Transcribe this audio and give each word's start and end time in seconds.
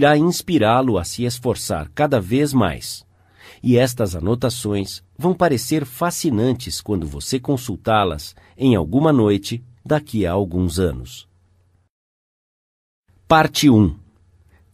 irá 0.00 0.16
inspirá-lo 0.16 0.96
a 0.96 1.02
se 1.02 1.24
esforçar 1.24 1.90
cada 1.92 2.20
vez 2.20 2.52
mais. 2.52 3.04
E 3.60 3.76
estas 3.76 4.14
anotações 4.14 5.02
vão 5.18 5.34
parecer 5.34 5.84
fascinantes 5.84 6.80
quando 6.80 7.04
você 7.04 7.40
consultá-las 7.40 8.36
em 8.56 8.76
alguma 8.76 9.12
noite 9.12 9.64
daqui 9.84 10.24
a 10.24 10.30
alguns 10.30 10.78
anos. 10.78 11.28
Parte 13.26 13.68
1 13.68 13.98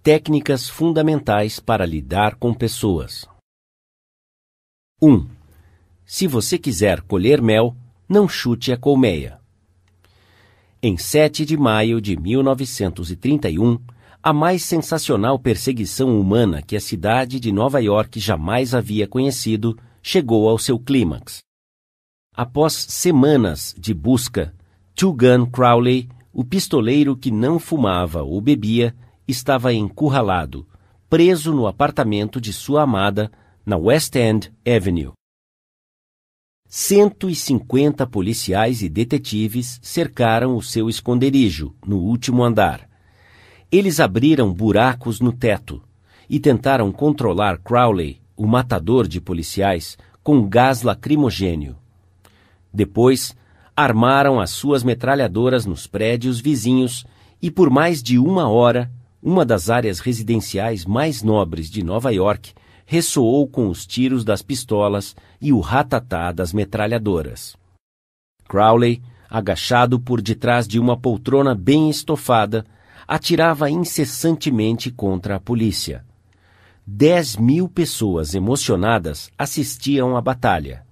Técnicas 0.03 0.69
fundamentais 0.69 1.59
para 1.59 1.87
lidar 1.87 2.35
com 2.35 2.53
pessoas. 2.53 3.27
1. 5.01 5.27
Se 6.05 6.27
você 6.27 6.59
quiser 6.59 7.01
colher 7.01 7.41
mel, 7.41 7.75
não 8.07 8.29
chute 8.29 8.71
a 8.71 8.77
colmeia. 8.77 9.41
Em 10.83 10.99
7 10.99 11.47
de 11.47 11.57
maio 11.57 11.99
de 12.03 12.15
1931, 12.15 13.79
a 14.25 14.33
mais 14.33 14.65
sensacional 14.65 15.39
perseguição 15.39 16.19
humana 16.19 16.63
que 16.63 16.75
a 16.75 16.81
cidade 16.81 17.39
de 17.39 17.53
Nova 17.53 17.79
York 17.79 18.19
jamais 18.19 18.75
havia 18.75 19.07
conhecido 19.07 19.79
chegou 20.03 20.49
ao 20.49 20.57
seu 20.57 20.79
clímax. 20.79 21.41
Após 22.35 22.73
semanas 22.73 23.75
de 23.79 23.93
busca, 23.93 24.55
Two 24.95 25.13
Gun 25.13 25.45
Crowley, 25.45 26.09
o 26.33 26.43
pistoleiro 26.43 27.15
que 27.15 27.31
não 27.31 27.59
fumava 27.59 28.23
ou 28.23 28.41
bebia, 28.41 28.97
estava 29.29 29.75
encurralado, 29.75 30.67
preso 31.11 31.53
no 31.53 31.67
apartamento 31.67 32.41
de 32.41 32.51
sua 32.51 32.85
amada 32.85 33.31
na 33.65 33.77
West 33.77 34.17
End 34.17 34.51
Avenue. 34.67 35.13
150 36.67 38.07
policiais 38.07 38.83
e 38.83 38.89
detetives 38.89 39.79
cercaram 39.83 40.57
o 40.57 40.63
seu 40.63 40.89
esconderijo, 40.89 41.77
no 41.87 41.99
último 41.99 42.43
andar. 42.43 42.94
Eles 43.75 43.99
abriram 43.99 44.53
buracos 44.53 45.19
no 45.19 45.33
teto 45.33 45.83
e 46.31 46.39
tentaram 46.39 46.93
controlar 46.93 47.59
Crowley, 47.59 48.21
o 48.37 48.47
matador 48.47 49.09
de 49.09 49.21
policiais, 49.21 49.99
com 50.23 50.49
gás 50.49 50.83
lacrimogênio. 50.83 51.75
Depois, 52.73 53.35
armaram 53.75 54.39
as 54.39 54.51
suas 54.51 54.85
metralhadoras 54.85 55.67
nos 55.67 55.89
prédios 55.89 56.39
vizinhos 56.39 57.05
e, 57.43 57.51
por 57.51 57.69
mais 57.69 58.01
de 58.01 58.17
uma 58.17 58.49
hora, 58.49 58.89
uma 59.21 59.45
das 59.45 59.69
áreas 59.69 59.99
residenciais 59.99 60.85
mais 60.85 61.21
nobres 61.25 61.69
de 61.69 61.83
Nova 61.83 62.13
York 62.13 62.53
ressoou 62.87 63.45
com 63.49 63.69
os 63.69 63.85
tiros 63.85 64.25
das 64.25 64.41
pistolas 64.41 65.17
e 65.41 65.53
o 65.53 65.59
ratatá 65.59 66.31
das 66.31 66.53
metralhadoras. 66.53 67.57
Crowley, 68.47 69.03
agachado 69.29 69.99
por 69.99 70.23
detrás 70.23 70.69
de 70.69 70.79
uma 70.79 70.97
poltrona 70.97 71.57
bem 71.57 71.91
estofada, 71.91 72.65
atirava 73.07 73.71
incessantemente 73.71 74.91
contra 74.91 75.37
a 75.37 75.41
polícia. 75.41 76.05
Dez 76.87 77.37
mil 77.37 77.69
pessoas 77.69 78.35
emocionadas 78.35 79.31
assistiam 79.39 80.17
à 80.17 80.21
batalha. 80.21 80.85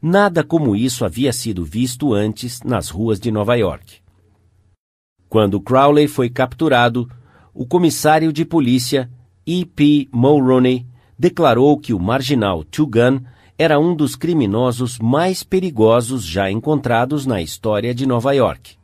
Nada 0.00 0.44
como 0.44 0.76
isso 0.76 1.04
havia 1.04 1.32
sido 1.32 1.64
visto 1.64 2.12
antes 2.12 2.62
nas 2.62 2.90
ruas 2.90 3.18
de 3.18 3.30
Nova 3.30 3.54
York. 3.54 4.02
Quando 5.28 5.60
Crowley 5.60 6.06
foi 6.06 6.28
capturado, 6.28 7.10
o 7.54 7.64
comissário 7.66 8.32
de 8.32 8.44
polícia 8.44 9.10
E.P. 9.46 10.08
Mulroney 10.12 10.86
declarou 11.18 11.78
que 11.78 11.94
o 11.94 11.98
marginal 11.98 12.64
Tugan 12.64 13.22
era 13.56 13.78
um 13.78 13.94
dos 13.94 14.16
criminosos 14.16 14.98
mais 14.98 15.42
perigosos 15.42 16.24
já 16.24 16.50
encontrados 16.50 17.24
na 17.24 17.40
história 17.40 17.94
de 17.94 18.04
Nova 18.04 18.32
York. 18.32 18.76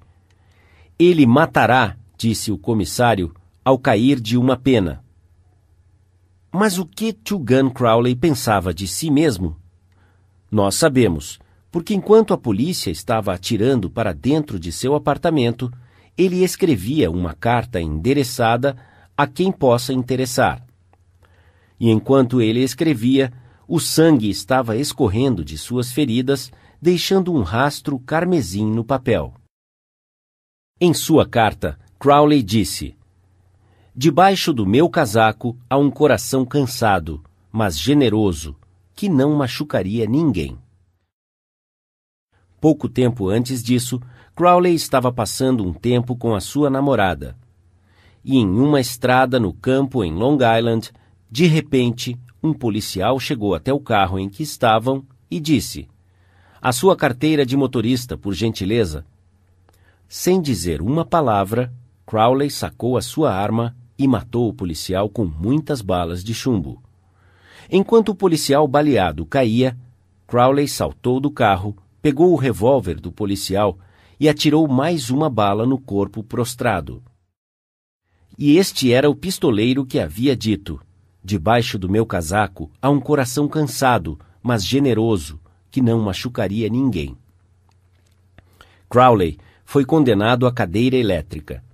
Ele 0.99 1.27
matará, 1.27 1.97
disse 2.21 2.53
o 2.53 2.59
comissário, 2.59 3.35
ao 3.65 3.79
cair 3.79 4.21
de 4.21 4.37
uma 4.37 4.57
pena. 4.57 5.03
Mas 6.53 6.79
o 6.79 6.85
que 6.85 7.13
Tugan 7.13 7.71
Crowley 7.71 8.15
pensava 8.15 8.75
de 8.75 8.87
si 8.87 9.11
mesmo? 9.11 9.57
Nós 10.51 10.75
sabemos, 10.75 11.39
porque 11.71 11.95
enquanto 11.95 12.35
a 12.35 12.39
polícia 12.39 12.91
estava 12.91 13.33
atirando 13.33 13.89
para 13.89 14.13
dentro 14.13 14.59
de 14.59 14.71
seu 14.71 14.95
apartamento, 14.95 15.73
ele 16.19 16.45
escrevia 16.45 17.11
uma 17.11 17.33
carta 17.33 17.81
endereçada 17.81 18.77
a 19.17 19.27
quem 19.27 19.51
possa 19.51 19.93
interessar 19.93 20.65
e 21.81 21.89
enquanto 21.91 22.43
ele 22.43 22.63
escrevia, 22.63 23.33
o 23.67 23.81
sangue 23.81 24.29
estava 24.29 24.77
escorrendo 24.77 25.43
de 25.43 25.57
suas 25.57 25.91
feridas, 25.91 26.53
deixando 26.81 27.33
um 27.33 27.41
rastro 27.41 27.99
carmesim 27.99 28.71
no 28.71 28.85
papel. 28.85 29.33
Em 30.79 30.93
sua 30.93 31.27
carta, 31.27 31.79
Crowley 32.01 32.43
disse: 32.43 32.97
Debaixo 33.95 34.55
do 34.55 34.67
meu 34.67 34.89
casaco 34.89 35.55
há 35.69 35.77
um 35.77 35.91
coração 35.91 36.47
cansado, 36.47 37.23
mas 37.53 37.79
generoso, 37.79 38.57
que 38.97 39.07
não 39.07 39.35
machucaria 39.35 40.07
ninguém. 40.07 40.57
Pouco 42.59 42.89
tempo 42.89 43.29
antes 43.29 43.63
disso, 43.63 44.01
Crowley 44.35 44.75
estava 44.75 45.13
passando 45.13 45.63
um 45.63 45.75
tempo 45.75 46.17
com 46.17 46.35
a 46.35 46.41
sua 46.41 46.71
namorada. 46.71 47.37
E 48.25 48.39
em 48.39 48.49
uma 48.49 48.81
estrada 48.81 49.39
no 49.39 49.53
campo 49.53 50.03
em 50.03 50.11
Long 50.11 50.39
Island, 50.57 50.91
de 51.31 51.45
repente, 51.45 52.19
um 52.43 52.55
policial 52.55 53.21
chegou 53.21 53.55
até 53.55 53.75
o 53.75 53.81
carro 53.81 54.19
em 54.19 54.31
que 54.31 54.43
estavam 54.43 55.05
e 55.31 55.39
disse: 55.39 55.87
A 56.63 56.73
sua 56.73 56.97
carteira 56.97 57.45
de 57.45 57.59
motorista, 57.59 58.17
por 58.17 58.33
gentileza. 58.33 59.05
Sem 60.09 60.41
dizer 60.41 60.81
uma 60.81 61.05
palavra, 61.05 61.71
Crowley 62.11 62.51
sacou 62.51 62.97
a 62.97 63.03
sua 63.03 63.33
arma 63.33 63.77
e 63.97 64.09
matou 64.09 64.49
o 64.49 64.53
policial 64.53 65.09
com 65.09 65.25
muitas 65.25 65.81
balas 65.81 66.25
de 66.25 66.35
chumbo. 66.35 66.83
Enquanto 67.71 68.09
o 68.09 68.17
policial 68.17 68.67
baleado 68.67 69.25
caía, 69.25 69.79
Crowley 70.27 70.67
saltou 70.67 71.21
do 71.21 71.31
carro, 71.31 71.77
pegou 72.03 72.33
o 72.33 72.37
revólver 72.37 72.99
do 72.99 73.13
policial 73.13 73.79
e 74.19 74.29
atirou 74.29 74.67
mais 74.67 75.09
uma 75.09 75.31
bala 75.31 75.65
no 75.65 75.79
corpo 75.79 76.21
prostrado. 76.25 77.01
E 78.37 78.57
este 78.57 78.93
era 78.93 79.09
o 79.09 79.15
pistoleiro 79.15 79.87
que 79.87 80.01
havia 80.01 80.35
dito: 80.35 80.81
Debaixo 81.23 81.79
do 81.79 81.89
meu 81.89 82.05
casaco 82.05 82.73
há 82.83 82.91
um 82.91 82.99
coração 82.99 83.47
cansado, 83.47 84.19
mas 84.43 84.67
generoso, 84.67 85.39
que 85.71 85.81
não 85.81 86.01
machucaria 86.01 86.69
ninguém. 86.69 87.17
Crowley 88.89 89.39
foi 89.65 89.85
condenado 89.85 90.45
à 90.45 90.53
cadeira 90.53 90.97
elétrica. 90.97 91.70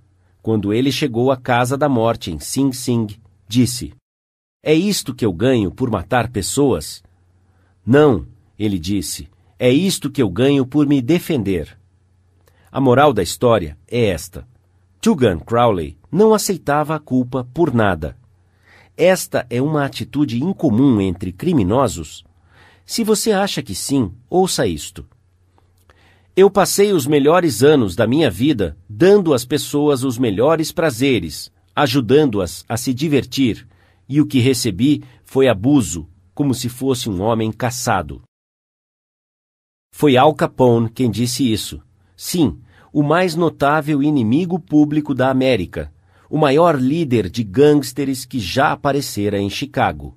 Quando 0.47 0.71
ele 0.71 0.93
chegou 0.93 1.29
à 1.29 1.35
casa 1.35 1.77
da 1.77 1.89
morte 1.89 2.31
em 2.31 2.39
Sing 2.39 2.71
Sing, 2.71 3.05
disse: 3.49 3.93
É 4.63 4.73
isto 4.73 5.13
que 5.13 5.25
eu 5.25 5.33
ganho 5.33 5.69
por 5.69 5.91
matar 5.91 6.31
pessoas? 6.31 7.03
Não, 7.85 8.25
ele 8.57 8.79
disse, 8.79 9.27
é 9.59 9.69
isto 9.69 10.09
que 10.09 10.21
eu 10.21 10.29
ganho 10.29 10.65
por 10.65 10.87
me 10.87 11.01
defender. 11.01 11.77
A 12.71 12.79
moral 12.79 13.11
da 13.11 13.21
história 13.21 13.77
é 13.89 14.05
esta: 14.05 14.47
Tugan 15.01 15.37
Crowley 15.37 15.97
não 16.09 16.33
aceitava 16.33 16.95
a 16.95 16.99
culpa 16.99 17.45
por 17.53 17.73
nada. 17.73 18.15
Esta 18.95 19.45
é 19.49 19.61
uma 19.61 19.83
atitude 19.83 20.41
incomum 20.41 21.01
entre 21.01 21.33
criminosos? 21.33 22.23
Se 22.85 23.03
você 23.03 23.33
acha 23.33 23.61
que 23.61 23.75
sim, 23.75 24.13
ouça 24.29 24.65
isto. 24.65 25.05
Eu 26.39 26.51
passei 26.51 26.93
os 26.93 27.07
melhores 27.07 27.63
anos 27.63 27.95
da 27.95 28.05
minha 28.05 28.29
vida 28.29 28.77
dando 28.87 29.33
às 29.33 29.43
pessoas 29.43 30.03
os 30.03 30.19
melhores 30.19 30.71
prazeres, 30.71 31.51
ajudando-as 31.75 32.63
a 32.69 32.77
se 32.77 32.93
divertir, 32.93 33.67
e 34.07 34.21
o 34.21 34.27
que 34.27 34.37
recebi 34.37 35.03
foi 35.23 35.47
abuso, 35.47 36.07
como 36.35 36.53
se 36.53 36.69
fosse 36.69 37.09
um 37.09 37.23
homem 37.23 37.51
caçado. 37.51 38.21
Foi 39.91 40.15
Al 40.15 40.31
Capone 40.35 40.91
quem 40.91 41.09
disse 41.09 41.51
isso. 41.51 41.81
Sim, 42.15 42.59
o 42.93 43.01
mais 43.01 43.33
notável 43.33 44.03
inimigo 44.03 44.59
público 44.59 45.15
da 45.15 45.31
América, 45.31 45.91
o 46.29 46.37
maior 46.37 46.79
líder 46.79 47.31
de 47.31 47.43
gangsters 47.43 48.25
que 48.25 48.39
já 48.39 48.73
aparecera 48.73 49.39
em 49.39 49.49
Chicago. 49.49 50.15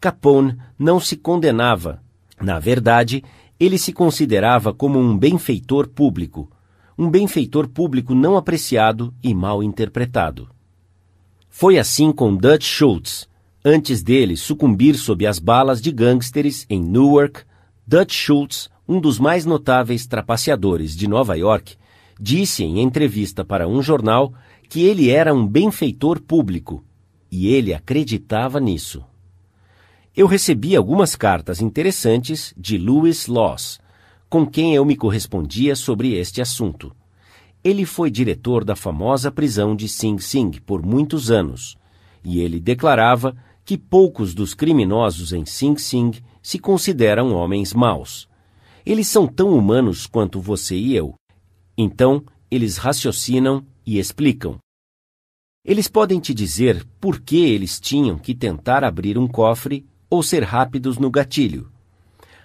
Capone 0.00 0.58
não 0.76 0.98
se 0.98 1.16
condenava. 1.16 2.02
Na 2.40 2.58
verdade, 2.58 3.22
ele 3.58 3.78
se 3.78 3.92
considerava 3.92 4.72
como 4.72 4.98
um 4.98 5.16
benfeitor 5.16 5.88
público, 5.88 6.50
um 6.96 7.10
benfeitor 7.10 7.68
público 7.68 8.14
não 8.14 8.36
apreciado 8.36 9.12
e 9.22 9.34
mal 9.34 9.62
interpretado. 9.62 10.48
Foi 11.48 11.78
assim 11.78 12.12
com 12.12 12.34
Dutch 12.34 12.64
Schultz. 12.64 13.28
Antes 13.64 14.02
dele 14.02 14.36
sucumbir 14.36 14.96
sob 14.96 15.26
as 15.26 15.38
balas 15.38 15.80
de 15.80 15.90
gangsters 15.90 16.66
em 16.68 16.80
Newark, 16.82 17.42
Dutch 17.86 18.12
Schultz, 18.12 18.68
um 18.86 19.00
dos 19.00 19.18
mais 19.18 19.46
notáveis 19.46 20.06
trapaceadores 20.06 20.94
de 20.94 21.08
Nova 21.08 21.36
York, 21.36 21.76
disse 22.20 22.62
em 22.62 22.80
entrevista 22.80 23.44
para 23.44 23.66
um 23.66 23.82
jornal 23.82 24.34
que 24.68 24.84
ele 24.84 25.10
era 25.10 25.32
um 25.32 25.46
benfeitor 25.46 26.20
público, 26.20 26.84
e 27.30 27.48
ele 27.48 27.72
acreditava 27.72 28.60
nisso. 28.60 29.04
Eu 30.16 30.28
recebi 30.28 30.76
algumas 30.76 31.16
cartas 31.16 31.60
interessantes 31.60 32.54
de 32.56 32.78
Louis 32.78 33.26
Loss, 33.26 33.80
com 34.28 34.46
quem 34.46 34.72
eu 34.72 34.84
me 34.84 34.94
correspondia 34.94 35.74
sobre 35.74 36.14
este 36.14 36.40
assunto. 36.40 36.94
Ele 37.64 37.84
foi 37.84 38.12
diretor 38.12 38.64
da 38.64 38.76
famosa 38.76 39.32
prisão 39.32 39.74
de 39.74 39.88
Sing 39.88 40.18
Sing 40.20 40.52
por 40.60 40.86
muitos 40.86 41.32
anos, 41.32 41.76
e 42.24 42.38
ele 42.38 42.60
declarava 42.60 43.36
que 43.64 43.76
poucos 43.76 44.34
dos 44.34 44.54
criminosos 44.54 45.32
em 45.32 45.44
Sing 45.44 45.76
Sing 45.76 46.12
se 46.40 46.60
consideram 46.60 47.34
homens 47.34 47.74
maus. 47.74 48.28
Eles 48.86 49.08
são 49.08 49.26
tão 49.26 49.48
humanos 49.48 50.06
quanto 50.06 50.40
você 50.40 50.76
e 50.76 50.94
eu. 50.94 51.16
Então, 51.76 52.22
eles 52.48 52.76
raciocinam 52.76 53.66
e 53.84 53.98
explicam. 53.98 54.58
Eles 55.64 55.88
podem 55.88 56.20
te 56.20 56.32
dizer 56.32 56.86
por 57.00 57.20
que 57.20 57.38
eles 57.38 57.80
tinham 57.80 58.16
que 58.16 58.32
tentar 58.32 58.84
abrir 58.84 59.18
um 59.18 59.26
cofre 59.26 59.84
ou 60.14 60.22
ser 60.22 60.44
rápidos 60.44 60.96
no 60.96 61.10
gatilho. 61.10 61.68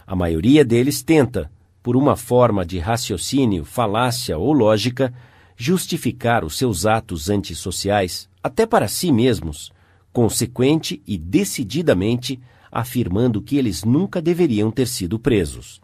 A 0.06 0.16
maioria 0.16 0.66
deles 0.66 1.04
tenta, 1.04 1.52
por 1.84 1.96
uma 1.96 2.16
forma 2.16 2.66
de 2.66 2.80
raciocínio, 2.80 3.64
falácia 3.64 4.38
ou 4.38 4.52
lógica, 4.52 5.14
justificar 5.56 6.44
os 6.44 6.58
seus 6.58 6.88
atos 6.88 7.30
antissociais, 7.30 8.28
até 8.42 8.66
para 8.66 8.88
si 8.88 9.12
mesmos, 9.12 9.72
consequente 10.12 11.02
e 11.06 11.16
decididamente 11.16 12.40
afirmando 12.72 13.42
que 13.42 13.58
eles 13.58 13.84
nunca 13.84 14.20
deveriam 14.20 14.72
ter 14.72 14.88
sido 14.88 15.20
presos. 15.20 15.80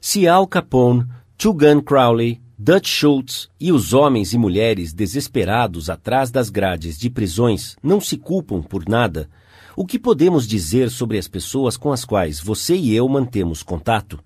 Se 0.00 0.28
Al 0.28 0.46
Capone, 0.46 1.06
Tugan 1.38 1.80
Crowley, 1.80 2.42
Dutch 2.58 2.88
Schultz 2.88 3.48
e 3.58 3.72
os 3.72 3.94
homens 3.94 4.32
e 4.34 4.38
mulheres 4.38 4.92
desesperados 4.92 5.88
atrás 5.88 6.30
das 6.30 6.50
grades 6.50 6.98
de 6.98 7.08
prisões 7.08 7.76
não 7.82 8.00
se 8.00 8.18
culpam 8.18 8.60
por 8.62 8.86
nada, 8.86 9.30
o 9.76 9.86
que 9.86 9.98
podemos 9.98 10.46
dizer 10.46 10.90
sobre 10.90 11.18
as 11.18 11.28
pessoas 11.28 11.76
com 11.76 11.92
as 11.92 12.04
quais 12.04 12.40
você 12.40 12.76
e 12.76 12.94
eu 12.94 13.08
mantemos 13.08 13.62
contato? 13.62 14.20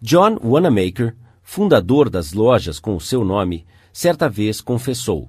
John 0.00 0.38
Wanamaker, 0.42 1.16
fundador 1.42 2.08
das 2.08 2.32
lojas 2.32 2.78
com 2.78 2.94
o 2.96 3.00
seu 3.00 3.24
nome, 3.24 3.66
certa 3.92 4.28
vez 4.28 4.60
confessou: 4.60 5.28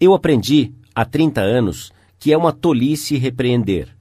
Eu 0.00 0.14
aprendi, 0.14 0.72
há 0.94 1.04
30 1.04 1.40
anos, 1.40 1.92
que 2.18 2.32
é 2.32 2.36
uma 2.36 2.52
tolice 2.52 3.16
repreender. 3.16 3.96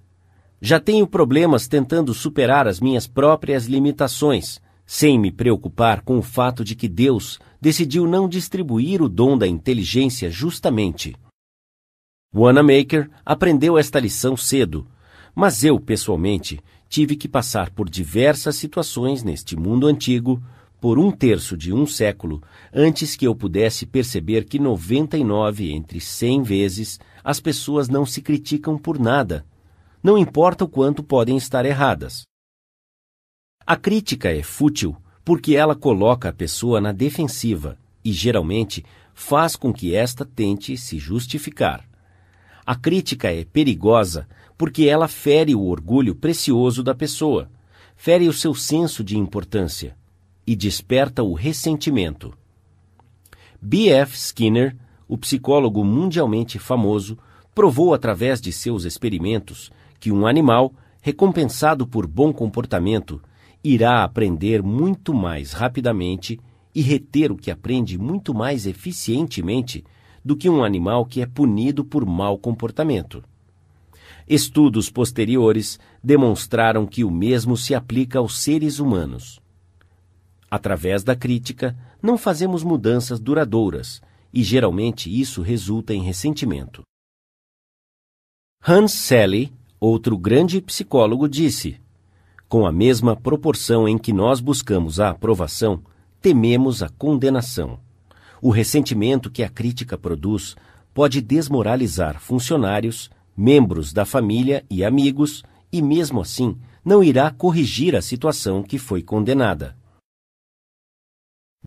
Já 0.59 0.79
tenho 0.79 1.05
problemas 1.05 1.67
tentando 1.67 2.13
superar 2.13 2.67
as 2.67 2.79
minhas 2.79 3.05
próprias 3.05 3.65
limitações 3.65 4.59
sem 4.87 5.19
me 5.19 5.29
preocupar 5.29 6.01
com 6.01 6.17
o 6.17 6.21
fato 6.21 6.63
de 6.63 6.73
que 6.73 6.87
Deus 6.87 7.39
decidiu 7.59 8.07
não 8.07 8.27
distribuir 8.27 9.01
o 9.01 9.09
dom 9.09 9.37
da 9.37 9.45
inteligência 9.45 10.31
justamente. 10.31 11.13
Wanamaker 12.35 13.09
aprendeu 13.25 13.77
esta 13.77 13.99
lição 13.99 14.35
cedo, 14.35 14.85
mas 15.33 15.63
eu, 15.63 15.79
pessoalmente, 15.79 16.59
tive 16.89 17.15
que 17.15 17.27
passar 17.27 17.69
por 17.69 17.89
diversas 17.89 18.55
situações 18.55 19.23
neste 19.23 19.55
mundo 19.55 19.87
antigo 19.87 20.41
por 20.79 20.99
um 20.99 21.11
terço 21.11 21.57
de 21.57 21.73
um 21.73 21.85
século 21.85 22.41
antes 22.73 23.15
que 23.15 23.25
eu 23.25 23.35
pudesse 23.35 23.85
perceber 23.85 24.45
que 24.45 24.59
99 24.59 25.71
entre 25.71 25.99
100 25.99 26.43
vezes 26.43 26.99
as 27.23 27.39
pessoas 27.39 27.89
não 27.89 28.05
se 28.05 28.21
criticam 28.21 28.77
por 28.77 28.99
nada, 28.99 29.45
não 30.03 30.17
importa 30.17 30.65
o 30.65 30.67
quanto 30.67 31.03
podem 31.03 31.37
estar 31.37 31.65
erradas. 31.65 32.23
A 33.65 33.75
crítica 33.75 34.29
é 34.29 34.43
fútil 34.43 34.95
porque 35.25 35.55
ela 35.55 35.75
coloca 35.75 36.29
a 36.29 36.33
pessoa 36.33 36.79
na 36.79 36.91
defensiva 36.91 37.77
e, 38.03 38.13
geralmente, 38.13 38.85
faz 39.13 39.55
com 39.55 39.73
que 39.73 39.93
esta 39.93 40.23
tente 40.23 40.77
se 40.77 40.97
justificar. 40.97 41.85
A 42.67 42.75
crítica 42.75 43.31
é 43.31 43.45
perigosa 43.45 44.27
porque 44.57 44.89
ela 44.89 45.07
fere 45.07 45.55
o 45.55 45.63
orgulho 45.63 46.13
precioso 46.13 46.83
da 46.83 46.93
pessoa, 46.93 47.49
fere 47.95 48.27
o 48.27 48.33
seu 48.33 48.53
senso 48.53 49.05
de 49.05 49.17
importância 49.17 49.95
e 50.45 50.53
desperta 50.53 51.23
o 51.23 51.33
ressentimento. 51.33 52.37
B.F. 53.61 54.17
Skinner, 54.17 54.75
o 55.07 55.17
psicólogo 55.17 55.81
mundialmente 55.85 56.59
famoso, 56.59 57.17
provou 57.55 57.93
através 57.93 58.41
de 58.41 58.51
seus 58.51 58.83
experimentos 58.83 59.71
que 59.97 60.11
um 60.11 60.27
animal, 60.27 60.73
recompensado 61.01 61.87
por 61.87 62.05
bom 62.05 62.33
comportamento, 62.33 63.21
irá 63.63 64.03
aprender 64.03 64.61
muito 64.61 65.13
mais 65.13 65.53
rapidamente 65.53 66.37
e 66.75 66.81
reter 66.81 67.31
o 67.31 67.37
que 67.37 67.49
aprende 67.49 67.97
muito 67.97 68.33
mais 68.33 68.67
eficientemente 68.67 69.85
do 70.27 70.35
que 70.35 70.49
um 70.49 70.61
animal 70.61 71.05
que 71.05 71.21
é 71.21 71.25
punido 71.25 71.85
por 71.85 72.05
mau 72.05 72.37
comportamento. 72.37 73.23
Estudos 74.27 74.89
posteriores 74.89 75.79
demonstraram 76.03 76.85
que 76.85 77.05
o 77.05 77.09
mesmo 77.09 77.55
se 77.55 77.73
aplica 77.73 78.19
aos 78.19 78.37
seres 78.37 78.77
humanos. 78.77 79.39
Através 80.51 81.01
da 81.01 81.15
crítica, 81.15 81.77
não 82.03 82.17
fazemos 82.17 82.61
mudanças 82.61 83.21
duradouras 83.21 84.01
e 84.33 84.43
geralmente 84.43 85.09
isso 85.09 85.41
resulta 85.41 85.93
em 85.93 86.03
ressentimento. 86.03 86.81
Hans 88.61 88.91
Selye, 88.91 89.53
outro 89.79 90.17
grande 90.17 90.61
psicólogo, 90.61 91.29
disse: 91.29 91.79
com 92.49 92.65
a 92.65 92.71
mesma 92.71 93.15
proporção 93.15 93.87
em 93.87 93.97
que 93.97 94.11
nós 94.11 94.41
buscamos 94.41 94.99
a 94.99 95.09
aprovação, 95.09 95.81
tememos 96.21 96.83
a 96.83 96.89
condenação. 96.89 97.86
O 98.41 98.49
ressentimento 98.49 99.31
que 99.31 99.43
a 99.43 99.49
crítica 99.49 99.97
produz 99.97 100.55
pode 100.93 101.21
desmoralizar 101.21 102.19
funcionários, 102.19 103.09
membros 103.35 103.93
da 103.93 104.05
família 104.05 104.65
e 104.69 104.83
amigos, 104.83 105.43
e 105.71 105.81
mesmo 105.81 106.21
assim 106.21 106.57
não 106.83 107.03
irá 107.03 107.29
corrigir 107.29 107.95
a 107.95 108.01
situação 108.01 108.63
que 108.63 108.77
foi 108.79 109.03
condenada. 109.03 109.75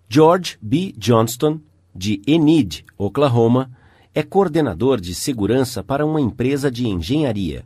George 0.08 0.58
B. 0.61 0.93
Johnston, 0.96 1.61
de 1.94 2.20
Enid, 2.26 2.84
Oklahoma, 2.96 3.70
é 4.14 4.23
coordenador 4.23 5.00
de 5.00 5.14
segurança 5.14 5.84
para 5.84 6.05
uma 6.05 6.20
empresa 6.20 6.70
de 6.70 6.88
engenharia. 6.88 7.64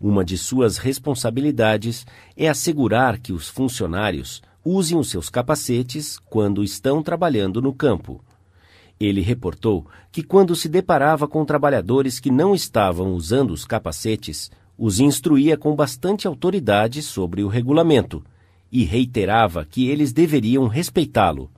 Uma 0.00 0.24
de 0.24 0.36
suas 0.36 0.78
responsabilidades 0.78 2.06
é 2.36 2.48
assegurar 2.48 3.18
que 3.18 3.32
os 3.32 3.48
funcionários 3.48 4.42
usem 4.64 4.98
os 4.98 5.08
seus 5.08 5.30
capacetes 5.30 6.18
quando 6.18 6.62
estão 6.62 7.02
trabalhando 7.02 7.62
no 7.62 7.72
campo. 7.72 8.22
Ele 9.00 9.22
reportou 9.22 9.86
que, 10.12 10.22
quando 10.22 10.54
se 10.54 10.68
deparava 10.68 11.26
com 11.26 11.42
trabalhadores 11.42 12.20
que 12.20 12.30
não 12.30 12.54
estavam 12.54 13.14
usando 13.14 13.50
os 13.50 13.64
capacetes, 13.64 14.50
os 14.76 15.00
instruía 15.00 15.56
com 15.56 15.74
bastante 15.74 16.26
autoridade 16.26 17.02
sobre 17.02 17.42
o 17.42 17.48
regulamento 17.48 18.22
e 18.70 18.84
reiterava 18.84 19.64
que 19.64 19.88
eles 19.88 20.12
deveriam 20.12 20.68
respeitá-lo. 20.68 21.50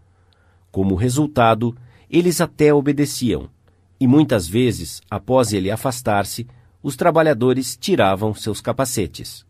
Como 0.70 0.94
resultado, 0.94 1.76
eles 2.08 2.40
até 2.40 2.72
obedeciam, 2.72 3.50
e 3.98 4.06
muitas 4.06 4.46
vezes, 4.46 5.02
após 5.10 5.52
ele 5.52 5.70
afastar-se, 5.70 6.46
os 6.82 6.96
trabalhadores 6.96 7.76
tiravam 7.76 8.32
seus 8.34 8.60
capacetes. 8.60 9.44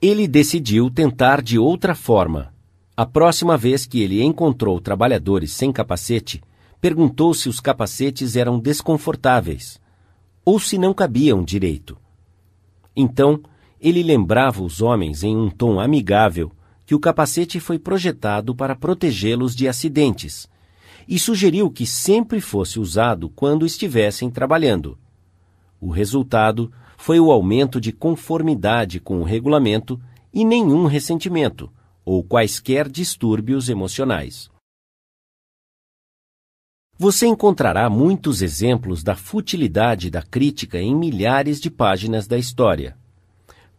Ele 0.00 0.28
decidiu 0.28 0.90
tentar 0.90 1.42
de 1.42 1.58
outra 1.58 1.94
forma. 1.94 2.54
A 2.98 3.06
próxima 3.06 3.56
vez 3.56 3.86
que 3.86 4.00
ele 4.00 4.24
encontrou 4.24 4.80
trabalhadores 4.80 5.52
sem 5.52 5.70
capacete, 5.70 6.42
perguntou 6.80 7.32
se 7.32 7.48
os 7.48 7.60
capacetes 7.60 8.34
eram 8.34 8.58
desconfortáveis 8.58 9.80
ou 10.44 10.58
se 10.58 10.76
não 10.76 10.92
cabiam 10.92 11.44
direito. 11.44 11.96
Então, 12.96 13.40
ele 13.80 14.02
lembrava 14.02 14.64
os 14.64 14.82
homens 14.82 15.22
em 15.22 15.36
um 15.36 15.48
tom 15.48 15.78
amigável 15.78 16.50
que 16.84 16.92
o 16.92 16.98
capacete 16.98 17.60
foi 17.60 17.78
projetado 17.78 18.52
para 18.52 18.74
protegê-los 18.74 19.54
de 19.54 19.68
acidentes 19.68 20.48
e 21.06 21.20
sugeriu 21.20 21.70
que 21.70 21.86
sempre 21.86 22.40
fosse 22.40 22.80
usado 22.80 23.28
quando 23.28 23.64
estivessem 23.64 24.28
trabalhando. 24.28 24.98
O 25.80 25.88
resultado 25.88 26.72
foi 26.96 27.20
o 27.20 27.30
aumento 27.30 27.80
de 27.80 27.92
conformidade 27.92 28.98
com 28.98 29.20
o 29.20 29.24
regulamento 29.24 30.00
e 30.34 30.44
nenhum 30.44 30.86
ressentimento 30.86 31.70
ou 32.08 32.24
quaisquer 32.24 32.88
distúrbios 32.88 33.68
emocionais. 33.68 34.50
Você 36.96 37.26
encontrará 37.26 37.90
muitos 37.90 38.40
exemplos 38.40 39.02
da 39.02 39.14
futilidade 39.14 40.10
da 40.10 40.22
crítica 40.22 40.80
em 40.80 40.96
milhares 40.96 41.60
de 41.60 41.70
páginas 41.70 42.26
da 42.26 42.38
história. 42.38 42.96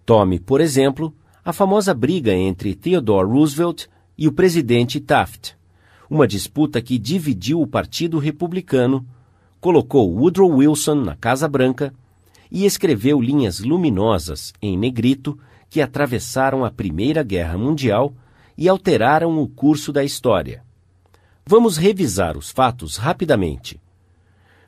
Tome, 0.05 0.39
por 0.39 0.61
exemplo, 0.61 1.11
a 1.43 1.51
famosa 1.51 1.91
briga 1.91 2.31
entre 2.31 2.75
Theodore 2.75 3.27
Roosevelt 3.27 3.87
e 4.15 4.27
o 4.27 4.31
presidente 4.31 4.99
Taft, 4.99 5.55
uma 6.07 6.27
disputa 6.27 6.83
que 6.83 6.99
dividiu 6.99 7.59
o 7.59 7.67
Partido 7.67 8.19
Republicano 8.19 9.03
colocou 9.59 10.07
Woodrow 10.13 10.51
Wilson 10.51 10.95
na 10.95 11.15
Casa 11.15 11.47
Branca 11.47 11.91
e 12.51 12.63
escreveu 12.63 13.19
linhas 13.19 13.59
luminosas 13.59 14.53
em 14.61 14.77
negrito 14.77 15.37
que 15.69 15.81
atravessaram 15.81 16.65
a 16.65 16.71
Primeira 16.71 17.21
Guerra 17.23 17.57
Mundial 17.57 18.13
e 18.57 18.67
alteraram 18.67 19.37
o 19.41 19.47
curso 19.47 19.91
da 19.93 20.03
história. 20.03 20.63
Vamos 21.45 21.77
revisar 21.77 22.37
os 22.37 22.51
fatos 22.51 22.97
rapidamente. 22.97 23.79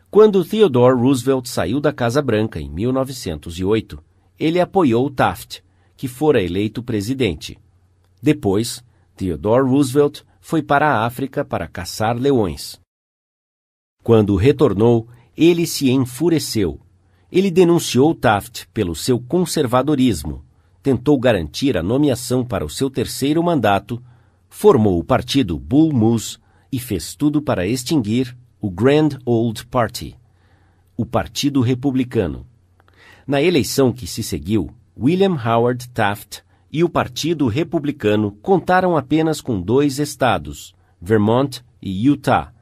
Quando 0.10 0.44
Theodore 0.44 1.00
Roosevelt 1.00 1.48
saiu 1.48 1.80
da 1.80 1.94
Casa 1.94 2.22
Branca 2.22 2.60
em 2.60 2.70
1908, 2.70 4.04
ele 4.40 4.60
apoiou 4.60 5.10
Taft, 5.10 5.62
que 5.96 6.08
fora 6.08 6.42
eleito 6.42 6.84
presidente. 6.84 7.58
Depois, 8.22 8.84
Theodore 9.16 9.68
Roosevelt 9.68 10.22
foi 10.40 10.64
para 10.64 10.90
a 10.90 11.06
África 11.06 11.46
para 11.46 11.68
caçar 11.68 12.18
leões. 12.18 12.80
Quando 14.04 14.36
retornou, 14.36 15.08
ele 15.38 15.68
se 15.68 15.90
enfureceu. 15.90 16.80
Ele 17.32 17.52
denunciou 17.52 18.14
Taft 18.14 18.66
pelo 18.74 18.96
seu 18.96 19.20
conservadorismo, 19.20 20.44
tentou 20.82 21.20
garantir 21.20 21.78
a 21.78 21.84
nomeação 21.84 22.44
para 22.44 22.66
o 22.66 22.70
seu 22.70 22.90
terceiro 22.90 23.42
mandato, 23.44 24.02
formou 24.50 25.00
o 25.00 25.04
partido 25.04 25.58
Bull 25.60 25.94
Moose 25.94 26.38
e 26.72 26.80
fez 26.80 27.16
tudo 27.16 27.42
para 27.42 27.68
extinguir 27.68 28.36
o 28.60 28.70
Grand 28.70 29.10
Old 29.26 29.66
Party, 29.68 30.16
o 30.98 31.06
Partido 31.06 31.62
Republicano. 31.62 32.46
Na 33.26 33.42
eleição 33.42 33.92
que 33.92 34.08
se 34.08 34.24
seguiu, 34.24 34.70
William 34.98 35.36
Howard 35.36 35.90
Taft 35.90 36.42
e 36.72 36.84
o 36.84 36.90
Partido 36.90 37.48
Republicano 37.48 38.32
contaram 38.42 38.96
apenas 38.96 39.42
com 39.42 39.62
dois 39.62 40.00
estados, 40.00 40.74
Vermont 41.02 41.64
e 41.82 42.08
Utah, 42.08 42.54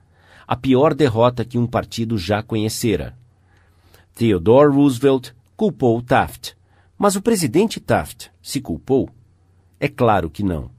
a 0.48 0.56
pior 0.56 0.94
derrota 0.94 1.46
que 1.46 1.58
um 1.58 1.68
partido 1.68 2.18
já 2.18 2.42
conhecera. 2.42 3.18
Theodore 4.16 4.74
Roosevelt 4.74 5.32
culpou 5.56 6.02
Taft, 6.02 6.54
mas 7.00 7.16
o 7.16 7.22
presidente 7.22 7.80
Taft 7.80 8.28
se 8.42 8.60
culpou? 8.60 9.10
É 9.80 9.88
claro 9.88 10.30
que 10.30 10.44
não. 10.44 10.70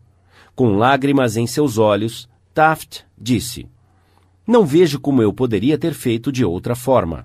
Com 0.55 0.77
lágrimas 0.77 1.39
em 1.39 1.47
seus 1.47 1.79
olhos, 1.79 2.29
Taft 2.53 3.05
disse: 3.19 3.67
Não 4.47 4.67
vejo 4.67 5.01
como 5.01 5.23
eu 5.23 5.33
poderia 5.33 5.79
ter 5.79 5.95
feito 5.95 6.31
de 6.31 6.45
outra 6.45 6.77
forma. 6.77 7.25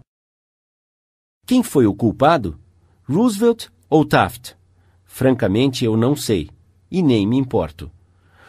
Quem 1.45 1.61
foi 1.61 1.85
o 1.85 1.93
culpado? 1.93 2.57
Roosevelt 3.03 3.67
ou 3.89 4.05
Taft? 4.05 4.55
Francamente, 5.03 5.83
eu 5.83 5.97
não 5.97 6.15
sei, 6.15 6.49
e 6.89 7.03
nem 7.03 7.27
me 7.27 7.37
importo. 7.37 7.91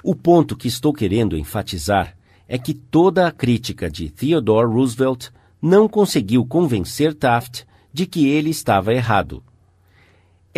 O 0.02 0.14
ponto 0.14 0.56
que 0.56 0.68
estou 0.68 0.92
querendo 0.92 1.36
enfatizar 1.36 2.16
é 2.46 2.56
que 2.56 2.72
toda 2.72 3.26
a 3.26 3.32
crítica 3.32 3.90
de 3.90 4.08
Theodore 4.10 4.72
Roosevelt 4.72 5.30
não 5.60 5.88
conseguiu 5.88 6.46
convencer 6.46 7.12
Taft 7.14 7.64
de 7.92 8.06
que 8.06 8.28
ele 8.28 8.50
estava 8.50 8.94
errado. 8.94 9.42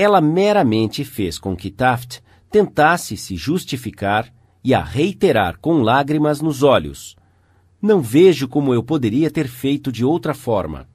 Ela 0.00 0.21
meramente 0.21 1.05
fez 1.05 1.40
com 1.40 1.57
que 1.57 1.73
Taft 1.73 2.21
tentasse 2.52 3.17
se 3.17 3.35
justificar 3.35 4.33
e 4.62 4.73
a 4.73 4.81
reiterar 4.81 5.59
com 5.59 5.83
lágrimas 5.83 6.40
nos 6.40 6.62
olhos. 6.62 7.17
Não 7.83 8.00
vejo 8.00 8.47
como 8.47 8.73
eu 8.73 8.81
poderia 8.81 9.28
ter 9.28 9.49
feito 9.49 9.90
de 9.90 10.05
outra 10.05 10.35
forma. 10.35 10.88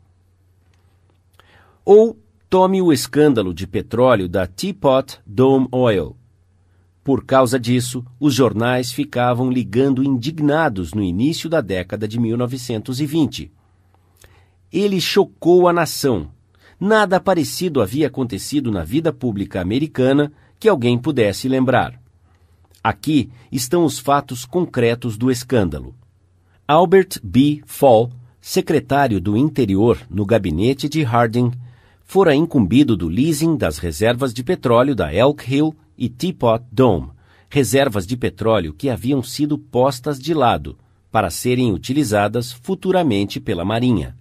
Ou 1.83 2.17
tome 2.50 2.81
o 2.81 2.93
escândalo 2.93 3.53
de 3.53 3.67
petróleo 3.67 4.29
da 4.29 4.48
Teapot 4.48 5.19
Dome 5.27 5.67
Oil. 5.69 6.15
Por 7.03 7.25
causa 7.25 7.60
disso, 7.60 8.05
os 8.17 8.33
jornais 8.33 8.93
ficavam 8.93 9.51
ligando 9.51 10.01
indignados 10.01 10.93
no 10.93 11.03
início 11.03 11.50
da 11.50 11.60
década 11.60 12.07
de 12.07 12.17
1920. 12.17 13.51
Ele 14.72 15.01
chocou 15.01 15.67
a 15.67 15.74
nação. 15.74 16.31
Nada 16.85 17.17
parecido 17.17 17.81
havia 17.81 18.07
acontecido 18.07 18.69
na 18.69 18.83
vida 18.83 19.13
pública 19.13 19.61
americana 19.61 20.33
que 20.59 20.67
alguém 20.67 20.97
pudesse 20.97 21.47
lembrar. 21.47 21.97
Aqui 22.83 23.29
estão 23.49 23.85
os 23.85 23.99
fatos 23.99 24.43
concretos 24.43 25.17
do 25.17 25.31
escândalo. 25.31 25.95
Albert 26.67 27.21
B. 27.23 27.61
Fall, 27.65 28.11
secretário 28.41 29.21
do 29.21 29.37
Interior 29.37 29.97
no 30.09 30.25
gabinete 30.25 30.89
de 30.89 31.03
Harding, 31.03 31.53
fora 32.03 32.35
incumbido 32.35 32.97
do 32.97 33.07
leasing 33.07 33.55
das 33.55 33.77
reservas 33.77 34.33
de 34.33 34.43
petróleo 34.43 34.93
da 34.93 35.13
Elk 35.13 35.49
Hill 35.49 35.73
e 35.97 36.09
Teapot 36.09 36.65
Dome, 36.69 37.11
reservas 37.49 38.05
de 38.05 38.17
petróleo 38.17 38.73
que 38.73 38.89
haviam 38.89 39.23
sido 39.23 39.57
postas 39.57 40.19
de 40.19 40.33
lado 40.33 40.77
para 41.09 41.29
serem 41.29 41.71
utilizadas 41.71 42.51
futuramente 42.51 43.39
pela 43.39 43.63
Marinha. 43.63 44.17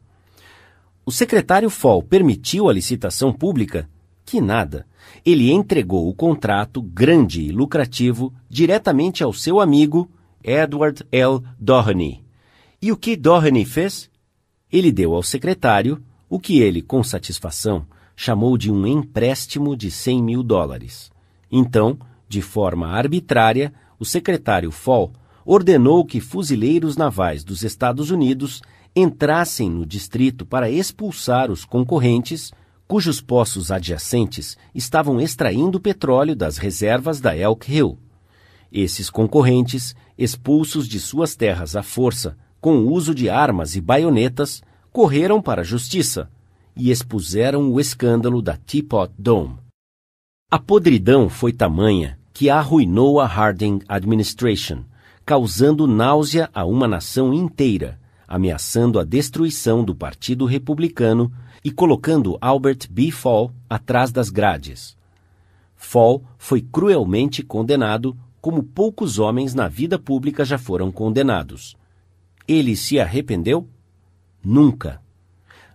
O 1.05 1.11
secretário 1.11 1.69
Fall 1.69 2.03
permitiu 2.03 2.69
a 2.69 2.73
licitação 2.73 3.33
pública? 3.33 3.89
Que 4.25 4.41
nada 4.41 4.87
ele 5.25 5.51
entregou 5.51 6.09
o 6.09 6.15
contrato 6.15 6.81
grande 6.81 7.43
e 7.43 7.51
lucrativo 7.51 8.33
diretamente 8.49 9.23
ao 9.23 9.33
seu 9.33 9.61
amigo 9.61 10.11
Edward 10.43 11.05
L. 11.13 11.41
Doheny. 11.59 12.25
E 12.81 12.91
o 12.91 12.97
que 12.97 13.17
Doheny 13.17 13.65
fez? 13.65 14.11
Ele 14.71 14.91
deu 14.91 15.15
ao 15.15 15.23
secretário 15.23 16.03
o 16.29 16.41
que 16.41 16.61
ele, 16.61 16.81
com 16.81 17.03
satisfação, 17.03 17.87
chamou 18.17 18.57
de 18.57 18.71
um 18.71 18.87
empréstimo 18.87 19.77
de 19.77 19.91
100 19.91 20.23
mil 20.23 20.43
dólares. 20.43 21.11
Então, 21.51 21.99
de 22.29 22.41
forma 22.41 22.89
arbitrária, 22.89 23.73
o 23.99 24.05
secretário 24.05 24.71
Fall 24.71 25.13
ordenou 25.45 26.05
que 26.05 26.21
fuzileiros 26.21 26.97
navais 26.97 27.45
dos 27.45 27.63
Estados 27.63 28.11
Unidos 28.11 28.63
entrassem 28.95 29.71
no 29.71 29.87
distrito 29.87 30.45
para 30.45 30.71
expulsar 30.71 31.51
os 31.51 31.65
concorrentes 31.65 32.53
cujos 32.93 33.23
poços 33.23 33.71
adjacentes 33.71 34.59
estavam 34.75 35.19
extraindo 35.19 35.81
petróleo 35.81 36.37
das 36.37 36.59
reservas 36.59 37.23
da 37.23 37.35
Elk 37.35 37.73
Hill. 37.73 37.99
Esses 38.71 39.09
concorrentes, 39.09 39.95
expulsos 40.19 40.87
de 40.87 41.01
suas 41.01 41.35
terras 41.35 41.75
à 41.75 41.83
força, 41.83 42.37
com 42.61 42.77
o 42.81 42.93
uso 42.93 43.15
de 43.15 43.31
armas 43.31 43.77
e 43.77 43.81
baionetas, 43.81 44.63
correram 44.93 45.41
para 45.41 45.63
a 45.63 45.65
justiça 45.65 46.31
e 46.77 46.91
expuseram 46.91 47.73
o 47.73 47.81
escândalo 47.81 48.43
da 48.43 48.59
Teapot 48.59 49.11
Dome. 49.19 49.57
A 50.51 50.59
podridão 50.59 51.31
foi 51.31 51.51
tamanha 51.51 52.19
que 52.31 52.51
arruinou 52.51 53.21
a 53.21 53.27
Harding 53.27 53.81
Administration, 53.89 54.85
causando 55.25 55.87
náusea 55.87 56.51
a 56.53 56.67
uma 56.67 56.87
nação 56.87 57.33
inteira, 57.33 57.99
ameaçando 58.33 58.99
a 58.99 59.05
destruição 59.05 59.85
do 59.85 59.95
Partido 59.95 60.47
Republicano 60.47 61.31
e 61.63 61.71
colocando 61.71 62.39
Albert 62.41 62.89
B. 62.91 63.11
Fall 63.11 63.53
atrás 63.69 64.11
das 64.11 64.31
grades. 64.31 64.97
Fall 65.77 66.25
foi 66.39 66.63
cruelmente 66.63 67.43
condenado, 67.43 68.17
como 68.41 68.63
poucos 68.63 69.19
homens 69.19 69.53
na 69.53 69.69
vida 69.69 69.99
pública 69.99 70.47
já 70.47 70.57
foram 70.57 70.91
condenados. 70.91 71.77
Ele 72.49 72.75
se 72.75 72.99
arrependeu? 72.99 73.69
Nunca. 74.43 75.03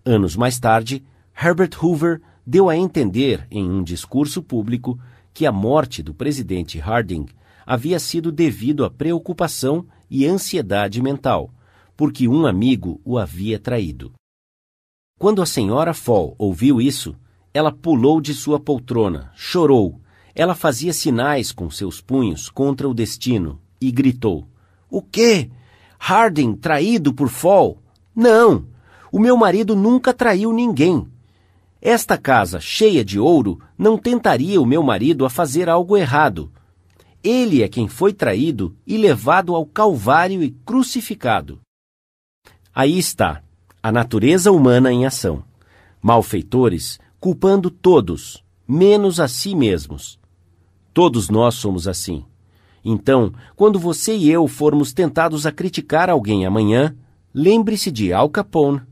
Anos 0.04 0.36
mais 0.36 0.60
tarde, 0.60 1.04
Herbert 1.40 1.78
Hoover 1.80 2.20
deu 2.44 2.72
a 2.72 2.76
entender 2.76 3.46
em 3.52 3.70
um 3.70 3.84
discurso 3.84 4.42
público 4.42 5.00
que 5.32 5.46
a 5.46 5.52
morte 5.52 6.02
do 6.02 6.12
presidente 6.12 6.80
Harding 6.80 7.28
havia 7.68 8.00
sido 8.00 8.32
devido 8.32 8.84
à 8.84 8.90
preocupação 8.90 9.86
e 10.10 10.26
ansiedade 10.26 11.04
mental, 11.04 11.52
porque 11.98 12.27
um 12.27 12.46
amigo 12.46 13.01
o 13.04 13.18
havia 13.18 13.60
traído. 13.60 14.13
Quando 15.20 15.42
a 15.42 15.48
senhora 15.48 15.96
Fall 15.96 16.36
ouviu 16.38 16.80
isso, 16.80 17.16
ela 17.51 17.72
pulou 17.72 18.22
de 18.22 18.36
sua 18.36 18.60
poltrona, 18.60 19.32
chorou. 19.36 20.00
Ela 20.36 20.54
fazia 20.54 20.94
sinais 20.94 21.51
com 21.51 21.72
seus 21.72 22.00
punhos 22.00 22.50
contra 22.50 22.88
o 22.88 22.94
destino 22.94 23.60
e 23.82 23.92
gritou: 23.92 24.48
O 24.92 25.01
quê? 25.01 25.50
Harding 25.98 26.54
traído 26.56 27.12
por 27.12 27.30
Fall? 27.30 27.82
Não! 28.16 28.68
O 29.12 29.18
meu 29.18 29.36
marido 29.36 29.75
nunca 29.75 30.13
traiu 30.13 30.54
ninguém. 30.54 31.08
Esta 31.82 32.16
casa 32.16 32.60
cheia 32.60 33.04
de 33.04 33.20
ouro 33.20 33.60
não 33.75 33.98
tentaria 33.98 34.62
o 34.62 34.66
meu 34.66 34.84
marido 34.84 35.25
a 35.25 35.30
fazer 35.32 35.68
algo 35.68 35.98
errado. 35.98 36.51
Ele 37.24 37.63
é 37.63 37.68
quem 37.68 37.88
foi 37.88 38.13
traído 38.13 38.75
e 38.86 38.98
levado 38.98 39.56
ao 39.56 39.66
Calvário 39.66 40.44
e 40.44 40.51
crucificado. 40.51 41.60
Aí 42.79 43.00
está, 43.00 43.41
a 43.81 43.91
natureza 43.91 44.51
humana 44.51 44.93
em 44.93 45.03
ação. 45.03 45.43
Malfeitores 46.00 47.00
culpando 47.19 47.72
todos, 47.72 48.43
menos 48.67 49.19
a 49.19 49.27
si 49.27 49.55
mesmos. 49.55 50.19
Todos 50.93 51.27
nós 51.27 51.55
somos 51.55 51.88
assim. 51.88 52.24
Então, 52.86 53.34
quando 53.55 53.79
você 53.79 54.15
e 54.15 54.29
eu 54.29 54.48
formos 54.48 54.93
tentados 54.93 55.48
a 55.48 55.51
criticar 55.51 56.07
alguém 56.07 56.46
amanhã, 56.46 56.96
lembre-se 57.34 57.89
de 57.89 58.13
Al 58.13 58.29
Capone, 58.29 58.84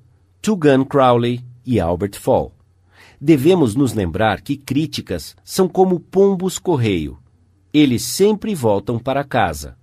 Tugan 0.41 0.83
Crowley 0.83 1.45
e 1.63 1.79
Albert 1.79 2.19
Fall. 2.19 2.55
Devemos 3.21 3.75
nos 3.75 3.93
lembrar 3.93 4.41
que 4.41 4.57
críticas 4.57 5.35
são 5.43 5.67
como 5.67 5.99
pombos 5.99 6.57
correio. 6.57 7.19
Eles 7.71 8.01
sempre 8.01 8.55
voltam 8.55 8.97
para 8.97 9.23
casa. 9.23 9.77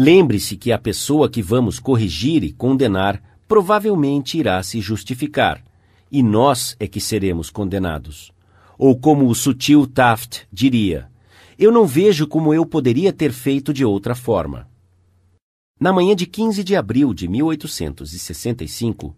Lembre-se 0.00 0.56
que 0.56 0.70
a 0.70 0.78
pessoa 0.78 1.28
que 1.28 1.42
vamos 1.42 1.80
corrigir 1.80 2.44
e 2.44 2.52
condenar 2.52 3.20
provavelmente 3.48 4.38
irá 4.38 4.62
se 4.62 4.80
justificar, 4.80 5.60
e 6.08 6.22
nós 6.22 6.76
é 6.78 6.86
que 6.86 7.00
seremos 7.00 7.50
condenados. 7.50 8.30
Ou 8.78 8.96
como 8.96 9.26
o 9.26 9.34
sutil 9.34 9.88
Taft 9.88 10.42
diria, 10.52 11.10
eu 11.58 11.72
não 11.72 11.84
vejo 11.84 12.28
como 12.28 12.54
eu 12.54 12.64
poderia 12.64 13.12
ter 13.12 13.32
feito 13.32 13.72
de 13.74 13.84
outra 13.84 14.14
forma. 14.14 14.68
Na 15.80 15.92
manhã 15.92 16.14
de 16.14 16.26
15 16.26 16.62
de 16.62 16.76
abril 16.76 17.12
de 17.12 17.26
1865, 17.26 19.16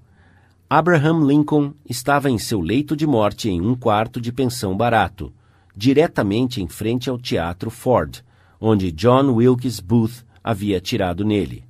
Abraham 0.71 1.27
Lincoln 1.27 1.75
estava 1.87 2.31
em 2.31 2.39
seu 2.39 2.59
leito 2.59 2.97
de 2.97 3.07
morte 3.07 3.51
em 3.51 3.61
um 3.61 3.75
quarto 3.75 4.19
de 4.19 4.33
pensão 4.33 4.75
barato, 4.75 5.31
diretamente 5.77 6.63
em 6.63 6.67
frente 6.67 7.11
ao 7.11 7.19
Teatro 7.19 7.69
Ford, 7.69 8.23
onde 8.59 8.91
John 8.91 9.35
Wilkes 9.35 9.79
Booth 9.79 10.30
havia 10.43 10.81
tirado 10.81 11.25
nele. 11.25 11.65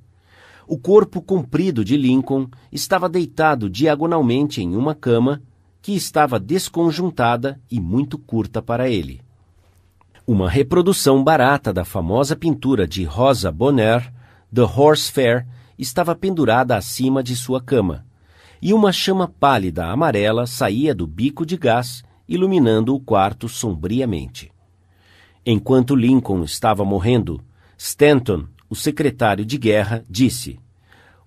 O 0.67 0.77
corpo 0.77 1.21
comprido 1.21 1.83
de 1.83 1.97
Lincoln 1.97 2.47
estava 2.71 3.09
deitado 3.09 3.69
diagonalmente 3.69 4.61
em 4.61 4.75
uma 4.75 4.95
cama 4.95 5.41
que 5.81 5.93
estava 5.93 6.39
desconjuntada 6.39 7.59
e 7.69 7.79
muito 7.79 8.17
curta 8.17 8.61
para 8.61 8.89
ele. 8.89 9.21
Uma 10.25 10.49
reprodução 10.49 11.23
barata 11.23 11.73
da 11.73 11.83
famosa 11.83 12.35
pintura 12.35 12.87
de 12.87 13.03
Rosa 13.03 13.51
Bonheur, 13.51 14.11
The 14.53 14.61
Horse 14.61 15.11
Fair, 15.11 15.47
estava 15.77 16.15
pendurada 16.15 16.77
acima 16.77 17.23
de 17.23 17.35
sua 17.35 17.59
cama, 17.59 18.05
e 18.61 18.73
uma 18.73 18.91
chama 18.91 19.27
pálida 19.27 19.87
amarela 19.87 20.45
saía 20.45 20.93
do 20.93 21.07
bico 21.07 21.45
de 21.45 21.57
gás, 21.57 22.03
iluminando 22.29 22.93
o 22.93 22.99
quarto 22.99 23.49
sombriamente. 23.49 24.51
Enquanto 25.43 25.95
Lincoln 25.95 26.43
estava 26.43 26.85
morrendo, 26.85 27.41
Stanton, 27.75 28.45
o 28.71 28.75
secretário 28.75 29.43
de 29.43 29.57
guerra, 29.57 30.01
disse: 30.09 30.57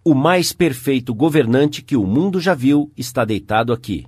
O 0.02 0.14
mais 0.14 0.50
perfeito 0.50 1.14
governante 1.14 1.82
que 1.82 1.94
o 1.94 2.06
mundo 2.06 2.40
já 2.40 2.54
viu 2.54 2.90
está 2.96 3.22
deitado 3.22 3.70
aqui. 3.70 4.06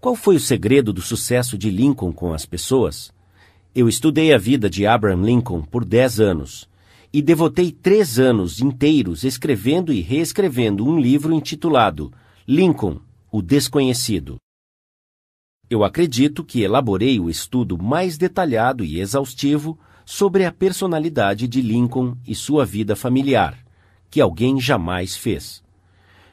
Qual 0.00 0.16
foi 0.16 0.34
o 0.34 0.40
segredo 0.40 0.92
do 0.92 1.00
sucesso 1.00 1.56
de 1.56 1.70
Lincoln 1.70 2.10
com 2.10 2.34
as 2.34 2.44
pessoas? 2.44 3.12
Eu 3.72 3.88
estudei 3.88 4.34
a 4.34 4.38
vida 4.38 4.68
de 4.68 4.84
Abraham 4.84 5.22
Lincoln 5.22 5.62
por 5.62 5.84
dez 5.84 6.18
anos 6.18 6.68
e 7.12 7.22
devotei 7.22 7.70
três 7.70 8.18
anos 8.18 8.60
inteiros 8.60 9.22
escrevendo 9.22 9.92
e 9.92 10.00
reescrevendo 10.00 10.84
um 10.84 10.98
livro 10.98 11.32
intitulado 11.32 12.12
Lincoln, 12.44 12.98
o 13.30 13.40
Desconhecido. 13.40 14.36
Eu 15.68 15.84
acredito 15.84 16.42
que 16.42 16.62
elaborei 16.62 17.20
o 17.20 17.30
estudo 17.30 17.80
mais 17.80 18.18
detalhado 18.18 18.84
e 18.84 18.98
exaustivo 18.98 19.78
sobre 20.12 20.44
a 20.44 20.50
personalidade 20.50 21.46
de 21.46 21.62
Lincoln 21.62 22.16
e 22.26 22.34
sua 22.34 22.66
vida 22.66 22.96
familiar, 22.96 23.56
que 24.10 24.20
alguém 24.20 24.60
jamais 24.60 25.14
fez. 25.14 25.62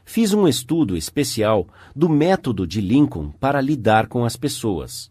Fiz 0.04 0.32
um 0.32 0.48
estudo 0.48 0.96
especial 0.96 1.64
do 1.94 2.08
método 2.08 2.66
de 2.66 2.80
Lincoln 2.80 3.30
para 3.30 3.60
lidar 3.60 4.08
com 4.08 4.24
as 4.24 4.34
pessoas. 4.34 5.08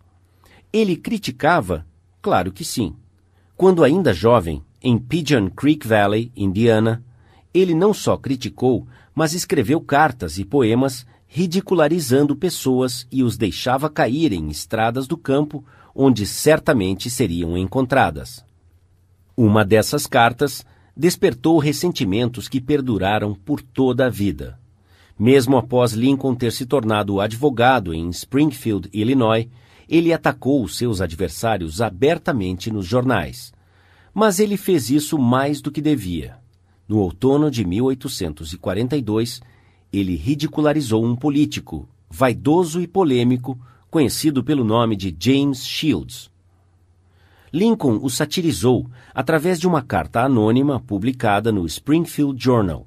Ele 0.71 0.97
criticava? 0.97 1.88
Claro 2.21 2.51
que 2.51 2.65
sim. 2.65 2.93
Quando 3.55 3.86
ainda 3.86 4.13
jovem, 4.13 4.62
em 4.83 4.97
Pigeon 4.97 5.50
Creek 5.50 5.88
Valley, 5.88 6.29
Indiana, 6.36 7.01
ele 7.53 7.74
não 7.74 7.93
só 7.93 8.17
criticou, 8.17 8.86
mas 9.15 9.33
escreveu 9.33 9.79
cartas 9.79 10.38
e 10.38 10.43
poemas 10.43 11.07
ridicularizando 11.25 12.36
pessoas 12.36 13.07
e 13.09 13.24
os 13.24 13.38
deixava 13.38 13.89
cair 13.89 14.33
em 14.33 14.50
estradas 14.50 15.07
do 15.07 15.15
campo 15.15 15.63
onde 15.95 16.27
certamente 16.27 17.09
seriam 17.09 17.57
encontradas. 17.57 18.45
Uma 19.39 19.63
dessas 19.63 20.08
cartas 20.08 20.65
despertou 20.96 21.60
ressentimentos 21.60 22.48
que 22.48 22.60
perduraram 22.60 23.36
por 23.36 23.62
toda 23.62 24.08
a 24.08 24.10
vida. 24.10 24.60
Mesmo 25.17 25.58
após 25.58 25.94
Lincoln 25.94 26.34
ter 26.34 26.51
se 26.51 26.65
tornado 26.65 27.22
advogado 27.22 27.94
em 27.94 28.10
Springfield, 28.10 28.89
Illinois, 28.91 29.48
ele 29.88 30.12
atacou 30.12 30.63
os 30.63 30.75
seus 30.75 31.01
adversários 31.01 31.82
abertamente 31.82 32.72
nos 32.72 32.88
jornais, 32.88 33.53
mas 34.12 34.39
ele 34.39 34.58
fez 34.58 34.89
isso 34.89 35.20
mais 35.20 35.62
do 35.62 35.72
que 35.72 35.82
devia. 35.82 36.38
No 36.88 36.98
outono 36.98 37.51
de 37.51 37.63
1842, 37.63 39.39
ele 39.94 40.15
ridicularizou 40.15 41.06
um 41.06 41.15
político, 41.15 41.88
vaidoso 42.10 42.82
e 42.82 42.88
polêmico, 42.88 43.56
conhecido 43.91 44.44
pelo 44.44 44.63
nome 44.63 44.96
de 44.96 45.15
James 45.20 45.63
Shields. 45.63 46.36
Lincoln 47.51 47.99
o 48.01 48.09
satirizou 48.09 48.89
através 49.13 49.59
de 49.59 49.67
uma 49.67 49.81
carta 49.81 50.21
anônima 50.21 50.79
publicada 50.79 51.51
no 51.51 51.65
Springfield 51.65 52.41
Journal. 52.43 52.85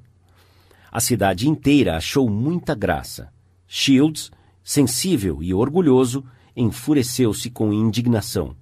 A 0.91 0.99
cidade 0.99 1.49
inteira 1.49 1.97
achou 1.97 2.29
muita 2.29 2.75
graça. 2.75 3.29
Shields, 3.67 4.31
sensível 4.63 5.41
e 5.41 5.53
orgulhoso, 5.53 6.23
enfureceu-se 6.55 7.49
com 7.49 7.71
indignação 7.71 8.55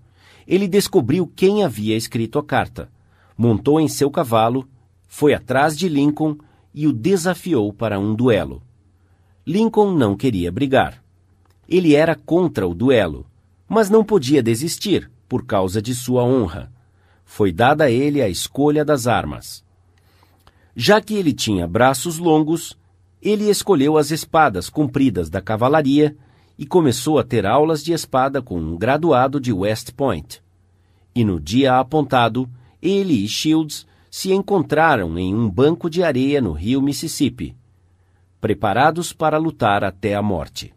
ele 0.50 0.68
descobriu 0.68 1.28
quem 1.28 1.64
havia 1.64 1.96
escrito 1.96 2.40
a 2.40 2.44
carta, 2.44 2.90
montou 3.38 3.80
em 3.80 3.88
seu 3.88 4.10
cavalo, 4.10 4.68
foi 5.08 5.32
atrás 5.32 5.78
de 5.78 5.88
Lincoln 5.88 6.36
e 6.74 6.88
o 6.88 6.92
desafiou 6.92 7.72
para 7.72 8.00
um 8.00 8.16
duelo. 8.16 8.60
Lincoln 9.46 9.92
não 9.92 10.18
queria 10.18 10.52
brigar. 10.52 11.04
Ele 11.68 11.94
era 11.94 12.16
contra 12.16 12.68
o 12.68 12.74
duelo, 12.74 13.28
mas 13.68 13.92
não 13.92 14.04
podia 14.04 14.42
desistir 14.42 15.12
por 15.30 15.46
causa 15.46 15.80
de 15.80 15.94
sua 15.94 16.24
honra. 16.24 16.72
Foi 17.24 17.52
dada 17.52 17.84
a 17.86 17.92
ele 17.92 18.22
a 18.22 18.28
escolha 18.28 18.84
das 18.84 19.06
armas. 19.06 19.64
Já 20.76 21.00
que 21.00 21.14
ele 21.14 21.32
tinha 21.32 21.68
braços 21.68 22.18
longos, 22.18 22.76
ele 23.22 23.48
escolheu 23.50 23.98
as 23.98 24.10
espadas 24.10 24.70
compridas 24.70 25.30
da 25.30 25.40
cavalaria 25.40 26.18
e 26.58 26.66
começou 26.66 27.20
a 27.20 27.24
ter 27.24 27.46
aulas 27.46 27.84
de 27.84 27.94
espada 27.94 28.42
com 28.42 28.60
um 28.60 28.76
graduado 28.76 29.40
de 29.40 29.54
West 29.54 29.92
Point. 29.92 30.42
E 31.14 31.24
no 31.24 31.40
dia 31.40 31.80
apontado, 31.80 32.50
ele 32.82 33.14
e 33.14 33.28
Shields 33.28 33.86
se 34.10 34.34
encontraram 34.34 35.18
em 35.20 35.36
um 35.36 35.50
banco 35.50 35.90
de 35.90 36.02
areia 36.02 36.42
no 36.42 36.54
rio 36.54 36.82
Mississippi, 36.82 37.56
preparados 38.42 39.14
para 39.14 39.38
lutar 39.38 39.84
até 39.84 40.16
a 40.16 40.22
morte. 40.22 40.74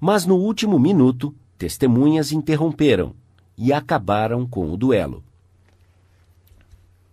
Mas 0.00 0.24
no 0.24 0.36
último 0.36 0.78
minuto, 0.78 1.34
testemunhas 1.58 2.32
interromperam 2.32 3.14
e 3.56 3.72
acabaram 3.72 4.46
com 4.46 4.72
o 4.72 4.76
duelo. 4.76 5.22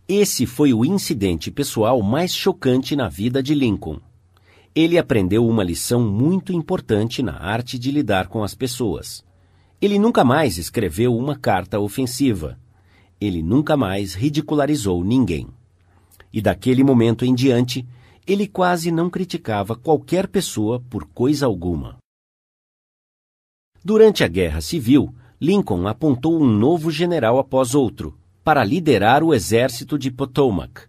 Esse 0.08 0.46
foi 0.46 0.74
o 0.74 0.84
incidente 0.84 1.50
pessoal 1.50 2.02
mais 2.02 2.34
chocante 2.34 2.96
na 2.96 3.08
vida 3.08 3.42
de 3.42 3.54
Lincoln 3.54 4.00
ele 4.74 4.98
aprendeu 4.98 5.46
uma 5.46 5.64
lição 5.64 6.02
muito 6.10 6.54
importante 6.54 7.22
na 7.22 7.38
arte 7.38 7.78
de 7.78 7.92
lidar 7.92 8.28
com 8.28 8.42
as 8.42 8.56
pessoas. 8.56 9.24
Ele 9.82 10.00
nunca 10.00 10.24
mais 10.24 10.58
escreveu 10.58 11.16
uma 11.16 11.36
carta 11.36 11.78
ofensiva. 11.80 12.58
Ele 13.20 13.44
nunca 13.44 13.76
mais 13.76 14.14
ridicularizou 14.14 15.04
ninguém. 15.04 15.48
E 16.32 16.42
daquele 16.42 16.84
momento 16.84 17.26
em 17.26 17.36
diante, 17.36 17.86
ele 18.26 18.48
quase 18.48 18.92
não 18.92 19.10
criticava 19.10 19.76
qualquer 19.76 20.28
pessoa 20.28 20.80
por 20.80 21.06
coisa 21.06 21.46
alguma. 21.46 21.98
Durante 23.84 24.24
a 24.24 24.28
Guerra 24.28 24.62
Civil, 24.62 25.14
Lincoln 25.42 25.88
apontou 25.88 26.40
um 26.40 26.46
novo 26.46 26.92
general 26.92 27.40
após 27.40 27.74
outro 27.74 28.16
para 28.44 28.64
liderar 28.64 29.24
o 29.24 29.34
exército 29.34 29.98
de 29.98 30.12
Potomac, 30.12 30.84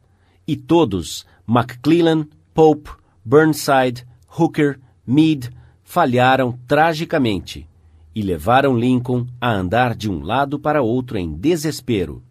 e 0.46 0.56
todos, 0.56 1.24
McClellan, 1.48 2.26
Pope, 2.52 2.90
Burnside, 3.24 4.06
Hooker, 4.38 4.78
Meade 5.06 5.48
falharam 5.82 6.58
tragicamente 6.66 7.66
e 8.14 8.20
levaram 8.20 8.78
Lincoln 8.78 9.26
a 9.40 9.50
andar 9.50 9.94
de 9.94 10.10
um 10.10 10.22
lado 10.22 10.58
para 10.58 10.82
outro 10.82 11.16
em 11.16 11.32
desespero. 11.32 12.22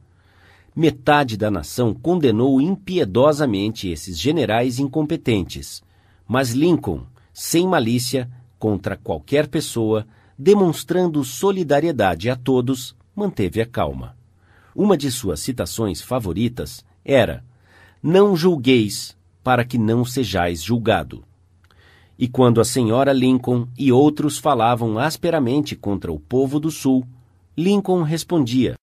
Metade 0.76 1.36
da 1.36 1.50
nação 1.50 1.92
condenou 1.92 2.62
impiedosamente 2.62 3.90
esses 3.90 4.20
generais 4.20 4.78
incompetentes, 4.78 5.82
mas 6.28 6.52
Lincoln, 6.52 7.02
sem 7.34 7.68
malícia 7.68 8.30
contra 8.60 8.96
qualquer 8.96 9.48
pessoa, 9.48 10.06
demonstrando 10.44 11.24
solidariedade 11.24 12.28
a 12.28 12.36
todos, 12.36 12.96
manteve 13.16 13.62
a 13.62 13.66
calma. 13.66 14.18
Uma 14.76 14.98
de 14.98 15.12
suas 15.12 15.40
citações 15.40 16.02
favoritas 16.02 16.84
era: 17.06 17.46
Não 18.02 18.36
julgueis, 18.36 19.16
para 19.44 19.64
que 19.64 19.78
não 19.78 20.04
sejais 20.04 20.64
julgado. 20.64 21.24
E 22.18 22.28
quando 22.28 22.60
a 22.60 22.66
senhora 22.66 23.14
Lincoln 23.14 23.68
e 23.78 23.92
outros 23.92 24.40
falavam 24.40 24.98
asperamente 24.98 25.76
contra 25.76 26.12
o 26.12 26.20
povo 26.20 26.60
do 26.60 26.72
Sul, 26.72 27.06
Lincoln 27.56 28.02
respondia: 28.02 28.74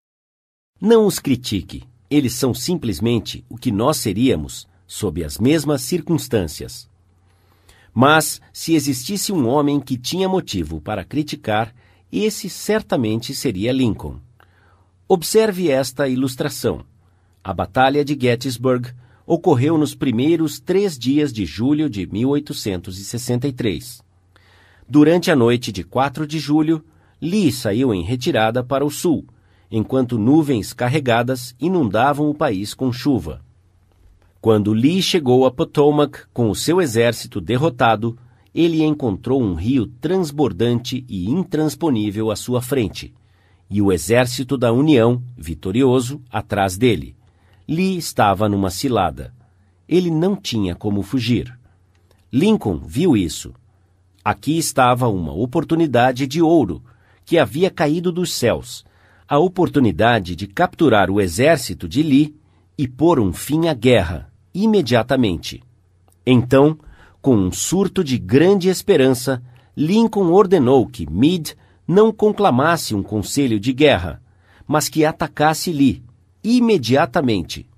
Não 0.80 1.06
os 1.06 1.18
critique, 1.18 1.82
eles 2.08 2.34
são 2.34 2.54
simplesmente 2.54 3.44
o 3.48 3.56
que 3.56 3.72
nós 3.72 3.96
seríamos 3.96 4.68
sob 4.86 5.24
as 5.24 5.38
mesmas 5.38 5.82
circunstâncias. 5.82 6.88
Mas, 8.00 8.40
se 8.52 8.74
existisse 8.74 9.32
um 9.32 9.48
homem 9.48 9.80
que 9.80 9.98
tinha 9.98 10.28
motivo 10.28 10.80
para 10.80 11.02
criticar, 11.02 11.74
esse 12.12 12.48
certamente 12.48 13.34
seria 13.34 13.72
Lincoln. 13.72 14.20
Observe 15.08 15.68
esta 15.68 16.06
ilustração. 16.06 16.84
A 17.42 17.52
Batalha 17.52 18.04
de 18.04 18.16
Gettysburg 18.16 18.92
ocorreu 19.26 19.76
nos 19.76 19.96
primeiros 19.96 20.60
três 20.60 20.96
dias 20.96 21.32
de 21.32 21.44
julho 21.44 21.90
de 21.90 22.06
1863. 22.06 24.00
Durante 24.88 25.32
a 25.32 25.34
noite 25.34 25.72
de 25.72 25.82
4 25.82 26.24
de 26.24 26.38
julho, 26.38 26.84
Lee 27.20 27.50
saiu 27.50 27.92
em 27.92 28.04
retirada 28.04 28.62
para 28.62 28.86
o 28.86 28.90
sul, 28.92 29.26
enquanto 29.68 30.16
nuvens 30.16 30.72
carregadas 30.72 31.52
inundavam 31.58 32.30
o 32.30 32.34
país 32.34 32.74
com 32.74 32.92
chuva. 32.92 33.42
Quando 34.40 34.72
Lee 34.72 35.02
chegou 35.02 35.46
a 35.46 35.50
Potomac 35.50 36.20
com 36.32 36.48
o 36.48 36.54
seu 36.54 36.80
exército 36.80 37.40
derrotado, 37.40 38.16
ele 38.54 38.84
encontrou 38.84 39.42
um 39.42 39.54
rio 39.54 39.86
transbordante 39.86 41.04
e 41.08 41.28
intransponível 41.28 42.30
à 42.30 42.36
sua 42.36 42.62
frente, 42.62 43.12
e 43.68 43.82
o 43.82 43.92
exército 43.92 44.56
da 44.56 44.72
União, 44.72 45.22
vitorioso, 45.36 46.22
atrás 46.30 46.78
dele. 46.78 47.16
Lee 47.68 47.98
estava 47.98 48.48
numa 48.48 48.70
cilada. 48.70 49.34
ele 49.88 50.10
não 50.10 50.36
tinha 50.36 50.74
como 50.74 51.02
fugir. 51.02 51.58
Lincoln 52.32 52.78
viu 52.78 53.16
isso. 53.16 53.54
Aqui 54.24 54.58
estava 54.58 55.08
uma 55.08 55.32
oportunidade 55.32 56.26
de 56.26 56.42
ouro 56.42 56.82
que 57.24 57.38
havia 57.38 57.70
caído 57.70 58.12
dos 58.12 58.32
céus 58.34 58.84
a 59.28 59.38
oportunidade 59.38 60.34
de 60.34 60.46
capturar 60.46 61.10
o 61.10 61.20
exército 61.20 61.86
de 61.86 62.02
Lee 62.02 62.34
e 62.78 62.88
pôr 62.88 63.20
um 63.20 63.30
fim 63.30 63.68
à 63.68 63.74
guerra 63.74 64.27
imediatamente. 64.62 65.62
Então, 66.26 66.78
com 67.20 67.34
um 67.36 67.52
surto 67.52 68.02
de 68.02 68.18
grande 68.18 68.68
esperança, 68.68 69.42
Lincoln 69.76 70.30
ordenou 70.32 70.86
que 70.86 71.08
Meade 71.10 71.56
não 71.86 72.12
conclamasse 72.12 72.94
um 72.94 73.02
conselho 73.02 73.58
de 73.58 73.72
guerra, 73.72 74.22
mas 74.66 74.88
que 74.88 75.04
atacasse 75.04 75.72
Lee 75.72 76.02
imediatamente. 76.42 77.68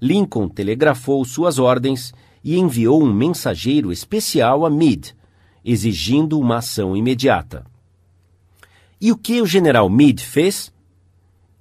Lincoln 0.00 0.48
telegrafou 0.48 1.24
suas 1.24 1.58
ordens 1.58 2.12
e 2.42 2.58
enviou 2.58 3.02
um 3.02 3.12
mensageiro 3.12 3.92
especial 3.92 4.66
a 4.66 4.70
Meade, 4.70 5.14
exigindo 5.64 6.38
uma 6.38 6.56
ação 6.56 6.96
imediata. 6.96 7.64
E 9.00 9.12
o 9.12 9.16
que 9.16 9.40
o 9.40 9.46
general 9.46 9.88
Meade 9.88 10.24
fez? 10.24 10.72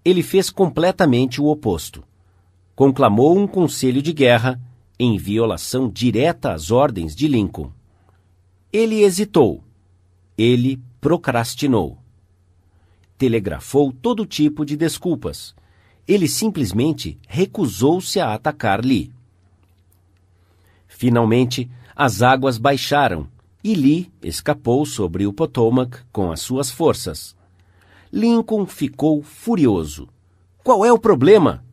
Ele 0.03 0.23
fez 0.23 0.49
completamente 0.49 1.39
o 1.39 1.47
oposto. 1.47 2.03
Conclamou 2.75 3.37
um 3.37 3.47
conselho 3.47 4.01
de 4.01 4.13
guerra 4.13 4.59
em 4.97 5.17
violação 5.17 5.89
direta 5.89 6.53
às 6.53 6.71
ordens 6.71 7.15
de 7.15 7.27
Lincoln. 7.27 7.71
Ele 8.71 9.01
hesitou. 9.03 9.63
Ele 10.37 10.79
procrastinou. 10.99 11.97
Telegrafou 13.17 13.91
todo 13.91 14.25
tipo 14.25 14.65
de 14.65 14.77
desculpas. 14.77 15.55
Ele 16.07 16.27
simplesmente 16.27 17.19
recusou-se 17.27 18.19
a 18.19 18.33
atacar 18.33 18.83
Lee. 18.83 19.11
Finalmente, 20.87 21.69
as 21.95 22.21
águas 22.21 22.57
baixaram 22.57 23.27
e 23.63 23.75
Lee 23.75 24.11
escapou 24.23 24.85
sobre 24.85 25.25
o 25.25 25.33
Potomac 25.33 25.99
com 26.11 26.31
as 26.31 26.41
suas 26.41 26.69
forças. 26.69 27.35
Lincoln 28.11 28.65
ficou 28.65 29.21
furioso. 29.21 30.07
Qual 30.63 30.85
é 30.85 30.91
o 30.91 30.99
problema? 30.99 31.63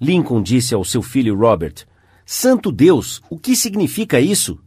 Lincoln 0.00 0.42
disse 0.42 0.74
ao 0.74 0.84
seu 0.84 1.02
filho 1.02 1.36
Robert: 1.36 1.86
Santo 2.26 2.72
Deus, 2.72 3.22
o 3.30 3.38
que 3.38 3.54
significa 3.54 4.20
isso? 4.20 4.58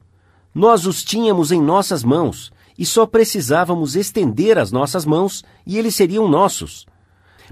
Nós 0.53 0.85
os 0.85 1.03
tínhamos 1.03 1.51
em 1.51 1.61
nossas 1.61 2.03
mãos 2.03 2.51
e 2.77 2.85
só 2.85 3.05
precisávamos 3.05 3.95
estender 3.95 4.57
as 4.57 4.71
nossas 4.71 5.05
mãos 5.05 5.43
e 5.65 5.77
eles 5.77 5.95
seriam 5.95 6.27
nossos. 6.27 6.85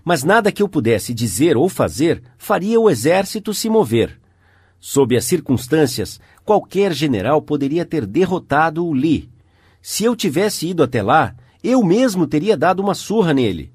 Mas 0.03 0.23
nada 0.23 0.51
que 0.51 0.61
eu 0.61 0.69
pudesse 0.69 1.13
dizer 1.13 1.57
ou 1.57 1.67
fazer 1.67 2.21
faria 2.37 2.79
o 2.79 2.89
exército 2.89 3.53
se 3.53 3.69
mover. 3.69 4.19
Sob 4.79 5.17
as 5.17 5.25
circunstâncias, 5.25 6.19
qualquer 6.43 6.93
general 6.93 7.41
poderia 7.41 7.83
ter 7.85 8.05
derrotado 8.05 8.85
o 8.85 8.93
Lee. 8.93 9.29
Se 9.81 10.03
eu 10.03 10.15
tivesse 10.15 10.67
ido 10.67 10.83
até 10.83 11.01
lá, 11.01 11.35
eu 11.63 11.83
mesmo 11.83 12.27
teria 12.27 12.55
dado 12.55 12.81
uma 12.81 12.93
surra 12.93 13.33
nele. 13.33 13.73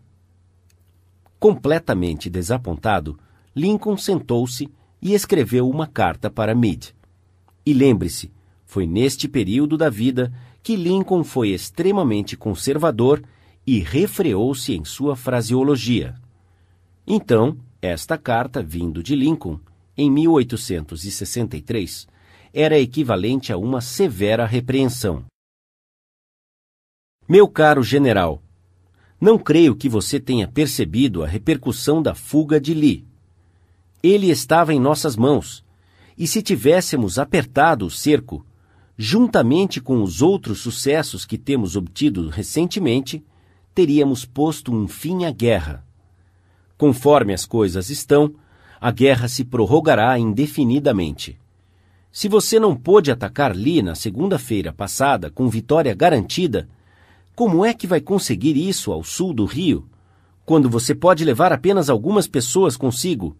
Completamente 1.41 2.31
desapontado, 2.31 3.19
Lincoln 3.55 3.97
sentou-se 3.97 4.69
e 5.03 5.15
escreveu 5.15 5.69
uma 5.69 5.87
carta 5.87 6.31
para 6.31 6.55
Meade. 6.55 6.95
E 7.65 7.73
lembre-se, 7.73 8.33
foi 8.65 8.87
neste 8.87 9.29
período 9.29 9.77
da 9.77 9.91
vida 9.91 10.33
que 10.63 10.77
Lincoln 10.77 11.25
foi 11.25 11.51
extremamente 11.51 12.37
conservador 12.37 13.23
e 13.67 13.81
refreou-se 13.81 14.73
em 14.75 14.85
sua 14.85 15.17
fraseologia. 15.17 16.15
Então, 17.07 17.57
esta 17.83 18.17
carta, 18.17 18.63
vindo 18.63 19.03
de 19.03 19.17
Lincoln, 19.17 19.59
em 19.97 20.11
1863, 20.11 22.07
era 22.53 22.79
equivalente 22.79 23.53
a 23.53 23.57
uma 23.57 23.81
severa 23.81 24.47
repreensão. 24.47 25.25
Meu 27.29 27.49
caro 27.49 27.83
general, 27.83 28.43
não 29.21 29.39
creio 29.39 29.77
que 29.77 29.89
você 29.89 30.19
tenha 30.19 30.49
percebido 30.49 31.23
a 31.23 31.27
repercussão 31.27 32.03
da 32.03 32.15
fuga 32.15 32.61
de 32.61 32.75
Lee. 32.75 33.10
Ele 34.03 34.31
estava 34.31 34.73
em 34.73 34.81
nossas 34.81 35.17
mãos, 35.17 35.65
e 36.17 36.27
se 36.27 36.43
tivéssemos 36.43 37.19
apertado 37.19 37.87
o 37.87 37.91
cerco, 37.91 38.45
juntamente 38.97 39.81
com 39.81 40.03
os 40.03 40.21
outros 40.23 40.61
sucessos 40.61 41.25
que 41.25 41.39
temos 41.39 41.77
obtido 41.77 42.29
recentemente, 42.29 43.25
teríamos 43.75 44.25
posto 44.25 44.75
um 44.75 44.87
fim 44.87 45.25
à 45.25 45.31
guerra. 45.31 45.85
Conforme 46.77 47.33
as 47.33 47.45
coisas 47.45 47.91
estão, 47.91 48.35
a 48.81 48.91
guerra 48.91 49.29
se 49.29 49.45
prorrogará 49.45 50.19
indefinidamente. 50.19 51.39
Se 52.11 52.29
você 52.29 52.59
não 52.59 52.75
pôde 52.75 53.11
atacar 53.11 53.55
Lee 53.55 53.83
na 53.83 53.95
segunda-feira 53.95 54.73
passada 54.73 55.31
com 55.31 55.49
vitória 55.49 55.95
garantida, 55.95 56.69
como 57.35 57.65
é 57.65 57.73
que 57.73 57.87
vai 57.87 58.01
conseguir 58.01 58.57
isso 58.57 58.91
ao 58.93 59.05
sul 59.05 59.33
do 59.33 59.45
rio, 59.45 59.87
quando 60.45 60.69
você 60.69 60.95
pode 60.95 61.25
levar 61.25 61.53
apenas 61.53 61.89
algumas 61.89 62.27
pessoas 62.27 62.77
consigo, 62.77 63.37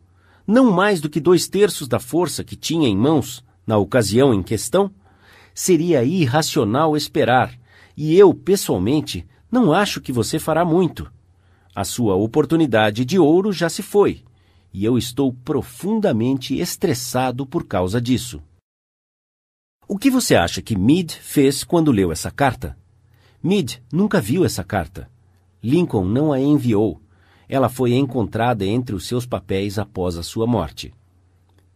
não 0.51 0.73
mais 0.73 1.01
do 1.01 1.09
que 1.09 1.21
dois 1.21 1.47
terços 1.47 1.87
da 1.87 2.01
força 2.01 2.43
que 2.43 2.57
tinha 2.57 2.89
em 2.89 2.97
mãos 2.97 3.45
na 3.65 3.79
ocasião 3.79 4.35
em 4.35 4.43
questão? 4.43 4.91
Seria 5.55 6.03
irracional 6.03 6.97
esperar, 6.97 7.57
e 7.97 8.17
eu, 8.17 8.35
pessoalmente, 8.35 9.25
não 9.49 9.73
acho 9.73 10.01
que 10.01 10.13
você 10.13 10.41
fará 10.41 10.65
muito. 10.65 11.09
A 11.73 11.85
sua 11.85 12.17
oportunidade 12.17 13.05
de 13.05 13.17
ouro 13.17 13.53
já 13.53 13.69
se 13.69 13.81
foi, 13.81 14.25
e 14.75 14.85
eu 14.85 14.99
estou 14.99 15.33
profundamente 15.33 16.59
estressado 16.59 17.47
por 17.47 17.65
causa 17.65 18.01
disso. 18.01 18.43
O 19.87 19.97
que 19.97 20.11
você 20.11 20.35
acha 20.35 20.61
que 20.61 20.77
Meade 20.77 21.15
fez 21.15 21.63
quando 21.63 21.93
leu 21.93 22.11
essa 22.11 22.31
carta? 22.31 22.77
Meade 23.41 23.81
nunca 23.93 24.21
viu 24.21 24.45
essa 24.45 24.65
carta. 24.65 25.09
Lincoln 25.63 26.05
não 26.05 26.33
a 26.33 26.41
enviou. 26.41 27.01
Ela 27.53 27.69
foi 27.69 27.95
encontrada 27.95 28.65
entre 28.65 28.95
os 28.95 29.09
seus 29.09 29.27
papéis 29.27 29.77
após 29.77 30.17
a 30.17 30.23
sua 30.23 30.47
morte. 30.47 30.95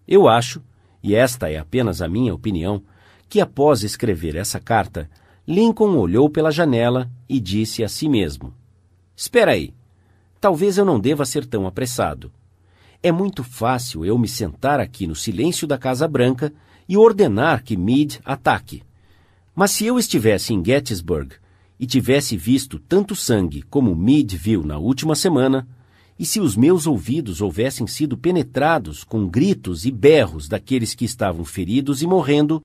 Eu 0.07 0.29
acho, 0.29 0.63
e 1.03 1.17
esta 1.17 1.51
é 1.51 1.59
apenas 1.59 2.01
a 2.01 2.07
minha 2.07 2.33
opinião, 2.33 2.81
que 3.29 3.41
após 3.41 3.83
escrever 3.83 4.37
essa 4.37 4.61
carta, 4.61 5.11
Lincoln 5.45 5.97
olhou 5.97 6.31
pela 6.31 6.53
janela 6.53 7.11
e 7.29 7.41
disse 7.41 7.83
a 7.83 7.89
si 7.89 8.09
mesmo: 8.09 8.55
Espera 9.17 9.51
aí, 9.51 9.75
talvez 10.41 10.79
eu 10.79 10.85
não 10.85 11.01
deva 11.01 11.25
ser 11.25 11.45
tão 11.45 11.67
apressado. 11.67 12.31
É 13.03 13.11
muito 13.11 13.43
fácil 13.43 14.05
eu 14.05 14.17
me 14.17 14.29
sentar 14.29 14.79
aqui 14.79 15.09
no 15.09 15.17
silêncio 15.17 15.67
da 15.67 15.77
Casa 15.77 16.07
Branca 16.07 16.53
e 16.89 16.97
ordenar 16.97 17.65
que 17.65 17.77
Meade 17.77 18.21
ataque. 18.25 18.85
Mas 19.57 19.73
se 19.73 19.85
eu 19.85 19.99
estivesse 19.99 20.55
em 20.55 20.65
Gettysburg 20.65 21.35
e 21.85 21.87
tivesse 21.87 22.35
visto 22.35 22.79
tanto 22.79 23.15
sangue 23.15 23.61
como 23.61 23.95
Meade 23.95 24.39
viu 24.39 24.65
na 24.65 24.79
última 24.79 25.15
semana, 25.15 25.69
e 26.19 26.25
se 26.25 26.41
os 26.41 26.57
meus 26.57 26.87
ouvidos 26.87 27.43
houvessem 27.43 27.87
sido 27.87 28.17
penetrados 28.17 29.05
com 29.05 29.29
gritos 29.29 29.85
e 29.85 29.91
berros 29.91 30.49
daqueles 30.49 30.95
que 30.95 31.05
estavam 31.05 31.45
feridos 31.45 32.01
e 32.01 32.07
morrendo, 32.07 32.63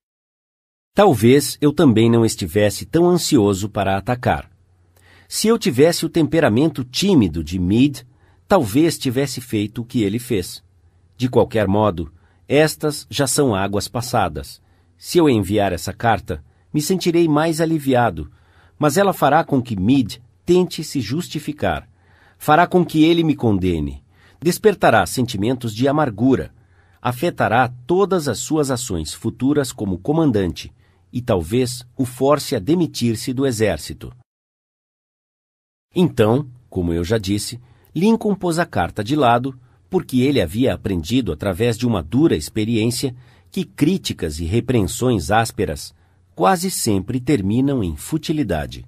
talvez 0.95 1.58
eu 1.60 1.73
também 1.73 2.10
não 2.10 2.23
estivesse 2.23 2.86
tão 2.86 3.10
ansioso 3.10 3.67
para 3.67 3.97
atacar. 3.97 4.49
Se 5.27 5.49
eu 5.49 5.60
tivesse 5.60 6.05
o 6.05 6.10
temperamento 6.10 6.86
tímido 6.86 7.43
de 7.43 7.60
Meade, 7.60 8.08
talvez 8.47 8.97
tivesse 8.97 9.41
feito 9.41 9.82
o 9.82 9.86
que 9.86 10.01
ele 10.01 10.17
fez. 10.17 10.63
De 11.17 11.27
qualquer 11.27 11.67
modo, 11.67 12.10
estas 12.47 13.05
já 13.10 13.27
são 13.27 13.53
águas 13.53 13.89
passadas. 13.89 14.62
Se 14.97 15.17
eu 15.17 15.27
enviar 15.27 15.73
essa 15.73 15.91
carta, 15.91 16.41
me 16.73 16.82
sentirei 16.82 17.27
mais 17.27 17.60
aliviado, 17.60 18.32
mas 18.79 18.95
ela 18.97 19.13
fará 19.13 19.43
com 19.43 19.61
que 19.61 19.79
Meade 19.79 20.23
tente 20.45 20.83
se 20.83 21.01
justificar. 21.01 21.87
Fará 22.37 22.65
com 22.65 22.85
que 22.85 23.03
ele 23.03 23.23
me 23.23 23.35
condene. 23.35 24.01
Despertará 24.41 25.05
sentimentos 25.05 25.75
de 25.75 25.87
amargura. 25.87 26.53
Afetará 27.01 27.71
todas 27.85 28.29
as 28.29 28.39
suas 28.39 28.71
ações 28.71 29.13
futuras 29.13 29.73
como 29.73 29.99
comandante 29.99 30.73
e 31.11 31.21
talvez 31.21 31.85
o 31.97 32.05
force 32.05 32.55
a 32.55 32.59
demitir-se 32.59 33.33
do 33.33 33.45
exército. 33.45 34.15
Então, 35.93 36.47
como 36.69 36.93
eu 36.93 37.03
já 37.03 37.17
disse, 37.17 37.59
Lincoln 37.93 38.35
pôs 38.35 38.59
a 38.59 38.65
carta 38.65 39.03
de 39.03 39.15
lado, 39.15 39.59
porque 39.89 40.21
ele 40.21 40.39
havia 40.39 40.73
aprendido 40.73 41.31
através 41.31 41.77
de 41.77 41.87
uma 41.87 42.03
dura 42.03 42.35
experiência 42.35 43.15
que 43.51 43.65
críticas 43.65 44.39
e 44.39 44.45
repreensões 44.45 45.31
ásperas 45.31 45.93
quase 46.39 46.71
sempre 46.71 47.19
terminam 47.19 47.84
em 47.84 47.97
futilidade. 47.97 48.86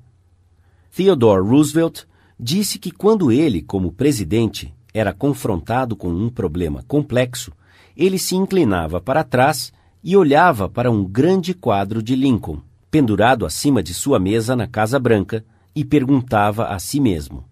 Theodore 0.96 1.46
Roosevelt 1.46 2.04
disse 2.40 2.80
que 2.80 2.92
quando 2.92 3.30
ele, 3.30 3.62
como 3.62 3.92
presidente, 3.92 4.74
era 4.94 5.12
confrontado 5.12 5.94
com 5.94 6.08
um 6.08 6.30
problema 6.30 6.82
complexo, 6.88 7.52
ele 7.94 8.18
se 8.18 8.38
inclinava 8.38 9.02
para 9.02 9.22
trás 9.22 9.74
e 10.02 10.16
olhava 10.16 10.70
para 10.70 10.90
um 10.90 11.04
grande 11.04 11.54
quadro 11.54 12.02
de 12.02 12.16
Lincoln, 12.16 12.62
pendurado 12.90 13.46
acima 13.46 13.84
de 13.84 13.94
sua 13.94 14.18
mesa 14.18 14.56
na 14.56 14.66
Casa 14.66 14.98
Branca, 14.98 15.44
e 15.76 15.84
perguntava 15.84 16.68
a 16.68 16.80
si 16.80 17.02
mesmo: 17.02 17.44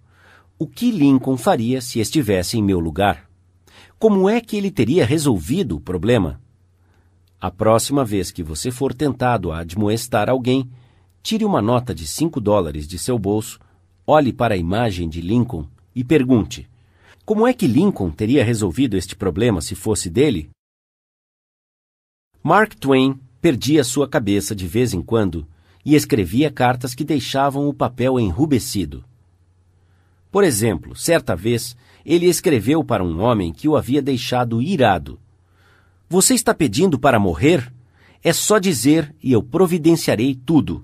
o 0.58 0.66
que 0.66 0.92
Lincoln 0.92 1.36
faria 1.36 1.82
se 1.82 2.00
estivesse 2.00 2.58
em 2.58 2.64
meu 2.64 2.80
lugar? 2.80 3.30
Como 4.00 4.30
é 4.30 4.40
que 4.40 4.56
ele 4.56 4.72
teria 4.72 5.06
resolvido 5.06 5.76
o 5.76 5.82
problema? 5.82 6.40
A 7.42 7.50
próxima 7.50 8.04
vez 8.04 8.32
que 8.32 8.44
você 8.44 8.70
for 8.70 8.94
tentado 8.94 9.52
a 9.52 9.60
admoestar 9.60 10.30
alguém, 10.30 10.70
tire 11.24 11.46
uma 11.46 11.62
nota 11.62 11.96
de 11.96 12.06
cinco 12.06 12.42
dólares 12.42 12.88
de 12.88 13.00
seu 13.00 13.18
bolso, 13.18 13.60
olhe 14.06 14.34
para 14.34 14.56
a 14.56 14.58
imagem 14.58 15.08
de 15.08 15.22
Lincoln 15.22 15.66
e 15.96 16.04
pergunte: 16.04 16.70
como 17.30 17.48
é 17.48 17.54
que 17.54 17.68
Lincoln 17.68 18.10
teria 18.10 18.44
resolvido 18.44 18.98
este 18.98 19.16
problema 19.16 19.62
se 19.62 19.76
fosse 19.76 20.10
dele? 20.10 20.50
Mark 22.42 22.74
Twain 22.74 23.20
perdia 23.40 23.84
sua 23.84 24.10
cabeça 24.10 24.56
de 24.56 24.66
vez 24.66 24.94
em 24.94 25.02
quando 25.02 25.48
e 25.86 25.96
escrevia 25.96 26.52
cartas 26.52 26.96
que 26.96 27.04
deixavam 27.04 27.70
o 27.70 27.74
papel 27.74 28.20
enrubescido. 28.20 29.06
Por 30.32 30.44
exemplo, 30.44 30.96
certa 30.96 31.36
vez, 31.36 31.78
ele 32.06 32.26
escreveu 32.26 32.84
para 32.84 33.04
um 33.04 33.22
homem 33.22 33.54
que 33.54 33.68
o 33.68 33.78
havia 33.78 34.02
deixado 34.02 34.62
irado. 34.62 35.20
Você 36.12 36.34
está 36.34 36.56
pedindo 36.56 36.98
para 36.98 37.20
morrer? 37.20 37.72
É 38.24 38.34
só 38.34 38.58
dizer 38.58 39.16
e 39.22 39.32
eu 39.32 39.44
providenciarei 39.44 40.34
tudo. 40.34 40.84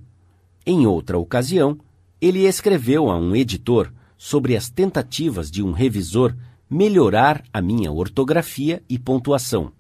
Em 0.63 0.85
outra 0.85 1.17
ocasião, 1.17 1.79
ele 2.21 2.45
escreveu 2.45 3.09
a 3.09 3.17
um 3.17 3.35
editor 3.35 3.91
sobre 4.19 4.55
as 4.55 4.69
tentativas 4.69 5.49
de 5.49 5.63
um 5.63 5.71
revisor 5.71 6.35
melhorar 6.69 7.43
a 7.51 7.59
minha 7.59 7.91
ortografia 7.91 8.83
e 8.87 8.99
pontuação. 8.99 9.71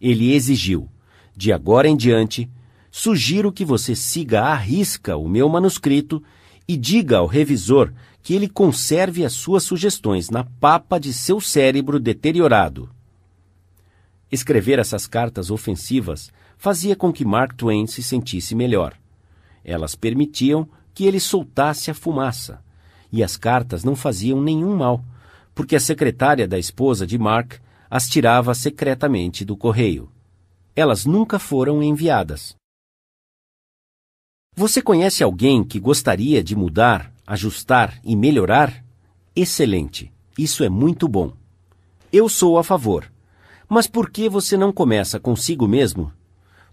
Ele 0.00 0.32
exigiu: 0.32 0.88
de 1.36 1.52
agora 1.52 1.86
em 1.86 1.96
diante, 1.96 2.50
sugiro 2.90 3.52
que 3.52 3.64
você 3.64 3.94
siga 3.94 4.40
à 4.40 4.54
risca 4.54 5.18
o 5.18 5.28
meu 5.28 5.50
manuscrito 5.50 6.22
e 6.66 6.78
diga 6.78 7.18
ao 7.18 7.26
revisor 7.26 7.92
que 8.22 8.32
ele 8.32 8.48
conserve 8.48 9.22
as 9.22 9.34
suas 9.34 9.64
sugestões 9.64 10.30
na 10.30 10.44
papa 10.44 10.98
de 10.98 11.12
seu 11.12 11.42
cérebro 11.42 12.00
deteriorado. 12.00 12.95
Escrever 14.30 14.78
essas 14.78 15.06
cartas 15.06 15.50
ofensivas 15.50 16.32
fazia 16.56 16.96
com 16.96 17.12
que 17.12 17.24
Mark 17.24 17.54
Twain 17.54 17.86
se 17.86 18.02
sentisse 18.02 18.54
melhor. 18.54 18.94
Elas 19.64 19.94
permitiam 19.94 20.68
que 20.94 21.04
ele 21.04 21.20
soltasse 21.20 21.90
a 21.90 21.94
fumaça, 21.94 22.62
e 23.12 23.22
as 23.22 23.36
cartas 23.36 23.84
não 23.84 23.94
faziam 23.94 24.40
nenhum 24.40 24.74
mal, 24.76 25.04
porque 25.54 25.76
a 25.76 25.80
secretária 25.80 26.48
da 26.48 26.58
esposa 26.58 27.06
de 27.06 27.18
Mark 27.18 27.54
as 27.88 28.08
tirava 28.08 28.54
secretamente 28.54 29.44
do 29.44 29.56
correio. 29.56 30.10
Elas 30.74 31.06
nunca 31.06 31.38
foram 31.38 31.82
enviadas. 31.82 32.56
Você 34.54 34.82
conhece 34.82 35.22
alguém 35.22 35.62
que 35.62 35.78
gostaria 35.78 36.42
de 36.42 36.56
mudar, 36.56 37.12
ajustar 37.26 38.00
e 38.02 38.16
melhorar? 38.16 38.84
Excelente! 39.34 40.12
Isso 40.38 40.64
é 40.64 40.68
muito 40.68 41.06
bom. 41.08 41.32
Eu 42.12 42.28
sou 42.28 42.58
a 42.58 42.64
favor. 42.64 43.10
Mas 43.68 43.86
por 43.86 44.10
que 44.10 44.28
você 44.28 44.56
não 44.56 44.72
começa 44.72 45.18
consigo 45.18 45.66
mesmo? 45.66 46.12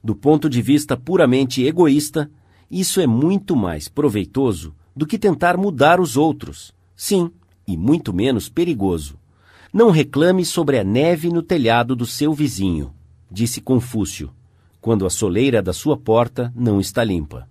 Do 0.04 0.16
ponto 0.16 0.50
de 0.50 0.62
vista 0.62 0.96
puramente 0.96 1.64
egoísta, 1.64 2.30
isso 2.70 3.00
é 3.00 3.08
muito 3.08 3.56
mais 3.56 3.88
proveitoso 3.88 4.76
do 4.96 5.06
que 5.08 5.18
tentar 5.18 5.58
mudar 5.58 6.00
os 6.00 6.18
outros. 6.18 6.74
Sim, 6.96 7.32
e 7.68 7.76
muito 7.76 8.14
menos 8.14 8.50
perigoso. 8.50 9.18
Não 9.72 9.90
reclame 9.90 10.46
sobre 10.46 10.78
a 10.78 10.84
neve 10.84 11.30
no 11.30 11.42
telhado 11.42 11.96
do 11.96 12.06
seu 12.06 12.34
vizinho, 12.34 12.94
disse 13.32 13.60
Confúcio, 13.60 14.32
quando 14.80 15.06
a 15.06 15.10
soleira 15.10 15.64
da 15.64 15.74
sua 15.74 15.98
porta 15.98 16.54
não 16.56 16.80
está 16.80 17.04
limpa. 17.04 17.48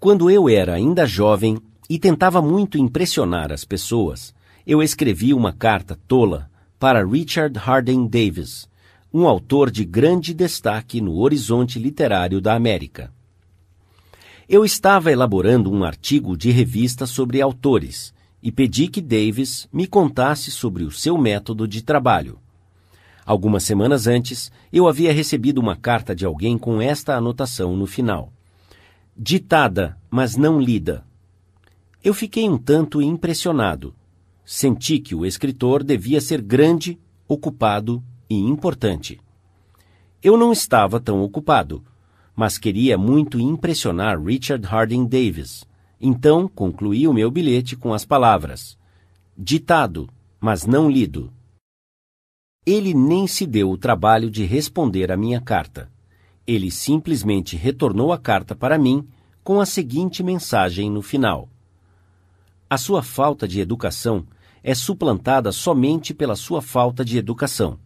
Quando 0.00 0.30
eu 0.30 0.48
era 0.48 0.74
ainda 0.74 1.04
jovem 1.04 1.58
e 1.88 1.98
tentava 1.98 2.40
muito 2.40 2.78
impressionar 2.78 3.52
as 3.52 3.64
pessoas, 3.64 4.34
eu 4.66 4.82
escrevi 4.82 5.34
uma 5.34 5.52
carta 5.52 5.98
tola 6.08 6.50
para 6.82 7.06
Richard 7.06 7.56
Harding 7.56 8.08
Davis, 8.08 8.68
um 9.14 9.28
autor 9.28 9.70
de 9.70 9.84
grande 9.84 10.34
destaque 10.34 11.00
no 11.00 11.20
horizonte 11.20 11.78
literário 11.78 12.40
da 12.40 12.56
América. 12.56 13.12
Eu 14.48 14.64
estava 14.64 15.12
elaborando 15.12 15.70
um 15.70 15.84
artigo 15.84 16.36
de 16.36 16.50
revista 16.50 17.06
sobre 17.06 17.40
autores 17.40 18.12
e 18.42 18.50
pedi 18.50 18.88
que 18.88 19.00
Davis 19.00 19.68
me 19.72 19.86
contasse 19.86 20.50
sobre 20.50 20.82
o 20.82 20.90
seu 20.90 21.16
método 21.16 21.68
de 21.68 21.82
trabalho. 21.82 22.40
Algumas 23.24 23.62
semanas 23.62 24.08
antes, 24.08 24.50
eu 24.72 24.88
havia 24.88 25.12
recebido 25.12 25.58
uma 25.58 25.76
carta 25.76 26.16
de 26.16 26.26
alguém 26.26 26.58
com 26.58 26.82
esta 26.82 27.14
anotação 27.14 27.76
no 27.76 27.86
final: 27.86 28.32
Ditada, 29.16 29.96
mas 30.10 30.36
não 30.36 30.60
lida. 30.60 31.06
Eu 32.02 32.12
fiquei 32.12 32.48
um 32.48 32.58
tanto 32.58 33.00
impressionado. 33.00 33.94
Senti 34.44 34.98
que 34.98 35.14
o 35.14 35.24
escritor 35.24 35.84
devia 35.84 36.20
ser 36.20 36.42
grande, 36.42 36.98
ocupado 37.28 38.02
e 38.28 38.36
importante. 38.36 39.20
Eu 40.22 40.36
não 40.36 40.52
estava 40.52 41.00
tão 41.00 41.22
ocupado, 41.22 41.84
mas 42.34 42.58
queria 42.58 42.96
muito 42.96 43.38
impressionar 43.38 44.22
Richard 44.22 44.66
Harding 44.66 45.06
Davis. 45.06 45.64
Então 46.00 46.48
concluí 46.48 47.06
o 47.06 47.12
meu 47.12 47.30
bilhete 47.30 47.76
com 47.76 47.94
as 47.94 48.04
palavras: 48.04 48.76
ditado, 49.36 50.08
mas 50.40 50.66
não 50.66 50.90
lido. 50.90 51.32
Ele 52.64 52.94
nem 52.94 53.26
se 53.26 53.46
deu 53.46 53.70
o 53.70 53.78
trabalho 53.78 54.30
de 54.30 54.44
responder 54.44 55.10
à 55.10 55.16
minha 55.16 55.40
carta. 55.40 55.90
Ele 56.46 56.70
simplesmente 56.70 57.56
retornou 57.56 58.12
a 58.12 58.18
carta 58.18 58.54
para 58.54 58.78
mim 58.78 59.06
com 59.44 59.60
a 59.60 59.66
seguinte 59.66 60.22
mensagem 60.22 60.90
no 60.90 61.02
final: 61.02 61.48
A 62.72 62.78
sua 62.78 63.02
falta 63.02 63.46
de 63.46 63.60
educação 63.60 64.24
é 64.64 64.74
suplantada 64.74 65.52
somente 65.52 66.14
pela 66.14 66.34
sua 66.34 66.62
falta 66.62 67.04
de 67.04 67.18
educação. 67.18 67.78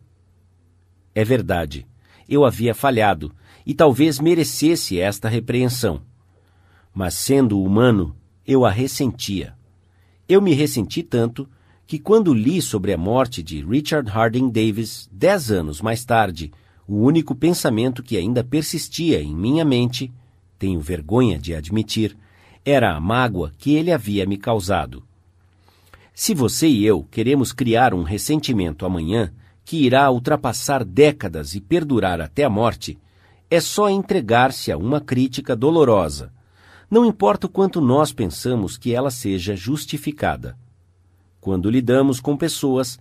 É 1.13 1.25
verdade, 1.25 1.85
eu 2.29 2.45
havia 2.45 2.73
falhado 2.73 3.35
e 3.67 3.75
talvez 3.75 4.21
merecesse 4.21 5.01
esta 5.01 5.29
repreensão. 5.29 6.03
Mas 6.95 7.15
sendo 7.15 7.61
humano, 7.61 8.15
eu 8.47 8.65
a 8.65 8.71
ressentia. 8.71 9.57
Eu 10.29 10.41
me 10.41 10.55
ressenti 10.55 11.03
tanto 11.03 11.49
que 11.85 11.99
quando 11.99 12.33
li 12.33 12.63
sobre 12.63 12.93
a 12.93 12.97
morte 12.97 13.43
de 13.43 13.65
Richard 13.65 14.09
Harding 14.09 14.51
Davis 14.51 15.09
dez 15.11 15.51
anos 15.51 15.81
mais 15.81 16.05
tarde, 16.05 16.53
o 16.87 16.99
único 16.99 17.35
pensamento 17.35 18.05
que 18.05 18.17
ainda 18.17 18.45
persistia 18.45 19.21
em 19.21 19.35
minha 19.35 19.65
mente, 19.65 20.13
tenho 20.57 20.79
vergonha 20.81 21.41
de 21.41 21.57
admitir, 21.57 22.17
era 22.67 22.97
a 22.97 23.01
mágoa 23.01 23.53
que 23.57 23.77
ele 23.77 23.93
havia 23.93 24.27
me 24.27 24.37
causado. 24.37 25.05
Se 26.13 26.35
você 26.35 26.67
e 26.67 26.85
eu 26.85 27.05
queremos 27.05 27.53
criar 27.53 27.95
um 27.95 28.03
ressentimento 28.03 28.85
amanhã 28.85 29.33
que 29.65 29.77
irá 29.77 30.11
ultrapassar 30.11 30.85
décadas 30.85 31.55
e 31.55 31.61
perdurar 31.61 32.21
até 32.21 32.43
a 32.43 32.51
morte, 32.51 32.99
é 33.49 33.61
só 33.61 33.89
entregar-se 33.89 34.73
a 34.73 34.77
uma 34.77 35.01
crítica 35.01 35.55
dolorosa, 35.55 36.33
não 36.91 37.05
importa 37.05 37.47
o 37.47 37.51
quanto 37.51 37.81
nós 37.81 38.13
pensamos 38.13 38.77
que 38.77 38.93
ela 38.93 39.13
seja 39.13 39.55
justificada. 39.55 40.59
Quando 41.41 41.71
lidamos 41.71 42.19
com 42.19 42.37
pessoas, 42.37 42.99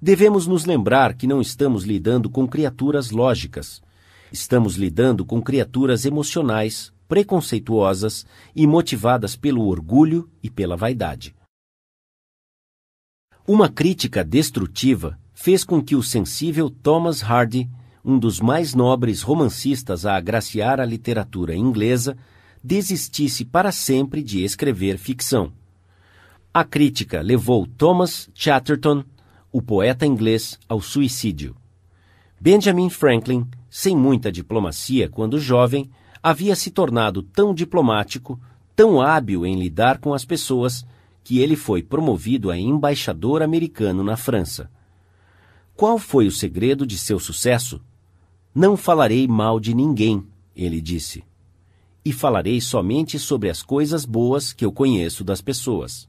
devemos 0.00 0.46
nos 0.46 0.64
lembrar 0.64 1.14
que 1.14 1.26
não 1.26 1.40
estamos 1.40 1.82
lidando 1.82 2.30
com 2.30 2.46
criaturas 2.46 3.10
lógicas. 3.10 3.82
Estamos 4.30 4.76
lidando 4.76 5.24
com 5.24 5.42
criaturas 5.42 6.04
emocionais, 6.04 6.92
preconceituosas 7.08 8.26
e 8.54 8.66
motivadas 8.66 9.34
pelo 9.34 9.66
orgulho 9.66 10.30
e 10.42 10.50
pela 10.50 10.76
vaidade. 10.76 11.34
Uma 13.46 13.68
crítica 13.68 14.22
destrutiva 14.22 15.18
fez 15.32 15.64
com 15.64 15.82
que 15.82 15.96
o 15.96 16.02
sensível 16.02 16.68
Thomas 16.68 17.22
Hardy, 17.22 17.68
um 18.04 18.18
dos 18.18 18.40
mais 18.40 18.74
nobres 18.74 19.22
romancistas 19.22 20.04
a 20.04 20.16
agraciar 20.16 20.78
a 20.80 20.84
literatura 20.84 21.56
inglesa, 21.56 22.16
desistisse 22.62 23.44
para 23.44 23.72
sempre 23.72 24.22
de 24.22 24.44
escrever 24.44 24.98
ficção. 24.98 25.52
A 26.52 26.64
crítica 26.64 27.22
levou 27.22 27.66
Thomas 27.66 28.28
Chatterton, 28.34 29.04
o 29.50 29.62
poeta 29.62 30.04
inglês, 30.04 30.58
ao 30.68 30.80
suicídio. 30.80 31.56
Benjamin 32.40 32.90
Franklin, 32.90 33.46
sem 33.70 33.96
muita 33.96 34.30
diplomacia 34.30 35.08
quando 35.08 35.40
jovem, 35.40 35.90
havia 36.28 36.54
se 36.56 36.70
tornado 36.70 37.22
tão 37.22 37.54
diplomático, 37.54 38.40
tão 38.74 39.00
hábil 39.00 39.46
em 39.46 39.58
lidar 39.58 39.98
com 39.98 40.12
as 40.12 40.24
pessoas, 40.24 40.84
que 41.22 41.38
ele 41.38 41.56
foi 41.56 41.82
promovido 41.82 42.50
a 42.50 42.58
embaixador 42.58 43.42
americano 43.42 44.02
na 44.02 44.16
França. 44.16 44.70
Qual 45.76 45.98
foi 45.98 46.26
o 46.26 46.32
segredo 46.32 46.86
de 46.86 46.98
seu 46.98 47.18
sucesso? 47.18 47.80
Não 48.54 48.76
falarei 48.76 49.28
mal 49.28 49.60
de 49.60 49.74
ninguém, 49.74 50.26
ele 50.56 50.80
disse 50.80 51.22
e 52.08 52.12
falarei 52.12 52.58
somente 52.58 53.18
sobre 53.18 53.50
as 53.50 53.62
coisas 53.62 54.06
boas 54.06 54.54
que 54.54 54.64
eu 54.64 54.72
conheço 54.72 55.22
das 55.22 55.42
pessoas. 55.42 56.08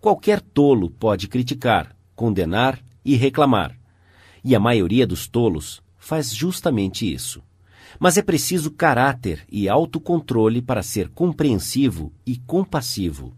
Qualquer 0.00 0.40
tolo 0.40 0.90
pode 0.90 1.28
criticar, 1.28 1.96
condenar 2.16 2.82
e 3.04 3.14
reclamar, 3.14 3.78
e 4.42 4.56
a 4.56 4.58
maioria 4.58 5.06
dos 5.06 5.28
tolos 5.28 5.80
faz 5.96 6.34
justamente 6.34 7.08
isso. 7.12 7.40
Mas 7.98 8.16
é 8.16 8.22
preciso 8.22 8.70
caráter 8.70 9.44
e 9.50 9.68
autocontrole 9.68 10.62
para 10.62 10.82
ser 10.82 11.08
compreensivo 11.08 12.12
e 12.24 12.36
compassivo. 12.36 13.34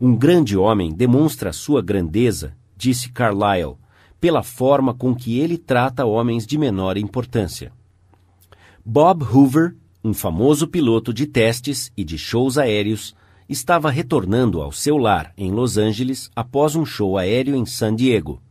Um 0.00 0.16
grande 0.16 0.56
homem 0.56 0.92
demonstra 0.92 1.52
sua 1.52 1.80
grandeza, 1.80 2.56
disse 2.76 3.10
Carlyle, 3.10 3.76
pela 4.20 4.42
forma 4.42 4.94
com 4.94 5.14
que 5.14 5.38
ele 5.38 5.58
trata 5.58 6.04
homens 6.04 6.46
de 6.46 6.56
menor 6.56 6.96
importância. 6.96 7.72
Bob 8.84 9.24
Hoover, 9.24 9.76
um 10.02 10.12
famoso 10.12 10.68
piloto 10.68 11.12
de 11.12 11.26
testes 11.26 11.90
e 11.96 12.04
de 12.04 12.18
shows 12.18 12.58
aéreos, 12.58 13.14
estava 13.48 13.90
retornando 13.90 14.60
ao 14.60 14.72
seu 14.72 14.96
lar 14.96 15.32
em 15.36 15.50
Los 15.50 15.76
Angeles 15.76 16.30
após 16.34 16.74
um 16.74 16.84
show 16.84 17.16
aéreo 17.16 17.54
em 17.54 17.66
San 17.66 17.94
Diego. 17.94 18.42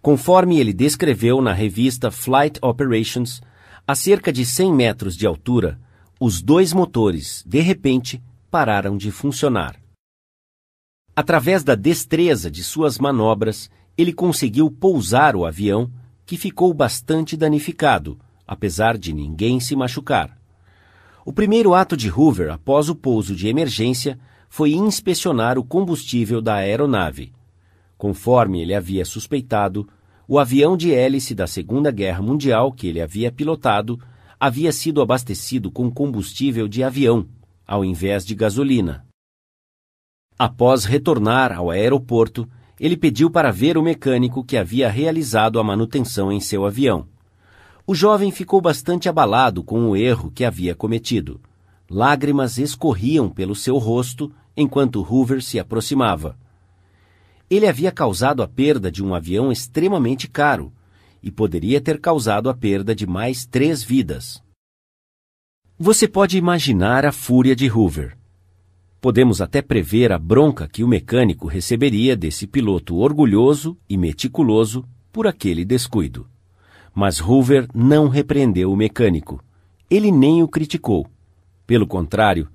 Conforme 0.00 0.58
ele 0.58 0.72
descreveu 0.72 1.40
na 1.40 1.52
revista 1.52 2.10
Flight 2.10 2.58
Operations, 2.62 3.40
a 3.86 3.94
cerca 3.94 4.32
de 4.32 4.44
100 4.44 4.72
metros 4.72 5.16
de 5.16 5.26
altura, 5.26 5.80
os 6.20 6.40
dois 6.40 6.72
motores, 6.72 7.42
de 7.46 7.60
repente, 7.60 8.22
pararam 8.50 8.96
de 8.96 9.10
funcionar. 9.10 9.76
Através 11.14 11.64
da 11.64 11.74
destreza 11.74 12.50
de 12.50 12.62
suas 12.62 12.98
manobras, 12.98 13.70
ele 13.98 14.12
conseguiu 14.12 14.70
pousar 14.70 15.36
o 15.36 15.44
avião, 15.44 15.90
que 16.24 16.36
ficou 16.36 16.72
bastante 16.72 17.36
danificado, 17.36 18.18
apesar 18.46 18.96
de 18.96 19.12
ninguém 19.12 19.60
se 19.60 19.74
machucar. 19.74 20.38
O 21.24 21.32
primeiro 21.32 21.74
ato 21.74 21.96
de 21.96 22.08
Hoover 22.10 22.50
após 22.50 22.88
o 22.88 22.94
pouso 22.94 23.34
de 23.34 23.48
emergência 23.48 24.18
foi 24.48 24.72
inspecionar 24.72 25.58
o 25.58 25.64
combustível 25.64 26.40
da 26.40 26.54
aeronave. 26.54 27.32
Conforme 27.98 28.60
ele 28.60 28.74
havia 28.74 29.04
suspeitado, 29.04 29.88
o 30.26 30.38
avião 30.38 30.76
de 30.76 30.92
hélice 30.92 31.34
da 31.34 31.46
Segunda 31.46 31.90
Guerra 31.90 32.22
Mundial 32.22 32.72
que 32.72 32.86
ele 32.86 33.00
havia 33.00 33.32
pilotado 33.32 33.98
havia 34.38 34.72
sido 34.72 35.00
abastecido 35.00 35.70
com 35.70 35.90
combustível 35.90 36.66
de 36.66 36.82
avião, 36.82 37.26
ao 37.66 37.84
invés 37.84 38.24
de 38.24 38.34
gasolina. 38.34 39.06
Após 40.38 40.84
retornar 40.84 41.52
ao 41.52 41.70
aeroporto, 41.70 42.48
ele 42.80 42.96
pediu 42.96 43.30
para 43.30 43.52
ver 43.52 43.78
o 43.78 43.82
mecânico 43.82 44.42
que 44.42 44.56
havia 44.56 44.90
realizado 44.90 45.60
a 45.60 45.62
manutenção 45.62 46.32
em 46.32 46.40
seu 46.40 46.66
avião. 46.66 47.06
O 47.86 47.94
jovem 47.94 48.30
ficou 48.30 48.60
bastante 48.60 49.08
abalado 49.08 49.62
com 49.62 49.88
o 49.88 49.96
erro 49.96 50.30
que 50.30 50.44
havia 50.44 50.74
cometido. 50.74 51.40
Lágrimas 51.88 52.58
escorriam 52.58 53.28
pelo 53.28 53.54
seu 53.54 53.78
rosto 53.78 54.32
enquanto 54.56 55.02
Hoover 55.02 55.42
se 55.42 55.58
aproximava. 55.58 56.36
Ele 57.52 57.66
havia 57.66 57.92
causado 57.92 58.42
a 58.42 58.48
perda 58.48 58.90
de 58.90 59.04
um 59.04 59.14
avião 59.14 59.52
extremamente 59.52 60.26
caro 60.26 60.72
e 61.22 61.30
poderia 61.30 61.82
ter 61.82 62.00
causado 62.00 62.48
a 62.48 62.54
perda 62.54 62.94
de 62.94 63.06
mais 63.06 63.44
três 63.44 63.82
vidas. 63.82 64.42
Você 65.78 66.08
pode 66.08 66.38
imaginar 66.38 67.04
a 67.04 67.12
fúria 67.12 67.54
de 67.54 67.70
Hoover. 67.70 68.16
Podemos 69.02 69.42
até 69.42 69.60
prever 69.60 70.12
a 70.12 70.18
bronca 70.18 70.66
que 70.66 70.82
o 70.82 70.88
mecânico 70.88 71.46
receberia 71.46 72.16
desse 72.16 72.46
piloto 72.46 72.96
orgulhoso 72.96 73.76
e 73.86 73.98
meticuloso 73.98 74.82
por 75.12 75.26
aquele 75.26 75.62
descuido. 75.62 76.26
Mas 76.94 77.20
Hoover 77.20 77.68
não 77.74 78.08
repreendeu 78.08 78.72
o 78.72 78.76
mecânico. 78.76 79.44
Ele 79.90 80.10
nem 80.10 80.42
o 80.42 80.48
criticou. 80.48 81.06
Pelo 81.66 81.86
contrário, 81.86 82.48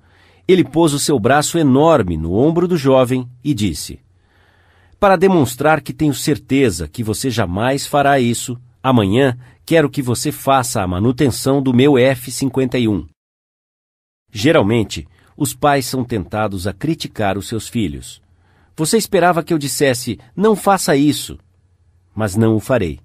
ele 0.48 0.64
pôs 0.64 0.92
o 0.92 0.98
seu 0.98 1.20
braço 1.20 1.56
enorme 1.56 2.16
no 2.16 2.32
ombro 2.32 2.66
do 2.66 2.76
jovem 2.76 3.28
e 3.44 3.54
disse: 3.54 4.00
Para 5.00 5.14
demonstrar 5.14 5.80
que 5.80 5.92
tenho 5.92 6.12
certeza 6.12 6.88
que 6.88 7.04
você 7.04 7.30
jamais 7.30 7.86
fará 7.86 8.18
isso, 8.18 8.60
amanhã 8.82 9.38
quero 9.64 9.88
que 9.88 10.02
você 10.02 10.32
faça 10.32 10.82
a 10.82 10.88
manutenção 10.88 11.62
do 11.62 11.72
meu 11.72 11.96
F-51. 11.96 13.06
Geralmente, 14.32 15.06
os 15.36 15.54
pais 15.54 15.86
são 15.86 16.04
tentados 16.04 16.66
a 16.66 16.72
criticar 16.72 17.38
os 17.38 17.46
seus 17.46 17.68
filhos. 17.68 18.20
Você 18.76 18.96
esperava 18.96 19.42
que 19.42 19.54
eu 19.54 19.58
dissesse, 19.58 20.18
não 20.34 20.56
faça 20.56 20.96
isso. 20.96 21.38
Mas 22.12 22.34
não 22.34 22.56
o 22.56 22.60
farei. 22.60 22.98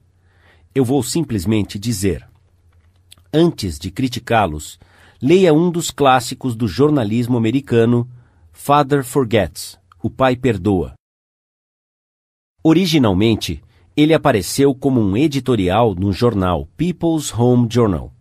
Eu 0.74 0.84
vou 0.84 1.04
simplesmente 1.04 1.78
dizer. 1.78 2.28
Antes 3.32 3.78
de 3.78 3.92
criticá-los, 3.92 4.80
leia 5.22 5.54
um 5.54 5.70
dos 5.70 5.92
clássicos 5.92 6.56
do 6.56 6.68
jornalismo 6.68 7.38
americano, 7.38 8.10
Father 8.52 9.04
Forgets, 9.04 9.80
O 10.02 10.10
Pai 10.10 10.36
Perdoa. 10.36 10.96
Originalmente, 12.64 13.62
ele 13.96 14.14
apareceu 14.14 14.74
como 14.74 15.02
um 15.02 15.18
editorial 15.18 15.94
no 15.94 16.14
jornal 16.14 16.66
People's 16.78 17.38
Home 17.38 17.68
Journal. 17.70 18.14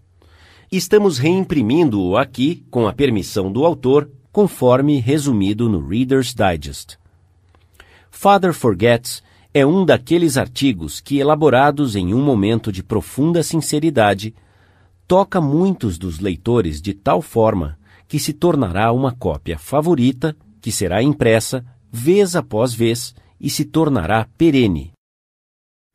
Estamos 0.70 1.16
reimprimindo-o 1.16 2.16
aqui, 2.16 2.64
com 2.68 2.88
a 2.88 2.92
permissão 2.92 3.52
do 3.52 3.64
autor, 3.64 4.10
conforme 4.32 4.98
resumido 4.98 5.68
no 5.68 5.86
Reader's 5.86 6.34
Digest. 6.34 6.98
Father 8.10 8.52
Forgets 8.52 9.22
é 9.54 9.64
um 9.64 9.84
daqueles 9.84 10.36
artigos 10.36 11.00
que, 11.00 11.18
elaborados 11.18 11.94
em 11.94 12.12
um 12.12 12.20
momento 12.20 12.72
de 12.72 12.82
profunda 12.82 13.44
sinceridade, 13.44 14.34
toca 15.06 15.40
muitos 15.40 15.98
dos 15.98 16.18
leitores 16.18 16.82
de 16.82 16.94
tal 16.94 17.22
forma 17.22 17.78
que 18.08 18.18
se 18.18 18.32
tornará 18.32 18.90
uma 18.90 19.12
cópia 19.12 19.56
favorita 19.56 20.34
que 20.60 20.72
será 20.72 21.00
impressa 21.00 21.64
vez 21.92 22.34
após 22.34 22.74
vez 22.74 23.14
e 23.42 23.50
se 23.50 23.64
tornará 23.64 24.26
perene. 24.38 24.92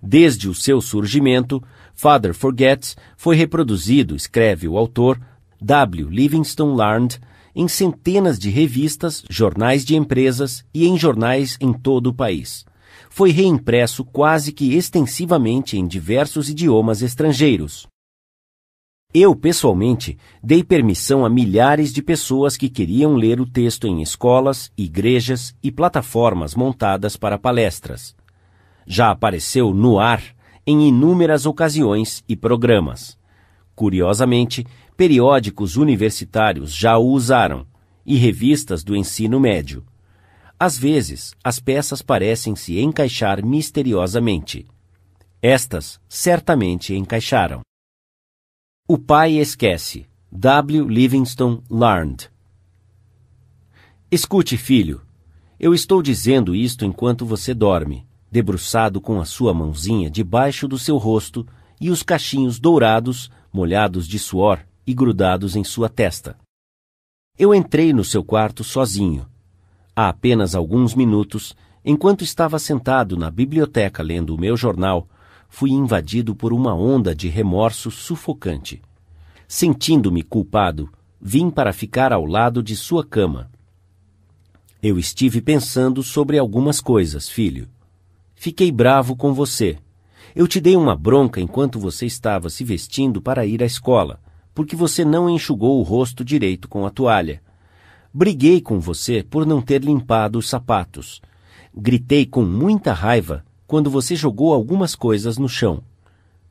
Desde 0.01 0.47
o 0.47 0.53
seu 0.53 0.79
surgimento, 0.81 1.63
Father 1.95 2.33
Forgets 2.33 2.95
foi 3.15 3.35
reproduzido, 3.35 4.15
escreve 4.15 4.67
o 4.67 4.77
autor, 4.77 5.19
W. 5.59 6.09
Livingston 6.09 6.75
Larned, 6.75 7.19
em 7.55 7.67
centenas 7.67 8.37
de 8.37 8.51
revistas, 8.51 9.23
jornais 9.27 9.83
de 9.83 9.95
empresas 9.95 10.63
e 10.71 10.85
em 10.85 10.95
jornais 10.95 11.57
em 11.59 11.73
todo 11.73 12.07
o 12.07 12.13
país. 12.13 12.63
Foi 13.09 13.31
reimpresso 13.31 14.05
quase 14.05 14.51
que 14.51 14.75
extensivamente 14.75 15.77
em 15.77 15.87
diversos 15.87 16.49
idiomas 16.49 17.01
estrangeiros. 17.01 17.87
Eu, 19.13 19.35
pessoalmente, 19.35 20.17
dei 20.43 20.63
permissão 20.63 21.25
a 21.25 21.29
milhares 21.29 21.93
de 21.93 22.01
pessoas 22.01 22.55
que 22.55 22.69
queriam 22.69 23.15
ler 23.15 23.41
o 23.41 23.45
texto 23.45 23.87
em 23.87 24.01
escolas, 24.01 24.71
igrejas 24.77 25.55
e 25.63 25.71
plataformas 25.71 26.53
montadas 26.53 27.15
para 27.17 27.37
palestras 27.37 28.15
já 28.87 29.11
apareceu 29.11 29.73
no 29.73 29.99
ar 29.99 30.23
em 30.65 30.87
inúmeras 30.87 31.45
ocasiões 31.45 32.23
e 32.27 32.35
programas. 32.35 33.17
Curiosamente, 33.75 34.65
periódicos 34.95 35.75
universitários 35.75 36.73
já 36.73 36.97
o 36.97 37.07
usaram 37.07 37.67
e 38.05 38.15
revistas 38.15 38.83
do 38.83 38.95
ensino 38.95 39.39
médio. 39.39 39.83
Às 40.57 40.77
vezes, 40.77 41.35
as 41.43 41.59
peças 41.59 42.01
parecem 42.01 42.55
se 42.55 42.79
encaixar 42.79 43.45
misteriosamente. 43.45 44.65
Estas 45.41 45.99
certamente 46.09 46.95
encaixaram. 46.95 47.66
O 48.89 48.97
pai 48.97 49.33
esquece. 49.33 50.07
W. 50.31 50.87
Livingston 50.87 51.61
Larned. 51.69 52.31
Escute, 54.09 54.55
filho. 54.55 55.01
Eu 55.59 55.73
estou 55.73 56.01
dizendo 56.01 56.55
isto 56.55 56.85
enquanto 56.85 57.25
você 57.25 57.53
dorme 57.53 58.07
debruçado 58.31 59.01
com 59.01 59.19
a 59.19 59.25
sua 59.25 59.53
mãozinha 59.53 60.09
debaixo 60.09 60.69
do 60.69 60.79
seu 60.79 60.95
rosto 60.95 61.45
e 61.81 61.89
os 61.89 62.01
cachinhos 62.01 62.59
dourados, 62.59 63.29
molhados 63.51 64.07
de 64.07 64.17
suor 64.17 64.65
e 64.85 64.93
grudados 64.93 65.57
em 65.57 65.65
sua 65.65 65.89
testa. 65.89 66.37
Eu 67.37 67.53
entrei 67.53 67.91
no 67.91 68.05
seu 68.05 68.23
quarto 68.23 68.63
sozinho. 68.63 69.27
Há 69.93 70.07
apenas 70.07 70.55
alguns 70.55 70.95
minutos, 70.95 71.53
enquanto 71.83 72.23
estava 72.23 72.57
sentado 72.57 73.17
na 73.17 73.29
biblioteca 73.29 74.01
lendo 74.01 74.33
o 74.33 74.39
meu 74.39 74.55
jornal, 74.55 75.09
fui 75.49 75.71
invadido 75.71 76.35
por 76.35 76.53
uma 76.53 76.73
onda 76.73 77.15
de 77.15 77.27
remorso 77.27 77.89
sufocante. 77.89 78.81
Sentindo-me 79.47 80.23
culpado, 80.23 80.89
vim 81.19 81.49
para 81.49 81.73
ficar 81.73 82.11
ao 82.11 82.25
lado 82.25 82.61
de 82.61 82.75
sua 82.75 83.05
cama. 83.05 83.49
Eu 84.81 84.99
estive 84.99 85.41
pensando 85.41 86.03
sobre 86.03 86.37
algumas 86.37 86.79
coisas, 86.79 87.29
filho. 87.29 87.67
Fiquei 88.35 88.71
bravo 88.71 89.15
com 89.15 89.33
você. 89.33 89.77
Eu 90.35 90.47
te 90.47 90.59
dei 90.59 90.75
uma 90.75 90.95
bronca 90.95 91.41
enquanto 91.41 91.79
você 91.79 92.05
estava 92.05 92.49
se 92.49 92.63
vestindo 92.63 93.21
para 93.21 93.45
ir 93.45 93.63
à 93.63 93.65
escola, 93.65 94.19
porque 94.53 94.75
você 94.75 95.03
não 95.03 95.29
enxugou 95.29 95.79
o 95.79 95.83
rosto 95.83 96.23
direito 96.23 96.67
com 96.67 96.85
a 96.85 96.91
toalha. 96.91 97.41
Briguei 98.13 98.61
com 98.61 98.79
você 98.79 99.23
por 99.23 99.45
não 99.45 99.61
ter 99.61 99.83
limpado 99.83 100.37
os 100.37 100.47
sapatos. 100.47 101.21
Gritei 101.75 102.25
com 102.25 102.43
muita 102.43 102.93
raiva 102.93 103.43
quando 103.67 103.91
você 103.91 104.15
jogou 104.15 104.53
algumas 104.53 104.95
coisas 104.95 105.37
no 105.37 105.49
chão. 105.49 105.83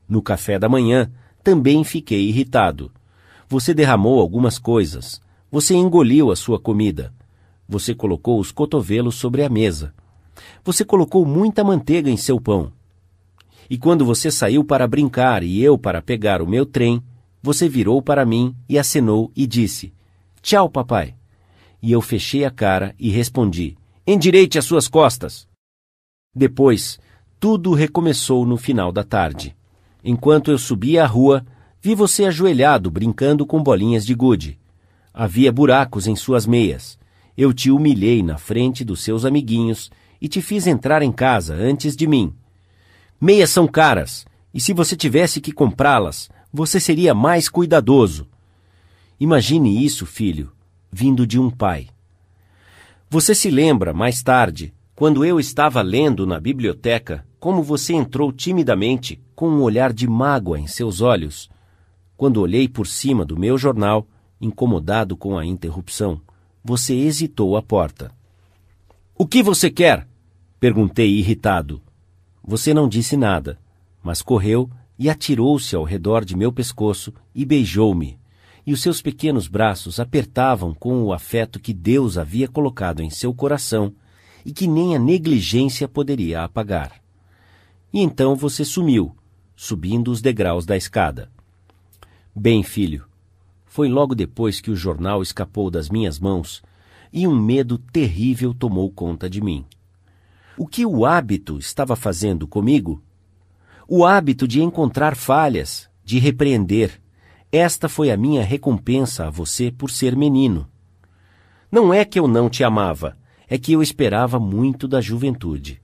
No 0.07 0.21
café 0.21 0.59
da 0.59 0.69
manhã, 0.69 1.11
também 1.43 1.83
fiquei 1.83 2.29
irritado. 2.29 2.91
Você 3.49 3.73
derramou 3.73 4.21
algumas 4.21 4.59
coisas. 4.59 5.19
Você 5.51 5.73
engoliu 5.73 6.31
a 6.31 6.35
sua 6.35 6.59
comida. 6.59 7.13
Você 7.67 7.95
colocou 7.95 8.39
os 8.39 8.51
cotovelos 8.51 9.15
sobre 9.15 9.43
a 9.43 9.49
mesa. 9.49 9.93
Você 10.63 10.85
colocou 10.85 11.25
muita 11.25 11.63
manteiga 11.63 12.09
em 12.09 12.17
seu 12.17 12.39
pão. 12.39 12.71
E 13.69 13.77
quando 13.77 14.05
você 14.05 14.29
saiu 14.29 14.63
para 14.63 14.87
brincar 14.87 15.43
e 15.43 15.61
eu 15.61 15.77
para 15.77 16.01
pegar 16.01 16.41
o 16.41 16.47
meu 16.47 16.65
trem, 16.65 17.01
você 17.41 17.67
virou 17.67 18.01
para 18.01 18.25
mim 18.25 18.55
e 18.69 18.77
acenou 18.77 19.31
e 19.35 19.45
disse: 19.47 19.93
Tchau, 20.41 20.69
papai. 20.69 21.15
E 21.81 21.91
eu 21.91 22.01
fechei 22.01 22.45
a 22.45 22.51
cara 22.51 22.95
e 22.99 23.09
respondi: 23.09 23.77
Endireite 24.05 24.57
as 24.57 24.65
suas 24.65 24.87
costas. 24.87 25.47
Depois, 26.33 26.99
Tudo 27.39 27.75
recomeçou 27.75 28.47
no 28.47 28.57
final 28.57 28.91
da 28.91 29.03
tarde. 29.03 29.55
Enquanto 30.03 30.49
eu 30.49 30.57
subia 30.57 31.03
a 31.03 31.07
rua, 31.07 31.45
vi 31.79 31.93
você 31.93 32.25
ajoelhado 32.25 32.89
brincando 32.89 33.45
com 33.45 33.61
bolinhas 33.61 34.03
de 34.03 34.15
gude. 34.15 34.57
Havia 35.13 35.51
buracos 35.51 36.07
em 36.07 36.15
suas 36.15 36.47
meias. 36.47 36.97
Eu 37.37 37.53
te 37.53 37.69
humilhei 37.69 38.23
na 38.23 38.39
frente 38.39 38.83
dos 38.83 39.01
seus 39.03 39.23
amiguinhos 39.23 39.91
e 40.19 40.27
te 40.27 40.41
fiz 40.41 40.65
entrar 40.65 41.03
em 41.03 41.11
casa 41.11 41.53
antes 41.53 41.95
de 41.95 42.07
mim. 42.07 42.33
Meias 43.21 43.51
são 43.51 43.67
caras, 43.67 44.25
e 44.51 44.59
se 44.59 44.73
você 44.73 44.95
tivesse 44.95 45.39
que 45.39 45.51
comprá-las, 45.51 46.31
você 46.51 46.79
seria 46.79 47.13
mais 47.13 47.47
cuidadoso. 47.47 48.27
Imagine 49.19 49.85
isso, 49.85 50.07
filho, 50.07 50.51
vindo 50.91 51.27
de 51.27 51.39
um 51.39 51.51
pai. 51.51 51.87
Você 53.11 53.35
se 53.35 53.51
lembra, 53.51 53.93
mais 53.93 54.23
tarde, 54.23 54.73
quando 54.95 55.23
eu 55.23 55.39
estava 55.39 55.83
lendo 55.83 56.25
na 56.25 56.39
biblioteca, 56.39 57.26
como 57.39 57.61
você 57.61 57.93
entrou 57.93 58.31
timidamente, 58.31 59.21
com 59.35 59.49
um 59.49 59.61
olhar 59.61 59.93
de 59.93 60.07
mágoa 60.07 60.59
em 60.59 60.67
seus 60.67 61.01
olhos, 61.01 61.49
quando 62.17 62.41
olhei 62.41 62.67
por 62.67 62.87
cima 62.87 63.23
do 63.23 63.37
meu 63.37 63.57
jornal, 63.57 64.07
incomodado 64.41 65.15
com 65.15 65.37
a 65.37 65.45
interrupção, 65.45 66.19
você 66.63 66.95
hesitou 66.95 67.55
à 67.55 67.61
porta. 67.61 68.11
O 69.15 69.25
que 69.25 69.43
você 69.43 69.69
quer? 69.69 70.07
Perguntei 70.59 71.09
irritado. 71.11 71.81
Você 72.43 72.73
não 72.73 72.89
disse 72.89 73.15
nada, 73.15 73.59
mas 74.03 74.21
correu 74.21 74.69
e 74.97 75.09
atirou-se 75.09 75.75
ao 75.75 75.83
redor 75.83 76.25
de 76.25 76.35
meu 76.35 76.51
pescoço 76.51 77.13
e 77.35 77.45
beijou-me, 77.45 78.17
e 78.65 78.73
os 78.73 78.81
seus 78.81 79.01
pequenos 79.01 79.47
braços 79.47 79.99
apertavam 79.99 80.73
com 80.73 81.03
o 81.03 81.13
afeto 81.13 81.59
que 81.59 81.73
Deus 81.73 82.17
havia 82.17 82.47
colocado 82.47 83.01
em 83.01 83.09
seu 83.09 83.33
coração 83.33 83.93
e 84.43 84.51
que 84.51 84.65
nem 84.65 84.95
a 84.95 84.99
negligência 84.99 85.87
poderia 85.87 86.43
apagar. 86.43 87.06
E 87.93 88.01
então 88.01 88.35
você 88.35 88.65
sumiu, 88.65 89.15
subindo 89.55 90.11
os 90.11 90.21
degraus 90.21 90.65
da 90.65 90.75
escada. 90.75 91.31
Bem, 92.35 92.61
filho, 92.63 93.05
foi 93.65 93.87
logo 93.87 94.13
depois 94.13 94.59
que 94.59 94.71
o 94.71 94.75
jornal 94.75 95.21
escapou 95.21 95.69
das 95.69 95.89
minhas 95.89 96.19
mãos 96.19 96.61
e 97.11 97.27
um 97.27 97.39
medo 97.39 97.77
terrível 97.77 98.53
tomou 98.53 98.91
conta 98.91 99.29
de 99.29 99.41
mim. 99.41 99.65
O 100.57 100.67
que 100.67 100.85
o 100.85 101.05
hábito 101.05 101.57
estava 101.57 101.95
fazendo 101.95 102.47
comigo? 102.47 103.03
O 103.87 104.05
hábito 104.05 104.47
de 104.47 104.61
encontrar 104.61 105.15
falhas, 105.15 105.89
de 106.03 106.19
repreender. 106.19 107.01
Esta 107.51 107.87
foi 107.87 108.11
a 108.11 108.17
minha 108.17 108.43
recompensa 108.43 109.27
a 109.27 109.29
você 109.29 109.71
por 109.71 109.89
ser 109.89 110.15
menino. 110.15 110.67
Não 111.71 111.93
é 111.93 112.03
que 112.03 112.19
eu 112.19 112.27
não 112.27 112.49
te 112.49 112.63
amava, 112.63 113.17
é 113.47 113.57
que 113.57 113.73
eu 113.73 113.81
esperava 113.81 114.39
muito 114.39 114.87
da 114.87 114.99
juventude. 114.99 115.81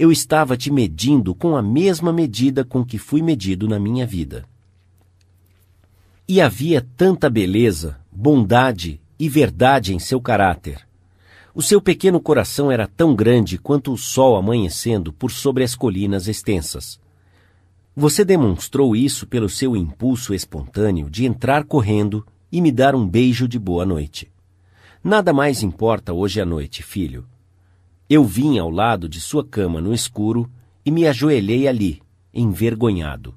Eu 0.00 0.12
estava 0.12 0.56
te 0.56 0.70
medindo 0.70 1.34
com 1.34 1.56
a 1.56 1.60
mesma 1.60 2.12
medida 2.12 2.64
com 2.64 2.84
que 2.84 2.98
fui 2.98 3.20
medido 3.20 3.66
na 3.66 3.80
minha 3.80 4.06
vida. 4.06 4.44
E 6.28 6.40
havia 6.40 6.86
tanta 6.96 7.28
beleza, 7.28 7.98
bondade 8.12 9.00
e 9.18 9.28
verdade 9.28 9.92
em 9.92 9.98
seu 9.98 10.20
caráter. 10.20 10.86
O 11.52 11.60
seu 11.60 11.82
pequeno 11.82 12.20
coração 12.20 12.70
era 12.70 12.86
tão 12.86 13.12
grande 13.12 13.58
quanto 13.58 13.92
o 13.92 13.98
sol 13.98 14.36
amanhecendo 14.36 15.12
por 15.12 15.32
sobre 15.32 15.64
as 15.64 15.74
colinas 15.74 16.28
extensas. 16.28 17.00
Você 17.96 18.24
demonstrou 18.24 18.94
isso 18.94 19.26
pelo 19.26 19.48
seu 19.48 19.74
impulso 19.74 20.32
espontâneo 20.32 21.10
de 21.10 21.26
entrar 21.26 21.64
correndo 21.64 22.24
e 22.52 22.60
me 22.60 22.70
dar 22.70 22.94
um 22.94 23.04
beijo 23.04 23.48
de 23.48 23.58
boa 23.58 23.84
noite. 23.84 24.30
Nada 25.02 25.32
mais 25.32 25.64
importa 25.64 26.12
hoje 26.12 26.40
à 26.40 26.46
noite, 26.46 26.84
filho. 26.84 27.26
Eu 28.08 28.24
vim 28.24 28.58
ao 28.58 28.70
lado 28.70 29.08
de 29.08 29.20
sua 29.20 29.44
cama 29.44 29.80
no 29.80 29.92
escuro 29.92 30.50
e 30.84 30.90
me 30.90 31.06
ajoelhei 31.06 31.68
ali, 31.68 32.00
envergonhado 32.32 33.34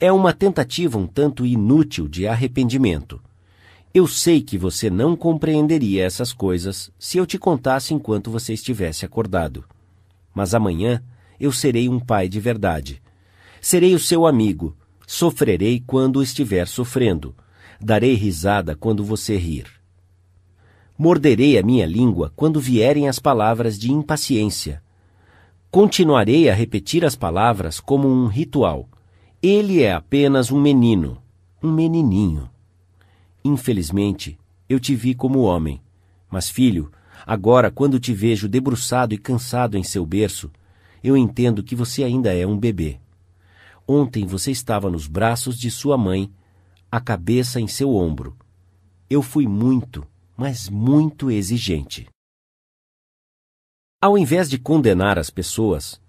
é 0.00 0.10
uma 0.10 0.32
tentativa 0.32 0.96
um 0.96 1.06
tanto 1.06 1.44
inútil 1.44 2.08
de 2.08 2.26
arrependimento. 2.26 3.20
Eu 3.92 4.06
sei 4.06 4.40
que 4.40 4.56
você 4.56 4.88
não 4.88 5.14
compreenderia 5.14 6.04
essas 6.04 6.32
coisas 6.32 6.90
se 6.98 7.18
eu 7.18 7.26
te 7.26 7.38
contasse 7.38 7.92
enquanto 7.92 8.30
você 8.30 8.54
estivesse 8.54 9.04
acordado. 9.04 9.62
Mas 10.34 10.54
amanhã 10.54 11.02
eu 11.38 11.52
serei 11.52 11.86
um 11.86 12.00
pai 12.00 12.30
de 12.30 12.40
verdade. 12.40 13.02
Serei 13.60 13.94
o 13.94 13.98
seu 13.98 14.26
amigo. 14.26 14.74
Sofrerei 15.06 15.82
quando 15.86 16.22
estiver 16.22 16.66
sofrendo. 16.66 17.34
Darei 17.78 18.14
risada 18.14 18.74
quando 18.74 19.04
você 19.04 19.36
rir. 19.36 19.66
Morderei 21.00 21.58
a 21.58 21.62
minha 21.62 21.86
língua 21.86 22.30
quando 22.36 22.60
vierem 22.60 23.08
as 23.08 23.18
palavras 23.18 23.78
de 23.78 23.90
impaciência. 23.90 24.82
Continuarei 25.70 26.50
a 26.50 26.54
repetir 26.54 27.06
as 27.06 27.16
palavras 27.16 27.80
como 27.80 28.06
um 28.06 28.26
ritual 28.26 28.86
ele 29.42 29.82
é 29.82 29.94
apenas 29.94 30.52
um 30.52 30.60
menino, 30.60 31.16
um 31.62 31.72
menininho. 31.72 32.50
Infelizmente, 33.42 34.38
eu 34.68 34.78
te 34.78 34.94
vi 34.94 35.14
como 35.14 35.40
homem. 35.40 35.80
Mas, 36.30 36.50
filho, 36.50 36.92
agora, 37.26 37.70
quando 37.70 37.98
te 37.98 38.12
vejo 38.12 38.46
debruçado 38.46 39.14
e 39.14 39.18
cansado 39.18 39.78
em 39.78 39.82
seu 39.82 40.04
berço, 40.04 40.50
eu 41.02 41.16
entendo 41.16 41.62
que 41.62 41.74
você 41.74 42.04
ainda 42.04 42.34
é 42.34 42.46
um 42.46 42.58
bebê. 42.58 43.00
Ontem 43.88 44.26
você 44.26 44.50
estava 44.50 44.90
nos 44.90 45.06
braços 45.06 45.58
de 45.58 45.70
sua 45.70 45.96
mãe, 45.96 46.30
a 46.92 47.00
cabeça 47.00 47.58
em 47.58 47.66
seu 47.66 47.94
ombro. 47.94 48.36
Eu 49.08 49.22
fui 49.22 49.46
muito, 49.46 50.06
mas 50.40 50.70
muito 50.70 51.30
exigente. 51.30 52.08
Ao 54.00 54.16
invés 54.16 54.48
de 54.48 54.58
condenar 54.58 55.18
as 55.18 55.28
pessoas, 55.28 56.00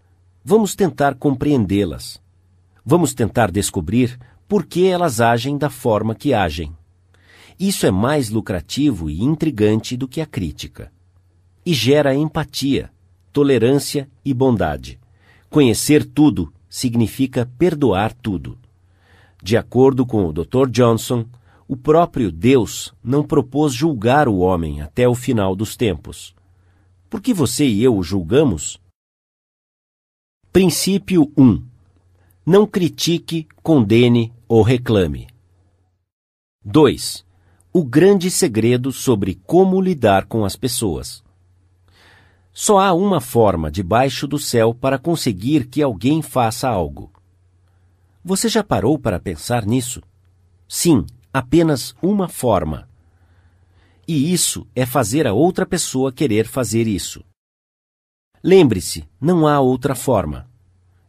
vamos 0.42 0.74
tentar 0.74 1.16
compreendê-las 1.16 2.22
Vamos 2.86 3.14
tentar 3.14 3.52
descobrir 3.52 4.18
por 4.48 4.66
que 4.66 4.88
elas 4.88 5.20
agem 5.20 5.58
da 5.58 5.70
forma 5.70 6.16
que 6.16 6.34
agem. 6.34 6.74
Isso 7.60 7.86
é 7.86 7.92
mais 7.92 8.30
lucrativo 8.30 9.10
e 9.10 9.22
intrigante 9.22 9.98
do 9.98 10.08
que 10.08 10.22
a 10.22 10.26
crítica. 10.26 10.94
E 11.66 11.74
gera 11.74 12.16
empatia, 12.16 12.90
tolerância 13.34 14.10
e 14.24 14.34
bondade. 14.34 14.98
Conhecer 15.50 16.06
tudo 16.06 16.54
significa 16.70 17.52
perdoar 17.58 18.14
tudo. 18.14 18.58
De 19.44 19.58
acordo 19.58 20.06
com 20.06 20.26
o 20.26 20.32
Dr. 20.32 20.70
Johnson, 20.72 21.26
o 21.72 21.78
próprio 21.78 22.34
Deus 22.34 22.94
não 23.02 23.24
propôs 23.24 23.74
julgar 23.74 24.28
o 24.28 24.40
homem 24.40 24.82
até 24.82 25.08
o 25.08 25.16
final 25.16 25.56
dos 25.56 25.78
tempos. 25.78 26.36
Por 27.10 27.22
que 27.22 27.34
você 27.34 27.66
e 27.66 27.82
eu 27.82 27.96
o 27.96 28.04
julgamos? 28.04 28.78
Princípio 30.52 31.32
1 31.38 31.66
não 32.46 32.68
critique, 32.68 33.48
condene 33.64 34.34
ou 34.50 34.62
reclame. 34.64 35.30
2. 36.66 37.26
O 37.72 37.86
grande 37.86 38.30
segredo 38.30 38.92
sobre 38.92 39.36
como 39.36 39.80
lidar 39.80 40.26
com 40.26 40.44
as 40.44 40.58
pessoas. 40.58 41.24
Só 42.52 42.80
há 42.80 42.92
uma 42.92 43.22
forma 43.22 43.72
debaixo 43.72 44.28
do 44.28 44.38
céu 44.38 44.74
para 44.74 45.00
conseguir 45.00 45.68
que 45.68 45.82
alguém 45.82 46.22
faça 46.22 46.68
algo. 46.68 47.10
Você 48.22 48.50
já 48.50 48.62
parou 48.62 49.00
para 49.00 49.22
pensar 49.22 49.66
nisso? 49.66 50.02
Sim, 50.68 51.06
apenas 51.34 51.96
uma 52.02 52.28
forma. 52.28 52.88
E 54.08 54.34
isso 54.34 54.68
é 54.76 54.86
fazer 54.86 55.26
a 55.28 55.34
outra 55.34 55.66
pessoa 55.66 56.12
querer 56.12 56.46
fazer 56.46 56.88
isso. 56.88 57.24
Lembre-se, 58.44 59.08
não 59.20 59.48
há 59.48 59.60
outra 59.60 59.94
forma. 59.96 60.50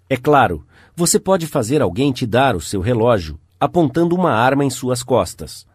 É 0.08 0.16
claro, 0.16 0.66
você 0.94 1.18
pode 1.18 1.46
fazer 1.46 1.80
alguém 1.80 2.12
te 2.12 2.26
dar 2.26 2.54
o 2.54 2.60
seu 2.60 2.80
relógio 2.80 3.40
apontando 3.58 4.14
uma 4.14 4.32
arma 4.32 4.64
em 4.64 4.70
suas 4.70 5.02
costas. 5.02 5.66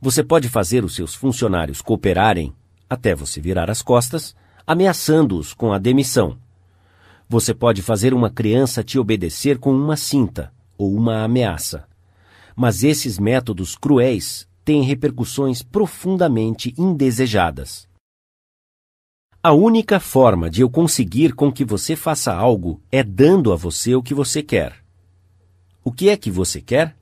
Você 0.00 0.22
pode 0.22 0.48
fazer 0.48 0.84
os 0.84 0.94
seus 0.94 1.14
funcionários 1.14 1.82
cooperarem, 1.82 2.54
até 2.88 3.14
você 3.14 3.40
virar 3.40 3.70
as 3.70 3.82
costas, 3.82 4.36
ameaçando-os 4.66 5.52
com 5.52 5.72
a 5.72 5.78
demissão. 5.78 6.38
Você 7.28 7.52
pode 7.52 7.82
fazer 7.82 8.14
uma 8.14 8.30
criança 8.30 8.84
te 8.84 8.98
obedecer 8.98 9.58
com 9.58 9.72
uma 9.72 9.96
cinta 9.96 10.52
ou 10.76 10.94
uma 10.94 11.24
ameaça. 11.24 11.88
Mas 12.60 12.82
esses 12.82 13.20
métodos 13.20 13.76
cruéis 13.76 14.48
têm 14.64 14.82
repercussões 14.82 15.62
profundamente 15.62 16.74
indesejadas. 16.76 17.88
A 19.40 19.52
única 19.52 20.00
forma 20.00 20.50
de 20.50 20.62
eu 20.62 20.68
conseguir 20.68 21.36
com 21.36 21.52
que 21.52 21.64
você 21.64 21.94
faça 21.94 22.34
algo 22.34 22.82
é 22.90 23.04
dando 23.04 23.52
a 23.52 23.56
você 23.56 23.94
o 23.94 24.02
que 24.02 24.12
você 24.12 24.42
quer. 24.42 24.84
O 25.84 25.92
que 25.92 26.08
é 26.08 26.16
que 26.16 26.32
você 26.32 26.60
quer? 26.60 26.96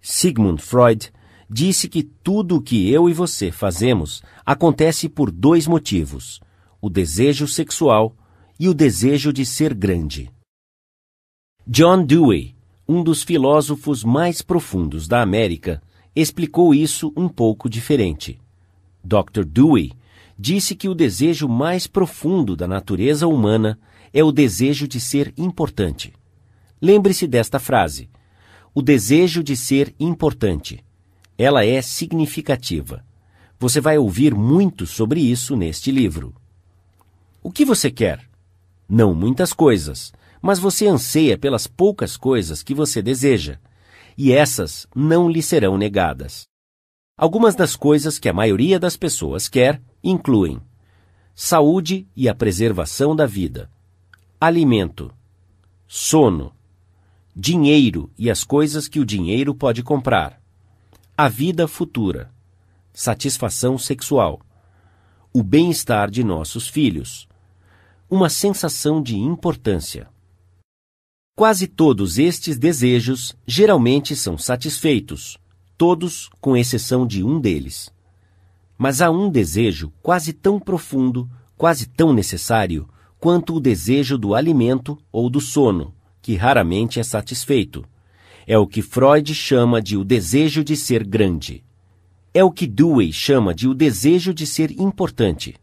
Sigmund 0.00 0.62
Freud 0.62 1.12
disse 1.50 1.88
que 1.88 2.04
tudo 2.04 2.58
o 2.58 2.62
que 2.62 2.88
eu 2.88 3.10
e 3.10 3.12
você 3.12 3.50
fazemos 3.50 4.22
acontece 4.46 5.08
por 5.08 5.32
dois 5.32 5.66
motivos: 5.66 6.40
o 6.80 6.88
desejo 6.88 7.48
sexual 7.48 8.16
e 8.56 8.68
o 8.68 8.74
desejo 8.74 9.32
de 9.32 9.44
ser 9.44 9.74
grande. 9.74 10.30
John 11.66 12.04
Dewey, 12.06 12.51
um 12.88 13.02
dos 13.02 13.22
filósofos 13.22 14.04
mais 14.04 14.42
profundos 14.42 15.06
da 15.06 15.22
América, 15.22 15.82
explicou 16.14 16.74
isso 16.74 17.12
um 17.16 17.28
pouco 17.28 17.68
diferente. 17.68 18.38
Dr. 19.02 19.44
Dewey 19.46 19.92
disse 20.38 20.74
que 20.74 20.88
o 20.88 20.94
desejo 20.94 21.48
mais 21.48 21.86
profundo 21.86 22.56
da 22.56 22.66
natureza 22.66 23.26
humana 23.26 23.78
é 24.12 24.22
o 24.22 24.32
desejo 24.32 24.86
de 24.86 25.00
ser 25.00 25.32
importante. 25.36 26.12
Lembre-se 26.80 27.26
desta 27.26 27.58
frase: 27.58 28.10
o 28.74 28.82
desejo 28.82 29.42
de 29.42 29.56
ser 29.56 29.94
importante. 29.98 30.84
Ela 31.38 31.64
é 31.64 31.80
significativa. 31.80 33.04
Você 33.58 33.80
vai 33.80 33.96
ouvir 33.96 34.34
muito 34.34 34.86
sobre 34.86 35.20
isso 35.20 35.56
neste 35.56 35.90
livro. 35.90 36.34
O 37.42 37.50
que 37.50 37.64
você 37.64 37.90
quer? 37.90 38.28
Não 38.88 39.14
muitas 39.14 39.52
coisas, 39.52 40.12
mas 40.42 40.58
você 40.58 40.88
anseia 40.88 41.38
pelas 41.38 41.68
poucas 41.68 42.16
coisas 42.16 42.64
que 42.64 42.74
você 42.74 43.00
deseja, 43.00 43.60
e 44.18 44.32
essas 44.32 44.86
não 44.94 45.30
lhe 45.30 45.40
serão 45.40 45.78
negadas. 45.78 46.42
Algumas 47.16 47.54
das 47.54 47.76
coisas 47.76 48.18
que 48.18 48.28
a 48.28 48.32
maioria 48.32 48.80
das 48.80 48.96
pessoas 48.96 49.48
quer 49.48 49.80
incluem 50.02 50.60
saúde 51.34 52.06
e 52.14 52.28
a 52.28 52.34
preservação 52.34 53.16
da 53.16 53.24
vida, 53.24 53.70
alimento, 54.40 55.14
sono, 55.86 56.52
dinheiro 57.34 58.10
e 58.18 58.30
as 58.30 58.44
coisas 58.44 58.88
que 58.88 59.00
o 59.00 59.04
dinheiro 59.04 59.54
pode 59.54 59.82
comprar, 59.82 60.42
a 61.16 61.28
vida 61.28 61.68
futura, 61.68 62.30
satisfação 62.92 63.78
sexual, 63.78 64.40
o 65.32 65.42
bem-estar 65.42 66.10
de 66.10 66.22
nossos 66.22 66.68
filhos, 66.68 67.26
uma 68.10 68.28
sensação 68.28 69.02
de 69.02 69.16
importância. 69.16 70.11
Quase 71.34 71.66
todos 71.66 72.18
estes 72.18 72.58
desejos 72.58 73.34
geralmente 73.46 74.14
são 74.14 74.36
satisfeitos, 74.36 75.38
todos 75.78 76.28
com 76.42 76.54
exceção 76.54 77.06
de 77.06 77.24
um 77.24 77.40
deles. 77.40 77.90
Mas 78.76 79.00
há 79.00 79.10
um 79.10 79.30
desejo 79.30 79.90
quase 80.02 80.34
tão 80.34 80.60
profundo, 80.60 81.26
quase 81.56 81.88
tão 81.88 82.12
necessário, 82.12 82.86
quanto 83.18 83.54
o 83.54 83.60
desejo 83.60 84.18
do 84.18 84.34
alimento 84.34 84.98
ou 85.10 85.30
do 85.30 85.40
sono, 85.40 85.94
que 86.20 86.36
raramente 86.36 87.00
é 87.00 87.02
satisfeito. 87.02 87.82
É 88.46 88.58
o 88.58 88.66
que 88.66 88.82
Freud 88.82 89.34
chama 89.34 89.80
de 89.80 89.96
o 89.96 90.04
desejo 90.04 90.62
de 90.62 90.76
ser 90.76 91.02
grande. 91.02 91.64
É 92.34 92.44
o 92.44 92.50
que 92.50 92.66
Dewey 92.66 93.10
chama 93.10 93.54
de 93.54 93.66
o 93.66 93.74
desejo 93.74 94.34
de 94.34 94.46
ser 94.46 94.70
importante. 94.72 95.54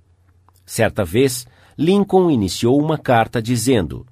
Certa 0.66 1.06
vez, 1.06 1.46
Lincoln 1.78 2.32
iniciou 2.32 2.82
uma 2.82 2.98
carta 2.98 3.40
dizendo: 3.40 4.06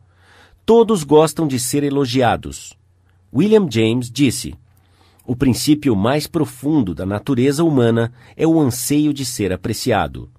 Todos 0.68 1.06
gostam 1.06 1.48
de 1.48 1.58
ser 1.58 1.82
elogiados. 1.82 2.78
William 3.34 3.72
James 3.72 4.12
disse: 4.12 4.54
O 5.26 5.34
princípio 5.34 5.96
mais 5.96 6.28
profundo 6.28 6.94
da 6.94 7.06
natureza 7.06 7.64
humana 7.64 8.12
é 8.36 8.46
o 8.46 8.60
anseio 8.60 9.14
de 9.14 9.24
ser 9.24 9.54
apreciado. 9.54 10.30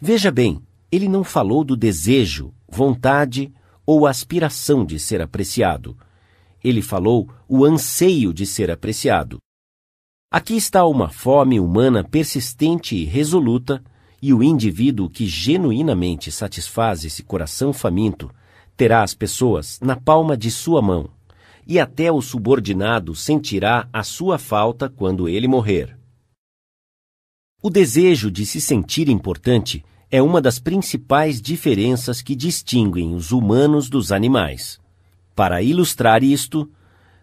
Veja 0.00 0.30
bem, 0.30 0.62
ele 0.90 1.06
não 1.06 1.22
falou 1.22 1.62
do 1.64 1.76
desejo, 1.76 2.50
vontade 2.66 3.52
ou 3.84 4.06
aspiração 4.06 4.86
de 4.86 4.98
ser 4.98 5.20
apreciado. 5.20 5.98
Ele 6.64 6.80
falou 6.80 7.28
o 7.46 7.62
anseio 7.66 8.32
de 8.32 8.46
ser 8.46 8.70
apreciado. 8.70 9.36
Aqui 10.30 10.56
está 10.56 10.86
uma 10.86 11.10
fome 11.10 11.60
humana 11.60 12.02
persistente 12.02 12.96
e 12.96 13.04
resoluta, 13.04 13.84
e 14.22 14.32
o 14.32 14.42
indivíduo 14.42 15.10
que 15.10 15.26
genuinamente 15.26 16.32
satisfaz 16.32 17.04
esse 17.04 17.22
coração 17.22 17.70
faminto 17.70 18.30
terá 18.76 19.02
as 19.02 19.14
pessoas 19.14 19.78
na 19.80 19.96
palma 19.96 20.36
de 20.36 20.50
sua 20.50 20.82
mão, 20.82 21.08
e 21.66 21.78
até 21.78 22.10
o 22.10 22.20
subordinado 22.20 23.14
sentirá 23.14 23.88
a 23.92 24.02
sua 24.02 24.38
falta 24.38 24.88
quando 24.88 25.28
ele 25.28 25.46
morrer. 25.46 25.96
O 27.62 27.70
desejo 27.70 28.30
de 28.30 28.44
se 28.44 28.60
sentir 28.60 29.08
importante 29.08 29.84
é 30.10 30.20
uma 30.20 30.42
das 30.42 30.58
principais 30.58 31.40
diferenças 31.40 32.20
que 32.20 32.34
distinguem 32.34 33.14
os 33.14 33.30
humanos 33.30 33.88
dos 33.88 34.10
animais. 34.10 34.80
Para 35.34 35.62
ilustrar 35.62 36.22
isto, 36.22 36.70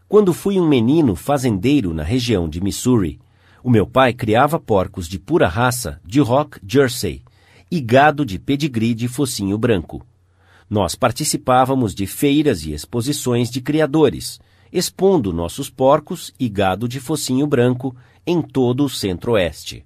quando 0.08 0.34
fui 0.34 0.60
um 0.60 0.68
menino 0.68 1.16
fazendeiro 1.16 1.94
na 1.94 2.04
região 2.04 2.50
de 2.50 2.60
Missouri, 2.60 3.20
o 3.64 3.70
meu 3.70 3.86
pai 3.86 4.14
criava 4.14 4.60
porcos 4.60 5.08
de 5.08 5.20
pura 5.20 5.48
raça 5.48 6.00
de 6.04 6.20
Rock 6.20 6.60
Jersey 6.66 7.22
e 7.70 7.80
gado 7.80 8.26
de 8.26 8.40
pedigree 8.40 8.96
de 8.96 9.08
focinho 9.08 9.58
branco. 9.58 10.04
Nós 10.70 10.94
participávamos 10.94 11.96
de 11.96 12.06
feiras 12.06 12.64
e 12.64 12.74
exposições 12.74 13.50
de 13.50 13.60
criadores, 13.60 14.40
expondo 14.72 15.34
nossos 15.34 15.70
porcos 15.70 16.32
e 16.40 16.48
gado 16.48 16.88
de 16.88 17.00
focinho 17.00 17.48
branco 17.48 17.96
em 18.26 18.40
todo 18.42 18.86
o 18.86 18.90
centro-oeste. 18.90 19.84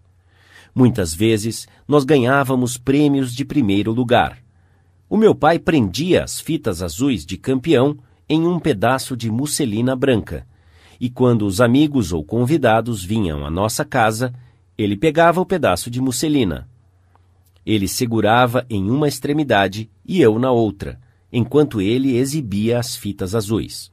Muitas 0.75 1.13
vezes 1.13 1.67
nós 1.87 2.03
ganhávamos 2.03 2.77
prêmios 2.77 3.33
de 3.33 3.45
primeiro 3.45 3.93
lugar. 3.93 4.39
O 5.09 5.15
meu 5.15 5.33
pai 5.33 5.57
prendia 5.57 6.23
as 6.23 6.41
fitas 6.41 6.81
azuis 6.81 7.25
de 7.25 7.37
campeão 7.37 7.97
em 8.27 8.45
um 8.45 8.59
pedaço 8.59 9.15
de 9.15 9.31
musselina 9.31 9.95
branca, 9.95 10.45
e 10.99 11.09
quando 11.09 11.45
os 11.45 11.61
amigos 11.61 12.11
ou 12.11 12.23
convidados 12.23 13.03
vinham 13.03 13.45
à 13.45 13.49
nossa 13.49 13.85
casa, 13.85 14.33
ele 14.77 14.97
pegava 14.97 15.39
o 15.39 15.45
pedaço 15.45 15.89
de 15.89 16.01
musselina, 16.01 16.67
ele 17.65 17.87
segurava 17.87 18.65
em 18.69 18.89
uma 18.89 19.07
extremidade 19.07 19.89
e 20.05 20.21
eu 20.21 20.37
na 20.37 20.51
outra, 20.51 20.99
enquanto 21.31 21.81
ele 21.81 22.15
exibia 22.15 22.79
as 22.79 22.95
fitas 22.95 23.33
azuis. 23.33 23.91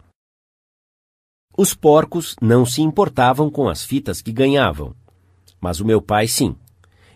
Os 1.56 1.74
porcos 1.74 2.36
não 2.40 2.64
se 2.64 2.80
importavam 2.80 3.50
com 3.50 3.68
as 3.68 3.84
fitas 3.84 4.22
que 4.22 4.32
ganhavam, 4.32 4.94
mas 5.60 5.80
o 5.80 5.84
meu 5.84 6.00
pai 6.00 6.26
sim. 6.26 6.56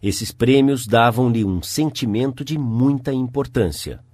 Esses 0.03 0.33
prêmios 0.33 0.87
davam-lhe 0.87 1.45
um 1.45 1.63
sentimento 1.63 2.45
de 2.45 2.59
muita 2.59 3.13
importância. 3.13 4.05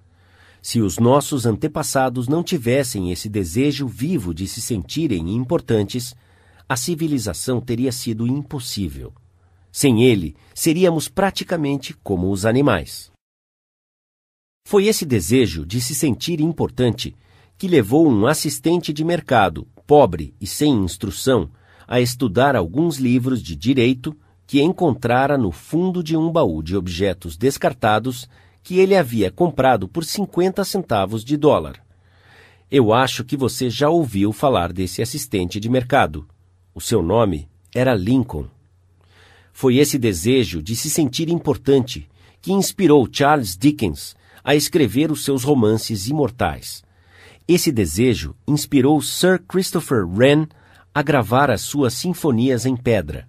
Se 0.63 0.81
os 0.81 0.99
nossos 0.99 1.47
antepassados 1.47 2.29
não 2.29 2.45
tivessem 2.45 3.11
esse 3.11 3.29
desejo 3.29 3.89
vivo 3.89 4.33
de 4.33 4.47
se 4.47 4.61
sentirem 4.61 5.35
importantes, 5.35 6.15
a 6.69 6.77
civilização 6.77 7.61
teria 7.61 7.91
sido 7.91 8.27
impossível. 8.27 9.13
Sem 9.73 10.05
ele, 10.05 10.37
seríamos 10.55 11.09
praticamente 11.09 11.95
como 12.05 12.31
os 12.31 12.45
animais. 12.45 13.11
Foi 14.71 14.87
esse 14.87 15.05
desejo 15.05 15.67
de 15.67 15.81
se 15.81 15.97
sentir 15.97 16.41
importante 16.41 17.17
que 17.59 17.67
levou 17.67 18.09
um 18.09 18.25
assistente 18.25 18.93
de 18.93 19.03
mercado, 19.03 19.67
pobre 19.85 20.33
e 20.41 20.47
sem 20.47 20.73
instrução, 20.85 21.51
a 21.89 22.01
estudar 22.01 22.55
alguns 22.55 22.97
livros 22.97 23.43
de 23.43 23.57
direito 23.57 24.17
que 24.47 24.63
encontrara 24.63 25.37
no 25.37 25.51
fundo 25.51 26.05
de 26.05 26.17
um 26.17 26.31
baú 26.31 26.63
de 26.63 26.77
objetos 26.77 27.37
descartados 27.37 28.29
que 28.63 28.79
ele 28.79 28.95
havia 28.95 29.29
comprado 29.29 29.89
por 29.89 30.05
50 30.05 30.63
centavos 30.63 31.25
de 31.25 31.37
dólar. 31.37 31.85
Eu 32.71 32.93
acho 32.93 33.25
que 33.25 33.37
você 33.37 33.69
já 33.69 33.91
ouviu 33.91 34.33
falar 34.33 34.73
desse 34.73 35.03
assistente 35.03 35.59
de 35.59 35.69
mercado. 35.69 36.29
O 36.73 36.81
seu 36.81 37.03
nome 37.03 37.49
era 37.75 37.93
Lincoln. 37.93 38.47
Foi 39.53 39.79
esse 39.79 39.99
desejo 39.99 40.63
de 40.63 40.77
se 40.77 40.89
sentir 40.89 41.29
importante 41.29 42.09
que 42.41 42.53
inspirou 42.53 43.09
Charles 43.11 43.57
Dickens 43.57 44.15
a 44.51 44.57
escrever 44.57 45.13
os 45.13 45.25
seus 45.25 45.45
romances 45.45 46.09
imortais. 46.09 46.83
Esse 47.47 47.71
desejo 47.71 48.35
inspirou 48.49 49.01
Sir 49.01 49.41
Christopher 49.47 50.05
Wren 50.05 50.49
a 50.93 51.03
gravar 51.03 51.53
as 51.53 51.61
suas 51.61 51.95
sinfonias 51.95 52.67
em 52.67 52.75
pedra. 52.75 53.29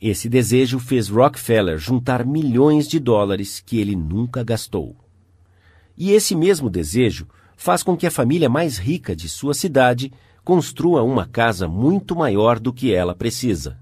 Esse 0.00 0.30
desejo 0.30 0.78
fez 0.78 1.10
Rockefeller 1.10 1.76
juntar 1.76 2.24
milhões 2.24 2.88
de 2.88 2.98
dólares 2.98 3.60
que 3.60 3.78
ele 3.78 3.94
nunca 3.94 4.42
gastou. 4.42 4.96
E 5.94 6.12
esse 6.12 6.34
mesmo 6.34 6.70
desejo 6.70 7.28
faz 7.54 7.82
com 7.82 7.94
que 7.94 8.06
a 8.06 8.10
família 8.10 8.48
mais 8.48 8.78
rica 8.78 9.14
de 9.14 9.28
sua 9.28 9.52
cidade 9.52 10.10
construa 10.42 11.02
uma 11.02 11.26
casa 11.26 11.68
muito 11.68 12.16
maior 12.16 12.58
do 12.58 12.72
que 12.72 12.94
ela 12.94 13.14
precisa. 13.14 13.78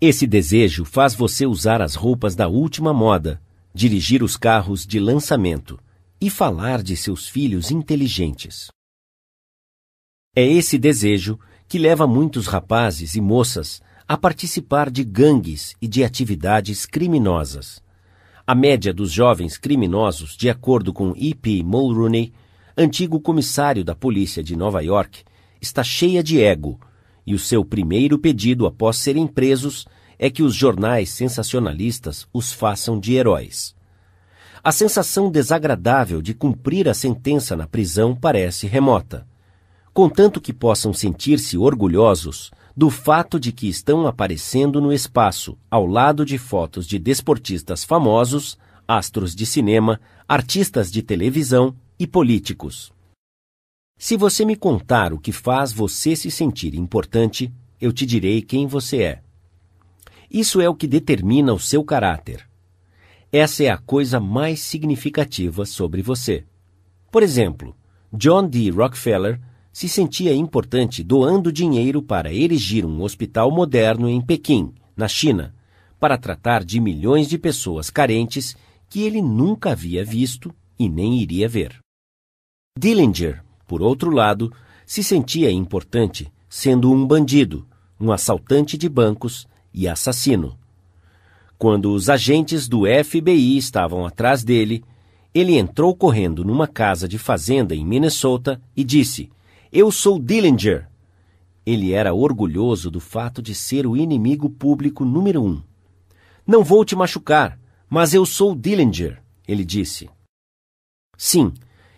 Esse 0.00 0.24
desejo 0.24 0.84
faz 0.84 1.16
você 1.16 1.46
usar 1.46 1.82
as 1.82 1.96
roupas 1.96 2.36
da 2.36 2.46
última 2.46 2.92
moda, 2.94 3.42
dirigir 3.76 4.22
os 4.22 4.38
carros 4.38 4.86
de 4.86 4.98
lançamento 4.98 5.78
e 6.18 6.30
falar 6.30 6.82
de 6.82 6.96
seus 6.96 7.28
filhos 7.28 7.70
inteligentes. 7.70 8.68
É 10.34 10.42
esse 10.46 10.78
desejo 10.78 11.38
que 11.68 11.78
leva 11.78 12.06
muitos 12.06 12.46
rapazes 12.46 13.14
e 13.16 13.20
moças 13.20 13.82
a 14.08 14.16
participar 14.16 14.90
de 14.90 15.04
gangues 15.04 15.76
e 15.78 15.86
de 15.86 16.02
atividades 16.02 16.86
criminosas. 16.86 17.82
A 18.46 18.54
média 18.54 18.94
dos 18.94 19.12
jovens 19.12 19.58
criminosos, 19.58 20.38
de 20.38 20.48
acordo 20.48 20.90
com 20.90 21.12
E.P. 21.14 21.62
Mulrooney, 21.62 22.32
antigo 22.78 23.20
comissário 23.20 23.84
da 23.84 23.94
polícia 23.94 24.42
de 24.42 24.56
Nova 24.56 24.80
York, 24.80 25.22
está 25.60 25.84
cheia 25.84 26.22
de 26.22 26.40
ego 26.40 26.80
e 27.26 27.34
o 27.34 27.38
seu 27.38 27.62
primeiro 27.62 28.18
pedido 28.18 28.66
após 28.66 28.96
serem 28.96 29.26
presos 29.26 29.86
é 30.18 30.30
que 30.30 30.42
os 30.42 30.54
jornais 30.54 31.10
sensacionalistas 31.10 32.26
os 32.32 32.52
façam 32.52 32.98
de 32.98 33.14
heróis. 33.14 33.74
A 34.62 34.72
sensação 34.72 35.30
desagradável 35.30 36.20
de 36.20 36.34
cumprir 36.34 36.88
a 36.88 36.94
sentença 36.94 37.56
na 37.56 37.66
prisão 37.66 38.14
parece 38.14 38.66
remota, 38.66 39.26
contanto 39.92 40.40
que 40.40 40.52
possam 40.52 40.92
sentir-se 40.92 41.56
orgulhosos 41.56 42.50
do 42.76 42.90
fato 42.90 43.40
de 43.40 43.52
que 43.52 43.68
estão 43.68 44.06
aparecendo 44.06 44.80
no 44.80 44.92
espaço, 44.92 45.56
ao 45.70 45.86
lado 45.86 46.24
de 46.24 46.36
fotos 46.36 46.86
de 46.86 46.98
desportistas 46.98 47.84
famosos, 47.84 48.58
astros 48.86 49.34
de 49.34 49.46
cinema, 49.46 49.98
artistas 50.28 50.92
de 50.92 51.02
televisão 51.02 51.74
e 51.98 52.06
políticos. 52.06 52.92
Se 53.98 54.16
você 54.16 54.44
me 54.44 54.56
contar 54.56 55.14
o 55.14 55.18
que 55.18 55.32
faz 55.32 55.72
você 55.72 56.14
se 56.14 56.30
sentir 56.30 56.74
importante, 56.74 57.50
eu 57.80 57.92
te 57.92 58.04
direi 58.04 58.42
quem 58.42 58.66
você 58.66 59.02
é. 59.02 59.22
Isso 60.30 60.60
é 60.60 60.68
o 60.68 60.74
que 60.74 60.86
determina 60.86 61.52
o 61.52 61.58
seu 61.58 61.84
caráter. 61.84 62.46
Essa 63.32 63.64
é 63.64 63.70
a 63.70 63.78
coisa 63.78 64.18
mais 64.20 64.60
significativa 64.60 65.64
sobre 65.64 66.02
você. 66.02 66.44
Por 67.10 67.22
exemplo, 67.22 67.76
John 68.12 68.48
D. 68.48 68.70
Rockefeller 68.70 69.40
se 69.72 69.88
sentia 69.88 70.34
importante 70.34 71.02
doando 71.02 71.52
dinheiro 71.52 72.00
para 72.02 72.32
erigir 72.32 72.84
um 72.86 73.02
hospital 73.02 73.50
moderno 73.50 74.08
em 74.08 74.20
Pequim, 74.20 74.72
na 74.96 75.06
China, 75.06 75.54
para 76.00 76.16
tratar 76.16 76.64
de 76.64 76.80
milhões 76.80 77.28
de 77.28 77.38
pessoas 77.38 77.90
carentes 77.90 78.56
que 78.88 79.02
ele 79.02 79.20
nunca 79.20 79.72
havia 79.72 80.04
visto 80.04 80.54
e 80.78 80.88
nem 80.88 81.18
iria 81.18 81.48
ver. 81.48 81.78
Dillinger, 82.78 83.42
por 83.66 83.82
outro 83.82 84.10
lado, 84.10 84.52
se 84.86 85.02
sentia 85.02 85.50
importante 85.50 86.32
sendo 86.48 86.90
um 86.90 87.06
bandido, 87.06 87.66
um 88.00 88.12
assaltante 88.12 88.78
de 88.78 88.88
bancos 88.88 89.46
e 89.76 89.86
assassino. 89.86 90.58
Quando 91.58 91.92
os 91.92 92.08
agentes 92.08 92.66
do 92.66 92.84
FBI 92.86 93.56
estavam 93.58 94.06
atrás 94.06 94.42
dele, 94.42 94.82
ele 95.34 95.58
entrou 95.58 95.94
correndo 95.94 96.42
numa 96.42 96.66
casa 96.66 97.06
de 97.06 97.18
fazenda 97.18 97.74
em 97.74 97.84
Minnesota 97.84 98.60
e 98.74 98.82
disse: 98.82 99.30
Eu 99.70 99.92
sou 99.92 100.18
Dillinger. 100.18 100.88
Ele 101.64 101.92
era 101.92 102.14
orgulhoso 102.14 102.90
do 102.90 103.00
fato 103.00 103.42
de 103.42 103.54
ser 103.54 103.86
o 103.86 103.96
inimigo 103.96 104.48
público 104.48 105.04
número 105.04 105.42
um. 105.42 105.62
Não 106.46 106.64
vou 106.64 106.84
te 106.84 106.96
machucar, 106.96 107.58
mas 107.88 108.14
eu 108.14 108.24
sou 108.24 108.54
Dillinger, 108.54 109.22
ele 109.46 109.64
disse. 109.64 110.08
Sim, 111.18 111.52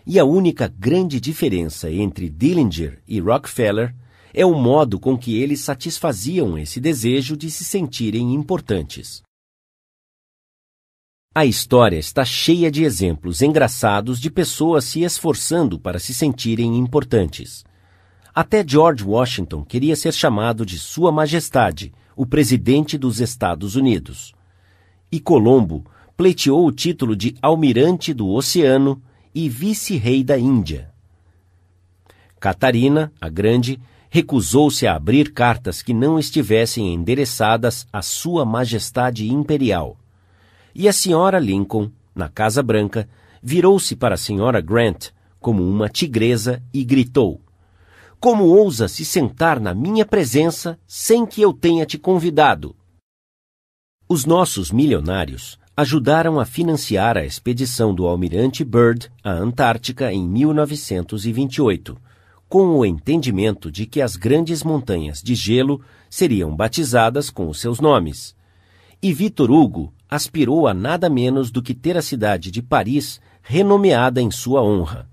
e 0.05 0.17
a 0.17 0.25
única 0.25 0.67
grande 0.67 1.19
diferença 1.19 1.91
entre 1.91 2.29
Dillinger 2.29 2.99
e 3.07 3.19
Rockefeller 3.19 3.93
é 4.33 4.45
o 4.45 4.53
modo 4.53 4.99
com 4.99 5.17
que 5.17 5.37
eles 5.37 5.61
satisfaziam 5.61 6.57
esse 6.57 6.79
desejo 6.79 7.35
de 7.35 7.49
se 7.49 7.63
sentirem 7.63 8.33
importantes. 8.33 9.21
A 11.33 11.45
história 11.45 11.97
está 11.97 12.25
cheia 12.25 12.71
de 12.71 12.83
exemplos 12.83 13.41
engraçados 13.41 14.19
de 14.19 14.31
pessoas 14.31 14.83
se 14.83 15.03
esforçando 15.03 15.79
para 15.79 15.99
se 15.99 16.13
sentirem 16.13 16.75
importantes. 16.77 17.63
Até 18.33 18.65
George 18.67 19.03
Washington 19.03 19.63
queria 19.63 19.95
ser 19.95 20.13
chamado 20.13 20.65
de 20.65 20.79
Sua 20.79 21.11
Majestade, 21.11 21.93
o 22.15 22.25
presidente 22.25 22.97
dos 22.97 23.19
Estados 23.19 23.75
Unidos. 23.75 24.33
E 25.11 25.19
Colombo 25.19 25.85
pleiteou 26.17 26.65
o 26.65 26.71
título 26.71 27.15
de 27.15 27.35
Almirante 27.41 28.13
do 28.13 28.27
Oceano 28.27 29.01
e 29.33 29.47
Vice-Rei 29.47 30.23
da 30.23 30.37
Índia. 30.37 30.91
Catarina, 32.39 33.11
a 33.21 33.29
Grande, 33.29 33.79
recusou-se 34.09 34.87
a 34.87 34.95
abrir 34.95 35.31
cartas 35.33 35.81
que 35.81 35.93
não 35.93 36.17
estivessem 36.17 36.93
endereçadas 36.93 37.87
à 37.93 38.01
Sua 38.01 38.43
Majestade 38.43 39.31
Imperial. 39.31 39.97
E 40.73 40.87
a 40.87 40.93
senhora 40.93 41.37
Lincoln, 41.37 41.91
na 42.15 42.27
Casa 42.27 42.63
Branca, 42.63 43.07
virou-se 43.41 43.95
para 43.95 44.15
a 44.15 44.17
senhora 44.17 44.59
Grant 44.61 45.09
como 45.39 45.63
uma 45.63 45.87
tigresa 45.87 46.61
e 46.73 46.83
gritou: 46.83 47.39
Como 48.19 48.45
ousa 48.45 48.87
se 48.87 49.05
sentar 49.05 49.59
na 49.59 49.73
minha 49.73 50.05
presença 50.05 50.77
sem 50.87 51.25
que 51.25 51.41
eu 51.41 51.53
tenha 51.53 51.85
te 51.85 51.97
convidado? 51.97 52.75
Os 54.07 54.25
nossos 54.25 54.71
milionários 54.71 55.59
ajudaram 55.77 56.39
a 56.39 56.45
financiar 56.45 57.15
a 57.15 57.23
expedição 57.23 57.93
do 57.93 58.07
almirante 58.07 58.65
Byrd 58.65 59.09
à 59.23 59.31
Antártica 59.31 60.11
em 60.11 60.27
1928 60.27 62.08
com 62.49 62.79
o 62.79 62.83
entendimento 62.83 63.71
de 63.71 63.85
que 63.85 64.01
as 64.01 64.15
grandes 64.15 64.63
montanhas 64.63 65.21
de 65.21 65.35
gelo 65.35 65.81
seriam 66.09 66.55
batizadas 66.55 67.29
com 67.29 67.47
os 67.47 67.61
seus 67.61 67.79
nomes. 67.79 68.35
E 69.01 69.13
Victor 69.13 69.51
Hugo 69.51 69.93
aspirou 70.09 70.67
a 70.67 70.73
nada 70.73 71.09
menos 71.09 71.51
do 71.51 71.61
que 71.61 71.75
ter 71.75 71.95
a 71.95 72.01
cidade 72.01 72.49
de 72.49 72.63
Paris 72.63 73.21
renomeada 73.43 74.19
em 74.19 74.31
sua 74.31 74.63
honra. 74.63 75.07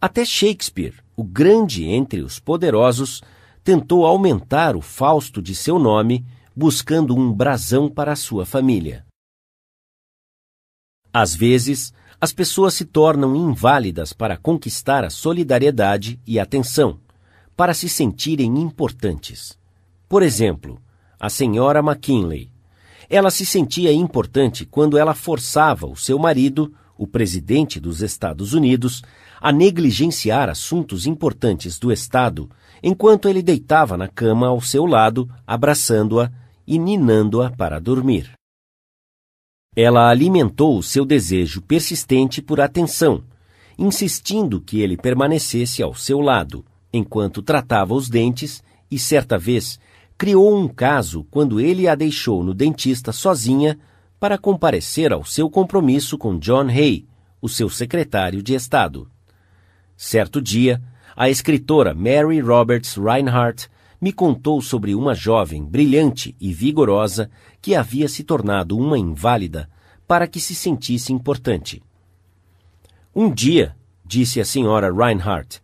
Até 0.00 0.24
Shakespeare, 0.24 0.94
o 1.16 1.24
grande 1.24 1.84
entre 1.84 2.22
os 2.22 2.38
poderosos, 2.38 3.20
tentou 3.64 4.06
aumentar 4.06 4.76
o 4.76 4.80
Fausto 4.80 5.42
de 5.42 5.54
seu 5.54 5.78
nome, 5.78 6.24
buscando 6.54 7.16
um 7.16 7.32
brasão 7.32 7.88
para 7.88 8.14
sua 8.14 8.46
família. 8.46 9.04
Às 11.12 11.34
vezes, 11.34 11.92
as 12.22 12.32
pessoas 12.32 12.74
se 12.74 12.84
tornam 12.84 13.34
inválidas 13.34 14.12
para 14.12 14.36
conquistar 14.36 15.04
a 15.04 15.10
solidariedade 15.10 16.20
e 16.24 16.38
atenção, 16.38 17.00
para 17.56 17.74
se 17.74 17.88
sentirem 17.88 18.60
importantes. 18.60 19.58
Por 20.08 20.22
exemplo, 20.22 20.80
a 21.18 21.28
senhora 21.28 21.80
McKinley. 21.80 22.48
Ela 23.10 23.28
se 23.28 23.44
sentia 23.44 23.92
importante 23.92 24.64
quando 24.64 24.96
ela 24.96 25.14
forçava 25.14 25.84
o 25.84 25.96
seu 25.96 26.16
marido, 26.16 26.72
o 26.96 27.08
presidente 27.08 27.80
dos 27.80 28.00
Estados 28.00 28.54
Unidos, 28.54 29.02
a 29.40 29.50
negligenciar 29.50 30.48
assuntos 30.48 31.08
importantes 31.08 31.76
do 31.76 31.90
Estado 31.90 32.48
enquanto 32.80 33.28
ele 33.28 33.42
deitava 33.42 33.96
na 33.96 34.06
cama 34.06 34.46
ao 34.46 34.60
seu 34.60 34.86
lado, 34.86 35.28
abraçando-a 35.44 36.30
e 36.64 36.78
ninando-a 36.78 37.50
para 37.50 37.80
dormir. 37.80 38.30
Ela 39.74 40.10
alimentou 40.10 40.76
o 40.76 40.82
seu 40.82 41.04
desejo 41.04 41.62
persistente 41.62 42.42
por 42.42 42.60
atenção, 42.60 43.24
insistindo 43.78 44.60
que 44.60 44.80
ele 44.80 44.98
permanecesse 44.98 45.82
ao 45.82 45.94
seu 45.94 46.20
lado, 46.20 46.64
enquanto 46.92 47.40
tratava 47.40 47.94
os 47.94 48.08
dentes 48.08 48.62
e, 48.90 48.98
certa 48.98 49.38
vez, 49.38 49.80
criou 50.18 50.54
um 50.54 50.68
caso 50.68 51.26
quando 51.30 51.58
ele 51.58 51.88
a 51.88 51.94
deixou 51.94 52.44
no 52.44 52.52
dentista 52.52 53.12
sozinha 53.12 53.78
para 54.20 54.36
comparecer 54.36 55.12
ao 55.12 55.24
seu 55.24 55.48
compromisso 55.48 56.18
com 56.18 56.38
John 56.38 56.68
Hay, 56.68 57.06
o 57.40 57.48
seu 57.48 57.70
secretário 57.70 58.42
de 58.42 58.54
Estado. 58.54 59.10
Certo 59.96 60.40
dia, 60.40 60.82
a 61.16 61.30
escritora 61.30 61.94
Mary 61.94 62.40
Roberts 62.40 62.96
Reinhardt 62.96 63.68
me 64.02 64.12
contou 64.12 64.60
sobre 64.60 64.96
uma 64.96 65.14
jovem 65.14 65.64
brilhante 65.64 66.34
e 66.40 66.52
vigorosa 66.52 67.30
que 67.60 67.76
havia 67.76 68.08
se 68.08 68.24
tornado 68.24 68.76
uma 68.76 68.98
inválida 68.98 69.70
para 70.08 70.26
que 70.26 70.40
se 70.40 70.56
sentisse 70.56 71.12
importante. 71.12 71.80
Um 73.14 73.32
dia, 73.32 73.76
disse 74.04 74.40
a 74.40 74.44
senhora 74.44 74.92
Reinhardt, 74.92 75.62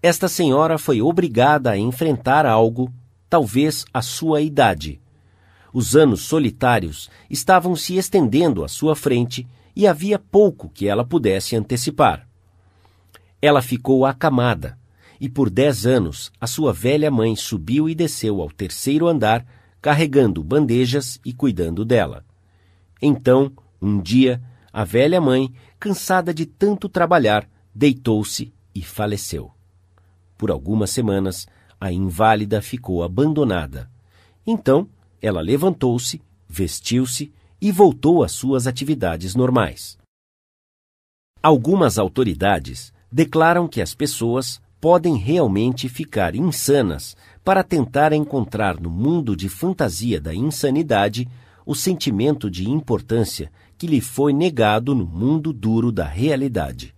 esta 0.00 0.28
senhora 0.28 0.78
foi 0.78 1.02
obrigada 1.02 1.72
a 1.72 1.76
enfrentar 1.76 2.46
algo, 2.46 2.92
talvez 3.28 3.84
a 3.92 4.00
sua 4.00 4.40
idade. 4.40 5.00
Os 5.72 5.96
anos 5.96 6.20
solitários 6.20 7.10
estavam 7.28 7.74
se 7.74 7.96
estendendo 7.96 8.62
à 8.62 8.68
sua 8.68 8.94
frente 8.94 9.48
e 9.74 9.84
havia 9.84 10.18
pouco 10.18 10.68
que 10.68 10.86
ela 10.86 11.04
pudesse 11.04 11.56
antecipar. 11.56 12.24
Ela 13.42 13.60
ficou 13.60 14.06
acamada, 14.06 14.78
e 15.20 15.28
por 15.28 15.50
dez 15.50 15.86
anos 15.86 16.32
a 16.40 16.46
sua 16.46 16.72
velha 16.72 17.10
mãe 17.10 17.36
subiu 17.36 17.88
e 17.88 17.94
desceu 17.94 18.40
ao 18.40 18.50
terceiro 18.50 19.06
andar, 19.06 19.46
carregando 19.82 20.42
bandejas 20.42 21.20
e 21.24 21.32
cuidando 21.32 21.84
dela. 21.84 22.24
Então, 23.02 23.52
um 23.80 24.00
dia, 24.00 24.42
a 24.72 24.84
velha 24.84 25.20
mãe, 25.20 25.52
cansada 25.78 26.32
de 26.32 26.46
tanto 26.46 26.88
trabalhar, 26.88 27.48
deitou-se 27.74 28.52
e 28.74 28.82
faleceu. 28.82 29.52
Por 30.38 30.50
algumas 30.50 30.90
semanas, 30.90 31.46
a 31.78 31.92
inválida 31.92 32.62
ficou 32.62 33.02
abandonada. 33.02 33.90
Então, 34.46 34.88
ela 35.20 35.40
levantou-se, 35.40 36.22
vestiu-se 36.48 37.32
e 37.60 37.70
voltou 37.70 38.22
às 38.22 38.32
suas 38.32 38.66
atividades 38.66 39.34
normais. 39.34 39.98
Algumas 41.42 41.98
autoridades 41.98 42.92
declaram 43.10 43.66
que 43.66 43.80
as 43.80 43.94
pessoas 43.94 44.60
podem 44.80 45.16
realmente 45.16 45.88
ficar 45.88 46.34
insanas 46.34 47.16
para 47.44 47.62
tentar 47.62 48.12
encontrar 48.12 48.80
no 48.80 48.88
mundo 48.88 49.36
de 49.36 49.48
fantasia 49.48 50.20
da 50.20 50.34
insanidade 50.34 51.28
o 51.66 51.74
sentimento 51.74 52.50
de 52.50 52.68
importância 52.68 53.52
que 53.76 53.86
lhe 53.86 54.00
foi 54.00 54.32
negado 54.32 54.94
no 54.94 55.06
mundo 55.06 55.52
duro 55.52 55.92
da 55.92 56.04
realidade. 56.04 56.94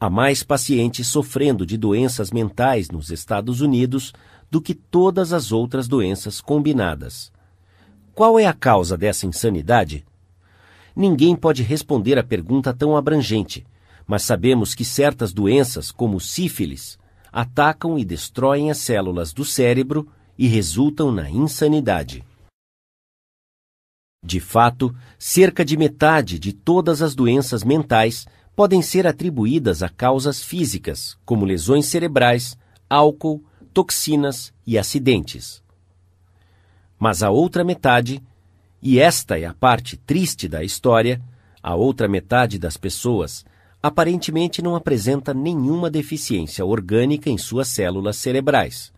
Há 0.00 0.10
mais 0.10 0.42
pacientes 0.42 1.06
sofrendo 1.06 1.64
de 1.64 1.76
doenças 1.76 2.30
mentais 2.30 2.90
nos 2.90 3.10
Estados 3.10 3.60
Unidos 3.60 4.12
do 4.50 4.60
que 4.60 4.74
todas 4.74 5.32
as 5.32 5.52
outras 5.52 5.88
doenças 5.88 6.40
combinadas. 6.40 7.32
Qual 8.14 8.38
é 8.38 8.46
a 8.46 8.52
causa 8.52 8.96
dessa 8.96 9.26
insanidade? 9.26 10.04
Ninguém 10.94 11.36
pode 11.36 11.62
responder 11.62 12.18
a 12.18 12.24
pergunta 12.24 12.72
tão 12.72 12.96
abrangente, 12.96 13.64
mas 14.08 14.22
sabemos 14.22 14.74
que 14.74 14.86
certas 14.86 15.34
doenças, 15.34 15.92
como 15.92 16.18
sífilis, 16.18 16.98
atacam 17.30 17.98
e 17.98 18.06
destroem 18.06 18.70
as 18.70 18.78
células 18.78 19.34
do 19.34 19.44
cérebro 19.44 20.08
e 20.38 20.48
resultam 20.48 21.12
na 21.12 21.28
insanidade. 21.28 22.24
De 24.24 24.40
fato, 24.40 24.96
cerca 25.18 25.62
de 25.62 25.76
metade 25.76 26.38
de 26.38 26.54
todas 26.54 27.02
as 27.02 27.14
doenças 27.14 27.62
mentais 27.62 28.26
podem 28.56 28.80
ser 28.80 29.06
atribuídas 29.06 29.82
a 29.82 29.90
causas 29.90 30.42
físicas, 30.42 31.16
como 31.24 31.44
lesões 31.44 31.86
cerebrais, 31.86 32.56
álcool, 32.88 33.44
toxinas 33.74 34.54
e 34.66 34.78
acidentes. 34.78 35.62
Mas 36.98 37.22
a 37.22 37.30
outra 37.30 37.62
metade, 37.62 38.22
e 38.82 38.98
esta 38.98 39.38
é 39.38 39.44
a 39.44 39.54
parte 39.54 39.98
triste 39.98 40.48
da 40.48 40.64
história, 40.64 41.20
a 41.62 41.74
outra 41.74 42.08
metade 42.08 42.58
das 42.58 42.76
pessoas 42.78 43.44
aparentemente 43.82 44.60
não 44.60 44.74
apresenta 44.74 45.32
nenhuma 45.32 45.90
deficiência 45.90 46.64
orgânica 46.64 47.30
em 47.30 47.38
suas 47.38 47.68
células 47.68 48.16
cerebrais. 48.16 48.92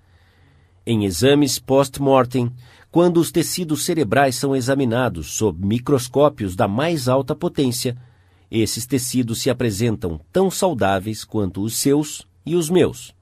Em 0.86 1.04
exames 1.04 1.58
post-mortem, 1.58 2.50
quando 2.90 3.18
os 3.18 3.30
tecidos 3.30 3.84
cerebrais 3.84 4.34
são 4.34 4.56
examinados 4.56 5.28
sob 5.32 5.64
microscópios 5.64 6.56
da 6.56 6.66
mais 6.66 7.08
alta 7.08 7.34
potência, 7.34 7.96
esses 8.50 8.86
tecidos 8.86 9.40
se 9.40 9.50
apresentam 9.50 10.20
tão 10.32 10.50
saudáveis 10.50 11.24
quanto 11.24 11.62
os 11.62 11.76
seus 11.76 12.26
e 12.44 12.56
os 12.56 12.68
meus. 12.68 13.14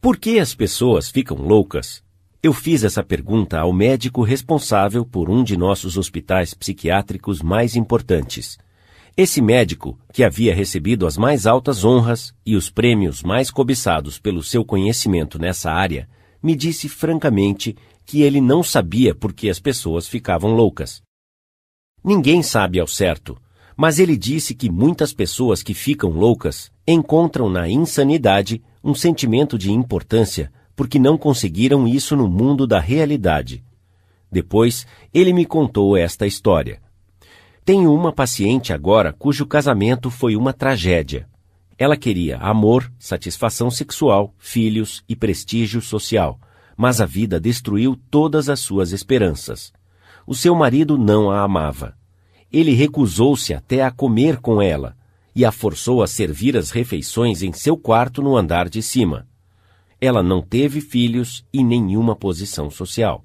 Por 0.00 0.16
que 0.16 0.38
as 0.38 0.54
pessoas 0.54 1.10
ficam 1.10 1.38
loucas? 1.38 2.02
Eu 2.42 2.52
fiz 2.52 2.84
essa 2.84 3.02
pergunta 3.02 3.58
ao 3.58 3.72
médico 3.72 4.22
responsável 4.22 5.04
por 5.04 5.30
um 5.30 5.42
de 5.42 5.56
nossos 5.56 5.96
hospitais 5.96 6.54
psiquiátricos 6.54 7.40
mais 7.40 7.74
importantes. 7.76 8.58
Esse 9.14 9.42
médico, 9.42 9.98
que 10.10 10.24
havia 10.24 10.54
recebido 10.54 11.06
as 11.06 11.18
mais 11.18 11.46
altas 11.46 11.84
honras 11.84 12.34
e 12.46 12.56
os 12.56 12.70
prêmios 12.70 13.22
mais 13.22 13.50
cobiçados 13.50 14.18
pelo 14.18 14.42
seu 14.42 14.64
conhecimento 14.64 15.38
nessa 15.38 15.70
área, 15.70 16.08
me 16.42 16.56
disse 16.56 16.88
francamente 16.88 17.76
que 18.06 18.22
ele 18.22 18.40
não 18.40 18.62
sabia 18.62 19.14
por 19.14 19.34
que 19.34 19.50
as 19.50 19.60
pessoas 19.60 20.08
ficavam 20.08 20.52
loucas. 20.54 21.02
Ninguém 22.02 22.42
sabe 22.42 22.80
ao 22.80 22.86
certo, 22.86 23.36
mas 23.76 23.98
ele 23.98 24.16
disse 24.16 24.54
que 24.54 24.70
muitas 24.70 25.12
pessoas 25.12 25.62
que 25.62 25.74
ficam 25.74 26.10
loucas 26.10 26.72
encontram 26.88 27.50
na 27.50 27.68
insanidade 27.68 28.62
um 28.82 28.94
sentimento 28.94 29.58
de 29.58 29.70
importância 29.70 30.50
porque 30.74 30.98
não 30.98 31.18
conseguiram 31.18 31.86
isso 31.86 32.16
no 32.16 32.26
mundo 32.26 32.66
da 32.66 32.80
realidade. 32.80 33.62
Depois, 34.30 34.86
ele 35.12 35.34
me 35.34 35.44
contou 35.44 35.98
esta 35.98 36.26
história. 36.26 36.80
Tenho 37.64 37.94
uma 37.94 38.12
paciente 38.12 38.72
agora 38.72 39.12
cujo 39.12 39.46
casamento 39.46 40.10
foi 40.10 40.34
uma 40.34 40.52
tragédia. 40.52 41.28
Ela 41.78 41.96
queria 41.96 42.38
amor, 42.38 42.92
satisfação 42.98 43.70
sexual, 43.70 44.34
filhos 44.36 45.04
e 45.08 45.14
prestígio 45.14 45.80
social, 45.80 46.40
mas 46.76 47.00
a 47.00 47.06
vida 47.06 47.38
destruiu 47.38 47.96
todas 48.10 48.48
as 48.48 48.58
suas 48.58 48.90
esperanças. 48.90 49.72
O 50.26 50.34
seu 50.34 50.56
marido 50.56 50.98
não 50.98 51.30
a 51.30 51.42
amava. 51.42 51.96
Ele 52.52 52.72
recusou-se 52.72 53.54
até 53.54 53.84
a 53.84 53.92
comer 53.92 54.38
com 54.38 54.60
ela 54.60 54.96
e 55.34 55.44
a 55.44 55.52
forçou 55.52 56.02
a 56.02 56.08
servir 56.08 56.56
as 56.56 56.72
refeições 56.72 57.42
em 57.44 57.52
seu 57.52 57.76
quarto 57.76 58.20
no 58.20 58.36
andar 58.36 58.68
de 58.68 58.82
cima. 58.82 59.28
Ela 60.00 60.20
não 60.20 60.42
teve 60.42 60.80
filhos 60.80 61.46
e 61.52 61.62
nenhuma 61.62 62.16
posição 62.16 62.68
social. 62.68 63.24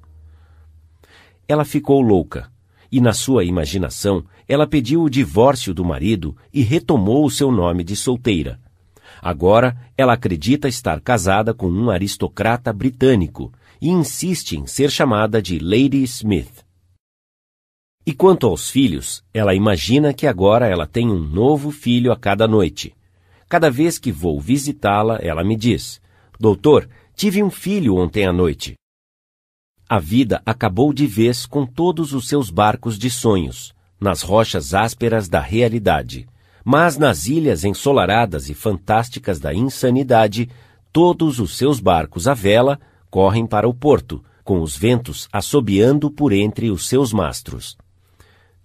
Ela 1.47 1.65
ficou 1.65 2.01
louca, 2.01 2.51
e 2.91 3.01
na 3.01 3.13
sua 3.13 3.43
imaginação 3.43 4.23
ela 4.47 4.65
pediu 4.65 5.03
o 5.03 5.09
divórcio 5.09 5.73
do 5.73 5.83
marido 5.83 6.35
e 6.53 6.61
retomou 6.61 7.25
o 7.25 7.31
seu 7.31 7.51
nome 7.51 7.83
de 7.83 7.95
solteira. 7.95 8.59
Agora 9.21 9.75
ela 9.97 10.13
acredita 10.13 10.67
estar 10.67 11.01
casada 11.01 11.53
com 11.53 11.67
um 11.67 11.89
aristocrata 11.89 12.71
britânico 12.71 13.51
e 13.81 13.89
insiste 13.89 14.53
em 14.53 14.65
ser 14.65 14.89
chamada 14.89 15.41
de 15.41 15.59
Lady 15.59 16.03
Smith. 16.03 16.65
E 18.05 18.13
quanto 18.13 18.47
aos 18.47 18.69
filhos, 18.69 19.21
ela 19.33 19.53
imagina 19.53 20.13
que 20.13 20.25
agora 20.25 20.65
ela 20.65 20.87
tem 20.87 21.09
um 21.09 21.19
novo 21.19 21.71
filho 21.71 22.11
a 22.11 22.15
cada 22.15 22.47
noite. 22.47 22.95
Cada 23.49 23.69
vez 23.69 23.99
que 23.99 24.11
vou 24.11 24.39
visitá-la, 24.39 25.19
ela 25.21 25.43
me 25.43 25.57
diz: 25.57 26.01
Doutor, 26.39 26.87
tive 27.15 27.43
um 27.43 27.49
filho 27.49 27.95
ontem 27.95 28.25
à 28.25 28.31
noite. 28.31 28.75
A 29.89 29.99
vida 29.99 30.41
acabou 30.45 30.91
de 30.91 31.07
vez 31.07 31.45
com 31.45 31.65
todos 31.65 32.11
os 32.11 32.27
seus 32.27 32.49
barcos 32.49 32.99
de 32.99 33.09
sonhos, 33.09 33.73
nas 33.97 34.21
rochas 34.21 34.73
ásperas 34.73 35.29
da 35.29 35.39
realidade. 35.39 36.27
Mas 36.61 36.97
nas 36.97 37.27
ilhas 37.27 37.63
ensolaradas 37.63 38.49
e 38.49 38.53
fantásticas 38.53 39.39
da 39.39 39.53
insanidade, 39.53 40.49
todos 40.91 41.39
os 41.39 41.55
seus 41.55 41.79
barcos 41.79 42.27
à 42.27 42.33
vela 42.33 42.77
correm 43.09 43.47
para 43.47 43.65
o 43.65 43.73
porto, 43.73 44.21
com 44.43 44.61
os 44.61 44.75
ventos 44.75 45.29
assobiando 45.31 46.11
por 46.11 46.33
entre 46.33 46.69
os 46.69 46.85
seus 46.85 47.13
mastros. 47.13 47.77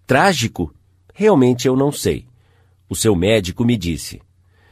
Trágico? 0.04 0.74
Realmente 1.14 1.68
eu 1.68 1.76
não 1.76 1.92
sei. 1.92 2.26
O 2.88 2.96
seu 2.96 3.14
médico 3.14 3.64
me 3.64 3.76
disse: 3.76 4.20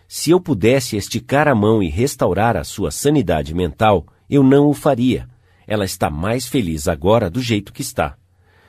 se 0.08 0.32
eu 0.32 0.40
pudesse 0.40 0.96
esticar 0.96 1.46
a 1.46 1.54
mão 1.54 1.80
e 1.80 1.88
restaurar 1.88 2.56
a 2.56 2.64
sua 2.64 2.90
sanidade 2.90 3.54
mental, 3.54 4.04
eu 4.28 4.42
não 4.42 4.66
o 4.66 4.74
faria. 4.74 5.29
Ela 5.70 5.84
está 5.84 6.10
mais 6.10 6.48
feliz 6.48 6.88
agora 6.88 7.30
do 7.30 7.40
jeito 7.40 7.72
que 7.72 7.80
está. 7.80 8.16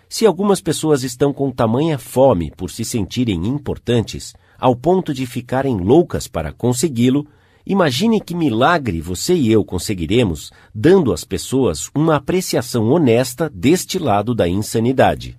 Se 0.08 0.24
algumas 0.24 0.62
pessoas 0.62 1.04
estão 1.04 1.34
com 1.34 1.49
tamanha 1.49 1.97
fome 1.97 2.52
por 2.56 2.70
se 2.70 2.86
sentirem 2.86 3.47
importantes, 3.47 4.36
ao 4.60 4.76
ponto 4.76 5.12
de 5.12 5.26
ficarem 5.26 5.78
loucas 5.78 6.28
para 6.28 6.54
consegui-lo, 6.54 7.26
imagine 7.66 8.22
que 8.22 8.36
milagre 8.36 9.02
você 9.02 9.34
e 9.34 9.52
eu 9.52 9.66
conseguiremos 9.66 10.52
dando 10.76 11.12
às 11.12 11.24
pessoas 11.24 11.89
uma 11.95 12.18
apreciação 12.18 12.88
honesta 12.91 13.49
deste 13.49 13.97
lado 13.97 14.36
da 14.36 14.47
insanidade. 14.47 15.36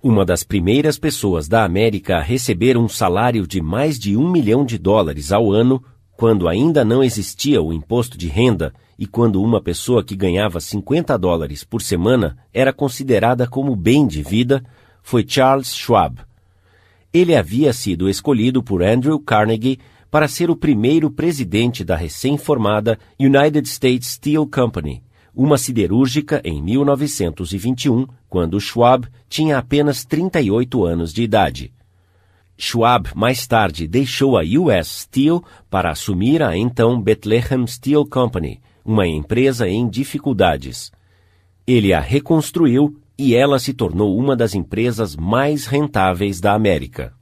Uma 0.00 0.24
das 0.24 0.44
primeiras 0.44 0.96
pessoas 0.96 1.48
da 1.48 1.64
América 1.64 2.18
a 2.18 2.22
receber 2.22 2.78
um 2.78 2.88
salário 2.88 3.48
de 3.48 3.60
mais 3.60 3.98
de 3.98 4.16
um 4.16 4.30
milhão 4.30 4.64
de 4.64 4.78
dólares 4.78 5.32
ao 5.32 5.50
ano, 5.50 5.82
quando 6.16 6.46
ainda 6.46 6.84
não 6.84 7.02
existia 7.02 7.60
o 7.60 7.72
imposto 7.72 8.16
de 8.16 8.28
renda 8.28 8.72
e 9.00 9.06
quando 9.06 9.42
uma 9.42 9.62
pessoa 9.62 10.04
que 10.04 10.14
ganhava 10.14 10.60
50 10.60 11.16
dólares 11.16 11.64
por 11.64 11.80
semana 11.80 12.36
era 12.52 12.70
considerada 12.70 13.46
como 13.46 13.74
bem 13.74 14.06
de 14.06 14.22
vida, 14.22 14.62
foi 15.02 15.24
Charles 15.26 15.74
Schwab. 15.74 16.20
Ele 17.10 17.34
havia 17.34 17.72
sido 17.72 18.10
escolhido 18.10 18.62
por 18.62 18.82
Andrew 18.82 19.18
Carnegie 19.18 19.78
para 20.10 20.28
ser 20.28 20.50
o 20.50 20.56
primeiro 20.56 21.10
presidente 21.10 21.82
da 21.82 21.96
recém-formada 21.96 22.98
United 23.18 23.66
States 23.66 24.08
Steel 24.08 24.46
Company, 24.46 25.02
uma 25.34 25.56
siderúrgica 25.56 26.42
em 26.44 26.60
1921, 26.62 28.06
quando 28.28 28.60
Schwab 28.60 29.08
tinha 29.30 29.56
apenas 29.56 30.04
38 30.04 30.84
anos 30.84 31.14
de 31.14 31.22
idade. 31.22 31.72
Schwab 32.58 33.08
mais 33.14 33.46
tarde 33.46 33.88
deixou 33.88 34.36
a 34.36 34.42
US 34.42 35.04
Steel 35.04 35.42
para 35.70 35.90
assumir 35.90 36.42
a 36.42 36.54
então 36.54 37.00
Bethlehem 37.00 37.66
Steel 37.66 38.04
Company, 38.04 38.60
uma 38.90 39.06
empresa 39.06 39.68
em 39.68 39.88
dificuldades. 39.88 40.90
Ele 41.64 41.92
a 41.92 42.00
reconstruiu 42.00 43.00
e 43.16 43.36
ela 43.36 43.60
se 43.60 43.72
tornou 43.72 44.18
uma 44.18 44.34
das 44.34 44.52
empresas 44.52 45.14
mais 45.14 45.66
rentáveis 45.66 46.40
da 46.40 46.54
América. 46.54 47.14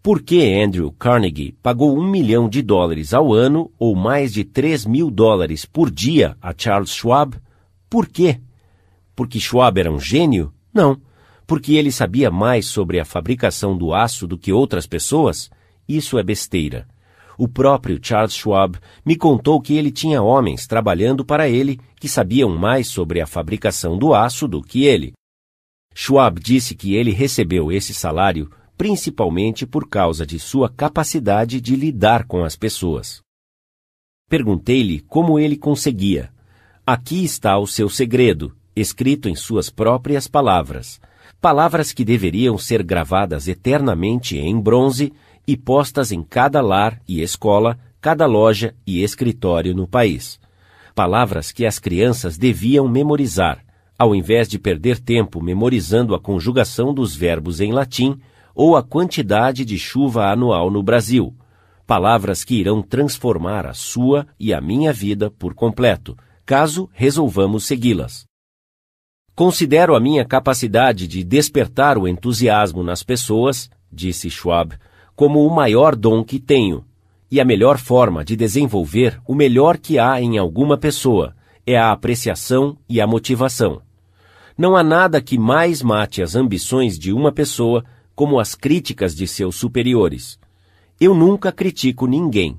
Por 0.00 0.22
que 0.22 0.62
Andrew 0.62 0.92
Carnegie 0.92 1.56
pagou 1.60 1.98
um 1.98 2.08
milhão 2.08 2.48
de 2.48 2.62
dólares 2.62 3.12
ao 3.12 3.32
ano 3.32 3.72
ou 3.76 3.96
mais 3.96 4.32
de 4.32 4.44
3 4.44 4.86
mil 4.86 5.10
dólares 5.10 5.64
por 5.64 5.90
dia 5.90 6.36
a 6.40 6.54
Charles 6.56 6.90
Schwab? 6.90 7.34
Por 7.90 8.06
quê? 8.06 8.40
Porque 9.16 9.40
Schwab 9.40 9.80
era 9.80 9.90
um 9.90 9.98
gênio? 9.98 10.54
Não. 10.72 11.00
Porque 11.44 11.74
ele 11.74 11.90
sabia 11.90 12.30
mais 12.30 12.66
sobre 12.66 13.00
a 13.00 13.04
fabricação 13.04 13.76
do 13.76 13.92
aço 13.92 14.28
do 14.28 14.38
que 14.38 14.52
outras 14.52 14.86
pessoas? 14.86 15.50
Isso 15.88 16.16
é 16.20 16.22
besteira. 16.22 16.86
O 17.38 17.48
próprio 17.48 17.98
Charles 18.02 18.34
Schwab 18.34 18.78
me 19.04 19.16
contou 19.16 19.60
que 19.60 19.76
ele 19.76 19.90
tinha 19.90 20.22
homens 20.22 20.66
trabalhando 20.66 21.24
para 21.24 21.48
ele 21.48 21.80
que 21.98 22.08
sabiam 22.08 22.50
mais 22.56 22.88
sobre 22.88 23.20
a 23.20 23.26
fabricação 23.26 23.98
do 23.98 24.14
aço 24.14 24.46
do 24.46 24.62
que 24.62 24.84
ele. 24.84 25.12
Schwab 25.94 26.40
disse 26.40 26.74
que 26.74 26.94
ele 26.94 27.10
recebeu 27.10 27.70
esse 27.70 27.92
salário 27.92 28.50
principalmente 28.76 29.64
por 29.64 29.88
causa 29.88 30.26
de 30.26 30.40
sua 30.40 30.68
capacidade 30.68 31.60
de 31.60 31.76
lidar 31.76 32.24
com 32.26 32.42
as 32.42 32.56
pessoas. 32.56 33.20
Perguntei-lhe 34.28 35.00
como 35.00 35.38
ele 35.38 35.56
conseguia. 35.56 36.32
Aqui 36.84 37.22
está 37.22 37.58
o 37.58 37.66
seu 37.66 37.88
segredo, 37.88 38.56
escrito 38.74 39.28
em 39.28 39.36
suas 39.36 39.70
próprias 39.70 40.26
palavras. 40.26 41.00
Palavras 41.40 41.92
que 41.92 42.04
deveriam 42.04 42.58
ser 42.58 42.82
gravadas 42.82 43.46
eternamente 43.46 44.36
em 44.36 44.58
bronze 44.58 45.12
e 45.46 45.56
postas 45.56 46.12
em 46.12 46.22
cada 46.22 46.60
lar 46.60 47.00
e 47.08 47.20
escola, 47.20 47.78
cada 48.00 48.26
loja 48.26 48.74
e 48.86 49.02
escritório 49.02 49.74
no 49.74 49.86
país. 49.86 50.40
Palavras 50.94 51.52
que 51.52 51.64
as 51.64 51.78
crianças 51.78 52.36
deviam 52.36 52.88
memorizar, 52.88 53.64
ao 53.98 54.14
invés 54.14 54.48
de 54.48 54.58
perder 54.58 54.98
tempo 54.98 55.40
memorizando 55.42 56.14
a 56.14 56.20
conjugação 56.20 56.92
dos 56.92 57.14
verbos 57.14 57.60
em 57.60 57.72
latim 57.72 58.18
ou 58.54 58.76
a 58.76 58.82
quantidade 58.82 59.64
de 59.64 59.78
chuva 59.78 60.26
anual 60.26 60.70
no 60.70 60.82
Brasil, 60.82 61.34
palavras 61.86 62.44
que 62.44 62.54
irão 62.54 62.82
transformar 62.82 63.66
a 63.66 63.74
sua 63.74 64.26
e 64.38 64.52
a 64.52 64.60
minha 64.60 64.92
vida 64.92 65.30
por 65.30 65.54
completo, 65.54 66.16
caso 66.44 66.88
resolvamos 66.92 67.64
segui-las. 67.64 68.24
Considero 69.34 69.94
a 69.94 70.00
minha 70.00 70.24
capacidade 70.24 71.08
de 71.08 71.24
despertar 71.24 71.96
o 71.96 72.06
entusiasmo 72.06 72.82
nas 72.82 73.02
pessoas, 73.02 73.70
disse 73.90 74.28
Schwab, 74.28 74.74
como 75.14 75.46
o 75.46 75.54
maior 75.54 75.94
dom 75.96 76.24
que 76.24 76.38
tenho. 76.38 76.84
E 77.30 77.40
a 77.40 77.44
melhor 77.44 77.78
forma 77.78 78.24
de 78.24 78.36
desenvolver 78.36 79.20
o 79.26 79.34
melhor 79.34 79.78
que 79.78 79.98
há 79.98 80.20
em 80.20 80.36
alguma 80.36 80.76
pessoa 80.76 81.34
é 81.66 81.76
a 81.76 81.90
apreciação 81.90 82.76
e 82.88 83.00
a 83.00 83.06
motivação. 83.06 83.80
Não 84.56 84.76
há 84.76 84.82
nada 84.82 85.20
que 85.20 85.38
mais 85.38 85.82
mate 85.82 86.22
as 86.22 86.36
ambições 86.36 86.98
de 86.98 87.12
uma 87.12 87.32
pessoa 87.32 87.84
como 88.14 88.38
as 88.38 88.54
críticas 88.54 89.14
de 89.14 89.26
seus 89.26 89.56
superiores. 89.56 90.38
Eu 91.00 91.14
nunca 91.14 91.50
critico 91.50 92.06
ninguém. 92.06 92.58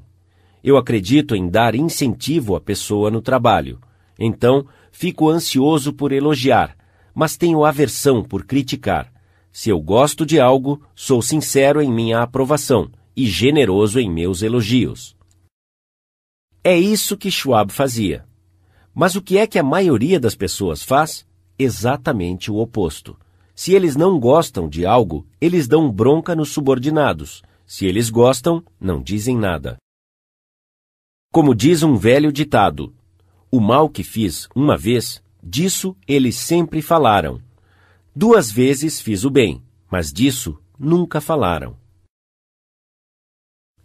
Eu 0.64 0.76
acredito 0.76 1.36
em 1.36 1.48
dar 1.48 1.76
incentivo 1.76 2.56
à 2.56 2.62
pessoa 2.62 3.12
no 3.12 3.22
trabalho. 3.22 3.80
Então, 4.18 4.66
fico 4.92 5.30
ansioso 5.30 5.94
por 5.94 6.12
elogiar, 6.12 6.76
mas 7.14 7.38
tenho 7.38 7.64
aversão 7.64 8.24
por 8.24 8.44
criticar. 8.44 9.13
Se 9.54 9.70
eu 9.70 9.80
gosto 9.80 10.26
de 10.26 10.40
algo, 10.40 10.82
sou 10.96 11.22
sincero 11.22 11.80
em 11.80 11.94
minha 11.94 12.24
aprovação 12.24 12.92
e 13.16 13.28
generoso 13.28 14.00
em 14.00 14.12
meus 14.12 14.42
elogios. 14.42 15.16
É 16.64 16.76
isso 16.76 17.16
que 17.16 17.30
Schwab 17.30 17.72
fazia. 17.72 18.26
Mas 18.96 19.16
o 19.16 19.22
que 19.22 19.38
é 19.38 19.46
que 19.46 19.60
a 19.60 19.64
maioria 19.64 20.20
das 20.20 20.34
pessoas 20.34 20.82
faz? 20.82 21.24
Exatamente 21.58 22.50
o 22.50 22.58
oposto. 22.58 23.16
Se 23.54 23.76
eles 23.76 23.96
não 23.96 24.20
gostam 24.20 24.68
de 24.68 24.88
algo, 24.88 25.28
eles 25.40 25.68
dão 25.68 25.92
bronca 25.92 26.36
nos 26.36 26.50
subordinados. 26.50 27.44
Se 27.64 27.86
eles 27.86 28.10
gostam, 28.10 28.64
não 28.80 29.04
dizem 29.04 29.38
nada. 29.38 29.78
Como 31.32 31.54
diz 31.54 31.84
um 31.84 31.96
velho 31.96 32.32
ditado: 32.32 32.92
O 33.52 33.60
mal 33.60 33.88
que 33.88 34.04
fiz 34.04 34.50
uma 34.56 34.76
vez, 34.76 35.24
disso 35.44 35.96
eles 36.08 36.38
sempre 36.38 36.82
falaram. 36.82 37.40
Duas 38.16 38.52
vezes 38.52 39.02
fiz 39.02 39.24
o 39.24 39.30
bem, 39.32 39.64
mas 39.90 40.14
disso 40.14 40.60
nunca 40.78 41.20
falaram. 41.20 41.76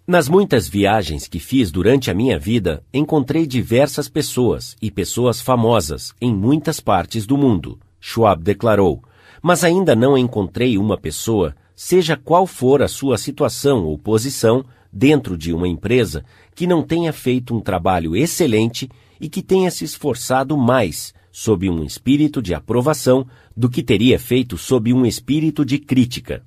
Nas 0.06 0.28
muitas 0.28 0.68
viagens 0.68 1.26
que 1.26 1.38
fiz 1.38 1.70
durante 1.70 2.10
a 2.10 2.14
minha 2.14 2.38
vida, 2.38 2.84
encontrei 2.92 3.46
diversas 3.46 4.06
pessoas 4.06 4.76
e 4.82 4.90
pessoas 4.90 5.40
famosas 5.40 6.14
em 6.20 6.30
muitas 6.34 6.78
partes 6.78 7.26
do 7.26 7.38
mundo, 7.38 7.80
Schwab 7.98 8.42
declarou, 8.42 9.02
mas 9.42 9.64
ainda 9.64 9.96
não 9.96 10.16
encontrei 10.16 10.76
uma 10.76 10.98
pessoa, 10.98 11.56
seja 11.74 12.14
qual 12.14 12.46
for 12.46 12.82
a 12.82 12.88
sua 12.88 13.16
situação 13.16 13.86
ou 13.86 13.96
posição 13.96 14.62
dentro 14.92 15.38
de 15.38 15.54
uma 15.54 15.66
empresa, 15.66 16.22
que 16.54 16.66
não 16.66 16.82
tenha 16.82 17.14
feito 17.14 17.56
um 17.56 17.60
trabalho 17.60 18.14
excelente 18.14 18.90
e 19.18 19.26
que 19.26 19.42
tenha 19.42 19.70
se 19.70 19.86
esforçado 19.86 20.54
mais 20.54 21.14
sob 21.40 21.70
um 21.70 21.84
espírito 21.84 22.42
de 22.42 22.52
aprovação 22.52 23.24
do 23.56 23.70
que 23.70 23.80
teria 23.80 24.18
feito 24.18 24.58
sob 24.58 24.92
um 24.92 25.06
espírito 25.06 25.64
de 25.64 25.78
crítica. 25.78 26.42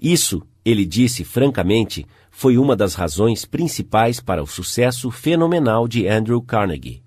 Isso, 0.00 0.42
ele 0.64 0.84
disse 0.84 1.22
francamente, 1.22 2.04
foi 2.28 2.58
uma 2.58 2.74
das 2.74 2.96
razões 2.96 3.44
principais 3.44 4.18
para 4.18 4.42
o 4.42 4.46
sucesso 4.46 5.08
fenomenal 5.08 5.86
de 5.86 6.08
Andrew 6.08 6.42
Carnegie. 6.42 7.00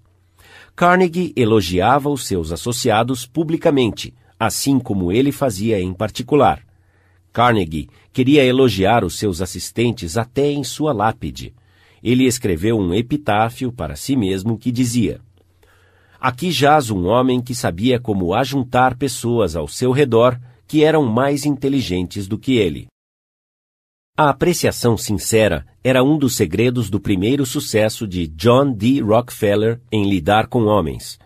Carnegie 0.73 1.33
elogiava 1.35 2.09
os 2.09 2.25
seus 2.25 2.53
associados 2.53 3.25
publicamente, 3.25 4.13
assim 4.39 4.79
como 4.79 5.11
ele 5.11 5.33
fazia 5.33 5.77
em 5.81 5.93
particular. 5.93 6.65
Carnegie 7.33 7.89
queria 8.13 8.45
elogiar 8.45 9.03
os 9.03 9.15
seus 9.15 9.41
assistentes 9.41 10.15
até 10.15 10.49
em 10.49 10.63
sua 10.63 10.93
lápide. 10.93 11.53
Ele 12.01 12.23
escreveu 12.23 12.79
um 12.79 12.93
epitáfio 12.93 13.69
para 13.69 13.97
si 13.97 14.15
mesmo 14.15 14.57
que 14.57 14.71
dizia: 14.71 15.19
Aqui 16.27 16.49
jaz 16.49 16.89
um 16.89 17.05
homem 17.05 17.39
que 17.39 17.53
sabia 17.53 17.99
como 17.99 18.33
ajuntar 18.33 18.97
pessoas 18.97 19.55
ao 19.55 19.67
seu 19.67 19.91
redor 19.91 20.39
que 20.67 20.83
eram 20.83 21.05
mais 21.05 21.45
inteligentes 21.45 22.27
do 22.27 22.35
que 22.35 22.57
ele. 22.57 22.87
A 24.17 24.31
apreciação 24.31 24.97
sincera 24.97 25.67
era 25.83 26.03
um 26.03 26.17
dos 26.17 26.35
segredos 26.35 26.89
do 26.89 26.99
primeiro 26.99 27.45
sucesso 27.45 28.07
de 28.07 28.25
John 28.25 28.73
D. 28.73 29.01
Rockefeller 29.01 29.79
em 29.91 30.09
lidar 30.09 30.47
com 30.47 30.63
homens. 30.63 31.19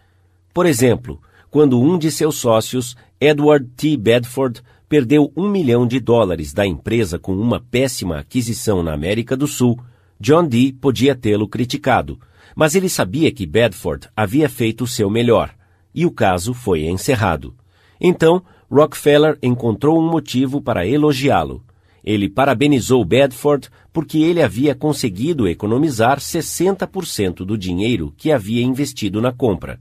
Por 0.54 0.66
exemplo, 0.66 1.22
quando 1.50 1.80
um 1.80 1.97
de 1.97 2.12
seus 2.12 2.36
sócios, 2.36 2.97
Edward 3.22 3.70
T. 3.78 3.95
Bedford, 3.95 4.62
perdeu 4.89 5.32
um 5.34 5.50
milhão 5.50 5.88
de 5.88 6.02
dólares 6.02 6.52
da 6.52 6.68
empresa 6.68 7.18
com 7.18 7.34
uma 7.34 7.62
péssima 7.62 8.20
aquisição 8.20 8.84
na 8.84 8.91
América 8.91 9.38
do 9.38 9.47
Sul, 9.47 9.80
John 10.20 10.45
D. 10.45 10.76
podia 10.82 11.16
tê-lo 11.16 11.47
criticado, 11.47 12.20
mas 12.60 12.76
ele 12.76 12.89
sabia 12.89 13.32
que 13.32 13.45
Bedford 13.45 14.10
havia 14.14 14.49
feito 14.49 14.84
o 14.84 14.88
seu 14.88 15.10
melhor, 15.10 15.55
e 15.95 16.05
o 16.05 16.12
caso 16.12 16.53
foi 16.53 16.88
encerrado. 16.88 17.55
Então, 18.01 18.43
Rockefeller 18.70 19.39
encontrou 19.41 19.97
um 19.97 20.05
motivo 20.05 20.62
para 20.62 20.86
elogiá-lo. 20.86 21.64
Ele 22.03 22.30
parabenizou 22.30 23.05
Bedford 23.05 23.70
porque 23.93 24.18
ele 24.18 24.41
havia 24.41 24.76
conseguido 24.76 25.47
economizar 25.47 26.20
60% 26.20 27.45
do 27.45 27.57
dinheiro 27.57 28.14
que 28.18 28.30
havia 28.30 28.62
investido 28.62 29.22
na 29.22 29.32
compra. 29.32 29.80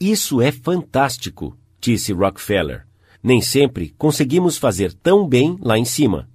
Isso 0.00 0.40
é 0.40 0.50
fantástico, 0.50 1.54
disse 1.78 2.10
Rockefeller. 2.14 2.86
Nem 3.22 3.42
sempre 3.42 3.90
conseguimos 3.98 4.56
fazer 4.56 4.94
tão 4.94 5.28
bem 5.28 5.58
lá 5.60 5.76
em 5.76 5.84
cima. 5.84 6.26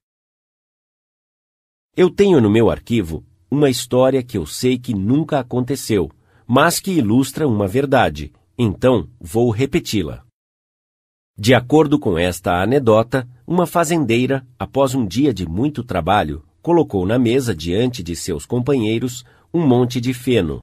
Eu 1.96 2.12
tenho 2.12 2.40
no 2.40 2.48
meu 2.48 2.70
arquivo 2.70 3.26
uma 3.50 3.70
história 3.70 4.22
que 4.22 4.38
eu 4.38 4.46
sei 4.46 4.78
que 4.78 4.94
nunca 4.94 5.40
aconteceu, 5.40 6.12
mas 6.46 6.80
que 6.80 6.92
ilustra 6.92 7.48
uma 7.48 7.68
verdade, 7.68 8.32
então 8.58 9.10
vou 9.20 9.50
repeti-la. 9.50 10.24
De 11.38 11.54
acordo 11.54 12.00
com 12.00 12.18
esta 12.18 12.62
anedota, 12.62 13.28
uma 13.46 13.68
fazendeira, 13.68 14.46
após 14.58 14.96
um 14.96 15.06
dia 15.06 15.34
de 15.34 15.48
muito 15.48 15.84
trabalho, 15.84 16.44
colocou 16.62 17.06
na 17.06 17.20
mesa 17.20 17.56
diante 17.56 18.02
de 18.02 18.16
seus 18.16 18.46
companheiros 18.46 19.24
um 19.54 19.66
monte 19.66 20.02
de 20.02 20.14
feno. 20.14 20.60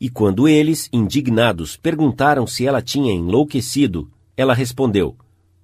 E 0.00 0.10
quando 0.10 0.46
eles, 0.46 0.88
indignados, 0.92 1.76
perguntaram 1.76 2.46
se 2.46 2.66
ela 2.66 2.82
tinha 2.82 3.12
enlouquecido, 3.12 4.10
ela 4.36 4.54
respondeu: 4.54 5.16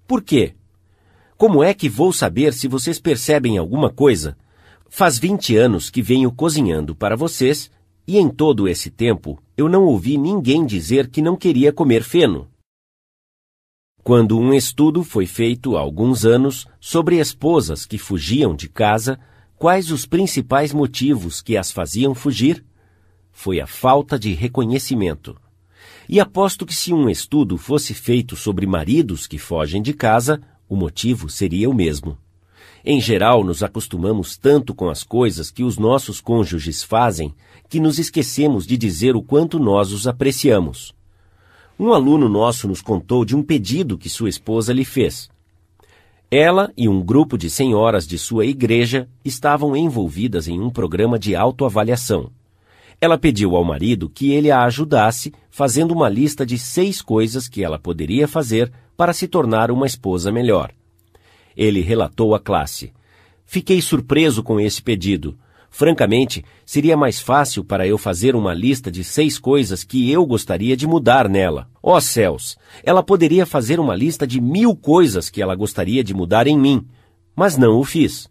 Por 0.06 0.22
quê? 0.22 0.54
Como 1.36 1.62
é 1.62 1.74
que 1.74 1.88
vou 1.88 2.12
saber 2.12 2.52
se 2.52 2.68
vocês 2.68 3.00
percebem 3.00 3.58
alguma 3.58 3.90
coisa? 3.90 4.36
Faz 4.88 5.18
vinte 5.18 5.56
anos 5.56 5.90
que 5.90 6.02
venho 6.02 6.30
cozinhando 6.30 6.94
para 6.94 7.16
vocês 7.16 7.70
e 8.06 8.18
em 8.18 8.28
todo 8.28 8.68
esse 8.68 8.90
tempo 8.90 9.42
eu 9.56 9.68
não 9.68 9.84
ouvi 9.84 10.16
ninguém 10.16 10.64
dizer 10.64 11.08
que 11.08 11.22
não 11.22 11.36
queria 11.36 11.72
comer 11.72 12.02
feno 12.02 12.48
quando 14.04 14.38
um 14.38 14.52
estudo 14.52 15.02
foi 15.02 15.24
feito 15.24 15.78
há 15.78 15.80
alguns 15.80 16.26
anos 16.26 16.66
sobre 16.78 17.18
esposas 17.18 17.86
que 17.86 17.96
fugiam 17.96 18.54
de 18.54 18.68
casa, 18.68 19.18
quais 19.56 19.90
os 19.90 20.04
principais 20.04 20.74
motivos 20.74 21.40
que 21.40 21.56
as 21.56 21.72
faziam 21.72 22.14
fugir? 22.14 22.62
Foi 23.32 23.62
a 23.62 23.66
falta 23.66 24.18
de 24.18 24.34
reconhecimento. 24.34 25.34
E 26.06 26.20
aposto 26.20 26.66
que 26.66 26.74
se 26.74 26.92
um 26.92 27.08
estudo 27.08 27.56
fosse 27.56 27.94
feito 27.94 28.36
sobre 28.36 28.66
maridos 28.66 29.26
que 29.26 29.38
fogem 29.38 29.80
de 29.80 29.94
casa, 29.94 30.38
o 30.68 30.76
motivo 30.76 31.30
seria 31.30 31.70
o 31.70 31.74
mesmo. 31.74 32.18
Em 32.86 33.00
geral, 33.00 33.42
nos 33.42 33.62
acostumamos 33.62 34.36
tanto 34.36 34.74
com 34.74 34.90
as 34.90 35.02
coisas 35.02 35.50
que 35.50 35.64
os 35.64 35.78
nossos 35.78 36.20
cônjuges 36.20 36.82
fazem 36.82 37.34
que 37.66 37.80
nos 37.80 37.98
esquecemos 37.98 38.66
de 38.66 38.76
dizer 38.76 39.16
o 39.16 39.22
quanto 39.22 39.58
nós 39.58 39.90
os 39.90 40.06
apreciamos. 40.06 40.94
Um 41.80 41.94
aluno 41.94 42.28
nosso 42.28 42.68
nos 42.68 42.82
contou 42.82 43.24
de 43.24 43.34
um 43.34 43.42
pedido 43.42 43.96
que 43.96 44.10
sua 44.10 44.28
esposa 44.28 44.70
lhe 44.70 44.84
fez. 44.84 45.30
Ela 46.30 46.70
e 46.76 46.86
um 46.86 47.02
grupo 47.02 47.38
de 47.38 47.48
senhoras 47.48 48.06
de 48.06 48.18
sua 48.18 48.44
igreja 48.44 49.08
estavam 49.24 49.74
envolvidas 49.74 50.46
em 50.46 50.60
um 50.60 50.68
programa 50.68 51.18
de 51.18 51.34
autoavaliação. 51.34 52.30
Ela 53.00 53.16
pediu 53.16 53.56
ao 53.56 53.64
marido 53.64 54.10
que 54.10 54.30
ele 54.30 54.50
a 54.50 54.62
ajudasse 54.62 55.32
fazendo 55.50 55.92
uma 55.92 56.08
lista 56.08 56.44
de 56.44 56.58
seis 56.58 57.00
coisas 57.00 57.48
que 57.48 57.64
ela 57.64 57.78
poderia 57.78 58.28
fazer 58.28 58.70
para 58.94 59.14
se 59.14 59.26
tornar 59.26 59.70
uma 59.70 59.86
esposa 59.86 60.30
melhor. 60.30 60.70
Ele 61.56 61.80
relatou 61.80 62.34
à 62.34 62.40
classe: 62.40 62.92
Fiquei 63.44 63.80
surpreso 63.80 64.42
com 64.42 64.58
esse 64.58 64.82
pedido. 64.82 65.36
Francamente, 65.70 66.44
seria 66.64 66.96
mais 66.96 67.18
fácil 67.18 67.64
para 67.64 67.84
eu 67.84 67.98
fazer 67.98 68.36
uma 68.36 68.54
lista 68.54 68.92
de 68.92 69.02
seis 69.02 69.40
coisas 69.40 69.82
que 69.82 70.08
eu 70.08 70.24
gostaria 70.24 70.76
de 70.76 70.86
mudar 70.86 71.28
nela. 71.28 71.68
Ó 71.82 71.96
oh, 71.96 72.00
céus! 72.00 72.56
Ela 72.84 73.02
poderia 73.02 73.44
fazer 73.44 73.80
uma 73.80 73.96
lista 73.96 74.24
de 74.24 74.40
mil 74.40 74.76
coisas 74.76 75.28
que 75.28 75.42
ela 75.42 75.56
gostaria 75.56 76.04
de 76.04 76.14
mudar 76.14 76.46
em 76.46 76.56
mim, 76.56 76.86
mas 77.34 77.56
não 77.56 77.80
o 77.80 77.84
fiz. 77.84 78.28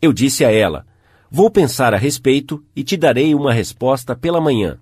Eu 0.00 0.12
disse 0.12 0.44
a 0.44 0.50
ela: 0.50 0.84
Vou 1.30 1.50
pensar 1.50 1.94
a 1.94 1.96
respeito 1.96 2.62
e 2.76 2.84
te 2.84 2.96
darei 2.98 3.34
uma 3.34 3.52
resposta 3.52 4.14
pela 4.14 4.40
manhã. 4.40 4.78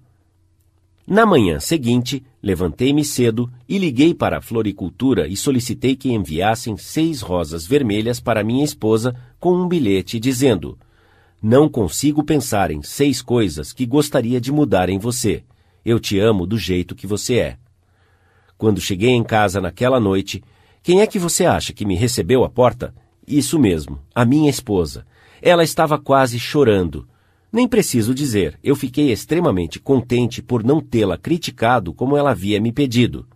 Na 1.07 1.26
manhã 1.26 1.59
seguinte, 1.59 2.24
levantei-me 2.42 3.05
cedo 3.05 3.50
e 3.68 3.76
liguei 3.76 4.14
para 4.14 4.38
a 4.38 4.40
floricultura 4.40 5.26
e 5.26 5.36
solicitei 5.36 5.96
que 5.96 6.12
enviassem 6.12 6.76
seis 6.76 7.20
rosas 7.20 7.66
vermelhas 7.66 8.20
para 8.20 8.44
minha 8.44 8.64
esposa 8.64 9.14
com 9.40 9.55
um 9.55 9.66
bilhete 9.66 10.20
dizendo: 10.20 10.78
não 11.42 11.68
consigo 11.68 12.22
pensar 12.22 12.70
em 12.70 12.82
seis 12.82 13.20
coisas 13.20 13.72
que 13.72 13.84
gostaria 13.84 14.40
de 14.40 14.53
mudar 14.53 14.88
em 14.88 14.96
você. 14.96 15.42
Eu 15.84 15.98
te 15.98 16.16
amo 16.20 16.46
do 16.46 16.57
jeito 16.57 16.94
que 16.94 17.05
você 17.05 17.34
é. 17.34 17.57
Quando 18.57 18.80
cheguei 18.80 19.11
em 19.11 19.24
casa 19.24 19.61
naquela 19.61 19.98
noite, 19.98 20.40
quem 20.84 21.00
é 21.00 21.07
que 21.07 21.18
você 21.18 21.44
acha 21.44 21.72
que 21.72 21.84
me 21.84 21.96
recebeu 21.96 22.44
à 22.44 22.48
porta? 22.48 22.94
Isso 23.26 23.59
mesmo, 23.59 23.98
a 24.14 24.24
minha 24.24 24.48
esposa. 24.48 25.05
Ela 25.42 25.64
estava 25.64 25.98
quase 25.98 26.38
chorando. 26.38 27.09
Nem 27.53 27.68
preciso 27.68 28.14
dizer, 28.14 28.59
eu 28.64 28.74
fiquei 28.74 29.12
extremamente 29.12 29.78
contente 29.78 30.40
por 30.40 30.64
não 30.64 30.80
tê-la 30.80 31.18
criticado 31.18 31.92
como 31.92 32.16
ela 32.16 32.30
havia 32.30 32.59
me 32.59 32.72
pedido. 32.72 33.26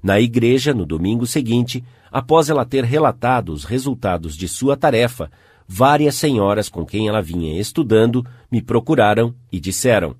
Na 0.00 0.20
igreja, 0.20 0.72
no 0.72 0.86
domingo 0.86 1.26
seguinte, 1.26 1.82
após 2.12 2.48
ela 2.48 2.64
ter 2.64 2.84
relatado 2.84 3.48
os 3.48 3.64
resultados 3.64 4.36
de 4.36 4.46
sua 4.46 4.76
tarefa, 4.76 5.28
várias 5.66 6.14
senhoras 6.14 6.68
com 6.68 6.86
quem 6.86 7.08
ela 7.08 7.20
vinha 7.20 7.58
estudando 7.58 8.24
me 8.48 8.62
procuraram 8.62 9.34
e 9.50 9.58
disseram: 9.58 10.14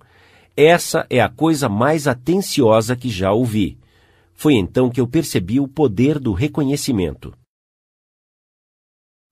Essa 0.57 1.07
é 1.09 1.21
a 1.21 1.29
coisa 1.29 1.69
mais 1.69 2.09
atenciosa 2.09 2.97
que 2.97 3.09
já 3.09 3.31
ouvi. 3.31 3.79
Foi 4.33 4.55
então 4.55 4.91
que 4.91 5.01
eu 5.01 5.07
percebi 5.07 5.61
o 5.61 5.69
poder 5.69 6.19
do 6.19 6.33
reconhecimento. 6.33 7.33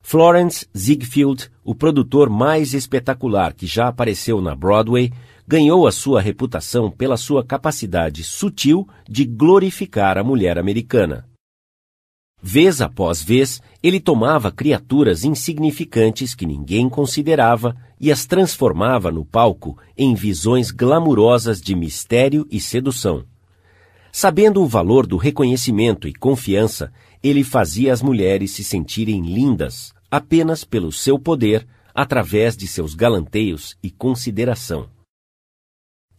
Florence 0.02 0.66
Ziegfeld, 0.76 1.48
o 1.64 1.74
produtor 1.74 2.28
mais 2.28 2.74
espetacular 2.74 3.54
que 3.54 3.66
já 3.66 3.88
apareceu 3.88 4.40
na 4.42 4.54
Broadway, 4.54 5.12
ganhou 5.46 5.86
a 5.86 5.92
sua 5.92 6.20
reputação 6.20 6.90
pela 6.90 7.16
sua 7.16 7.44
capacidade 7.44 8.24
sutil 8.24 8.86
de 9.08 9.24
glorificar 9.24 10.18
a 10.18 10.24
mulher 10.24 10.58
americana. 10.58 11.26
Vez 12.44 12.80
após 12.80 13.22
vez, 13.22 13.62
ele 13.80 14.00
tomava 14.00 14.50
criaturas 14.50 15.24
insignificantes 15.24 16.34
que 16.34 16.44
ninguém 16.44 16.88
considerava 16.88 17.76
e 18.00 18.10
as 18.10 18.26
transformava 18.26 19.12
no 19.12 19.24
palco 19.24 19.78
em 19.96 20.12
visões 20.12 20.72
glamurosas 20.72 21.60
de 21.60 21.76
mistério 21.76 22.44
e 22.50 22.60
sedução. 22.60 23.24
Sabendo 24.10 24.60
o 24.60 24.66
valor 24.66 25.06
do 25.06 25.16
reconhecimento 25.16 26.08
e 26.08 26.12
confiança, 26.12 26.92
ele 27.22 27.44
fazia 27.44 27.92
as 27.92 28.02
mulheres 28.02 28.50
se 28.50 28.64
sentirem 28.64 29.22
lindas 29.22 29.94
apenas 30.10 30.64
pelo 30.64 30.92
seu 30.92 31.18
poder, 31.18 31.66
através 31.94 32.54
de 32.56 32.66
seus 32.66 32.94
galanteios 32.94 33.76
e 33.82 33.90
consideração. 33.90 34.88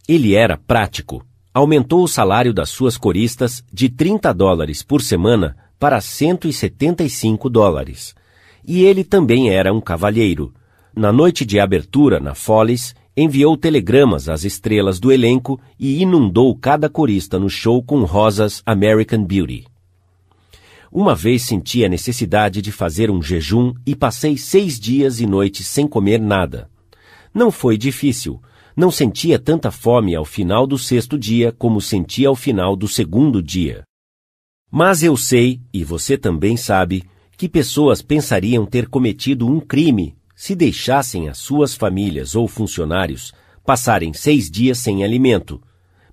Ele 0.08 0.34
era 0.34 0.56
prático. 0.56 1.24
Aumentou 1.52 2.02
o 2.02 2.08
salário 2.08 2.52
das 2.52 2.70
suas 2.70 2.96
coristas 2.96 3.62
de 3.72 3.88
30 3.88 4.32
dólares 4.34 4.82
por 4.82 5.00
semana 5.00 5.56
para 5.78 6.00
175 6.00 7.48
dólares. 7.48 8.14
E 8.66 8.82
ele 8.82 9.04
também 9.04 9.50
era 9.50 9.72
um 9.72 9.80
cavalheiro. 9.80 10.52
Na 10.96 11.12
noite 11.12 11.44
de 11.44 11.60
abertura 11.60 12.18
na 12.18 12.34
Follies, 12.34 12.94
enviou 13.16 13.56
telegramas 13.56 14.28
às 14.28 14.44
estrelas 14.44 14.98
do 14.98 15.12
elenco 15.12 15.60
e 15.78 16.02
inundou 16.02 16.56
cada 16.56 16.88
corista 16.88 17.38
no 17.38 17.48
show 17.48 17.82
com 17.82 18.02
rosas 18.04 18.60
American 18.66 19.24
Beauty. 19.24 19.66
Uma 20.94 21.12
vez 21.12 21.42
senti 21.42 21.84
a 21.84 21.88
necessidade 21.88 22.62
de 22.62 22.70
fazer 22.70 23.10
um 23.10 23.20
jejum 23.20 23.74
e 23.84 23.96
passei 23.96 24.38
seis 24.38 24.78
dias 24.78 25.18
e 25.18 25.26
noites 25.26 25.66
sem 25.66 25.88
comer 25.88 26.20
nada. 26.20 26.70
Não 27.34 27.50
foi 27.50 27.76
difícil. 27.76 28.40
Não 28.76 28.92
sentia 28.92 29.36
tanta 29.36 29.72
fome 29.72 30.14
ao 30.14 30.24
final 30.24 30.68
do 30.68 30.78
sexto 30.78 31.18
dia 31.18 31.50
como 31.50 31.80
sentia 31.80 32.28
ao 32.28 32.36
final 32.36 32.76
do 32.76 32.86
segundo 32.86 33.42
dia. 33.42 33.82
Mas 34.70 35.02
eu 35.02 35.16
sei, 35.16 35.60
e 35.72 35.82
você 35.82 36.16
também 36.16 36.56
sabe, 36.56 37.02
que 37.36 37.48
pessoas 37.48 38.00
pensariam 38.00 38.64
ter 38.64 38.88
cometido 38.88 39.48
um 39.48 39.58
crime 39.58 40.16
se 40.36 40.54
deixassem 40.54 41.28
as 41.28 41.38
suas 41.38 41.74
famílias 41.74 42.36
ou 42.36 42.46
funcionários 42.46 43.32
passarem 43.66 44.12
seis 44.12 44.48
dias 44.48 44.78
sem 44.78 45.02
alimento. 45.02 45.60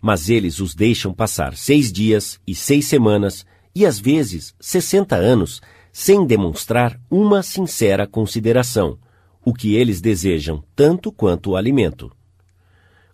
Mas 0.01 0.27
eles 0.27 0.59
os 0.59 0.73
deixam 0.73 1.13
passar 1.13 1.55
seis 1.55 1.91
dias 1.91 2.39
e 2.47 2.55
seis 2.55 2.85
semanas 2.85 3.45
e 3.73 3.85
às 3.85 3.99
vezes 3.99 4.53
sessenta 4.59 5.15
anos 5.15 5.61
sem 5.91 6.25
demonstrar 6.25 6.99
uma 7.09 7.43
sincera 7.43 8.07
consideração, 8.07 8.97
o 9.43 9.53
que 9.53 9.75
eles 9.75 9.99
desejam 9.99 10.63
tanto 10.75 11.11
quanto 11.11 11.51
o 11.51 11.55
alimento. 11.55 12.11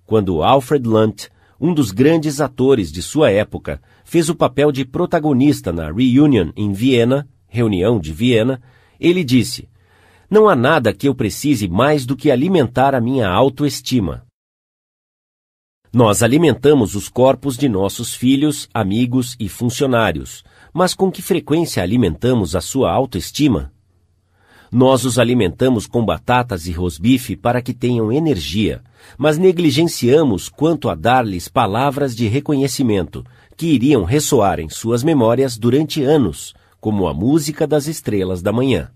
Quando 0.06 0.44
Alfred 0.44 0.88
Lunt, 0.88 1.28
um 1.60 1.74
dos 1.74 1.92
grandes 1.92 2.40
atores 2.40 2.92
de 2.92 3.02
sua 3.02 3.32
época, 3.32 3.82
fez 4.06 4.30
o 4.30 4.36
papel 4.36 4.72
de 4.72 4.86
protagonista 4.86 5.72
na 5.74 5.92
Reunion 5.92 6.52
em 6.56 6.72
Viena, 6.72 7.28
reunião 7.48 8.00
de 8.00 8.14
Viena, 8.14 8.62
ele 9.00 9.24
disse: 9.24 9.68
Não 10.30 10.48
há 10.48 10.56
nada 10.56 10.94
que 10.94 11.08
eu 11.08 11.16
precise 11.16 11.68
mais 11.68 12.06
do 12.06 12.16
que 12.16 12.30
alimentar 12.30 12.94
a 12.94 13.02
minha 13.02 13.28
autoestima. 13.28 14.27
Nós 15.92 16.22
alimentamos 16.22 16.96
os 16.96 17.08
corpos 17.08 17.58
de 17.58 17.70
nossos 17.70 18.14
filhos, 18.14 18.68
amigos 18.74 19.36
e 19.40 19.48
funcionários, 19.48 20.44
mas 20.74 20.94
com 20.94 21.10
que 21.10 21.22
frequência 21.22 21.82
alimentamos 21.82 22.56
a 22.56 22.62
sua 22.62 22.92
autoestima? 22.92 23.72
Nós 24.70 25.06
os 25.06 25.18
alimentamos 25.18 25.88
com 25.88 26.04
batatas 26.04 26.68
e 26.68 26.74
rosbife 26.74 27.38
para 27.38 27.62
que 27.62 27.74
tenham 27.74 28.12
energia, 28.12 28.84
mas 29.18 29.38
negligenciamos 29.38 30.50
quanto 30.50 30.90
a 30.90 30.96
dar-lhes 30.96 31.48
palavras 31.48 32.14
de 32.14 32.28
reconhecimento, 32.28 33.24
que 33.56 33.68
iriam 33.68 34.04
ressoar 34.04 34.60
em 34.60 34.68
suas 34.68 35.04
memórias 35.04 35.58
durante 35.58 36.04
anos, 36.04 36.54
como 36.82 37.08
a 37.08 37.14
música 37.14 37.66
das 37.66 37.88
estrelas 37.88 38.42
da 38.42 38.52
manhã. 38.52 38.92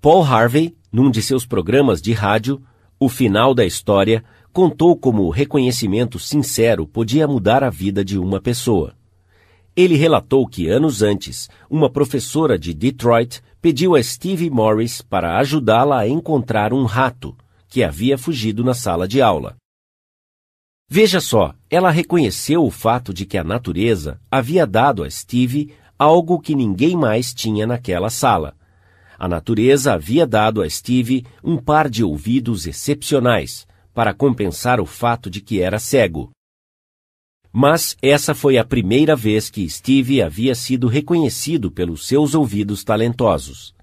Paul 0.00 0.24
Harvey, 0.24 0.74
num 0.90 1.10
de 1.10 1.22
seus 1.22 1.46
programas 1.46 2.00
de 2.00 2.12
rádio, 2.12 2.62
O 2.98 3.08
Final 3.08 3.54
da 3.54 3.64
História, 3.64 4.24
contou 4.52 4.94
como 4.94 5.22
o 5.22 5.30
reconhecimento 5.30 6.18
sincero 6.18 6.86
podia 6.86 7.26
mudar 7.26 7.64
a 7.64 7.70
vida 7.70 8.04
de 8.04 8.18
uma 8.18 8.40
pessoa. 8.40 8.94
Ele 9.74 9.96
relatou 9.96 10.46
que 10.46 10.68
anos 10.68 11.00
antes, 11.00 11.48
uma 11.70 11.88
professora 11.88 12.58
de 12.58 12.74
Detroit 12.74 13.40
pediu 13.62 13.94
a 13.94 14.02
Stevie 14.02 14.50
Morris 14.50 15.00
para 15.00 15.38
ajudá-la 15.38 16.00
a 16.00 16.08
encontrar 16.08 16.74
um 16.74 16.84
rato 16.84 17.34
que 17.66 17.82
havia 17.82 18.18
fugido 18.18 18.62
na 18.62 18.74
sala 18.74 19.08
de 19.08 19.22
aula. 19.22 19.56
Veja 20.86 21.22
só, 21.22 21.54
ela 21.70 21.90
reconheceu 21.90 22.62
o 22.62 22.70
fato 22.70 23.14
de 23.14 23.24
que 23.24 23.38
a 23.38 23.44
natureza 23.44 24.20
havia 24.30 24.66
dado 24.66 25.02
a 25.02 25.10
Steve 25.10 25.72
algo 25.98 26.38
que 26.38 26.54
ninguém 26.54 26.94
mais 26.94 27.32
tinha 27.32 27.66
naquela 27.66 28.10
sala. 28.10 28.54
A 29.18 29.26
natureza 29.26 29.94
havia 29.94 30.26
dado 30.26 30.60
a 30.60 30.68
Steve 30.68 31.24
um 31.42 31.56
par 31.56 31.88
de 31.88 32.04
ouvidos 32.04 32.66
excepcionais 32.66 33.66
para 33.94 34.14
compensar 34.14 34.80
o 34.80 34.86
fato 34.86 35.28
de 35.28 35.40
que 35.40 35.60
era 35.60 35.78
cego. 35.78 36.30
Mas 37.52 37.96
essa 38.00 38.34
foi 38.34 38.56
a 38.56 38.64
primeira 38.64 39.14
vez 39.14 39.50
que 39.50 39.68
Steve 39.68 40.22
havia 40.22 40.54
sido 40.54 40.86
reconhecido 40.86 41.70
pelos 41.70 42.06
seus 42.06 42.34
ouvidos 42.34 42.82
talentosos. 42.82 43.74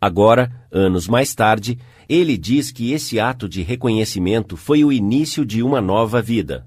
Agora, 0.00 0.52
anos 0.70 1.06
mais 1.06 1.34
tarde, 1.34 1.78
ele 2.08 2.36
diz 2.36 2.72
que 2.72 2.92
esse 2.92 3.20
ato 3.20 3.48
de 3.48 3.62
reconhecimento 3.62 4.56
foi 4.56 4.84
o 4.84 4.92
início 4.92 5.46
de 5.46 5.62
uma 5.62 5.80
nova 5.80 6.20
vida. 6.20 6.66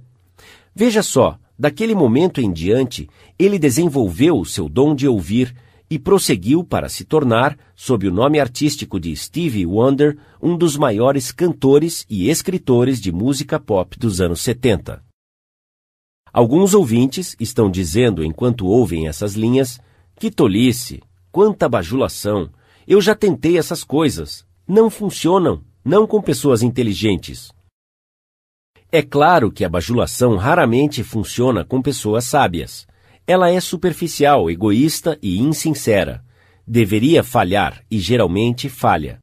Veja 0.74 1.04
só, 1.04 1.38
daquele 1.60 1.94
momento 1.94 2.40
em 2.40 2.52
diante, 2.52 3.10
ele 3.38 3.60
desenvolveu 3.60 4.40
o 4.40 4.46
seu 4.46 4.70
dom 4.70 4.96
de 4.96 5.08
ouvir 5.08 5.54
e 5.90 5.98
prosseguiu 5.98 6.64
para 6.64 6.90
se 6.90 7.06
tornar, 7.06 7.58
sob 7.76 8.08
o 8.08 8.12
nome 8.12 8.40
artístico 8.40 9.00
de 9.00 9.16
Stevie 9.16 9.66
Wonder, 9.66 10.18
um 10.42 10.58
dos 10.58 10.76
maiores 10.76 11.32
cantores 11.32 12.06
e 12.10 12.30
escritores 12.30 13.00
de 13.00 13.12
música 13.12 13.60
pop 13.60 13.98
dos 13.98 14.20
anos 14.20 14.42
70. 14.42 15.04
Alguns 16.32 16.74
ouvintes 16.74 17.36
estão 17.40 17.72
dizendo, 17.72 18.24
enquanto 18.24 18.68
ouvem 18.68 19.08
essas 19.08 19.34
linhas, 19.34 19.80
que 20.16 20.30
tolice, 20.30 21.02
quanta 21.32 21.70
bajulação, 21.70 22.50
eu 22.88 23.02
já 23.02 23.16
tentei 23.16 23.58
essas 23.58 23.84
coisas, 23.84 24.46
não 24.68 24.90
funcionam, 24.90 25.64
não 25.84 26.06
com 26.06 26.22
pessoas 26.22 26.62
inteligentes. 26.62 27.52
É 28.92 29.02
claro 29.02 29.52
que 29.52 29.66
a 29.66 29.70
bajulação 29.70 30.38
raramente 30.38 31.04
funciona 31.04 31.66
com 31.66 31.82
pessoas 31.82 32.24
sábias. 32.26 32.88
Ela 33.30 33.52
é 33.52 33.60
superficial, 33.60 34.50
egoísta 34.50 35.20
e 35.22 35.38
insincera. 35.38 36.24
Deveria 36.66 37.22
falhar 37.22 37.84
e 37.92 38.00
geralmente 38.00 38.70
falha. 38.70 39.20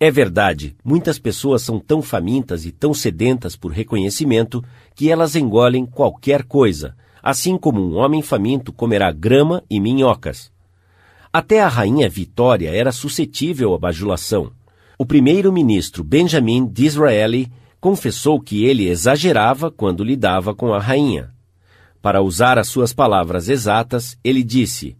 É 0.00 0.10
verdade, 0.10 0.74
muitas 0.82 1.18
pessoas 1.18 1.60
são 1.60 1.78
tão 1.78 2.00
famintas 2.00 2.64
e 2.64 2.72
tão 2.72 2.94
sedentas 2.94 3.54
por 3.54 3.72
reconhecimento 3.72 4.64
que 4.94 5.10
elas 5.10 5.36
engolem 5.36 5.84
qualquer 5.84 6.44
coisa, 6.44 6.96
assim 7.22 7.58
como 7.58 7.78
um 7.78 7.96
homem 7.96 8.22
faminto 8.22 8.72
comerá 8.72 9.12
grama 9.12 9.62
e 9.68 9.78
minhocas. 9.78 10.50
Até 11.30 11.60
a 11.60 11.68
rainha 11.68 12.08
Vitória 12.08 12.70
era 12.70 12.90
suscetível 12.90 13.74
à 13.74 13.78
bajulação. 13.78 14.50
O 14.98 15.04
primeiro-ministro 15.04 16.02
Benjamin 16.02 16.66
Disraeli 16.66 17.52
confessou 17.78 18.40
que 18.40 18.64
ele 18.64 18.88
exagerava 18.88 19.70
quando 19.70 20.02
lidava 20.02 20.54
com 20.54 20.72
a 20.72 20.78
rainha. 20.78 21.35
Para 22.06 22.22
usar 22.22 22.56
as 22.56 22.68
suas 22.68 22.92
palavras 22.92 23.48
exatas, 23.48 24.16
ele 24.22 24.44
disse: 24.44 24.96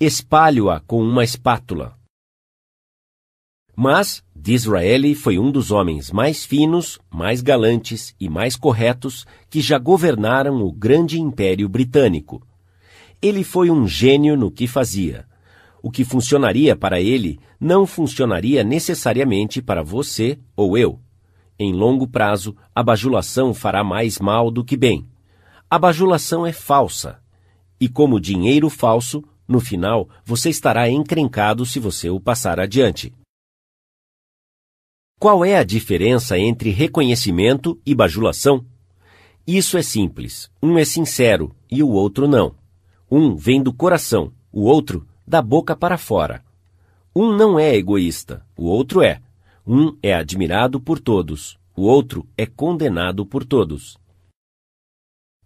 espalho-a 0.00 0.80
com 0.80 1.00
uma 1.00 1.22
espátula. 1.22 1.96
Mas 3.76 4.24
Disraeli 4.34 5.14
foi 5.14 5.38
um 5.38 5.52
dos 5.52 5.70
homens 5.70 6.10
mais 6.10 6.44
finos, 6.44 6.98
mais 7.08 7.40
galantes 7.40 8.16
e 8.18 8.28
mais 8.28 8.56
corretos 8.56 9.24
que 9.48 9.60
já 9.60 9.78
governaram 9.78 10.60
o 10.60 10.72
grande 10.72 11.20
império 11.20 11.68
britânico, 11.68 12.44
Ele 13.22 13.44
foi 13.44 13.70
um 13.70 13.86
gênio 13.86 14.36
no 14.36 14.50
que 14.50 14.66
fazia. 14.66 15.26
O 15.80 15.88
que 15.88 16.04
funcionaria 16.04 16.74
para 16.74 17.00
ele 17.00 17.38
não 17.60 17.86
funcionaria 17.86 18.64
necessariamente 18.64 19.62
para 19.62 19.84
você 19.84 20.36
ou 20.56 20.76
eu. 20.76 20.98
Em 21.56 21.72
longo 21.72 22.08
prazo, 22.08 22.56
a 22.74 22.82
bajulação 22.82 23.54
fará 23.54 23.84
mais 23.84 24.18
mal 24.18 24.50
do 24.50 24.64
que 24.64 24.76
bem. 24.76 25.06
A 25.72 25.78
bajulação 25.78 26.44
é 26.44 26.52
falsa. 26.52 27.22
E 27.78 27.88
como 27.88 28.18
dinheiro 28.18 28.68
falso, 28.68 29.22
no 29.46 29.60
final 29.60 30.08
você 30.24 30.50
estará 30.50 30.90
encrencado 30.90 31.64
se 31.64 31.78
você 31.78 32.10
o 32.10 32.18
passar 32.18 32.58
adiante. 32.58 33.14
Qual 35.20 35.44
é 35.44 35.56
a 35.56 35.62
diferença 35.62 36.36
entre 36.36 36.70
reconhecimento 36.70 37.80
e 37.86 37.94
bajulação? 37.94 38.66
Isso 39.46 39.78
é 39.78 39.82
simples. 39.82 40.50
Um 40.60 40.76
é 40.76 40.84
sincero 40.84 41.54
e 41.70 41.84
o 41.84 41.90
outro 41.90 42.26
não. 42.26 42.56
Um 43.08 43.36
vem 43.36 43.62
do 43.62 43.72
coração, 43.72 44.32
o 44.52 44.62
outro 44.62 45.06
da 45.24 45.40
boca 45.40 45.76
para 45.76 45.96
fora. 45.96 46.42
Um 47.14 47.36
não 47.36 47.60
é 47.60 47.76
egoísta, 47.76 48.44
o 48.56 48.64
outro 48.64 49.02
é. 49.02 49.20
Um 49.64 49.96
é 50.02 50.14
admirado 50.14 50.80
por 50.80 50.98
todos, 50.98 51.56
o 51.76 51.82
outro 51.82 52.26
é 52.36 52.44
condenado 52.44 53.24
por 53.24 53.44
todos. 53.44 54.00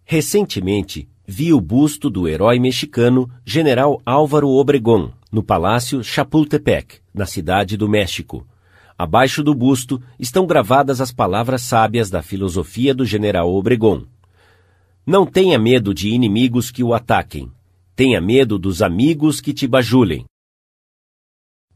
Recentemente, 0.07 1.09
vi 1.25 1.51
o 1.51 1.59
busto 1.59 2.11
do 2.11 2.27
herói 2.27 2.59
mexicano 2.59 3.27
General 3.43 3.99
Álvaro 4.05 4.49
Obregón 4.49 5.11
no 5.31 5.41
Palácio 5.41 6.03
Chapultepec, 6.03 6.99
na 7.11 7.25
cidade 7.25 7.75
do 7.75 7.89
México. 7.89 8.47
Abaixo 8.95 9.43
do 9.43 9.55
busto 9.55 9.99
estão 10.19 10.45
gravadas 10.45 11.01
as 11.01 11.11
palavras 11.11 11.63
sábias 11.63 12.11
da 12.11 12.21
filosofia 12.21 12.93
do 12.93 13.03
General 13.03 13.51
Obregón. 13.51 14.05
Não 15.03 15.25
tenha 15.25 15.57
medo 15.57 15.91
de 15.91 16.09
inimigos 16.09 16.69
que 16.69 16.83
o 16.83 16.93
ataquem. 16.93 17.51
Tenha 17.95 18.21
medo 18.21 18.59
dos 18.59 18.83
amigos 18.83 19.41
que 19.41 19.55
te 19.55 19.67
bajulem. 19.67 20.25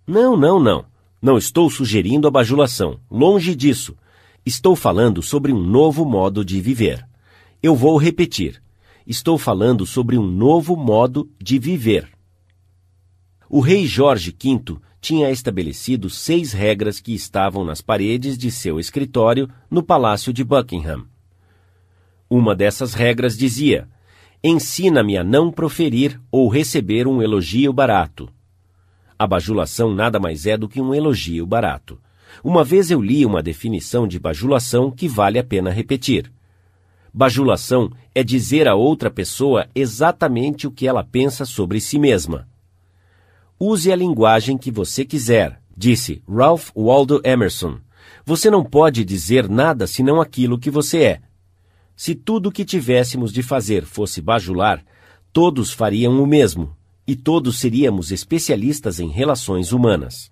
Não, 0.06 0.38
não, 0.38 0.60
não. 0.60 0.86
Não 1.20 1.36
estou 1.36 1.68
sugerindo 1.68 2.28
a 2.28 2.32
bajulação. 2.32 3.00
Longe 3.10 3.56
disso. 3.56 3.98
Estou 4.46 4.76
falando 4.76 5.24
sobre 5.24 5.52
um 5.52 5.60
novo 5.60 6.06
modo 6.06 6.46
de 6.46 6.62
viver. 6.62 7.09
Eu 7.62 7.76
vou 7.76 7.98
repetir. 7.98 8.64
Estou 9.06 9.38
falando 9.38 9.86
sobre 9.86 10.18
um 10.18 10.26
novo 10.26 10.78
modo 10.78 11.30
de 11.38 11.60
viver. 11.60 12.08
O 13.50 13.60
rei 13.60 13.86
Jorge 13.86 14.32
V 14.32 14.78
tinha 15.02 15.30
estabelecido 15.30 16.10
seis 16.10 16.54
regras 16.54 17.02
que 17.02 17.14
estavam 17.14 17.66
nas 17.66 17.82
paredes 17.82 18.38
de 18.38 18.50
seu 18.50 18.80
escritório 18.80 19.50
no 19.70 19.84
Palácio 19.84 20.32
de 20.32 20.42
Buckingham. 20.42 21.06
Uma 22.30 22.56
dessas 22.56 22.94
regras 22.94 23.38
dizia: 23.38 23.90
Ensina-me 24.42 25.18
a 25.18 25.24
não 25.24 25.52
proferir 25.52 26.18
ou 26.32 26.48
receber 26.48 27.08
um 27.08 27.22
elogio 27.22 27.74
barato. 27.74 28.30
A 29.18 29.28
bajulação 29.28 29.94
nada 29.94 30.18
mais 30.18 30.46
é 30.46 30.56
do 30.56 30.70
que 30.70 30.80
um 30.80 30.96
elogio 30.96 31.46
barato. 31.46 32.00
Uma 32.42 32.64
vez 32.64 32.90
eu 32.90 33.02
li 33.02 33.26
uma 33.26 33.44
definição 33.44 34.08
de 34.08 34.18
bajulação 34.18 34.90
que 34.90 35.10
vale 35.10 35.38
a 35.38 35.44
pena 35.44 35.70
repetir. 35.72 36.32
Bajulação 37.14 37.92
é 38.14 38.24
dizer 38.24 38.68
a 38.68 38.76
outra 38.76 39.10
pessoa 39.10 39.68
exatamente 39.74 40.68
o 40.68 40.72
que 40.72 40.88
ela 40.88 41.04
pensa 41.04 41.46
sobre 41.46 41.80
si 41.80 41.98
mesma. 41.98 42.48
Use 43.60 43.92
a 43.92 43.96
linguagem 43.96 44.58
que 44.58 44.72
você 44.72 45.04
quiser, 45.04 45.62
disse 45.76 46.22
Ralph 46.28 46.70
Waldo 46.76 47.22
Emerson. 47.24 47.80
Você 48.26 48.50
não 48.50 48.64
pode 48.64 49.04
dizer 49.04 49.50
nada 49.50 49.88
senão 49.88 50.22
aquilo 50.22 50.60
que 50.60 50.70
você 50.70 51.04
é. 51.04 51.22
Se 51.96 52.16
tudo 52.16 52.50
o 52.50 52.52
que 52.52 52.64
tivéssemos 52.64 53.34
de 53.34 53.44
fazer 53.44 53.84
fosse 53.84 54.22
bajular, 54.22 54.84
todos 55.34 55.74
fariam 55.74 56.24
o 56.24 56.28
mesmo 56.28 56.76
e 57.06 57.16
todos 57.16 57.60
seríamos 57.60 58.12
especialistas 58.12 59.00
em 59.00 59.10
relações 59.10 59.72
humanas. 59.72 60.32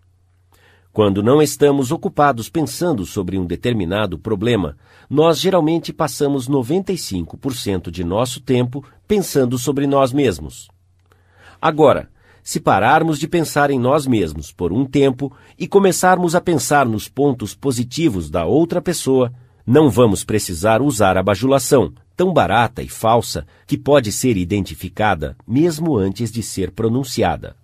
Quando 0.98 1.22
não 1.22 1.44
estamos 1.44 1.92
ocupados 1.92 2.50
pensando 2.50 3.06
sobre 3.06 3.38
um 3.38 3.46
determinado 3.46 4.18
problema, 4.18 4.76
nós 5.08 5.40
geralmente 5.40 5.94
passamos 5.94 6.50
95% 6.50 7.92
de 7.92 8.04
nosso 8.04 8.42
tempo 8.42 8.84
pensando 9.08 9.60
sobre 9.60 9.86
nós 9.86 10.12
mesmos. 10.12 10.68
Agora, 11.62 12.10
se 12.42 12.60
pararmos 12.60 13.20
de 13.20 13.28
pensar 13.28 13.70
em 13.70 13.78
nós 13.78 14.08
mesmos 14.08 14.52
por 14.52 14.74
um 14.74 14.86
tempo 14.86 15.32
e 15.56 15.68
começarmos 15.68 16.34
a 16.34 16.42
pensar 16.42 16.88
nos 16.88 17.08
pontos 17.08 17.54
positivos 17.54 18.32
da 18.32 18.46
outra 18.48 18.82
pessoa, 18.82 19.32
não 19.68 19.92
vamos 19.92 20.24
precisar 20.24 20.82
usar 20.82 21.16
a 21.16 21.22
bajulação, 21.22 21.94
tão 22.16 22.34
barata 22.34 22.82
e 22.82 22.90
falsa 22.90 23.46
que 23.68 23.78
pode 23.78 24.12
ser 24.12 24.36
identificada 24.36 25.38
mesmo 25.48 25.96
antes 25.96 26.32
de 26.32 26.42
ser 26.42 26.72
pronunciada. 26.72 27.56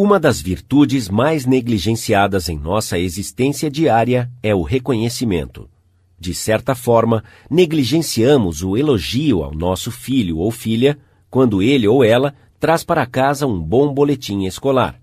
Uma 0.00 0.20
das 0.20 0.40
virtudes 0.40 1.08
mais 1.08 1.44
negligenciadas 1.44 2.48
em 2.48 2.56
nossa 2.56 2.96
existência 2.96 3.68
diária 3.68 4.30
é 4.40 4.54
o 4.54 4.62
reconhecimento. 4.62 5.68
De 6.16 6.32
certa 6.32 6.72
forma, 6.72 7.24
negligenciamos 7.50 8.62
o 8.62 8.76
elogio 8.76 9.42
ao 9.42 9.52
nosso 9.52 9.90
filho 9.90 10.38
ou 10.38 10.52
filha 10.52 10.96
quando 11.28 11.60
ele 11.60 11.88
ou 11.88 12.04
ela 12.04 12.32
traz 12.60 12.84
para 12.84 13.04
casa 13.06 13.44
um 13.44 13.60
bom 13.60 13.92
boletim 13.92 14.44
escolar. 14.44 15.00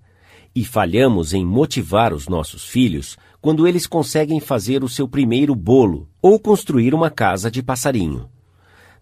E 0.55 0.63
falhamos 0.63 1.33
em 1.33 1.45
motivar 1.45 2.13
os 2.13 2.29
nossos 2.29 2.63
filhos 2.63 3.17
quando 3.41 3.67
eles 3.67 3.85
conseguem 3.85 4.39
fazer 4.39 4.81
o 4.81 4.87
seu 4.87 5.09
primeiro 5.09 5.53
bolo 5.53 6.07
ou 6.21 6.39
construir 6.39 6.93
uma 6.93 7.09
casa 7.09 7.51
de 7.51 7.61
passarinho. 7.61 8.29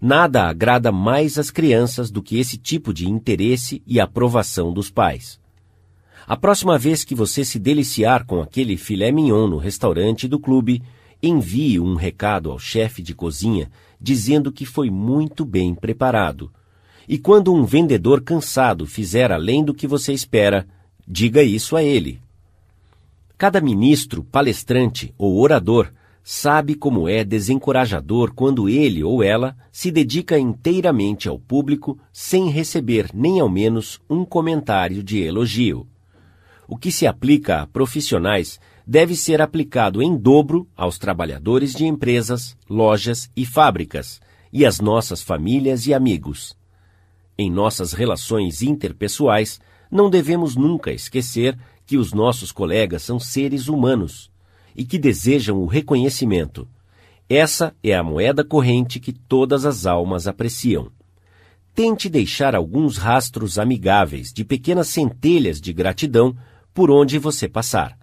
Nada 0.01 0.49
agrada 0.49 0.91
mais 0.91 1.37
às 1.37 1.51
crianças 1.51 2.09
do 2.09 2.23
que 2.23 2.39
esse 2.39 2.57
tipo 2.57 2.91
de 2.91 3.07
interesse 3.07 3.83
e 3.85 3.99
aprovação 3.99 4.73
dos 4.73 4.89
pais. 4.89 5.42
A 6.25 6.37
próxima 6.37 6.77
vez 6.77 7.03
que 7.03 7.13
você 7.13 7.43
se 7.43 7.59
deliciar 7.59 8.25
com 8.25 8.41
aquele 8.41 8.77
filé 8.77 9.11
mignon 9.11 9.47
no 9.47 9.57
restaurante 9.57 10.25
do 10.25 10.39
clube, 10.39 10.81
envie 11.21 11.79
um 11.79 11.95
recado 11.95 12.49
ao 12.49 12.57
chefe 12.57 13.01
de 13.01 13.13
cozinha 13.13 13.69
dizendo 13.99 14.51
que 14.51 14.65
foi 14.65 14.89
muito 14.89 15.45
bem 15.45 15.75
preparado. 15.75 16.51
E 17.07 17.17
quando 17.17 17.53
um 17.53 17.65
vendedor 17.65 18.21
cansado 18.21 18.85
fizer 18.85 19.31
além 19.31 19.63
do 19.63 19.73
que 19.73 19.85
você 19.85 20.13
espera, 20.13 20.65
diga 21.05 21.43
isso 21.43 21.75
a 21.75 21.83
ele. 21.83 22.21
Cada 23.37 23.59
ministro, 23.59 24.23
palestrante 24.23 25.13
ou 25.17 25.39
orador 25.39 25.91
sabe 26.23 26.75
como 26.75 27.09
é 27.09 27.25
desencorajador 27.25 28.33
quando 28.33 28.69
ele 28.69 29.03
ou 29.03 29.21
ela 29.21 29.57
se 29.73 29.91
dedica 29.91 30.39
inteiramente 30.39 31.27
ao 31.27 31.37
público 31.37 31.99
sem 32.13 32.49
receber 32.49 33.09
nem 33.13 33.41
ao 33.41 33.49
menos 33.49 33.99
um 34.09 34.23
comentário 34.23 35.03
de 35.03 35.21
elogio. 35.21 35.85
O 36.73 36.75
que 36.75 36.91
se 36.91 37.05
aplica 37.05 37.61
a 37.61 37.67
profissionais 37.67 38.59
deve 38.83 39.15
ser 39.15 39.43
aplicado 39.43 40.01
em 40.01 40.17
dobro 40.17 40.67
aos 40.75 40.97
trabalhadores 40.97 41.71
de 41.71 41.85
empresas, 41.85 42.57
lojas 42.67 43.29
e 43.35 43.45
fábricas 43.45 44.19
e 44.51 44.65
às 44.65 44.79
nossas 44.79 45.21
famílias 45.21 45.85
e 45.85 45.93
amigos. 45.93 46.57
Em 47.37 47.51
nossas 47.51 47.93
relações 47.93 48.63
interpessoais, 48.63 49.61
não 49.91 50.09
devemos 50.09 50.55
nunca 50.55 50.91
esquecer 50.91 51.55
que 51.85 51.95
os 51.95 52.11
nossos 52.11 52.51
colegas 52.51 53.03
são 53.03 53.19
seres 53.19 53.67
humanos 53.67 54.31
e 54.75 54.83
que 54.83 54.97
desejam 54.97 55.59
o 55.59 55.67
reconhecimento. 55.67 56.67
Essa 57.29 57.75
é 57.83 57.93
a 57.93 58.01
moeda 58.01 58.43
corrente 58.43 58.99
que 58.99 59.13
todas 59.13 59.63
as 59.63 59.85
almas 59.85 60.25
apreciam. 60.25 60.91
Tente 61.75 62.09
deixar 62.09 62.55
alguns 62.55 62.97
rastros 62.97 63.59
amigáveis 63.59 64.33
de 64.33 64.43
pequenas 64.43 64.87
centelhas 64.87 65.61
de 65.61 65.71
gratidão 65.71 66.35
por 66.73 66.89
onde 66.89 67.17
você 67.19 67.47
passar. 67.47 67.97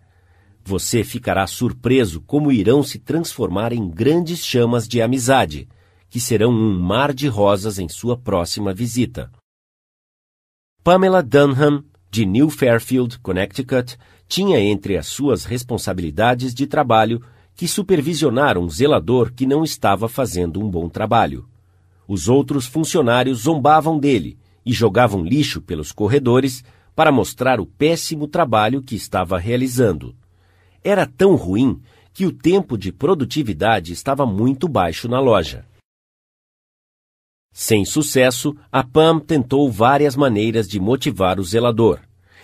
Você 0.64 1.02
ficará 1.02 1.46
surpreso 1.46 2.20
como 2.20 2.52
irão 2.52 2.82
se 2.82 2.98
transformar 2.98 3.72
em 3.72 3.88
grandes 3.88 4.44
chamas 4.44 4.86
de 4.86 5.00
amizade, 5.00 5.68
que 6.08 6.20
serão 6.20 6.50
um 6.50 6.78
mar 6.78 7.12
de 7.12 7.28
rosas 7.28 7.78
em 7.78 7.88
sua 7.88 8.16
próxima 8.16 8.72
visita. 8.72 9.30
Pamela 10.82 11.22
Dunham 11.22 11.84
de 12.10 12.26
New 12.26 12.50
Fairfield, 12.50 13.20
Connecticut, 13.20 13.96
tinha 14.26 14.58
entre 14.58 14.96
as 14.96 15.06
suas 15.06 15.44
responsabilidades 15.44 16.52
de 16.52 16.66
trabalho 16.66 17.22
que 17.54 17.68
supervisionar 17.68 18.58
um 18.58 18.68
zelador 18.68 19.32
que 19.32 19.46
não 19.46 19.62
estava 19.62 20.08
fazendo 20.08 20.60
um 20.60 20.68
bom 20.68 20.88
trabalho. 20.88 21.48
Os 22.08 22.28
outros 22.28 22.66
funcionários 22.66 23.42
zombavam 23.42 23.98
dele 23.98 24.38
e 24.66 24.72
jogavam 24.72 25.22
lixo 25.22 25.60
pelos 25.60 25.92
corredores 25.92 26.64
para 27.00 27.10
mostrar 27.10 27.60
o 27.60 27.64
péssimo 27.64 28.28
trabalho 28.28 28.82
que 28.82 28.94
estava 28.94 29.38
realizando. 29.38 30.14
Era 30.84 31.06
tão 31.06 31.34
ruim 31.34 31.80
que 32.12 32.26
o 32.26 32.30
tempo 32.30 32.76
de 32.76 32.92
produtividade 32.92 33.94
estava 33.94 34.26
muito 34.26 34.68
baixo 34.68 35.08
na 35.08 35.18
loja. 35.18 35.64
Sem 37.54 37.86
sucesso, 37.86 38.54
a 38.70 38.84
Pam 38.84 39.18
tentou 39.18 39.72
várias 39.72 40.14
maneiras 40.14 40.68
de 40.68 40.78
motivar 40.78 41.40
o 41.40 41.42
zelador. 41.42 42.00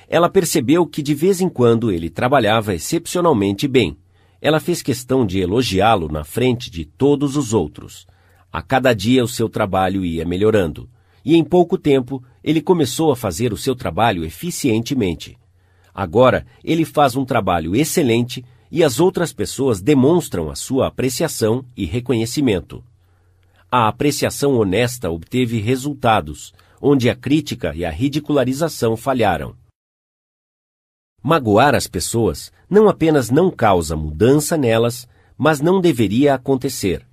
Ela 0.09 0.31
percebeu 0.31 0.87
que 0.87 1.03
de 1.03 1.13
vez 1.13 1.43
em 1.43 1.51
quando 1.51 1.93
ele 1.93 2.09
trabalhava 2.09 2.75
excepcionalmente 2.75 3.69
bem. 3.69 3.99
Ela 4.41 4.59
fez 4.59 4.81
questão 4.81 5.27
de 5.27 5.39
elogiá-lo 5.39 6.11
na 6.11 6.25
frente 6.25 6.71
de 6.71 6.87
todos 6.87 7.37
os 7.37 7.53
outros. 7.53 8.07
A 8.51 8.63
cada 8.63 8.95
dia 8.95 9.23
o 9.23 9.29
seu 9.29 9.51
trabalho 9.51 10.03
ia 10.03 10.25
melhorando. 10.25 10.89
E 11.27 11.35
em 11.35 11.43
pouco 11.43 11.77
tempo 11.77 12.23
ele 12.43 12.63
começou 12.63 13.11
a 13.11 13.17
fazer 13.17 13.53
o 13.53 13.57
seu 13.57 13.75
trabalho 13.75 14.25
eficientemente. 14.25 15.37
Agora 15.93 16.47
ele 16.63 16.85
faz 16.85 17.17
um 17.17 17.25
trabalho 17.25 17.75
excelente 17.75 18.45
e 18.71 18.85
as 18.85 19.01
outras 19.01 19.33
pessoas 19.33 19.83
demonstram 19.83 20.49
a 20.49 20.55
sua 20.55 20.87
apreciação 20.87 21.65
e 21.77 21.85
reconhecimento. 21.85 22.85
A 23.69 23.89
apreciação 23.89 24.57
honesta 24.57 25.11
obteve 25.11 25.59
resultados, 25.59 26.55
onde 26.81 27.11
a 27.11 27.17
crítica 27.17 27.75
e 27.75 27.85
a 27.85 27.91
ridicularização 27.91 28.97
falharam. 28.97 29.57
Magoar 31.21 31.75
as 31.75 31.89
pessoas 31.89 32.53
não 32.71 32.89
apenas 32.89 33.31
não 33.31 33.51
causa 33.51 33.97
mudança 33.97 34.57
nelas, 34.57 35.09
mas 35.37 35.61
não 35.61 35.81
deveria 35.81 36.35
acontecer. 36.35 37.05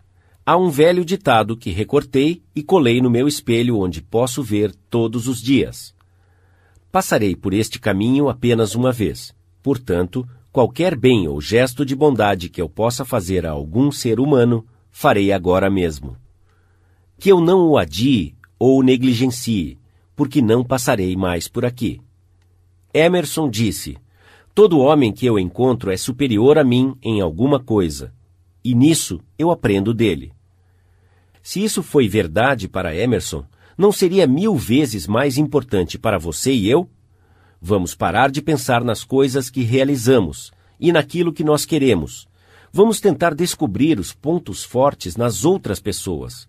Há 0.45 0.57
um 0.57 0.69
velho 0.69 1.05
ditado 1.05 1.55
que 1.55 1.71
recortei 1.71 2.43
e 2.53 2.61
colei 2.61 3.01
no 3.01 3.09
meu 3.09 3.29
espelho 3.29 3.79
onde 3.79 4.01
posso 4.01 4.43
ver 4.43 4.75
todos 4.89 5.25
os 5.25 5.41
dias. 5.41 5.95
Passarei 6.91 7.33
por 7.33 7.53
este 7.53 7.79
caminho 7.79 8.27
apenas 8.27 8.75
uma 8.75 8.91
vez. 8.91 9.33
Portanto, 9.61 10.27
qualquer 10.51 10.97
bem 10.97 11.29
ou 11.29 11.39
gesto 11.39 11.85
de 11.85 11.95
bondade 11.95 12.49
que 12.49 12.61
eu 12.61 12.67
possa 12.67 13.05
fazer 13.05 13.45
a 13.45 13.51
algum 13.51 13.89
ser 13.89 14.19
humano, 14.19 14.65
farei 14.91 15.31
agora 15.31 15.69
mesmo. 15.69 16.17
Que 17.17 17.31
eu 17.31 17.39
não 17.39 17.69
o 17.69 17.77
adie 17.77 18.35
ou 18.59 18.83
negligencie, 18.83 19.79
porque 20.13 20.41
não 20.41 20.61
passarei 20.61 21.15
mais 21.15 21.47
por 21.47 21.63
aqui. 21.63 22.01
Emerson 22.93 23.49
disse: 23.49 23.95
Todo 24.53 24.79
homem 24.79 25.13
que 25.13 25.25
eu 25.25 25.39
encontro 25.39 25.89
é 25.89 25.95
superior 25.95 26.57
a 26.57 26.65
mim 26.65 26.97
em 27.01 27.21
alguma 27.21 27.61
coisa, 27.61 28.13
e 28.63 28.73
nisso 28.73 29.19
eu 29.37 29.51
aprendo 29.51 29.93
dele. 29.93 30.31
Se 31.41 31.61
isso 31.61 31.83
foi 31.83 32.07
verdade 32.07 32.69
para 32.69 32.95
Emerson, 32.95 33.45
não 33.77 33.91
seria 33.91 34.25
mil 34.25 34.55
vezes 34.55 35.05
mais 35.05 35.37
importante 35.37 35.99
para 35.99 36.17
você 36.17 36.53
e 36.53 36.69
eu? 36.69 36.89
Vamos 37.61 37.93
parar 37.93 38.31
de 38.31 38.41
pensar 38.41 38.83
nas 38.83 39.03
coisas 39.03 39.49
que 39.49 39.61
realizamos 39.61 40.51
e 40.79 40.91
naquilo 40.91 41.33
que 41.33 41.43
nós 41.43 41.65
queremos. 41.65 42.27
Vamos 42.71 42.99
tentar 42.99 43.35
descobrir 43.35 43.99
os 43.99 44.13
pontos 44.13 44.63
fortes 44.63 45.17
nas 45.17 45.43
outras 45.43 45.79
pessoas. 45.79 46.47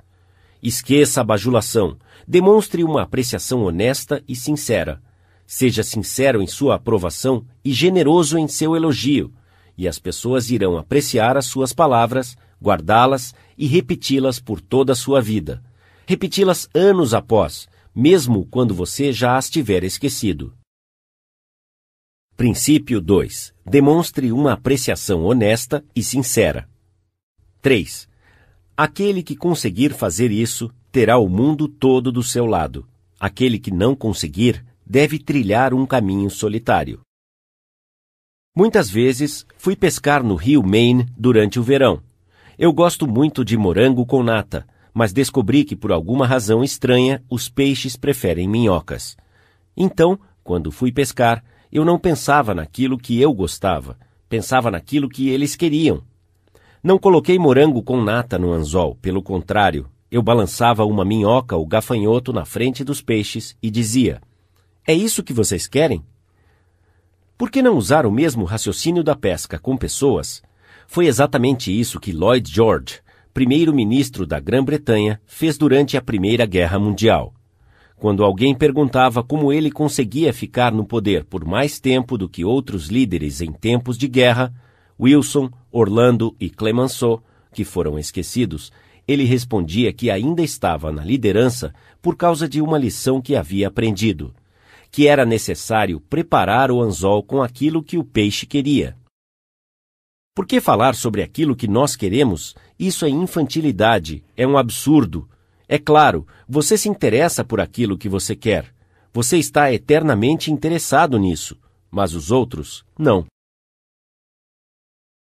Esqueça 0.62 1.20
a 1.20 1.24
bajulação. 1.24 1.96
Demonstre 2.26 2.84
uma 2.84 3.02
apreciação 3.02 3.64
honesta 3.64 4.22
e 4.26 4.34
sincera. 4.34 5.02
Seja 5.46 5.82
sincero 5.82 6.40
em 6.40 6.46
sua 6.46 6.76
aprovação 6.76 7.44
e 7.64 7.72
generoso 7.72 8.38
em 8.38 8.48
seu 8.48 8.74
elogio 8.74 9.32
e 9.76 9.88
as 9.88 9.98
pessoas 9.98 10.51
irão 10.51 10.76
apreciar 10.76 11.36
as 11.36 11.46
suas 11.46 11.72
palavras, 11.72 12.36
guardá-las 12.62 13.34
e 13.56 13.66
repeti-las 13.66 14.38
por 14.40 14.60
toda 14.60 14.92
a 14.92 14.96
sua 14.96 15.20
vida. 15.20 15.62
Repeti-las 16.06 16.68
anos 16.74 17.14
após, 17.14 17.68
mesmo 17.94 18.46
quando 18.46 18.74
você 18.74 19.12
já 19.12 19.36
as 19.36 19.48
tiver 19.48 19.84
esquecido. 19.84 20.52
Princípio 22.36 23.01
2. 23.01 23.55
Demonstre 23.64 24.32
uma 24.32 24.52
apreciação 24.55 25.24
honesta 25.24 25.84
e 25.94 26.02
sincera. 26.02 26.68
3. 27.62 28.09
Aquele 28.76 29.22
que 29.22 29.36
conseguir 29.36 29.94
fazer 29.94 30.32
isso 30.32 30.70
terá 30.90 31.16
o 31.16 31.28
mundo 31.28 31.68
todo 31.68 32.10
do 32.10 32.22
seu 32.22 32.44
lado. 32.44 32.86
Aquele 33.20 33.59
que 33.59 33.70
não 33.70 33.94
conseguir 33.94 34.64
deve 34.84 35.18
trilhar 35.18 35.72
um 35.72 35.86
caminho 35.86 36.28
solitário. 36.28 37.01
Muitas 38.56 38.89
vezes 38.89 39.44
fui 39.56 39.74
pescar 39.74 40.22
no 40.22 40.36
rio 40.36 40.62
Maine 40.62 41.09
durante 41.18 41.59
o 41.59 41.62
verão. 41.62 42.01
Eu 42.56 42.72
gosto 42.72 43.05
muito 43.05 43.44
de 43.44 43.56
morango 43.56 44.06
com 44.06 44.22
nata, 44.22 44.64
mas 44.93 45.12
descobri 45.12 45.64
que 45.64 45.74
por 45.74 45.90
alguma 45.90 46.24
razão 46.24 46.62
estranha 46.62 47.20
os 47.28 47.48
peixes 47.48 47.97
preferem 47.97 48.48
minhocas. 48.48 49.16
Então, 49.76 50.16
quando 50.44 50.70
fui 50.70 50.93
pescar, 50.93 51.43
eu 51.72 51.85
não 51.85 51.98
pensava 51.98 52.55
naquilo 52.55 52.97
que 52.97 53.20
eu 53.20 53.35
gostava, 53.35 53.98
pensava 54.28 54.70
naquilo 54.70 55.09
que 55.09 55.28
eles 55.28 55.56
queriam. 55.56 56.01
Não 56.81 56.97
coloquei 56.97 57.36
morango 57.36 57.82
com 57.82 58.01
nata 58.01 58.39
no 58.39 58.52
anzol, 58.52 58.94
pelo 59.02 59.20
contrário, 59.20 59.89
eu 60.12 60.22
balançava 60.22 60.85
uma 60.85 61.05
minhoca 61.05 61.56
ou 61.56 61.66
gafanhoto 61.66 62.32
na 62.32 62.44
frente 62.44 62.85
dos 62.85 63.02
peixes 63.02 63.56
e 63.60 63.68
dizia: 63.68 64.22
É 64.86 64.94
isso 64.94 65.24
que 65.24 65.32
vocês 65.32 65.66
querem? 65.66 66.05
Por 67.36 67.51
que 67.51 67.61
não 67.61 67.77
usar 67.77 68.06
o 68.06 68.12
mesmo 68.12 68.44
raciocínio 68.44 69.02
da 69.02 69.16
pesca 69.16 69.59
com 69.59 69.77
pessoas? 69.77 70.40
Foi 70.86 71.06
exatamente 71.06 71.69
isso 71.73 71.98
que 71.98 72.12
Lloyd 72.12 72.48
George, 72.48 73.01
primeiro-ministro 73.32 74.24
da 74.24 74.39
Grã-Bretanha, 74.39 75.20
fez 75.27 75.59
durante 75.59 75.97
a 75.97 76.02
Primeira 76.02 76.47
Guerra 76.47 76.78
Mundial. 76.78 77.35
Quando 77.97 78.23
alguém 78.23 78.55
perguntava 78.55 79.20
como 79.24 79.52
ele 79.52 79.73
conseguia 79.73 80.32
ficar 80.32 80.70
no 80.70 80.85
poder 80.85 81.24
por 81.24 81.44
mais 81.44 81.81
tempo 81.81 82.16
do 82.16 82.28
que 82.28 82.44
outros 82.44 82.86
líderes 82.86 83.40
em 83.40 83.51
tempos 83.51 83.98
de 83.98 84.06
guerra, 84.06 84.55
Wilson, 84.98 85.51
Orlando 85.73 86.36
e 86.39 86.48
Clemenceau, 86.48 87.20
que 87.52 87.65
foram 87.65 87.98
esquecidos, 87.98 88.70
ele 89.09 89.24
respondia 89.24 89.93
que 89.93 90.09
ainda 90.09 90.40
estava 90.40 90.93
na 90.93 91.05
liderança 91.05 91.74
por 92.01 92.15
causa 92.15 92.48
de 92.48 92.61
uma 92.61 92.78
lição 92.78 93.20
que 93.20 93.35
havia 93.35 93.66
aprendido 93.66 94.32
que 94.94 95.08
era 95.08 95.26
necessário 95.26 95.98
preparar 95.98 96.70
o 96.70 96.80
anzol 96.80 97.20
com 97.20 97.42
aquilo 97.42 97.82
que 97.82 97.98
o 97.98 98.04
peixe 98.04 98.46
queria. 98.46 98.96
Por 100.32 100.46
que 100.46 100.60
falar 100.60 100.94
sobre 100.94 101.20
aquilo 101.20 101.56
que 101.56 101.66
nós 101.66 101.96
queremos? 101.96 102.54
Isso 102.78 103.04
é 103.04 103.08
infantilidade, 103.08 104.22
é 104.36 104.46
um 104.46 104.56
absurdo. 104.56 105.28
É 105.66 105.80
claro, 105.80 106.24
você 106.48 106.78
se 106.78 106.88
interessa 106.88 107.44
por 107.44 107.60
aquilo 107.60 107.98
que 107.98 108.08
você 108.08 108.36
quer. 108.36 108.72
Você 109.12 109.36
está 109.36 109.72
eternamente 109.72 110.52
interessado 110.52 111.18
nisso, 111.18 111.58
mas 111.90 112.14
os 112.14 112.30
outros 112.30 112.86
não. 112.96 113.26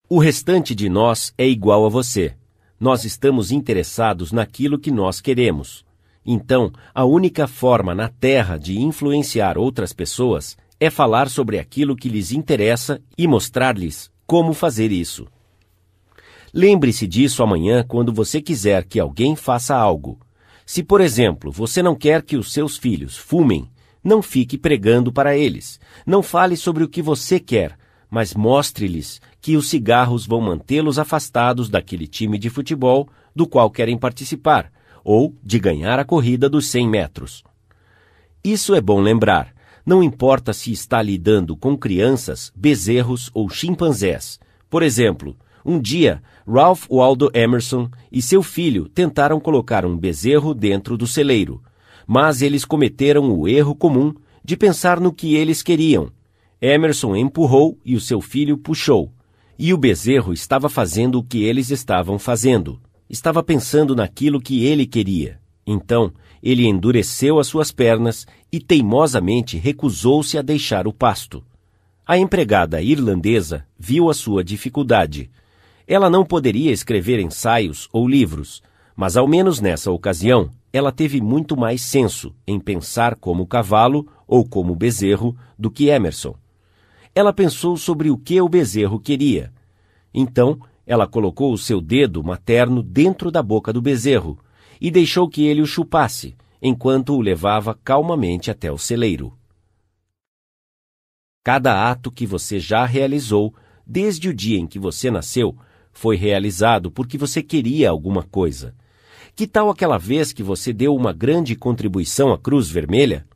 O 0.08 0.20
restante 0.20 0.72
de 0.72 0.88
nós 0.88 1.34
é 1.36 1.48
igual 1.48 1.84
a 1.84 1.88
você. 1.88 2.36
Nós 2.78 3.04
estamos 3.04 3.50
interessados 3.50 4.30
naquilo 4.30 4.78
que 4.78 4.92
nós 4.92 5.20
queremos. 5.20 5.84
Então, 6.30 6.70
a 6.94 7.06
única 7.06 7.46
forma 7.46 7.94
na 7.94 8.10
Terra 8.10 8.58
de 8.58 8.78
influenciar 8.78 9.56
outras 9.56 9.94
pessoas 9.94 10.58
é 10.78 10.90
falar 10.90 11.30
sobre 11.30 11.58
aquilo 11.58 11.96
que 11.96 12.06
lhes 12.06 12.32
interessa 12.32 13.00
e 13.16 13.26
mostrar-lhes 13.26 14.10
como 14.26 14.52
fazer 14.52 14.92
isso. 14.92 15.26
Lembre-se 16.52 17.06
disso 17.06 17.42
amanhã 17.42 17.82
quando 17.82 18.12
você 18.12 18.42
quiser 18.42 18.84
que 18.84 19.00
alguém 19.00 19.34
faça 19.34 19.74
algo. 19.74 20.18
Se, 20.66 20.82
por 20.82 21.00
exemplo, 21.00 21.50
você 21.50 21.82
não 21.82 21.94
quer 21.94 22.20
que 22.20 22.36
os 22.36 22.52
seus 22.52 22.76
filhos 22.76 23.16
fumem, 23.16 23.66
não 24.04 24.20
fique 24.20 24.58
pregando 24.58 25.10
para 25.10 25.34
eles. 25.34 25.80
Não 26.04 26.22
fale 26.22 26.58
sobre 26.58 26.84
o 26.84 26.88
que 26.90 27.00
você 27.00 27.40
quer, 27.40 27.74
mas 28.10 28.34
mostre-lhes 28.34 29.18
que 29.40 29.56
os 29.56 29.70
cigarros 29.70 30.26
vão 30.26 30.42
mantê-los 30.42 30.98
afastados 30.98 31.70
daquele 31.70 32.06
time 32.06 32.36
de 32.36 32.50
futebol 32.50 33.08
do 33.34 33.46
qual 33.46 33.70
querem 33.70 33.96
participar, 33.96 34.70
ou 35.08 35.34
de 35.42 35.58
ganhar 35.58 35.98
a 35.98 36.04
corrida 36.04 36.50
dos 36.50 36.66
100 36.66 36.86
metros. 36.86 37.42
Isso 38.44 38.74
é 38.74 38.80
bom 38.80 39.00
lembrar. 39.00 39.54
Não 39.86 40.02
importa 40.02 40.52
se 40.52 40.70
está 40.70 41.00
lidando 41.00 41.56
com 41.56 41.78
crianças, 41.78 42.52
bezerros 42.54 43.30
ou 43.32 43.48
chimpanzés. 43.48 44.38
Por 44.68 44.82
exemplo, 44.82 45.34
um 45.64 45.80
dia, 45.80 46.22
Ralph 46.46 46.84
Waldo 46.90 47.30
Emerson 47.32 47.88
e 48.12 48.20
seu 48.20 48.42
filho 48.42 48.86
tentaram 48.86 49.40
colocar 49.40 49.86
um 49.86 49.96
bezerro 49.96 50.52
dentro 50.52 50.94
do 50.94 51.06
celeiro, 51.06 51.62
mas 52.06 52.42
eles 52.42 52.66
cometeram 52.66 53.32
o 53.32 53.48
erro 53.48 53.74
comum 53.74 54.12
de 54.44 54.58
pensar 54.58 55.00
no 55.00 55.10
que 55.10 55.34
eles 55.34 55.62
queriam. 55.62 56.12
Emerson 56.60 57.16
empurrou 57.16 57.78
e 57.82 57.96
o 57.96 58.00
seu 58.00 58.20
filho 58.20 58.58
puxou, 58.58 59.10
e 59.58 59.72
o 59.72 59.78
bezerro 59.78 60.34
estava 60.34 60.68
fazendo 60.68 61.18
o 61.18 61.24
que 61.24 61.44
eles 61.44 61.70
estavam 61.70 62.18
fazendo 62.18 62.78
estava 63.08 63.42
pensando 63.42 63.94
naquilo 63.94 64.40
que 64.40 64.64
ele 64.64 64.86
queria. 64.86 65.40
Então, 65.66 66.12
ele 66.42 66.66
endureceu 66.66 67.38
as 67.38 67.46
suas 67.46 67.70
pernas 67.70 68.26
e 68.50 68.60
teimosamente 68.60 69.58
recusou-se 69.58 70.38
a 70.38 70.42
deixar 70.42 70.86
o 70.86 70.92
pasto. 70.92 71.44
A 72.06 72.16
empregada 72.16 72.80
irlandesa 72.80 73.66
viu 73.78 74.08
a 74.08 74.14
sua 74.14 74.42
dificuldade. 74.42 75.30
Ela 75.86 76.08
não 76.08 76.24
poderia 76.24 76.72
escrever 76.72 77.20
ensaios 77.20 77.88
ou 77.92 78.08
livros, 78.08 78.62
mas 78.96 79.16
ao 79.16 79.28
menos 79.28 79.60
nessa 79.60 79.90
ocasião 79.90 80.50
ela 80.72 80.92
teve 80.92 81.20
muito 81.20 81.56
mais 81.56 81.82
senso 81.82 82.34
em 82.46 82.58
pensar 82.60 83.14
como 83.14 83.46
cavalo 83.46 84.06
ou 84.26 84.46
como 84.46 84.74
bezerro 84.74 85.36
do 85.58 85.70
que 85.70 85.88
Emerson. 85.88 86.34
Ela 87.14 87.32
pensou 87.32 87.76
sobre 87.76 88.10
o 88.10 88.18
que 88.18 88.40
o 88.40 88.48
bezerro 88.48 89.00
queria. 89.00 89.52
Então 90.12 90.58
ela 90.88 91.06
colocou 91.06 91.52
o 91.52 91.58
seu 91.58 91.82
dedo 91.82 92.24
materno 92.24 92.82
dentro 92.82 93.30
da 93.30 93.42
boca 93.42 93.74
do 93.74 93.82
bezerro 93.82 94.38
e 94.80 94.90
deixou 94.90 95.28
que 95.28 95.46
ele 95.46 95.60
o 95.60 95.66
chupasse, 95.66 96.34
enquanto 96.62 97.14
o 97.14 97.20
levava 97.20 97.78
calmamente 97.84 98.50
até 98.50 98.72
o 98.72 98.78
celeiro. 98.78 99.36
Cada 101.44 101.90
ato 101.90 102.10
que 102.10 102.26
você 102.26 102.58
já 102.58 102.86
realizou 102.86 103.54
desde 103.86 104.30
o 104.30 104.34
dia 104.34 104.58
em 104.58 104.66
que 104.66 104.78
você 104.78 105.10
nasceu 105.10 105.54
foi 105.92 106.16
realizado 106.16 106.90
porque 106.90 107.18
você 107.18 107.42
queria 107.42 107.90
alguma 107.90 108.22
coisa. 108.22 108.74
Que 109.36 109.46
tal 109.46 109.68
aquela 109.68 109.98
vez 109.98 110.32
que 110.32 110.42
você 110.42 110.72
deu 110.72 110.96
uma 110.96 111.12
grande 111.12 111.54
contribuição 111.54 112.32
à 112.32 112.38
Cruz 112.38 112.70
Vermelha? 112.70 113.26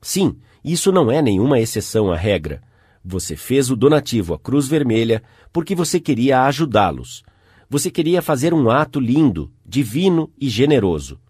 Sim, 0.00 0.36
isso 0.64 0.92
não 0.92 1.10
é 1.10 1.20
nenhuma 1.20 1.58
exceção 1.58 2.12
à 2.12 2.16
regra. 2.16 2.62
Você 3.08 3.36
fez 3.36 3.70
o 3.70 3.76
donativo 3.76 4.34
à 4.34 4.38
Cruz 4.38 4.66
Vermelha 4.66 5.22
porque 5.52 5.76
você 5.76 6.00
queria 6.00 6.42
ajudá-los. 6.42 7.22
Você 7.70 7.88
queria 7.88 8.20
fazer 8.20 8.52
um 8.52 8.68
ato 8.68 8.98
lindo, 8.98 9.52
divino 9.64 10.28
e 10.36 10.48
generoso. 10.48 11.20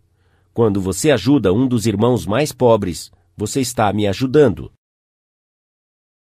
Quando 0.54 0.80
você 0.80 1.10
ajuda 1.10 1.52
um 1.52 1.68
dos 1.68 1.84
irmãos 1.84 2.24
mais 2.24 2.50
pobres, 2.50 3.10
você 3.36 3.60
está 3.60 3.92
me 3.92 4.06
ajudando. 4.06 4.72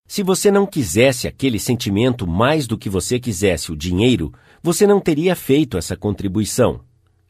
Se 0.06 0.22
você 0.24 0.52
não 0.52 0.66
quisesse 0.66 1.26
aquele 1.26 1.58
sentimento 1.58 2.28
mais 2.28 2.68
do 2.68 2.78
que 2.78 2.90
você 2.90 3.18
quisesse 3.18 3.72
o 3.72 3.78
dinheiro, 3.78 4.34
você 4.62 4.86
não 4.86 5.00
teria 5.00 5.38
feito 5.38 5.78
essa 5.78 5.96
contribuição. 5.96 6.82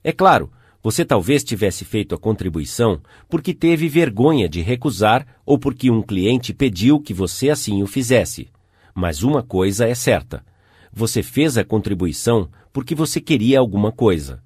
É 0.03 0.11
claro, 0.11 0.52
você 0.81 1.03
talvez 1.03 1.43
tivesse 1.43 1.84
feito 1.84 2.15
a 2.15 2.18
contribuição 2.18 3.01
porque 3.27 3.53
teve 3.53 3.89
vergonha 3.89 4.47
de 4.47 4.61
recusar 4.61 5.27
ou 5.45 5.57
porque 5.60 5.91
um 5.91 6.01
cliente 6.01 6.53
pediu 6.53 6.99
que 6.99 7.14
você 7.14 7.49
assim 7.49 7.84
o 7.84 7.88
fizesse. 7.88 8.47
Mas 8.95 9.23
uma 9.23 9.43
coisa 9.43 9.88
é 9.88 9.93
certa: 9.93 10.43
você 10.91 11.22
fez 11.22 11.57
a 11.57 11.64
contribuição 11.64 12.49
porque 12.72 12.95
você 12.95 13.19
queria 13.19 13.60
alguma 13.60 13.91
coisa. 13.91 14.41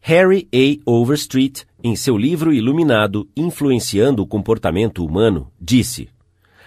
Harry 0.00 0.46
A. 0.52 0.90
Overstreet, 0.90 1.64
em 1.82 1.96
seu 1.96 2.18
livro 2.18 2.52
iluminado 2.52 3.26
Influenciando 3.34 4.22
o 4.22 4.26
Comportamento 4.26 5.02
Humano, 5.02 5.50
disse: 5.58 6.10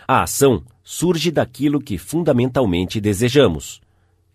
A 0.07 0.23
ação 0.23 0.63
surge 0.83 1.29
daquilo 1.29 1.79
que 1.79 1.99
fundamentalmente 1.99 2.99
desejamos. 2.99 3.79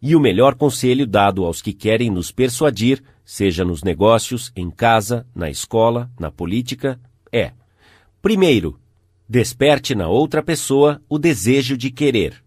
E 0.01 0.15
o 0.15 0.21
melhor 0.21 0.55
conselho 0.55 1.07
dado 1.07 1.45
aos 1.45 1.61
que 1.61 1.73
querem 1.73 2.11
nos 2.11 2.31
persuadir, 2.31 3.03
seja 3.33 3.65
nos 3.65 3.83
negócios, 3.83 4.53
em 4.55 4.71
casa, 4.71 5.27
na 5.35 5.49
escola, 5.49 6.11
na 6.21 6.31
política, 6.31 7.01
é: 7.33 7.53
primeiro, 8.21 8.79
desperte 9.27 9.95
na 9.95 10.07
outra 10.07 10.43
pessoa 10.43 11.01
o 11.09 11.19
desejo 11.19 11.75
de 11.75 11.91
querer. 11.91 12.45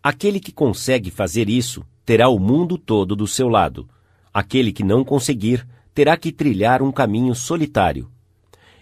Aquele 0.00 0.38
que 0.38 0.52
consegue 0.52 1.10
fazer 1.10 1.48
isso 1.48 1.84
terá 2.06 2.28
o 2.28 2.38
mundo 2.38 2.78
todo 2.78 3.16
do 3.16 3.26
seu 3.26 3.48
lado. 3.48 3.88
Aquele 4.32 4.70
que 4.70 4.84
não 4.84 5.04
conseguir 5.04 5.66
terá 5.92 6.16
que 6.16 6.30
trilhar 6.30 6.82
um 6.82 6.92
caminho 6.92 7.34
solitário. 7.34 8.08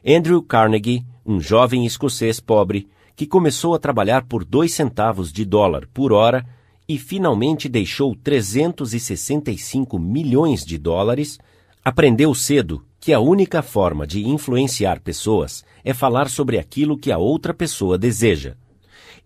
Andrew 0.07 0.43
Carnegie, 0.43 1.07
um 1.25 1.41
jovem 1.41 1.87
escocês 1.87 2.39
pobre, 2.39 2.87
que 3.17 3.27
começou 3.27 3.75
a 3.75 3.79
trabalhar 3.79 4.27
por 4.27 4.45
dois 4.45 4.75
centavos 4.75 5.33
de 5.33 5.43
dólar 5.43 5.89
por 5.95 6.13
hora 6.13 6.47
e 6.89 6.99
finalmente 6.99 7.69
deixou 7.69 8.15
365 8.15 9.99
milhões 9.99 10.65
de 10.65 10.79
dólares, 10.79 11.39
aprendeu 11.85 12.35
cedo 12.35 12.85
que 13.01 13.13
a 13.13 13.21
única 13.21 13.63
forma 13.63 14.07
de 14.07 14.27
influenciar 14.27 15.01
pessoas 15.01 15.65
é 15.85 15.93
falar 15.93 16.29
sobre 16.29 16.59
aquilo 16.59 16.99
que 16.99 17.13
a 17.13 17.19
outra 17.19 17.53
pessoa 17.55 17.99
deseja. 17.99 18.57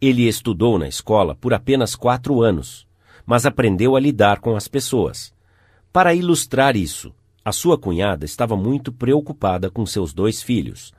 Ele 0.01 0.27
estudou 0.27 0.79
na 0.79 0.89
escola 0.89 1.35
por 1.35 1.53
apenas 1.53 1.95
quatro 1.95 2.43
anos, 2.43 2.87
mas 3.27 3.45
aprendeu 3.45 3.97
a 3.97 4.01
lidar 4.01 4.41
com 4.41 4.57
as 4.57 4.67
pessoas. 4.67 5.33
Para 5.93 6.15
ilustrar 6.15 6.77
isso, 6.77 7.13
a 7.45 7.53
sua 7.53 7.79
cunhada 7.79 8.25
estava 8.25 8.57
muito 8.57 8.93
preocupada 8.93 9.71
com 9.71 9.85
seus 9.85 10.13
dois 10.13 10.43
filhos. 10.43 10.93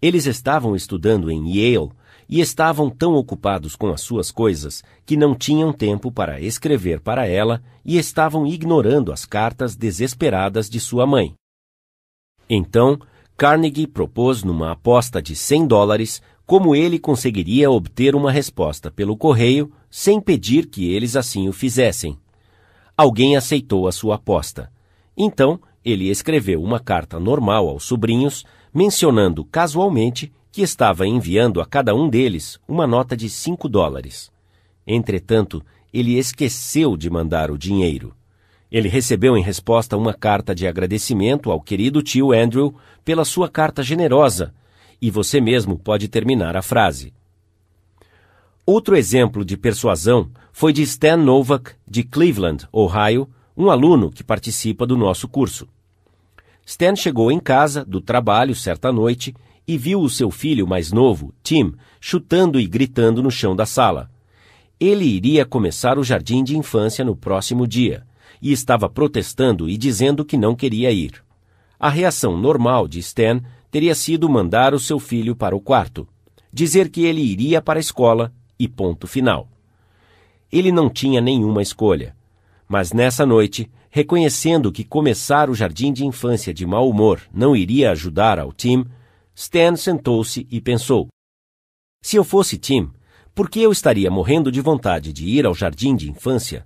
Eles 0.00 0.26
estavam 0.26 0.74
estudando 0.74 1.30
em 1.30 1.48
Yale 1.54 1.90
e 2.28 2.40
estavam 2.40 2.88
tão 2.88 3.14
ocupados 3.14 3.76
com 3.76 3.88
as 3.88 4.00
suas 4.00 4.30
coisas 4.30 4.82
que 5.04 5.16
não 5.16 5.34
tinham 5.34 5.72
tempo 5.72 6.10
para 6.10 6.40
escrever 6.40 7.00
para 7.00 7.26
ela 7.26 7.62
e 7.84 7.98
estavam 7.98 8.46
ignorando 8.46 9.12
as 9.12 9.24
cartas 9.24 9.76
desesperadas 9.76 10.68
de 10.68 10.80
sua 10.80 11.06
mãe. 11.06 11.34
Então, 12.48 12.98
Carnegie 13.36 13.86
propôs 13.86 14.42
numa 14.44 14.72
aposta 14.72 15.20
de 15.20 15.34
100 15.34 15.66
dólares 15.66 16.22
como 16.46 16.74
ele 16.74 16.98
conseguiria 16.98 17.70
obter 17.70 18.14
uma 18.14 18.30
resposta 18.30 18.90
pelo 18.90 19.16
correio 19.16 19.72
sem 19.90 20.20
pedir 20.20 20.66
que 20.66 20.92
eles 20.92 21.16
assim 21.16 21.48
o 21.48 21.52
fizessem. 21.52 22.18
Alguém 22.96 23.36
aceitou 23.36 23.88
a 23.88 23.92
sua 23.92 24.16
aposta. 24.16 24.70
Então, 25.16 25.60
ele 25.84 26.08
escreveu 26.08 26.62
uma 26.62 26.78
carta 26.78 27.18
normal 27.18 27.68
aos 27.68 27.84
sobrinhos, 27.84 28.44
mencionando 28.72 29.44
casualmente 29.44 30.32
que 30.52 30.60
estava 30.60 31.06
enviando 31.06 31.62
a 31.62 31.66
cada 31.66 31.94
um 31.94 32.10
deles 32.10 32.60
uma 32.68 32.86
nota 32.86 33.16
de 33.16 33.30
cinco 33.30 33.70
dólares. 33.70 34.30
Entretanto, 34.86 35.64
ele 35.92 36.18
esqueceu 36.18 36.94
de 36.94 37.08
mandar 37.08 37.50
o 37.50 37.56
dinheiro. 37.56 38.14
Ele 38.70 38.88
recebeu 38.88 39.36
em 39.36 39.42
resposta 39.42 39.96
uma 39.96 40.12
carta 40.12 40.54
de 40.54 40.66
agradecimento 40.66 41.50
ao 41.50 41.60
querido 41.60 42.02
tio 42.02 42.32
Andrew 42.32 42.74
pela 43.02 43.24
sua 43.24 43.48
carta 43.48 43.82
generosa, 43.82 44.54
e 45.00 45.10
você 45.10 45.40
mesmo 45.40 45.78
pode 45.78 46.06
terminar 46.06 46.54
a 46.54 46.62
frase. 46.62 47.14
Outro 48.64 48.94
exemplo 48.94 49.44
de 49.44 49.56
persuasão 49.56 50.30
foi 50.52 50.72
de 50.72 50.82
Stan 50.82 51.16
Novak, 51.16 51.72
de 51.88 52.02
Cleveland, 52.02 52.68
Ohio, 52.70 53.28
um 53.56 53.70
aluno 53.70 54.10
que 54.10 54.22
participa 54.22 54.86
do 54.86 54.96
nosso 54.96 55.26
curso. 55.26 55.66
Stan 56.64 56.94
chegou 56.94 57.32
em 57.32 57.40
casa 57.40 57.84
do 57.84 58.00
trabalho 58.00 58.54
certa 58.54 58.92
noite 58.92 59.34
e 59.66 59.78
viu 59.78 60.00
o 60.00 60.10
seu 60.10 60.30
filho 60.30 60.66
mais 60.66 60.92
novo, 60.92 61.32
Tim, 61.42 61.72
chutando 62.00 62.58
e 62.58 62.66
gritando 62.66 63.22
no 63.22 63.30
chão 63.30 63.54
da 63.54 63.66
sala. 63.66 64.10
Ele 64.78 65.04
iria 65.04 65.44
começar 65.44 65.98
o 65.98 66.04
jardim 66.04 66.42
de 66.42 66.56
infância 66.56 67.04
no 67.04 67.14
próximo 67.14 67.66
dia 67.66 68.04
e 68.40 68.50
estava 68.50 68.88
protestando 68.88 69.68
e 69.68 69.76
dizendo 69.76 70.24
que 70.24 70.36
não 70.36 70.56
queria 70.56 70.90
ir. 70.90 71.22
A 71.78 71.88
reação 71.88 72.36
normal 72.36 72.88
de 72.88 72.98
Stan 72.98 73.40
teria 73.70 73.94
sido 73.94 74.28
mandar 74.28 74.74
o 74.74 74.78
seu 74.78 74.98
filho 74.98 75.36
para 75.36 75.54
o 75.54 75.60
quarto, 75.60 76.06
dizer 76.52 76.90
que 76.90 77.04
ele 77.04 77.22
iria 77.22 77.62
para 77.62 77.78
a 77.78 77.80
escola 77.80 78.32
e 78.58 78.68
ponto 78.68 79.06
final. 79.06 79.48
Ele 80.50 80.70
não 80.70 80.90
tinha 80.90 81.20
nenhuma 81.20 81.62
escolha. 81.62 82.14
Mas 82.68 82.92
nessa 82.92 83.24
noite, 83.24 83.70
reconhecendo 83.90 84.72
que 84.72 84.84
começar 84.84 85.48
o 85.48 85.54
jardim 85.54 85.92
de 85.92 86.04
infância 86.04 86.52
de 86.52 86.66
mau 86.66 86.88
humor 86.88 87.22
não 87.32 87.54
iria 87.54 87.90
ajudar 87.90 88.38
ao 88.38 88.52
Tim, 88.52 88.84
Stan 89.42 89.74
sentou-se 89.74 90.46
e 90.48 90.60
pensou: 90.60 91.08
Se 92.00 92.14
eu 92.14 92.22
fosse 92.22 92.56
Tim, 92.56 92.92
por 93.34 93.50
que 93.50 93.60
eu 93.60 93.72
estaria 93.72 94.08
morrendo 94.08 94.52
de 94.52 94.60
vontade 94.60 95.12
de 95.12 95.26
ir 95.26 95.44
ao 95.44 95.52
jardim 95.52 95.96
de 95.96 96.08
infância? 96.08 96.64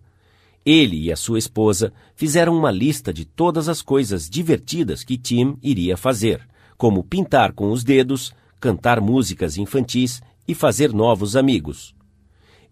Ele 0.62 1.04
e 1.04 1.10
a 1.10 1.16
sua 1.16 1.38
esposa 1.38 1.90
fizeram 2.14 2.54
uma 2.54 2.70
lista 2.70 3.14
de 3.14 3.24
todas 3.24 3.70
as 3.70 3.80
coisas 3.80 4.28
divertidas 4.28 5.02
que 5.02 5.16
Tim 5.16 5.56
iria 5.62 5.96
fazer, 5.96 6.46
como 6.76 7.02
pintar 7.02 7.54
com 7.54 7.72
os 7.72 7.82
dedos, 7.82 8.34
cantar 8.60 9.00
músicas 9.00 9.56
infantis 9.56 10.20
e 10.46 10.54
fazer 10.54 10.92
novos 10.92 11.34
amigos. 11.34 11.94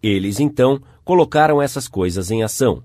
Eles 0.03 0.39
então 0.39 0.79
colocaram 1.03 1.59
essas 1.59 1.87
coisas 1.87 2.29
em 2.29 2.43
ação. 2.43 2.83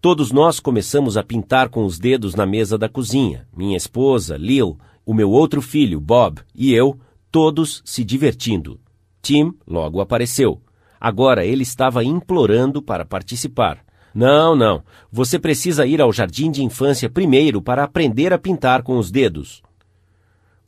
Todos 0.00 0.32
nós 0.32 0.58
começamos 0.58 1.16
a 1.16 1.22
pintar 1.22 1.68
com 1.68 1.84
os 1.84 2.00
dedos 2.00 2.34
na 2.34 2.44
mesa 2.44 2.76
da 2.76 2.88
cozinha. 2.88 3.46
Minha 3.56 3.76
esposa, 3.76 4.36
Lil, 4.36 4.76
o 5.08 5.14
meu 5.14 5.30
outro 5.30 5.62
filho, 5.62 5.98
Bob, 5.98 6.42
e 6.54 6.74
eu, 6.74 7.00
todos 7.32 7.80
se 7.82 8.04
divertindo. 8.04 8.78
Tim 9.22 9.54
logo 9.66 10.02
apareceu. 10.02 10.60
Agora 11.00 11.46
ele 11.46 11.62
estava 11.62 12.04
implorando 12.04 12.82
para 12.82 13.06
participar. 13.06 13.82
Não, 14.14 14.54
não. 14.54 14.82
Você 15.10 15.38
precisa 15.38 15.86
ir 15.86 16.02
ao 16.02 16.12
jardim 16.12 16.50
de 16.50 16.62
infância 16.62 17.08
primeiro 17.08 17.62
para 17.62 17.84
aprender 17.84 18.34
a 18.34 18.38
pintar 18.38 18.82
com 18.82 18.98
os 18.98 19.10
dedos. 19.10 19.62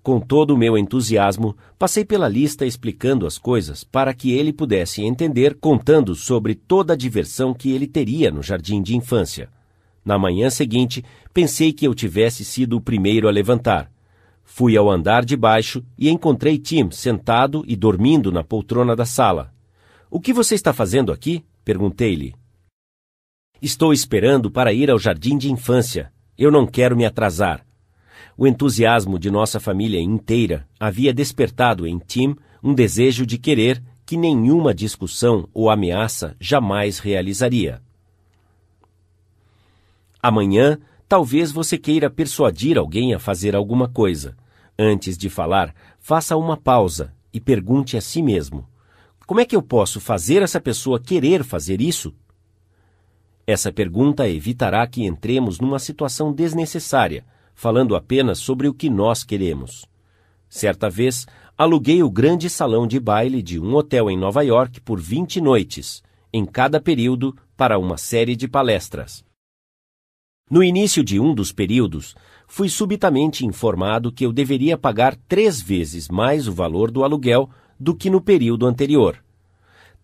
Com 0.02 0.18
todo 0.18 0.54
o 0.54 0.56
meu 0.56 0.78
entusiasmo, 0.78 1.54
passei 1.78 2.06
pela 2.06 2.26
lista 2.26 2.64
explicando 2.64 3.26
as 3.26 3.36
coisas 3.36 3.84
para 3.84 4.14
que 4.14 4.32
ele 4.32 4.54
pudesse 4.54 5.02
entender, 5.02 5.54
contando 5.60 6.14
sobre 6.14 6.54
toda 6.54 6.94
a 6.94 6.96
diversão 6.96 7.52
que 7.52 7.72
ele 7.72 7.86
teria 7.86 8.30
no 8.30 8.42
jardim 8.42 8.80
de 8.80 8.96
infância. 8.96 9.50
Na 10.02 10.18
manhã 10.18 10.48
seguinte, 10.48 11.04
pensei 11.34 11.74
que 11.74 11.86
eu 11.86 11.94
tivesse 11.94 12.42
sido 12.42 12.78
o 12.78 12.80
primeiro 12.80 13.28
a 13.28 13.30
levantar. 13.30 13.90
Fui 14.52 14.76
ao 14.76 14.90
andar 14.90 15.24
de 15.24 15.36
baixo 15.36 15.80
e 15.96 16.10
encontrei 16.10 16.58
Tim 16.58 16.90
sentado 16.90 17.62
e 17.68 17.76
dormindo 17.76 18.32
na 18.32 18.42
poltrona 18.42 18.96
da 18.96 19.06
sala. 19.06 19.54
O 20.10 20.20
que 20.20 20.32
você 20.32 20.56
está 20.56 20.72
fazendo 20.72 21.12
aqui? 21.12 21.44
perguntei-lhe. 21.64 22.34
Estou 23.62 23.92
esperando 23.92 24.50
para 24.50 24.72
ir 24.72 24.90
ao 24.90 24.98
jardim 24.98 25.38
de 25.38 25.52
infância. 25.52 26.12
Eu 26.36 26.50
não 26.50 26.66
quero 26.66 26.96
me 26.96 27.06
atrasar. 27.06 27.64
O 28.36 28.44
entusiasmo 28.44 29.20
de 29.20 29.30
nossa 29.30 29.60
família 29.60 30.00
inteira 30.00 30.68
havia 30.80 31.14
despertado 31.14 31.86
em 31.86 31.96
Tim 32.00 32.34
um 32.60 32.74
desejo 32.74 33.24
de 33.24 33.38
querer 33.38 33.80
que 34.04 34.16
nenhuma 34.16 34.74
discussão 34.74 35.48
ou 35.54 35.70
ameaça 35.70 36.34
jamais 36.40 36.98
realizaria. 36.98 37.80
Amanhã 40.20 40.76
Talvez 41.10 41.50
você 41.50 41.76
queira 41.76 42.08
persuadir 42.08 42.78
alguém 42.78 43.12
a 43.12 43.18
fazer 43.18 43.56
alguma 43.56 43.88
coisa. 43.88 44.36
Antes 44.78 45.18
de 45.18 45.28
falar, 45.28 45.74
faça 45.98 46.36
uma 46.36 46.56
pausa 46.56 47.12
e 47.34 47.40
pergunte 47.40 47.96
a 47.96 48.00
si 48.00 48.22
mesmo: 48.22 48.64
Como 49.26 49.40
é 49.40 49.44
que 49.44 49.56
eu 49.56 49.60
posso 49.60 49.98
fazer 49.98 50.40
essa 50.40 50.60
pessoa 50.60 51.00
querer 51.00 51.42
fazer 51.42 51.80
isso? 51.80 52.14
Essa 53.44 53.72
pergunta 53.72 54.28
evitará 54.28 54.86
que 54.86 55.04
entremos 55.04 55.58
numa 55.58 55.80
situação 55.80 56.32
desnecessária, 56.32 57.24
falando 57.56 57.96
apenas 57.96 58.38
sobre 58.38 58.68
o 58.68 58.72
que 58.72 58.88
nós 58.88 59.24
queremos. 59.24 59.84
Certa 60.48 60.88
vez, 60.88 61.26
aluguei 61.58 62.04
o 62.04 62.10
grande 62.10 62.48
salão 62.48 62.86
de 62.86 63.00
baile 63.00 63.42
de 63.42 63.58
um 63.58 63.74
hotel 63.74 64.08
em 64.08 64.16
Nova 64.16 64.42
York 64.44 64.80
por 64.80 65.00
20 65.00 65.40
noites, 65.40 66.04
em 66.32 66.46
cada 66.46 66.80
período, 66.80 67.36
para 67.56 67.80
uma 67.80 67.96
série 67.96 68.36
de 68.36 68.46
palestras. 68.46 69.28
No 70.50 70.64
início 70.64 71.04
de 71.04 71.20
um 71.20 71.32
dos 71.32 71.52
períodos, 71.52 72.16
fui 72.48 72.68
subitamente 72.68 73.46
informado 73.46 74.10
que 74.10 74.26
eu 74.26 74.32
deveria 74.32 74.76
pagar 74.76 75.14
três 75.28 75.60
vezes 75.60 76.08
mais 76.08 76.48
o 76.48 76.52
valor 76.52 76.90
do 76.90 77.04
aluguel 77.04 77.48
do 77.78 77.94
que 77.94 78.10
no 78.10 78.20
período 78.20 78.66
anterior. 78.66 79.22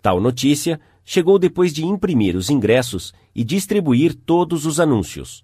Tal 0.01 0.20
notícia 0.20 0.81
chegou 1.05 1.36
depois 1.36 1.74
de 1.74 1.85
imprimir 1.85 2.36
os 2.36 2.48
ingressos 2.48 3.12
e 3.35 3.43
distribuir 3.43 4.14
todos 4.14 4.64
os 4.66 4.78
anúncios. 4.78 5.43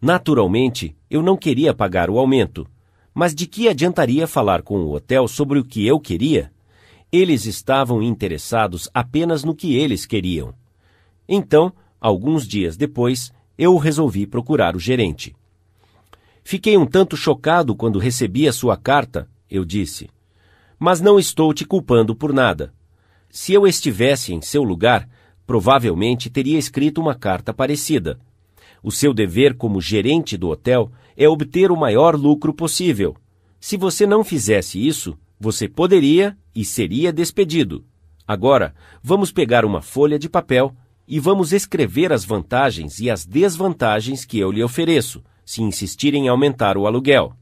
Naturalmente, 0.00 0.96
eu 1.10 1.22
não 1.22 1.36
queria 1.36 1.74
pagar 1.74 2.08
o 2.08 2.18
aumento, 2.18 2.66
mas 3.12 3.34
de 3.34 3.46
que 3.46 3.68
adiantaria 3.68 4.26
falar 4.26 4.62
com 4.62 4.78
o 4.78 4.94
hotel 4.94 5.28
sobre 5.28 5.58
o 5.58 5.64
que 5.64 5.86
eu 5.86 6.00
queria? 6.00 6.50
Eles 7.12 7.44
estavam 7.44 8.02
interessados 8.02 8.88
apenas 8.94 9.44
no 9.44 9.54
que 9.54 9.76
eles 9.76 10.06
queriam. 10.06 10.54
Então, 11.28 11.70
alguns 12.00 12.48
dias 12.48 12.74
depois, 12.74 13.30
eu 13.60 13.76
resolvi 13.76 14.26
procurar 14.26 14.74
o 14.74 14.78
gerente. 14.80 15.36
Fiquei 16.42 16.78
um 16.78 16.86
tanto 16.86 17.14
chocado 17.14 17.76
quando 17.76 17.98
recebi 17.98 18.48
a 18.48 18.54
sua 18.54 18.74
carta, 18.74 19.28
eu 19.50 19.66
disse. 19.66 20.08
Mas 20.78 20.98
não 21.02 21.18
estou 21.18 21.52
te 21.52 21.66
culpando 21.66 22.16
por 22.16 22.32
nada. 22.32 22.72
Se 23.28 23.52
eu 23.52 23.66
estivesse 23.66 24.32
em 24.32 24.40
seu 24.40 24.62
lugar, 24.62 25.06
provavelmente 25.46 26.30
teria 26.30 26.58
escrito 26.58 27.02
uma 27.02 27.14
carta 27.14 27.52
parecida. 27.52 28.18
O 28.82 28.90
seu 28.90 29.12
dever 29.12 29.54
como 29.54 29.78
gerente 29.78 30.38
do 30.38 30.48
hotel 30.48 30.90
é 31.14 31.28
obter 31.28 31.70
o 31.70 31.76
maior 31.76 32.16
lucro 32.16 32.54
possível. 32.54 33.14
Se 33.60 33.76
você 33.76 34.06
não 34.06 34.24
fizesse 34.24 34.78
isso, 34.84 35.18
você 35.38 35.68
poderia 35.68 36.34
e 36.54 36.64
seria 36.64 37.12
despedido. 37.12 37.84
Agora, 38.26 38.74
vamos 39.02 39.30
pegar 39.30 39.66
uma 39.66 39.82
folha 39.82 40.18
de 40.18 40.30
papel 40.30 40.74
e 41.10 41.18
vamos 41.18 41.52
escrever 41.52 42.12
as 42.12 42.24
vantagens 42.24 43.00
e 43.00 43.10
as 43.10 43.26
desvantagens 43.26 44.24
que 44.24 44.38
eu 44.38 44.52
lhe 44.52 44.62
ofereço, 44.62 45.24
se 45.44 45.60
insistir 45.60 46.14
em 46.14 46.28
aumentar 46.28 46.78
o 46.78 46.86
aluguel. 46.86 47.34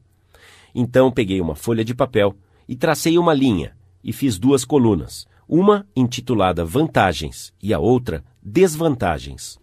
Então 0.73 1.11
peguei 1.11 1.39
uma 1.39 1.53
folha 1.53 1.85
de 1.85 1.93
papel 1.93 2.35
e 2.67 2.75
tracei 2.75 3.19
uma 3.19 3.31
linha 3.31 3.77
e 4.03 4.11
fiz 4.11 4.39
duas 4.39 4.65
colunas, 4.65 5.27
uma 5.47 5.85
intitulada 5.95 6.65
Vantagens 6.65 7.53
e 7.61 7.71
a 7.71 7.77
outra 7.77 8.23
Desvantagens. 8.41 9.59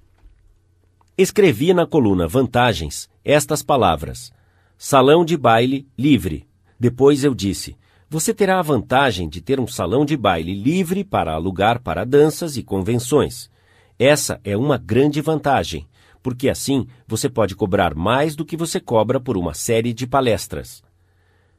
Escrevi 1.19 1.75
na 1.75 1.85
coluna 1.85 2.29
Vantagens 2.29 3.09
estas 3.25 3.61
palavras: 3.61 4.33
Salão 4.79 5.25
de 5.25 5.37
baile 5.37 5.85
livre. 5.99 6.47
Depois 6.79 7.25
eu 7.25 7.35
disse: 7.35 7.77
Você 8.09 8.33
terá 8.33 8.61
a 8.61 8.63
vantagem 8.63 9.29
de 9.29 9.41
ter 9.41 9.59
um 9.59 9.67
salão 9.67 10.05
de 10.05 10.17
baile 10.17 10.55
livre 10.55 11.03
para 11.03 11.33
alugar 11.33 11.83
para 11.83 12.05
danças 12.05 12.57
e 12.57 12.63
convenções. 12.63 13.51
Essa 13.99 14.41
é 14.45 14.57
uma 14.57 14.77
grande 14.77 15.21
vantagem, 15.21 15.89
porque 16.23 16.49
assim 16.49 16.87
você 17.07 17.31
pode 17.31 17.55
cobrar 17.55 17.95
mais 17.95 18.37
do 18.37 18.45
que 18.45 18.57
você 18.57 18.79
cobra 18.79 19.19
por 19.19 19.37
uma 19.39 19.55
série 19.55 19.95
de 19.95 20.07
palestras. 20.07 20.83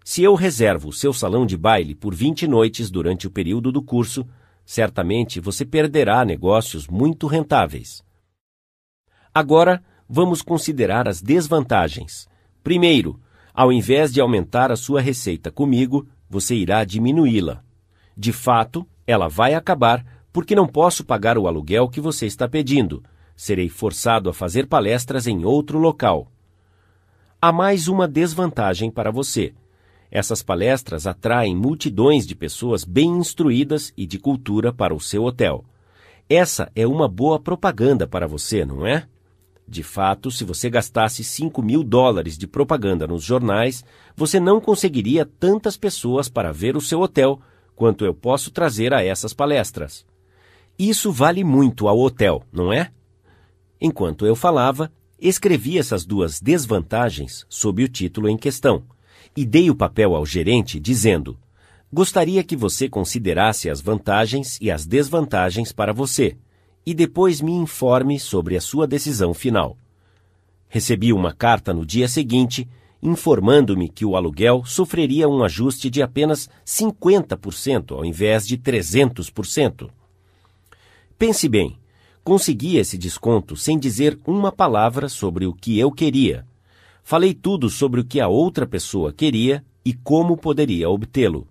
Se 0.04 0.22
eu 0.22 0.36
reservo 0.36 0.90
o 0.90 0.94
seu 0.94 1.12
salão 1.12 1.46
de 1.46 1.58
baile 1.58 1.96
por 1.96 2.14
20 2.14 2.48
noites 2.48 2.92
durante 2.92 3.28
o 3.28 3.32
período 3.32 3.72
do 3.72 3.82
curso, 3.82 4.26
certamente 4.66 5.40
você 5.40 5.66
perderá 5.66 6.24
negócios 6.24 6.88
muito 6.88 7.26
rentáveis. 7.28 8.04
Agora, 9.34 9.84
vamos 10.08 10.42
considerar 10.42 11.08
as 11.08 11.22
desvantagens. 11.22 12.28
Primeiro, 12.64 13.20
ao 13.54 13.72
invés 13.72 14.14
de 14.14 14.22
aumentar 14.22 14.72
a 14.72 14.76
sua 14.76 15.02
receita 15.02 15.52
comigo, 15.52 16.08
você 16.30 16.56
irá 16.56 16.84
diminuí-la. 16.84 17.64
De 18.16 18.32
fato, 18.32 18.88
ela 19.06 19.28
vai 19.28 19.54
acabar 19.56 20.06
porque 20.38 20.54
não 20.54 20.68
posso 20.68 21.04
pagar 21.04 21.36
o 21.36 21.48
aluguel 21.48 21.90
que 21.90 22.00
você 22.00 22.28
está 22.28 22.48
pedindo. 22.48 23.04
Serei 23.36 23.70
forçado 23.70 24.30
a 24.30 24.34
fazer 24.36 24.68
palestras 24.68 25.26
em 25.26 25.44
outro 25.44 25.80
local. 25.80 26.32
Há 27.42 27.52
mais 27.52 27.88
uma 27.88 28.08
desvantagem 28.08 28.92
para 28.92 29.10
você. 29.10 29.56
Essas 30.12 30.44
palestras 30.44 31.08
atraem 31.08 31.56
multidões 31.56 32.28
de 32.28 32.36
pessoas 32.36 32.84
bem 32.84 33.18
instruídas 33.18 33.92
e 33.98 34.06
de 34.06 34.20
cultura 34.20 34.72
para 34.72 34.94
o 34.94 35.00
seu 35.00 35.24
hotel. 35.24 35.66
Essa 36.30 36.72
é 36.76 36.86
uma 36.86 37.08
boa 37.08 37.40
propaganda 37.40 38.06
para 38.06 38.28
você, 38.28 38.64
não 38.64 38.86
é? 38.86 39.08
De 39.68 39.82
fato, 39.82 40.30
se 40.30 40.44
você 40.44 40.70
gastasse 40.70 41.24
5 41.24 41.64
mil 41.64 41.84
dólares 41.84 42.38
de 42.38 42.46
propaganda 42.46 43.08
nos 43.08 43.24
jornais, 43.24 43.84
você 44.16 44.40
não 44.40 44.62
conseguiria 44.62 45.26
tantas 45.26 45.76
pessoas 45.76 46.30
para 46.30 46.52
ver 46.52 46.78
o 46.78 46.82
seu 46.82 47.02
hotel 47.02 47.42
quanto 47.76 48.06
eu 48.06 48.14
posso 48.14 48.52
trazer 48.52 48.94
a 48.94 49.04
essas 49.04 49.34
palestras. 49.34 50.06
Isso 50.78 51.12
vale 51.12 51.44
muito 51.44 51.88
ao 51.88 52.00
hotel, 52.00 52.44
não 52.52 52.72
é? 52.72 52.92
Enquanto 53.82 54.26
eu 54.26 54.36
falava, 54.36 54.92
escrevi 55.20 55.78
essas 55.78 56.06
duas 56.06 56.40
desvantagens 56.40 57.46
sob 57.50 57.84
o 57.84 57.88
título 57.88 58.30
em 58.30 58.38
questão 58.38 58.84
e 59.36 59.46
dei 59.46 59.70
o 59.70 59.76
papel 59.76 60.16
ao 60.16 60.26
gerente 60.26 60.80
dizendo: 60.80 61.38
Gostaria 61.92 62.44
que 62.44 62.56
você 62.56 62.88
considerasse 62.88 63.70
as 63.70 63.82
vantagens 63.82 64.58
e 64.62 64.70
as 64.70 64.86
desvantagens 64.86 65.72
para 65.72 65.94
você 65.94 66.38
e 66.86 66.94
depois 66.94 67.42
me 67.42 67.52
informe 67.52 68.20
sobre 68.20 68.56
a 68.56 68.62
sua 68.62 68.88
decisão 68.88 69.34
final. 69.34 69.78
Recebi 70.70 71.12
uma 71.12 71.34
carta 71.34 71.74
no 71.74 71.86
dia 71.86 72.08
seguinte 72.08 72.68
informando-me 73.02 73.90
que 73.90 74.06
o 74.06 74.16
aluguel 74.16 74.64
sofreria 74.66 75.28
um 75.28 75.44
ajuste 75.44 75.90
de 75.90 76.02
apenas 76.02 76.50
50% 76.66 77.92
ao 77.92 78.06
invés 78.06 78.48
de 78.48 78.58
300%. 78.58 79.90
Pense 81.18 81.50
bem, 81.50 81.80
consegui 82.24 82.78
esse 82.78 82.96
desconto 82.96 83.56
sem 83.56 83.80
dizer 83.80 84.20
uma 84.24 84.52
palavra 84.52 85.10
sobre 85.10 85.48
o 85.48 85.54
que 85.54 85.80
eu 85.80 85.92
queria. 85.92 86.46
Falei 87.04 87.34
tudo 87.34 87.72
sobre 87.72 88.00
o 88.00 88.06
que 88.06 88.20
a 88.20 88.28
outra 88.28 88.68
pessoa 88.68 89.12
queria 89.12 89.66
e 89.84 89.96
como 89.96 90.38
poderia 90.38 90.88
obtê-lo. 90.88 91.48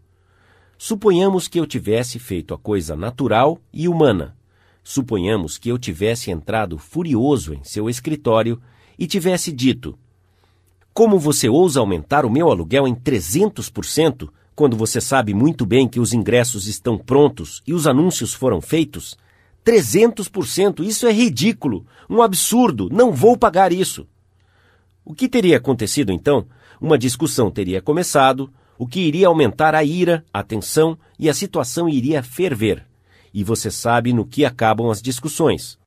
Suponhamos 0.79 1.49
que 1.49 1.59
eu 1.59 1.67
tivesse 1.67 2.21
feito 2.21 2.55
a 2.55 2.59
coisa 2.59 2.95
natural 2.95 3.59
e 3.73 3.89
humana. 3.89 4.37
Suponhamos 4.85 5.59
que 5.59 5.69
eu 5.69 5.79
tivesse 5.79 6.31
entrado 6.31 6.79
furioso 6.79 7.53
em 7.53 7.65
seu 7.65 7.91
escritório 7.91 8.63
e 8.97 9.05
tivesse 9.05 9.51
dito: 9.51 9.99
Como 10.95 11.19
você 11.19 11.49
ousa 11.49 11.81
aumentar 11.81 12.25
o 12.25 12.31
meu 12.31 12.53
aluguel 12.53 12.87
em 12.87 12.95
300% 12.95 14.29
quando 14.55 14.77
você 14.77 15.01
sabe 15.01 15.35
muito 15.35 15.67
bem 15.67 15.89
que 15.89 15.99
os 15.99 16.13
ingressos 16.13 16.69
estão 16.69 16.97
prontos 16.97 17.65
e 17.67 17.75
os 17.75 17.89
anúncios 17.89 18.33
foram 18.33 18.61
feitos? 18.61 19.17
300%, 19.67 20.85
isso 20.85 21.09
é 21.09 21.13
ridículo, 21.13 21.85
um 22.09 22.23
absurdo, 22.23 22.89
não 22.89 23.11
vou 23.11 23.37
pagar 23.37 23.73
isso. 23.73 24.07
O 25.05 25.13
que 25.13 25.29
teria 25.29 25.57
acontecido 25.57 26.13
então? 26.13 26.47
Uma 26.81 26.97
discussão 26.97 27.51
teria 27.51 27.83
começado, 27.83 28.49
o 28.79 28.87
que 28.87 29.01
iria 29.01 29.27
aumentar 29.27 29.75
a 29.75 29.83
ira, 29.83 30.25
a 30.33 30.43
tensão 30.43 30.97
e 31.19 31.29
a 31.29 31.35
situação 31.35 31.89
iria 31.89 32.23
ferver. 32.23 32.87
E 33.35 33.43
você 33.43 33.71
sabe 33.71 34.13
no 34.13 34.25
que 34.25 34.45
acabam 34.45 34.89
as 34.89 35.03
discussões. 35.03 35.79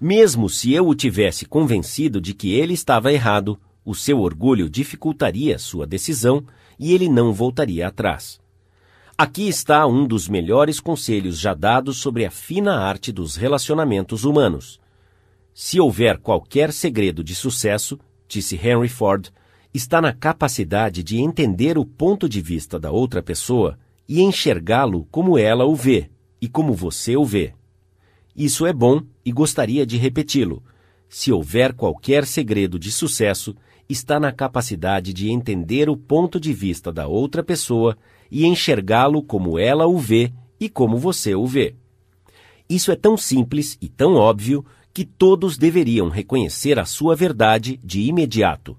Mesmo 0.00 0.48
se 0.48 0.72
eu 0.72 0.86
o 0.86 0.94
tivesse 0.94 1.44
convencido 1.44 2.20
de 2.20 2.34
que 2.34 2.52
ele 2.52 2.74
estava 2.74 3.12
errado, 3.12 3.58
o 3.84 3.94
seu 3.94 4.20
orgulho 4.20 4.68
dificultaria 4.68 5.58
sua 5.58 5.86
decisão 5.86 6.44
e 6.78 6.92
ele 6.92 7.08
não 7.08 7.32
voltaria 7.32 7.88
atrás. 7.88 8.38
Aqui 9.18 9.48
está 9.48 9.86
um 9.86 10.06
dos 10.06 10.28
melhores 10.28 10.78
conselhos 10.78 11.38
já 11.38 11.54
dados 11.54 11.96
sobre 11.96 12.26
a 12.26 12.30
fina 12.30 12.74
arte 12.74 13.10
dos 13.10 13.34
relacionamentos 13.34 14.24
humanos. 14.24 14.78
Se 15.54 15.80
houver 15.80 16.18
qualquer 16.18 16.70
segredo 16.70 17.24
de 17.24 17.34
sucesso, 17.34 17.98
disse 18.28 18.56
Henry 18.56 18.90
Ford, 18.90 19.28
está 19.72 20.02
na 20.02 20.12
capacidade 20.12 21.02
de 21.02 21.16
entender 21.16 21.78
o 21.78 21.84
ponto 21.86 22.28
de 22.28 22.42
vista 22.42 22.78
da 22.78 22.90
outra 22.90 23.22
pessoa 23.22 23.78
e 24.06 24.20
enxergá-lo 24.20 25.06
como 25.10 25.38
ela 25.38 25.64
o 25.64 25.74
vê 25.74 26.10
e 26.38 26.46
como 26.46 26.74
você 26.74 27.16
o 27.16 27.24
vê. 27.24 27.54
Isso 28.36 28.66
é 28.66 28.72
bom 28.72 29.00
e 29.24 29.32
gostaria 29.32 29.86
de 29.86 29.96
repeti-lo. 29.96 30.62
Se 31.08 31.32
houver 31.32 31.72
qualquer 31.72 32.26
segredo 32.26 32.78
de 32.78 32.92
sucesso, 32.92 33.56
está 33.88 34.20
na 34.20 34.30
capacidade 34.30 35.14
de 35.14 35.30
entender 35.30 35.88
o 35.88 35.96
ponto 35.96 36.38
de 36.38 36.52
vista 36.52 36.92
da 36.92 37.06
outra 37.06 37.42
pessoa 37.42 37.96
e 38.30 38.46
enxergá-lo 38.46 39.22
como 39.22 39.58
ela 39.58 39.86
o 39.86 39.98
vê 39.98 40.32
e 40.58 40.68
como 40.68 40.98
você 40.98 41.34
o 41.34 41.46
vê. 41.46 41.74
Isso 42.68 42.90
é 42.90 42.96
tão 42.96 43.16
simples 43.16 43.78
e 43.80 43.88
tão 43.88 44.14
óbvio 44.14 44.64
que 44.92 45.04
todos 45.04 45.58
deveriam 45.58 46.08
reconhecer 46.08 46.78
a 46.78 46.84
sua 46.84 47.14
verdade 47.14 47.78
de 47.84 48.00
imediato. 48.02 48.76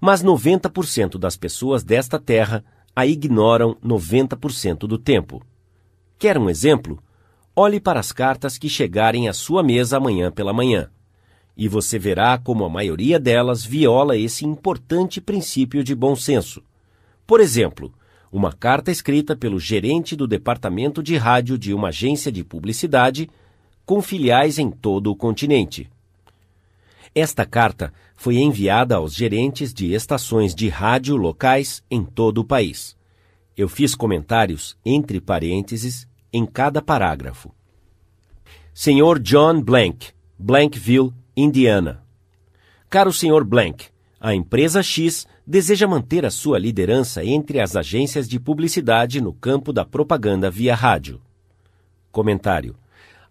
Mas 0.00 0.22
90% 0.22 1.18
das 1.18 1.36
pessoas 1.36 1.84
desta 1.84 2.18
terra 2.18 2.64
a 2.94 3.06
ignoram 3.06 3.76
90% 3.84 4.80
do 4.80 4.98
tempo. 4.98 5.42
Quer 6.18 6.36
um 6.36 6.50
exemplo? 6.50 6.98
Olhe 7.54 7.80
para 7.80 8.00
as 8.00 8.10
cartas 8.12 8.58
que 8.58 8.68
chegarem 8.68 9.28
à 9.28 9.32
sua 9.32 9.62
mesa 9.62 9.96
amanhã 9.96 10.30
pela 10.30 10.52
manhã. 10.52 10.90
e 11.56 11.68
você 11.68 11.98
verá 11.98 12.38
como 12.38 12.64
a 12.64 12.70
maioria 12.70 13.20
delas 13.20 13.62
viola 13.64 14.16
esse 14.16 14.46
importante 14.46 15.20
princípio 15.20 15.84
de 15.84 15.94
bom 15.94 16.16
senso. 16.16 16.62
Por 17.26 17.38
exemplo, 17.38 17.92
uma 18.32 18.52
carta 18.52 18.90
escrita 18.90 19.36
pelo 19.36 19.58
gerente 19.58 20.14
do 20.14 20.26
departamento 20.26 21.02
de 21.02 21.16
rádio 21.16 21.58
de 21.58 21.74
uma 21.74 21.88
agência 21.88 22.30
de 22.30 22.44
publicidade 22.44 23.28
com 23.84 24.00
filiais 24.00 24.58
em 24.58 24.70
todo 24.70 25.10
o 25.10 25.16
continente. 25.16 25.90
Esta 27.14 27.44
carta 27.44 27.92
foi 28.14 28.36
enviada 28.36 28.96
aos 28.96 29.14
gerentes 29.14 29.74
de 29.74 29.92
estações 29.92 30.54
de 30.54 30.68
rádio 30.68 31.16
locais 31.16 31.82
em 31.90 32.04
todo 32.04 32.38
o 32.38 32.44
país. 32.44 32.96
Eu 33.56 33.68
fiz 33.68 33.94
comentários 33.94 34.76
entre 34.84 35.20
parênteses 35.20 36.06
em 36.32 36.46
cada 36.46 36.80
parágrafo. 36.80 37.52
Senhor 38.72 39.18
John 39.18 39.60
Blank, 39.60 40.12
Blankville, 40.38 41.12
Indiana. 41.36 42.02
Caro 42.88 43.12
Sr. 43.12 43.44
Blank, 43.44 43.86
a 44.20 44.34
empresa 44.34 44.82
X 44.82 45.26
deseja 45.50 45.88
manter 45.88 46.24
a 46.24 46.30
sua 46.30 46.60
liderança 46.60 47.24
entre 47.24 47.58
as 47.58 47.74
agências 47.74 48.28
de 48.28 48.38
publicidade 48.38 49.20
no 49.20 49.32
campo 49.32 49.72
da 49.72 49.84
propaganda 49.84 50.48
via 50.48 50.76
rádio. 50.76 51.20
Comentário: 52.12 52.76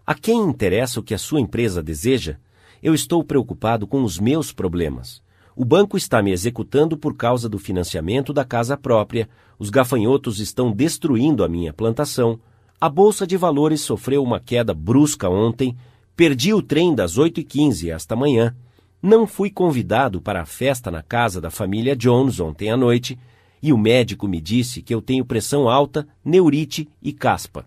A 0.05 0.13
quem 0.13 0.41
interessa 0.41 0.99
o 0.99 1.03
que 1.03 1.13
a 1.13 1.17
sua 1.17 1.39
empresa 1.39 1.81
deseja? 1.81 2.35
Eu 2.83 2.93
estou 2.93 3.23
preocupado 3.23 3.87
com 3.87 4.03
os 4.03 4.19
meus 4.19 4.51
problemas. 4.51 5.21
O 5.55 5.63
banco 5.63 5.95
está 5.95 6.21
me 6.21 6.33
executando 6.33 6.97
por 6.97 7.15
causa 7.15 7.47
do 7.47 7.57
financiamento 7.57 8.33
da 8.33 8.43
casa 8.43 8.75
própria, 8.75 9.29
os 9.57 9.69
gafanhotos 9.69 10.41
estão 10.41 10.73
destruindo 10.73 11.41
a 11.41 11.47
minha 11.47 11.71
plantação, 11.71 12.37
a 12.81 12.89
bolsa 12.89 13.25
de 13.25 13.37
valores 13.37 13.79
sofreu 13.79 14.21
uma 14.21 14.41
queda 14.41 14.73
brusca 14.73 15.29
ontem, 15.29 15.73
perdi 16.17 16.53
o 16.53 16.61
trem 16.61 16.93
das 16.93 17.17
8h15 17.17 17.89
esta 17.93 18.13
manhã 18.13 18.53
não 19.01 19.25
fui 19.25 19.49
convidado 19.49 20.21
para 20.21 20.41
a 20.41 20.45
festa 20.45 20.91
na 20.91 21.01
casa 21.01 21.39
da 21.39 21.49
família 21.49 21.95
Jones 21.95 22.39
ontem 22.39 22.69
à 22.69 22.77
noite 22.77 23.17
e 23.61 23.71
o 23.73 23.77
médico 23.77 24.27
me 24.27 24.39
disse 24.39 24.81
que 24.81 24.93
eu 24.93 25.01
tenho 25.01 25.25
pressão 25.25 25.69
alta, 25.69 26.07
neurite 26.23 26.87
e 27.01 27.11
caspa. 27.11 27.65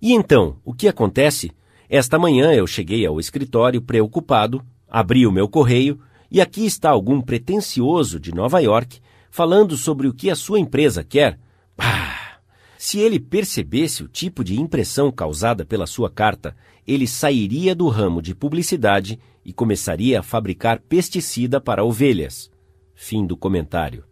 E 0.00 0.12
então, 0.12 0.58
o 0.64 0.72
que 0.72 0.88
acontece? 0.88 1.52
Esta 1.88 2.18
manhã 2.18 2.52
eu 2.52 2.66
cheguei 2.66 3.04
ao 3.04 3.20
escritório 3.20 3.82
preocupado, 3.82 4.64
abri 4.88 5.26
o 5.26 5.32
meu 5.32 5.48
correio 5.48 6.00
e 6.30 6.40
aqui 6.40 6.64
está 6.64 6.90
algum 6.90 7.20
pretensioso 7.20 8.18
de 8.18 8.32
Nova 8.34 8.60
York 8.60 9.00
falando 9.30 9.76
sobre 9.76 10.08
o 10.08 10.14
que 10.14 10.30
a 10.30 10.36
sua 10.36 10.58
empresa 10.58 11.04
quer. 11.04 11.38
Ah, 11.76 12.38
se 12.78 12.98
ele 12.98 13.20
percebesse 13.20 14.02
o 14.02 14.08
tipo 14.08 14.42
de 14.42 14.58
impressão 14.58 15.10
causada 15.12 15.64
pela 15.64 15.86
sua 15.86 16.10
carta, 16.10 16.56
ele 16.86 17.06
sairia 17.06 17.74
do 17.74 17.88
ramo 17.88 18.20
de 18.20 18.34
publicidade 18.34 19.18
e 19.44 19.52
começaria 19.52 20.20
a 20.20 20.22
fabricar 20.22 20.80
pesticida 20.80 21.60
para 21.60 21.84
ovelhas. 21.84 22.50
Fim 22.94 23.26
do 23.26 23.36
comentário. 23.36 24.04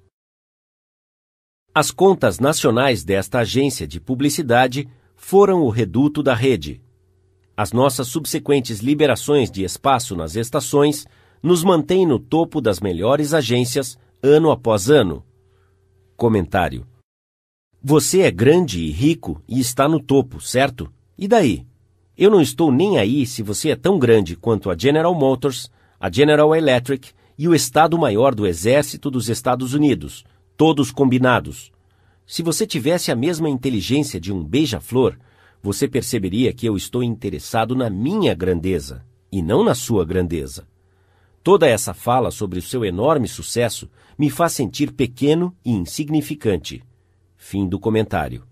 As 1.75 1.91
contas 1.91 2.41
nacionais 2.41 3.05
desta 3.05 3.41
agência 3.41 3.87
de 3.87 4.01
publicidade 4.01 4.89
foram 5.15 5.63
o 5.63 5.69
reduto 5.69 6.23
da 6.23 6.35
rede. 6.35 6.83
As 7.57 7.73
nossas 7.73 8.09
subsequentes 8.09 8.81
liberações 8.81 9.51
de 9.51 9.63
espaço 9.63 10.17
nas 10.17 10.35
estações 10.35 11.07
nos 11.43 11.63
mantêm 11.63 12.07
no 12.07 12.19
topo 12.19 12.61
das 12.61 12.81
melhores 12.81 13.35
agências 13.35 13.99
ano 14.23 14.51
após 14.51 14.89
ano. 14.91 15.25
Comentário: 16.17 16.87
Você 17.83 18.23
é 18.23 18.31
grande 18.31 18.81
e 18.81 18.91
rico 18.91 19.43
e 19.47 19.61
está 19.61 19.89
no 19.89 20.01
topo, 20.01 20.41
certo? 20.41 20.93
E 21.17 21.29
daí? 21.29 21.68
Eu 22.19 22.33
não 22.33 22.41
estou 22.41 22.73
nem 22.73 22.99
aí 22.99 23.25
se 23.25 23.45
você 23.45 23.71
é 23.71 23.77
tão 23.77 23.97
grande 23.97 24.35
quanto 24.35 24.71
a 24.71 24.77
General 24.77 25.15
Motors, 25.15 25.71
a 26.01 26.11
General 26.11 26.53
Electric 26.53 27.13
e 27.39 27.47
o 27.47 27.55
Estado-Maior 27.55 28.35
do 28.35 28.45
Exército 28.45 29.09
dos 29.09 29.29
Estados 29.29 29.73
Unidos, 29.73 30.25
todos 30.57 30.91
combinados. 30.91 31.71
Se 32.27 32.43
você 32.43 32.67
tivesse 32.67 33.13
a 33.13 33.17
mesma 33.17 33.49
inteligência 33.49 34.21
de 34.21 34.33
um 34.33 34.43
beija-flor, 34.43 35.17
você 35.63 35.87
perceberia 35.87 36.53
que 36.53 36.67
eu 36.67 36.77
estou 36.77 37.05
interessado 37.05 37.77
na 37.77 37.89
minha 37.89 38.35
grandeza 38.35 39.07
e 39.31 39.41
não 39.41 39.63
na 39.63 39.77
sua 39.77 40.05
grandeza. 40.05 40.67
Toda 41.45 41.69
essa 41.69 41.95
fala 41.95 42.33
sobre 42.33 42.59
o 42.59 42.63
seu 42.63 42.85
enorme 42.85 43.29
sucesso 43.29 43.89
me 44.19 44.29
faz 44.29 44.55
sentir 44.55 44.91
pequeno 44.91 45.55
e 45.65 45.71
insignificante. 45.71 46.83
Fim 47.37 47.69
do 47.69 47.79
comentário. 47.79 48.48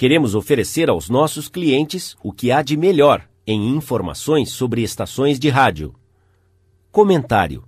Queremos 0.00 0.34
oferecer 0.34 0.88
aos 0.88 1.10
nossos 1.10 1.46
clientes 1.46 2.16
o 2.22 2.32
que 2.32 2.50
há 2.50 2.62
de 2.62 2.74
melhor 2.74 3.28
em 3.46 3.76
informações 3.76 4.48
sobre 4.48 4.82
estações 4.82 5.38
de 5.38 5.50
rádio. 5.50 5.94
Comentário: 6.90 7.64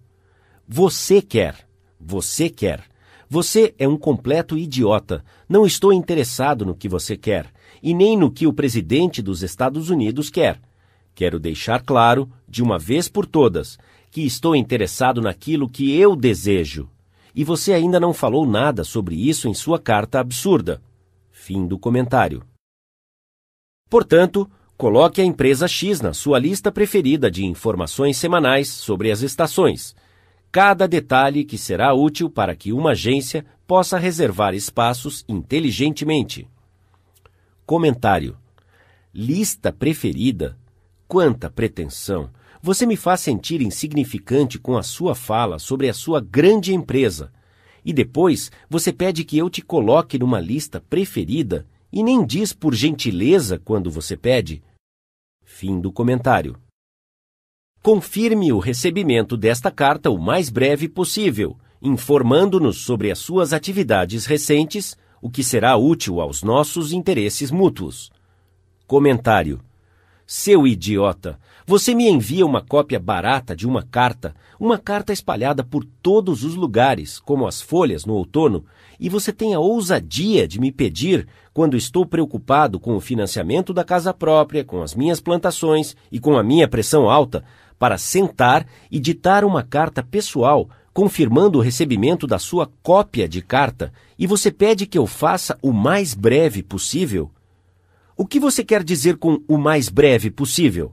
Você 0.66 1.20
quer, 1.20 1.68
você 2.00 2.48
quer. 2.48 2.84
Você 3.28 3.74
é 3.78 3.86
um 3.86 3.98
completo 3.98 4.56
idiota. 4.56 5.22
Não 5.46 5.66
estou 5.66 5.92
interessado 5.92 6.64
no 6.64 6.74
que 6.74 6.88
você 6.88 7.18
quer 7.18 7.52
e 7.82 7.92
nem 7.92 8.16
no 8.16 8.30
que 8.30 8.46
o 8.46 8.52
presidente 8.54 9.20
dos 9.20 9.42
Estados 9.42 9.90
Unidos 9.90 10.30
quer. 10.30 10.58
Quero 11.14 11.38
deixar 11.38 11.82
claro, 11.82 12.30
de 12.48 12.62
uma 12.62 12.78
vez 12.78 13.10
por 13.10 13.26
todas, 13.26 13.76
que 14.10 14.22
estou 14.22 14.56
interessado 14.56 15.20
naquilo 15.20 15.68
que 15.68 15.94
eu 15.94 16.16
desejo. 16.16 16.88
E 17.34 17.44
você 17.44 17.74
ainda 17.74 18.00
não 18.00 18.14
falou 18.14 18.46
nada 18.46 18.84
sobre 18.84 19.16
isso 19.16 19.48
em 19.48 19.52
sua 19.52 19.78
carta 19.78 20.18
absurda. 20.18 20.80
Fim 21.44 21.66
do 21.66 21.76
comentário. 21.76 22.44
Portanto, 23.90 24.48
coloque 24.76 25.20
a 25.20 25.24
empresa 25.24 25.66
X 25.66 26.00
na 26.00 26.14
sua 26.14 26.38
lista 26.38 26.70
preferida 26.70 27.28
de 27.28 27.44
informações 27.44 28.16
semanais 28.16 28.68
sobre 28.68 29.10
as 29.10 29.22
estações. 29.22 29.92
Cada 30.52 30.86
detalhe 30.86 31.44
que 31.44 31.58
será 31.58 31.92
útil 31.92 32.30
para 32.30 32.54
que 32.54 32.72
uma 32.72 32.92
agência 32.92 33.44
possa 33.66 33.98
reservar 33.98 34.54
espaços 34.54 35.24
inteligentemente. 35.28 36.48
Comentário: 37.66 38.38
Lista 39.12 39.72
preferida? 39.72 40.56
Quanta 41.08 41.50
pretensão! 41.50 42.30
Você 42.62 42.86
me 42.86 42.96
faz 42.96 43.20
sentir 43.20 43.60
insignificante 43.60 44.60
com 44.60 44.76
a 44.78 44.82
sua 44.84 45.12
fala 45.12 45.58
sobre 45.58 45.88
a 45.88 45.92
sua 45.92 46.20
grande 46.20 46.72
empresa 46.72 47.32
e 47.84 47.92
depois 47.92 48.50
você 48.68 48.92
pede 48.92 49.24
que 49.24 49.36
eu 49.38 49.50
te 49.50 49.62
coloque 49.62 50.18
numa 50.18 50.40
lista 50.40 50.80
preferida 50.80 51.66
e 51.92 52.02
nem 52.02 52.24
diz 52.24 52.52
por 52.52 52.74
gentileza 52.74 53.58
quando 53.58 53.90
você 53.90 54.16
pede. 54.16 54.62
Fim 55.44 55.80
do 55.80 55.92
comentário. 55.92 56.56
Confirme 57.82 58.52
o 58.52 58.58
recebimento 58.58 59.36
desta 59.36 59.70
carta 59.70 60.08
o 60.08 60.16
mais 60.16 60.48
breve 60.48 60.88
possível, 60.88 61.58
informando-nos 61.82 62.78
sobre 62.78 63.10
as 63.10 63.18
suas 63.18 63.52
atividades 63.52 64.24
recentes, 64.24 64.96
o 65.20 65.28
que 65.28 65.42
será 65.42 65.76
útil 65.76 66.20
aos 66.20 66.42
nossos 66.42 66.92
interesses 66.92 67.50
mútuos. 67.50 68.10
Comentário. 68.86 69.60
Seu 70.26 70.66
idiota! 70.66 71.38
Você 71.72 71.94
me 71.94 72.06
envia 72.06 72.44
uma 72.44 72.60
cópia 72.60 73.00
barata 73.00 73.56
de 73.56 73.66
uma 73.66 73.82
carta, 73.82 74.34
uma 74.60 74.76
carta 74.76 75.10
espalhada 75.10 75.64
por 75.64 75.86
todos 76.02 76.44
os 76.44 76.54
lugares, 76.54 77.18
como 77.18 77.46
as 77.46 77.62
folhas 77.62 78.04
no 78.04 78.12
outono, 78.12 78.66
e 79.00 79.08
você 79.08 79.32
tem 79.32 79.54
a 79.54 79.58
ousadia 79.58 80.46
de 80.46 80.60
me 80.60 80.70
pedir, 80.70 81.26
quando 81.54 81.74
estou 81.74 82.04
preocupado 82.04 82.78
com 82.78 82.94
o 82.94 83.00
financiamento 83.00 83.72
da 83.72 83.82
casa 83.84 84.12
própria, 84.12 84.62
com 84.62 84.82
as 84.82 84.94
minhas 84.94 85.18
plantações 85.18 85.96
e 86.12 86.20
com 86.20 86.36
a 86.36 86.42
minha 86.42 86.68
pressão 86.68 87.08
alta, 87.08 87.42
para 87.78 87.96
sentar 87.96 88.66
e 88.90 89.00
ditar 89.00 89.42
uma 89.42 89.62
carta 89.62 90.02
pessoal 90.02 90.68
confirmando 90.92 91.58
o 91.58 91.62
recebimento 91.62 92.26
da 92.26 92.38
sua 92.38 92.70
cópia 92.82 93.26
de 93.26 93.40
carta, 93.40 93.90
e 94.18 94.26
você 94.26 94.50
pede 94.50 94.84
que 94.84 94.98
eu 94.98 95.06
faça 95.06 95.58
o 95.62 95.72
mais 95.72 96.12
breve 96.12 96.62
possível? 96.62 97.30
O 98.14 98.26
que 98.26 98.38
você 98.38 98.62
quer 98.62 98.84
dizer 98.84 99.16
com 99.16 99.42
o 99.48 99.56
mais 99.56 99.88
breve 99.88 100.30
possível? 100.30 100.92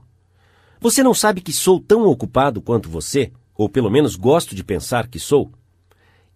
Você 0.81 1.03
não 1.03 1.13
sabe 1.13 1.41
que 1.41 1.51
sou 1.51 1.77
tão 1.77 2.05
ocupado 2.05 2.61
quanto 2.61 2.89
você, 2.89 3.33
ou 3.53 3.67
pelo 3.67 3.89
menos 3.89 4.15
gosto 4.15 4.55
de 4.55 4.63
pensar 4.63 5.07
que 5.07 5.19
sou? 5.19 5.51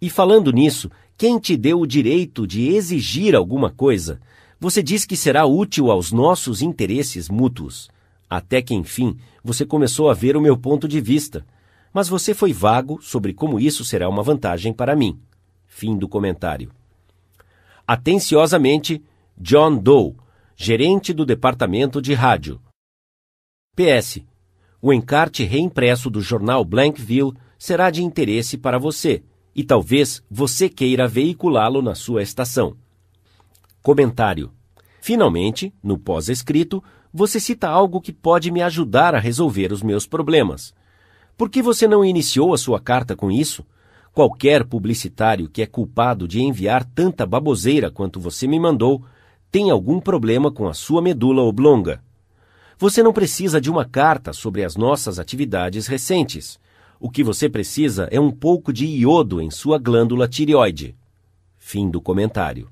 E 0.01 0.09
falando 0.09 0.51
nisso, 0.51 0.91
quem 1.17 1.39
te 1.39 1.55
deu 1.55 1.79
o 1.79 1.87
direito 1.87 2.45
de 2.45 2.67
exigir 2.67 3.35
alguma 3.35 3.71
coisa? 3.71 4.19
Você 4.59 4.83
diz 4.83 5.05
que 5.05 5.15
será 5.15 5.45
útil 5.45 5.89
aos 5.89 6.11
nossos 6.11 6.61
interesses 6.61 7.29
mútuos. 7.29 7.89
Até 8.29 8.61
que, 8.61 8.73
enfim, 8.73 9.17
você 9.41 9.65
começou 9.65 10.09
a 10.09 10.13
ver 10.13 10.35
o 10.35 10.41
meu 10.41 10.57
ponto 10.57 10.89
de 10.89 10.99
vista. 10.99 11.45
Mas 11.93 12.09
você 12.09 12.33
foi 12.33 12.51
vago 12.51 13.01
sobre 13.01 13.33
como 13.33 13.61
isso 13.61 13.85
será 13.85 14.09
uma 14.09 14.23
vantagem 14.23 14.73
para 14.73 14.93
mim. 14.93 15.17
Fim 15.65 15.97
do 15.97 16.09
comentário. 16.09 16.69
Atenciosamente, 17.87 19.01
John 19.37 19.77
Doe, 19.77 20.15
gerente 20.53 21.13
do 21.13 21.25
departamento 21.25 22.01
de 22.01 22.13
rádio. 22.13 22.59
PS 23.73 24.32
o 24.85 24.91
encarte 24.91 25.45
reimpresso 25.45 26.09
do 26.09 26.19
jornal 26.19 26.65
Blankville 26.65 27.31
será 27.57 27.89
de 27.89 28.03
interesse 28.03 28.57
para 28.57 28.77
você 28.77 29.23
e 29.55 29.63
talvez 29.63 30.21
você 30.29 30.67
queira 30.67 31.07
veiculá-lo 31.07 31.81
na 31.81 31.95
sua 31.95 32.21
estação. 32.21 32.75
Comentário: 33.81 34.51
Finalmente, 34.99 35.73
no 35.81 35.97
pós-escrito, 35.97 36.83
você 37.13 37.39
cita 37.39 37.69
algo 37.69 38.01
que 38.01 38.11
pode 38.11 38.51
me 38.51 38.61
ajudar 38.61 39.15
a 39.15 39.19
resolver 39.19 39.71
os 39.71 39.81
meus 39.81 40.05
problemas. 40.05 40.73
Por 41.37 41.49
que 41.49 41.61
você 41.61 41.87
não 41.87 42.03
iniciou 42.03 42.53
a 42.53 42.57
sua 42.57 42.77
carta 42.77 43.15
com 43.15 43.31
isso? 43.31 43.65
Qualquer 44.11 44.65
publicitário 44.65 45.47
que 45.47 45.61
é 45.61 45.65
culpado 45.65 46.27
de 46.27 46.41
enviar 46.41 46.83
tanta 46.83 47.25
baboseira 47.25 47.89
quanto 47.89 48.19
você 48.19 48.45
me 48.45 48.59
mandou 48.59 49.01
tem 49.49 49.71
algum 49.71 50.01
problema 50.01 50.51
com 50.51 50.67
a 50.67 50.73
sua 50.73 51.01
medula 51.01 51.41
oblonga. 51.41 52.03
Você 52.77 53.03
não 53.03 53.13
precisa 53.13 53.61
de 53.61 53.69
uma 53.69 53.85
carta 53.85 54.33
sobre 54.33 54.63
as 54.63 54.75
nossas 54.75 55.19
atividades 55.19 55.87
recentes. 55.87 56.59
O 56.99 57.09
que 57.09 57.23
você 57.23 57.49
precisa 57.49 58.07
é 58.11 58.19
um 58.19 58.31
pouco 58.31 58.73
de 58.73 58.85
iodo 58.85 59.41
em 59.41 59.51
sua 59.51 59.77
glândula 59.77 60.27
tireoide. 60.27 60.95
Fim 61.57 61.89
do 61.89 62.01
comentário. 62.01 62.69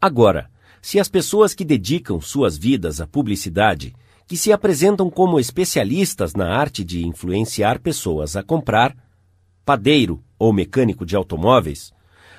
Agora, 0.00 0.50
se 0.80 0.98
as 0.98 1.08
pessoas 1.08 1.54
que 1.54 1.64
dedicam 1.64 2.20
suas 2.20 2.56
vidas 2.56 3.00
à 3.00 3.06
publicidade, 3.06 3.94
que 4.26 4.36
se 4.36 4.52
apresentam 4.52 5.10
como 5.10 5.38
especialistas 5.38 6.34
na 6.34 6.48
arte 6.48 6.82
de 6.82 7.06
influenciar 7.06 7.78
pessoas 7.78 8.36
a 8.36 8.42
comprar, 8.42 8.96
padeiro 9.64 10.22
ou 10.38 10.52
mecânico 10.52 11.06
de 11.06 11.14
automóveis, 11.14 11.92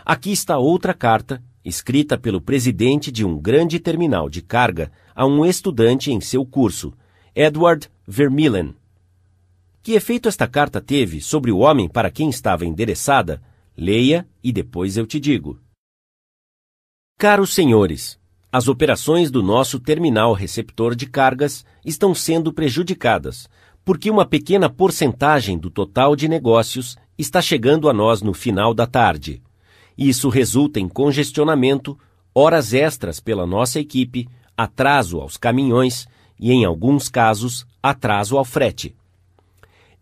aqui 0.06 0.32
está 0.32 0.58
outra 0.58 0.94
carta 0.94 1.42
escrita 1.64 2.18
pelo 2.18 2.42
presidente 2.42 3.12
de 3.12 3.24
um 3.24 3.40
grande 3.40 3.80
terminal 3.80 4.30
de 4.30 4.42
carga 4.42 4.92
a 5.16 5.26
um 5.26 5.46
estudante 5.46 6.12
em 6.12 6.20
seu 6.20 6.46
curso, 6.46 6.94
Edward 7.36 7.90
Vermeulen. 8.08 8.76
Que 9.82 9.94
efeito 9.94 10.30
esta 10.30 10.48
carta 10.48 10.80
teve 10.80 11.20
sobre 11.20 11.52
o 11.52 11.60
homem 11.60 11.90
para 11.90 12.10
quem 12.10 12.30
estava 12.30 12.66
endereçada? 12.66 13.42
Leia 13.76 14.28
e 14.44 14.52
depois 14.52 14.98
eu 14.98 15.06
te 15.06 15.20
digo. 15.20 15.60
Caros 17.18 17.54
senhores, 17.54 18.20
as 18.52 18.68
operações 18.68 19.32
do 19.32 19.42
nosso 19.42 19.80
terminal 19.80 20.32
receptor 20.32 20.96
de 20.96 21.08
cargas 21.08 21.66
estão 21.84 22.14
sendo 22.14 22.54
prejudicadas, 22.54 23.50
porque 23.84 24.10
uma 24.12 24.26
pequena 24.26 24.70
porcentagem 24.70 25.58
do 25.58 25.70
total 25.70 26.16
de 26.16 26.28
negócios 26.28 26.96
está 27.18 27.42
chegando 27.42 27.90
a 27.90 27.94
nós 27.94 28.22
no 28.22 28.34
final 28.34 28.74
da 28.74 28.86
tarde. 28.86 29.42
Isso 29.98 30.30
resulta 30.30 30.80
em 30.80 30.88
congestionamento, 30.88 31.98
horas 32.34 32.74
extras 32.74 33.20
pela 33.20 33.46
nossa 33.46 33.80
equipe, 33.80 34.28
atraso 34.58 35.20
aos 35.20 35.38
caminhões 35.38 36.08
e, 36.40 36.52
em 36.52 36.66
alguns 36.66 37.10
casos, 37.10 37.66
atraso 37.82 38.38
ao 38.38 38.46
frete. 38.46 38.96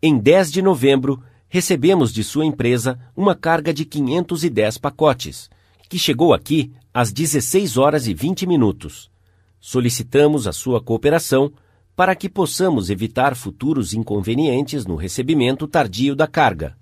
Em 0.01 0.17
10 0.17 0.51
de 0.51 0.61
novembro, 0.61 1.21
recebemos 1.47 2.13
de 2.13 2.23
sua 2.23 2.45
empresa 2.45 2.99
uma 3.15 3.35
carga 3.35 3.73
de 3.73 3.85
510 3.85 4.77
pacotes, 4.77 5.49
que 5.89 5.99
chegou 5.99 6.33
aqui 6.33 6.71
às 6.93 7.11
16 7.11 7.77
horas 7.77 8.07
e 8.07 8.13
20 8.13 8.47
minutos. 8.47 9.11
Solicitamos 9.59 10.47
a 10.47 10.53
sua 10.53 10.81
cooperação 10.81 11.51
para 11.95 12.15
que 12.15 12.29
possamos 12.29 12.89
evitar 12.89 13.35
futuros 13.35 13.93
inconvenientes 13.93 14.85
no 14.85 14.95
recebimento 14.95 15.67
tardio 15.67 16.15
da 16.15 16.25
carga. 16.25 16.75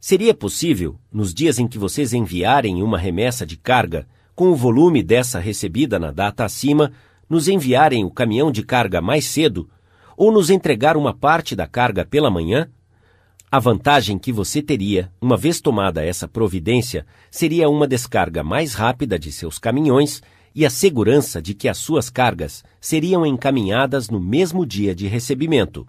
Seria 0.00 0.34
possível, 0.34 0.98
nos 1.10 1.32
dias 1.32 1.58
em 1.58 1.66
que 1.66 1.78
vocês 1.78 2.12
enviarem 2.12 2.82
uma 2.82 2.98
remessa 2.98 3.46
de 3.46 3.56
carga, 3.56 4.06
com 4.38 4.52
o 4.52 4.54
volume 4.54 5.02
dessa 5.02 5.40
recebida 5.40 5.98
na 5.98 6.12
data 6.12 6.44
acima, 6.44 6.92
nos 7.28 7.48
enviarem 7.48 8.04
o 8.04 8.10
caminhão 8.10 8.52
de 8.52 8.62
carga 8.62 9.00
mais 9.00 9.24
cedo 9.24 9.68
ou 10.16 10.30
nos 10.30 10.48
entregar 10.48 10.96
uma 10.96 11.12
parte 11.12 11.56
da 11.56 11.66
carga 11.66 12.06
pela 12.06 12.30
manhã? 12.30 12.70
A 13.50 13.58
vantagem 13.58 14.16
que 14.16 14.30
você 14.30 14.62
teria, 14.62 15.10
uma 15.20 15.36
vez 15.36 15.60
tomada 15.60 16.04
essa 16.04 16.28
providência, 16.28 17.04
seria 17.28 17.68
uma 17.68 17.84
descarga 17.84 18.44
mais 18.44 18.74
rápida 18.74 19.18
de 19.18 19.32
seus 19.32 19.58
caminhões 19.58 20.22
e 20.54 20.64
a 20.64 20.70
segurança 20.70 21.42
de 21.42 21.52
que 21.52 21.68
as 21.68 21.78
suas 21.78 22.08
cargas 22.08 22.62
seriam 22.80 23.26
encaminhadas 23.26 24.08
no 24.08 24.20
mesmo 24.20 24.64
dia 24.64 24.94
de 24.94 25.08
recebimento. 25.08 25.84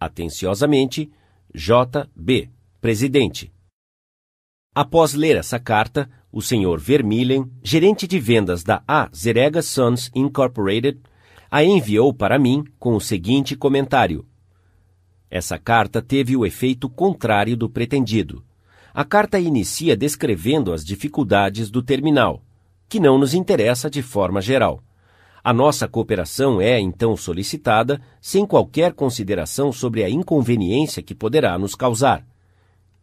Atenciosamente, 0.00 1.08
J.B 1.54 2.50
presidente. 2.80 3.52
Após 4.74 5.12
ler 5.12 5.36
essa 5.36 5.58
carta, 5.58 6.08
o 6.32 6.40
Sr. 6.40 6.78
Vermillen, 6.78 7.50
gerente 7.62 8.06
de 8.06 8.18
vendas 8.18 8.64
da 8.64 8.82
A. 8.88 9.10
Zerega 9.14 9.60
Sons 9.60 10.10
Incorporated, 10.14 10.98
a 11.50 11.62
enviou 11.62 12.14
para 12.14 12.38
mim 12.38 12.64
com 12.78 12.96
o 12.96 13.00
seguinte 13.00 13.54
comentário. 13.54 14.24
Essa 15.30 15.58
carta 15.58 16.00
teve 16.00 16.34
o 16.34 16.46
efeito 16.46 16.88
contrário 16.88 17.54
do 17.54 17.68
pretendido. 17.68 18.42
A 18.94 19.04
carta 19.04 19.38
inicia 19.38 19.94
descrevendo 19.94 20.72
as 20.72 20.82
dificuldades 20.82 21.70
do 21.70 21.82
terminal, 21.82 22.42
que 22.88 22.98
não 22.98 23.18
nos 23.18 23.34
interessa 23.34 23.90
de 23.90 24.00
forma 24.00 24.40
geral. 24.40 24.82
A 25.44 25.52
nossa 25.52 25.86
cooperação 25.86 26.62
é, 26.62 26.80
então, 26.80 27.14
solicitada 27.14 28.00
sem 28.22 28.46
qualquer 28.46 28.94
consideração 28.94 29.70
sobre 29.70 30.02
a 30.02 30.08
inconveniência 30.08 31.02
que 31.02 31.14
poderá 31.14 31.58
nos 31.58 31.74
causar. 31.74 32.24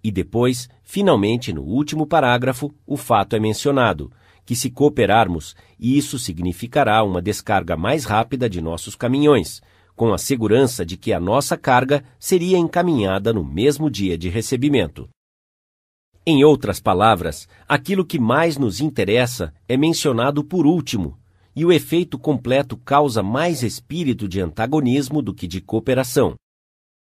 E 0.04 0.12
depois, 0.12 0.70
finalmente, 0.84 1.52
no 1.52 1.62
último 1.62 2.06
parágrafo, 2.06 2.74
o 2.86 2.96
fato 2.96 3.36
é 3.36 3.40
mencionado, 3.40 4.12
que 4.46 4.56
se 4.56 4.70
cooperarmos, 4.70 5.56
isso 5.80 6.18
significará 6.18 7.04
uma 7.04 7.22
descarga 7.22 7.78
mais 7.78 8.06
rápida 8.06 8.50
de 8.50 8.62
nossos 8.62 8.96
caminhões, 8.96 9.62
com 9.96 10.14
a 10.14 10.18
segurança 10.18 10.86
de 10.86 10.96
que 10.96 11.12
a 11.12 11.20
nossa 11.20 11.58
carga 11.58 12.04
seria 12.18 12.58
encaminhada 12.58 13.34
no 13.34 13.44
mesmo 13.44 13.92
dia 13.92 14.18
de 14.18 14.30
recebimento. 14.30 15.10
Em 16.26 16.44
outras 16.44 16.80
palavras, 16.80 17.48
aquilo 17.68 18.06
que 18.06 18.18
mais 18.18 18.58
nos 18.58 18.80
interessa 18.80 19.54
é 19.68 19.76
mencionado 19.76 20.44
por 20.44 20.66
último, 20.66 21.18
e 21.56 21.66
o 21.66 21.72
efeito 21.72 22.18
completo 22.18 22.78
causa 22.78 23.22
mais 23.22 23.64
espírito 23.64 24.28
de 24.28 24.40
antagonismo 24.40 25.22
do 25.22 25.34
que 25.34 25.46
de 25.46 25.60
cooperação. 25.60 26.36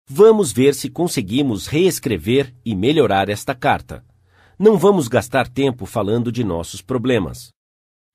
Vamos 0.06 0.52
ver 0.52 0.76
se 0.76 0.90
conseguimos 0.90 1.66
reescrever 1.66 2.54
e 2.66 2.76
melhorar 2.76 3.30
esta 3.30 3.56
carta. 3.56 4.04
Não 4.60 4.78
vamos 4.78 5.08
gastar 5.08 5.48
tempo 5.48 5.86
falando 5.86 6.30
de 6.30 6.44
nossos 6.44 6.82
problemas. 6.82 7.52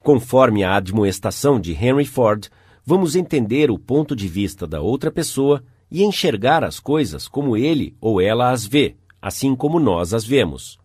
Conforme 0.05 0.63
a 0.63 0.77
admoestação 0.77 1.59
de 1.59 1.73
Henry 1.73 2.05
Ford, 2.05 2.49
vamos 2.85 3.17
entender 3.17 3.71
o 3.71 3.79
ponto 3.79 4.15
de 4.15 4.29
vista 4.29 4.67
da 4.67 4.83
outra 4.83 5.11
pessoa 5.11 5.65
e 5.91 6.05
enxergar 6.05 6.63
as 6.63 6.79
coisas 6.79 7.27
como 7.27 7.57
ele 7.57 7.97
ou 8.03 8.21
ela 8.21 8.51
as 8.51 8.67
vê, 8.67 8.95
assim 9.21 9.57
como 9.57 9.81
nós 9.81 10.13
as 10.13 10.27
vemos. 10.27 10.79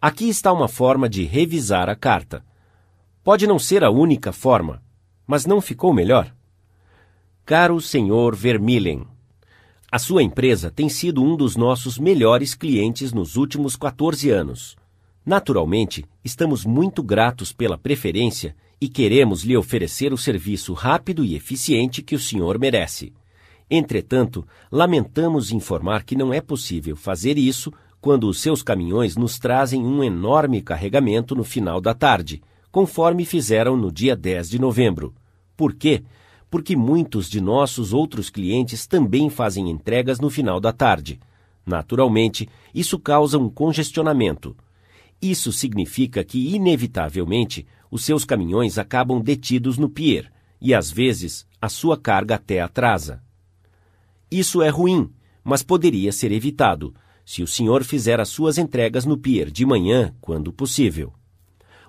Aqui 0.00 0.28
está 0.28 0.54
uma 0.54 0.68
forma 0.68 1.06
de 1.06 1.24
revisar 1.24 1.90
a 1.90 1.94
carta. 1.94 2.42
Pode 3.22 3.46
não 3.46 3.58
ser 3.58 3.84
a 3.84 3.90
única 3.90 4.32
forma, 4.32 4.82
mas 5.26 5.44
não 5.44 5.60
ficou 5.60 5.92
melhor? 5.92 6.34
Caro 7.44 7.78
Sr. 7.78 8.34
Vermillen, 8.34 9.06
a 9.94 9.98
sua 10.00 10.24
empresa 10.24 10.72
tem 10.72 10.88
sido 10.88 11.22
um 11.22 11.36
dos 11.36 11.54
nossos 11.54 12.00
melhores 12.00 12.52
clientes 12.52 13.12
nos 13.12 13.36
últimos 13.36 13.76
14 13.76 14.28
anos. 14.28 14.74
Naturalmente, 15.24 16.04
estamos 16.24 16.64
muito 16.64 17.00
gratos 17.00 17.52
pela 17.52 17.78
preferência 17.78 18.56
e 18.80 18.88
queremos 18.88 19.44
lhe 19.44 19.56
oferecer 19.56 20.12
o 20.12 20.18
serviço 20.18 20.72
rápido 20.72 21.24
e 21.24 21.36
eficiente 21.36 22.02
que 22.02 22.16
o 22.16 22.18
senhor 22.18 22.58
merece. 22.58 23.12
Entretanto, 23.70 24.44
lamentamos 24.68 25.52
informar 25.52 26.02
que 26.02 26.16
não 26.16 26.34
é 26.34 26.40
possível 26.40 26.96
fazer 26.96 27.38
isso 27.38 27.72
quando 28.00 28.28
os 28.28 28.40
seus 28.40 28.64
caminhões 28.64 29.16
nos 29.16 29.38
trazem 29.38 29.80
um 29.80 30.02
enorme 30.02 30.60
carregamento 30.60 31.36
no 31.36 31.44
final 31.44 31.80
da 31.80 31.94
tarde, 31.94 32.42
conforme 32.72 33.24
fizeram 33.24 33.76
no 33.76 33.92
dia 33.92 34.16
10 34.16 34.50
de 34.50 34.58
novembro. 34.58 35.14
Por 35.56 35.72
quê? 35.72 36.02
Porque 36.54 36.76
muitos 36.76 37.28
de 37.28 37.40
nossos 37.40 37.92
outros 37.92 38.30
clientes 38.30 38.86
também 38.86 39.28
fazem 39.28 39.68
entregas 39.68 40.20
no 40.20 40.30
final 40.30 40.60
da 40.60 40.72
tarde. 40.72 41.18
Naturalmente, 41.66 42.48
isso 42.72 42.96
causa 42.96 43.36
um 43.36 43.50
congestionamento. 43.50 44.56
Isso 45.20 45.50
significa 45.50 46.22
que, 46.22 46.54
inevitavelmente, 46.54 47.66
os 47.90 48.04
seus 48.04 48.24
caminhões 48.24 48.78
acabam 48.78 49.20
detidos 49.20 49.78
no 49.78 49.90
pier 49.90 50.30
e, 50.60 50.72
às 50.72 50.92
vezes, 50.92 51.44
a 51.60 51.68
sua 51.68 51.98
carga 51.98 52.36
até 52.36 52.60
atrasa. 52.60 53.20
Isso 54.30 54.62
é 54.62 54.68
ruim, 54.68 55.10
mas 55.42 55.64
poderia 55.64 56.12
ser 56.12 56.30
evitado 56.30 56.94
se 57.26 57.42
o 57.42 57.48
senhor 57.48 57.82
fizer 57.82 58.20
as 58.20 58.28
suas 58.28 58.58
entregas 58.58 59.04
no 59.04 59.18
pier 59.18 59.50
de 59.50 59.66
manhã, 59.66 60.14
quando 60.20 60.52
possível. 60.52 61.12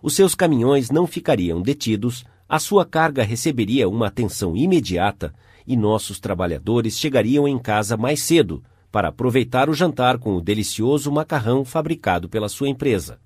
Os 0.02 0.16
seus 0.16 0.34
caminhões 0.34 0.90
não 0.90 1.06
ficariam 1.06 1.62
detidos 1.62 2.26
a 2.48 2.60
sua 2.60 2.86
carga 2.86 3.24
receberia 3.24 3.90
uma 3.90 4.08
atenção 4.08 4.56
imediata 4.56 5.34
e 5.66 5.76
nossos 5.76 6.20
trabalhadores 6.20 6.98
chegariam 6.98 7.48
em 7.48 7.58
casa 7.58 7.98
mais 7.98 8.22
cedo 8.22 8.64
para 8.92 9.10
aproveitar 9.10 9.70
o 9.70 9.74
jantar 9.74 10.20
com 10.20 10.36
o 10.36 10.42
delicioso 10.42 11.12
macarrão 11.12 11.66
fabricado 11.66 12.30
pela 12.30 12.48
sua 12.48 12.70
empresa. 12.70 13.20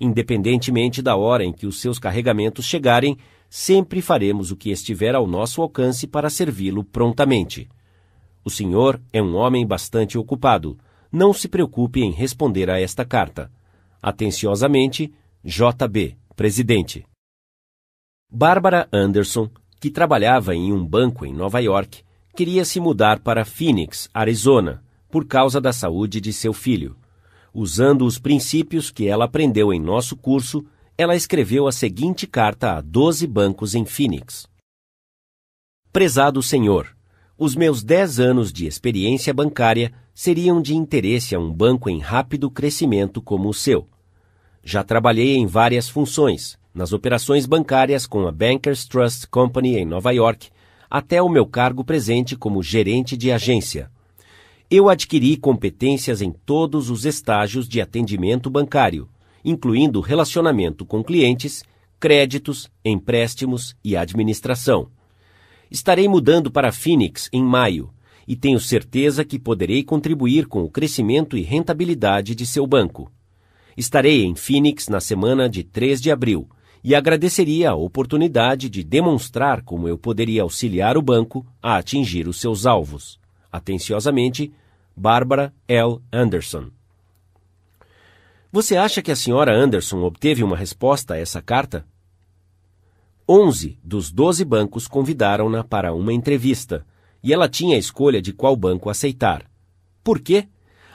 Independentemente 0.00 1.00
da 1.00 1.16
hora 1.16 1.44
em 1.44 1.52
que 1.52 1.66
os 1.66 1.80
seus 1.80 1.98
carregamentos 1.98 2.64
chegarem, 2.64 3.16
sempre 3.48 4.02
faremos 4.02 4.50
o 4.50 4.56
que 4.56 4.70
estiver 4.70 5.14
ao 5.14 5.26
nosso 5.26 5.62
alcance 5.62 6.06
para 6.06 6.28
servi-lo 6.28 6.82
prontamente. 6.82 7.68
O 8.44 8.50
senhor 8.50 9.00
é 9.12 9.22
um 9.22 9.36
homem 9.36 9.66
bastante 9.66 10.18
ocupado. 10.18 10.76
Não 11.12 11.32
se 11.32 11.46
preocupe 11.46 12.00
em 12.00 12.10
responder 12.10 12.68
a 12.68 12.80
esta 12.80 13.04
carta. 13.04 13.50
Atenciosamente, 14.02 15.12
JB, 15.44 16.16
Presidente. 16.34 17.06
Bárbara 18.36 18.88
Anderson, 18.92 19.48
que 19.80 19.88
trabalhava 19.88 20.56
em 20.56 20.72
um 20.72 20.84
banco 20.84 21.24
em 21.24 21.32
Nova 21.32 21.60
York, 21.60 22.02
queria 22.34 22.64
se 22.64 22.80
mudar 22.80 23.20
para 23.20 23.44
Phoenix, 23.44 24.10
Arizona, 24.12 24.82
por 25.08 25.24
causa 25.24 25.60
da 25.60 25.72
saúde 25.72 26.20
de 26.20 26.32
seu 26.32 26.52
filho. 26.52 26.96
Usando 27.54 28.04
os 28.04 28.18
princípios 28.18 28.90
que 28.90 29.06
ela 29.06 29.26
aprendeu 29.26 29.72
em 29.72 29.80
nosso 29.80 30.16
curso, 30.16 30.66
ela 30.98 31.14
escreveu 31.14 31.68
a 31.68 31.70
seguinte 31.70 32.26
carta 32.26 32.72
a 32.72 32.80
12 32.80 33.24
bancos 33.28 33.76
em 33.76 33.84
Phoenix: 33.84 34.48
Prezado 35.92 36.42
Senhor, 36.42 36.88
os 37.38 37.54
meus 37.54 37.84
10 37.84 38.18
anos 38.18 38.52
de 38.52 38.66
experiência 38.66 39.32
bancária 39.32 39.92
seriam 40.12 40.60
de 40.60 40.74
interesse 40.74 41.36
a 41.36 41.38
um 41.38 41.52
banco 41.52 41.88
em 41.88 42.00
rápido 42.00 42.50
crescimento 42.50 43.22
como 43.22 43.48
o 43.48 43.54
seu. 43.54 43.88
Já 44.60 44.82
trabalhei 44.82 45.36
em 45.36 45.46
várias 45.46 45.88
funções, 45.88 46.58
nas 46.74 46.92
operações 46.92 47.46
bancárias 47.46 48.04
com 48.04 48.26
a 48.26 48.32
Bankers 48.32 48.84
Trust 48.84 49.28
Company 49.28 49.76
em 49.76 49.84
Nova 49.84 50.10
York, 50.10 50.48
até 50.90 51.22
o 51.22 51.28
meu 51.28 51.46
cargo 51.46 51.84
presente 51.84 52.34
como 52.34 52.62
gerente 52.62 53.16
de 53.16 53.30
agência. 53.30 53.88
Eu 54.68 54.88
adquiri 54.88 55.36
competências 55.36 56.20
em 56.20 56.32
todos 56.32 56.90
os 56.90 57.04
estágios 57.04 57.68
de 57.68 57.80
atendimento 57.80 58.50
bancário, 58.50 59.08
incluindo 59.44 60.00
relacionamento 60.00 60.84
com 60.84 61.04
clientes, 61.04 61.62
créditos, 62.00 62.68
empréstimos 62.84 63.76
e 63.84 63.96
administração. 63.96 64.88
Estarei 65.70 66.08
mudando 66.08 66.50
para 66.50 66.72
Phoenix 66.72 67.28
em 67.32 67.42
maio 67.42 67.90
e 68.26 68.34
tenho 68.34 68.58
certeza 68.58 69.24
que 69.24 69.38
poderei 69.38 69.84
contribuir 69.84 70.46
com 70.46 70.62
o 70.64 70.70
crescimento 70.70 71.36
e 71.36 71.42
rentabilidade 71.42 72.34
de 72.34 72.46
seu 72.46 72.66
banco. 72.66 73.12
Estarei 73.76 74.24
em 74.24 74.34
Phoenix 74.34 74.88
na 74.88 75.00
semana 75.00 75.48
de 75.48 75.62
3 75.62 76.00
de 76.00 76.10
abril 76.10 76.48
e 76.84 76.94
agradeceria 76.94 77.70
a 77.70 77.74
oportunidade 77.74 78.68
de 78.68 78.84
demonstrar 78.84 79.62
como 79.62 79.88
eu 79.88 79.96
poderia 79.96 80.42
auxiliar 80.42 80.98
o 80.98 81.02
banco 81.02 81.46
a 81.62 81.78
atingir 81.78 82.28
os 82.28 82.38
seus 82.38 82.66
alvos. 82.66 83.18
Atenciosamente, 83.50 84.52
Barbara 84.94 85.52
L. 85.66 86.00
Anderson. 86.12 86.66
Você 88.52 88.76
acha 88.76 89.00
que 89.00 89.10
a 89.10 89.16
senhora 89.16 89.56
Anderson 89.56 90.02
obteve 90.02 90.44
uma 90.44 90.56
resposta 90.56 91.14
a 91.14 91.18
essa 91.18 91.40
carta? 91.40 91.86
Onze 93.26 93.78
dos 93.82 94.12
doze 94.12 94.44
bancos 94.44 94.86
convidaram-na 94.86 95.64
para 95.64 95.94
uma 95.94 96.12
entrevista 96.12 96.86
e 97.22 97.32
ela 97.32 97.48
tinha 97.48 97.76
a 97.76 97.78
escolha 97.78 98.20
de 98.20 98.34
qual 98.34 98.54
banco 98.54 98.90
aceitar. 98.90 99.50
Por 100.04 100.20
quê? 100.20 100.46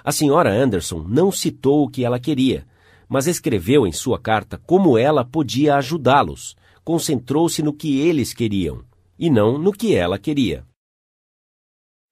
A 0.03 0.11
senhora 0.11 0.53
Anderson 0.53 1.03
não 1.07 1.31
citou 1.31 1.83
o 1.83 1.89
que 1.89 2.05
ela 2.05 2.19
queria, 2.19 2.65
mas 3.09 3.25
escreveu 3.25 3.87
em 3.87 3.91
sua 3.91 4.19
carta 4.19 4.61
como 4.67 4.95
ela 4.95 5.25
podia 5.25 5.75
ajudá-los. 5.75 6.55
Concentrou-se 6.83 7.61
no 7.63 7.73
que 7.73 7.99
eles 7.99 8.33
queriam 8.33 8.83
e 9.17 9.29
não 9.29 9.57
no 9.57 9.73
que 9.73 9.95
ela 9.95 10.17
queria. 10.17 10.65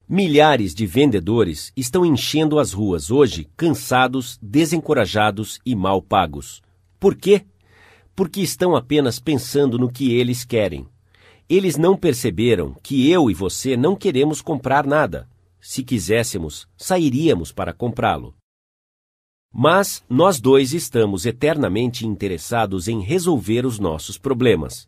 Milhares 0.10 0.74
de 0.74 0.86
vendedores 0.86 1.72
estão 1.76 2.06
enchendo 2.06 2.60
as 2.60 2.74
ruas 2.74 3.12
hoje 3.12 3.50
cansados, 3.56 4.40
desencorajados 4.42 5.60
e 5.66 5.76
mal 5.76 6.02
pagos. 6.02 6.62
Por 7.00 7.16
quê? 7.16 7.46
Porque 8.16 8.42
estão 8.42 8.76
apenas 8.76 9.20
pensando 9.20 9.78
no 9.78 9.92
que 9.92 10.14
eles 10.14 10.44
querem. 10.44 10.88
Eles 11.50 11.78
não 11.78 11.96
perceberam 11.96 12.74
que 12.82 13.10
eu 13.10 13.30
e 13.30 13.34
você 13.34 13.78
não 13.78 13.96
queremos 13.96 14.42
comprar 14.42 14.86
nada. 14.86 15.30
Se 15.60 15.84
quiséssemos, 15.84 16.68
sairíamos 16.78 17.52
para 17.52 17.74
comprá-lo. 17.74 18.37
Mas 19.60 20.04
nós 20.08 20.40
dois 20.40 20.72
estamos 20.72 21.26
eternamente 21.26 22.06
interessados 22.06 22.88
em 22.88 23.02
resolver 23.02 23.66
os 23.66 23.80
nossos 23.80 24.16
problemas. 24.16 24.86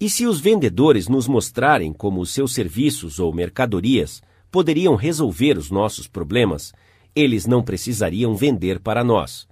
E 0.00 0.10
se 0.10 0.26
os 0.26 0.40
vendedores 0.40 1.06
nos 1.06 1.28
mostrarem 1.28 1.92
como 1.92 2.20
os 2.20 2.30
seus 2.30 2.52
serviços 2.52 3.20
ou 3.20 3.32
mercadorias 3.32 4.20
poderiam 4.50 4.96
resolver 4.96 5.56
os 5.56 5.70
nossos 5.70 6.08
problemas, 6.08 6.72
eles 7.14 7.46
não 7.46 7.62
precisariam 7.62 8.34
vender 8.34 8.80
para 8.80 9.04
nós. 9.04 9.46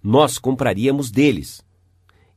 Nós 0.00 0.38
compraríamos 0.38 1.10
deles. 1.10 1.60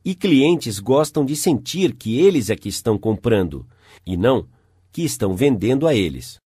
E 0.04 0.16
clientes 0.16 0.80
gostam 0.80 1.24
de 1.24 1.36
sentir 1.36 1.94
que 1.94 2.18
eles 2.18 2.50
é 2.50 2.56
que 2.56 2.68
estão 2.68 2.98
comprando, 2.98 3.64
e 4.04 4.16
não 4.16 4.48
que 4.90 5.04
estão 5.04 5.36
vendendo 5.36 5.86
a 5.86 5.94
eles. 5.94 6.40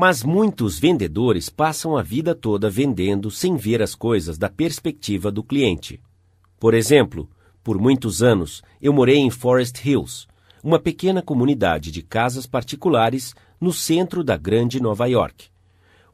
Mas 0.00 0.22
muitos 0.22 0.78
vendedores 0.78 1.48
passam 1.48 1.96
a 1.96 2.02
vida 2.02 2.32
toda 2.32 2.70
vendendo 2.70 3.32
sem 3.32 3.56
ver 3.56 3.82
as 3.82 3.96
coisas 3.96 4.38
da 4.38 4.48
perspectiva 4.48 5.28
do 5.28 5.42
cliente. 5.42 6.00
Por 6.60 6.72
exemplo, 6.72 7.28
por 7.64 7.80
muitos 7.80 8.22
anos, 8.22 8.62
eu 8.80 8.92
morei 8.92 9.16
em 9.16 9.28
Forest 9.28 9.80
Hills, 9.84 10.28
uma 10.62 10.78
pequena 10.78 11.20
comunidade 11.20 11.90
de 11.90 12.00
casas 12.00 12.46
particulares 12.46 13.34
no 13.60 13.72
centro 13.72 14.22
da 14.22 14.36
grande 14.36 14.80
Nova 14.80 15.06
York. 15.06 15.48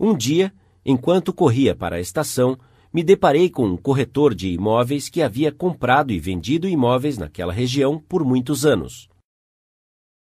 Um 0.00 0.16
dia, 0.16 0.50
enquanto 0.82 1.30
corria 1.30 1.76
para 1.76 1.96
a 1.96 2.00
estação, 2.00 2.58
me 2.90 3.04
deparei 3.04 3.50
com 3.50 3.66
um 3.66 3.76
corretor 3.76 4.34
de 4.34 4.48
imóveis 4.48 5.10
que 5.10 5.20
havia 5.20 5.52
comprado 5.52 6.10
e 6.10 6.18
vendido 6.18 6.66
imóveis 6.66 7.18
naquela 7.18 7.52
região 7.52 7.98
por 7.98 8.24
muitos 8.24 8.64
anos. 8.64 9.10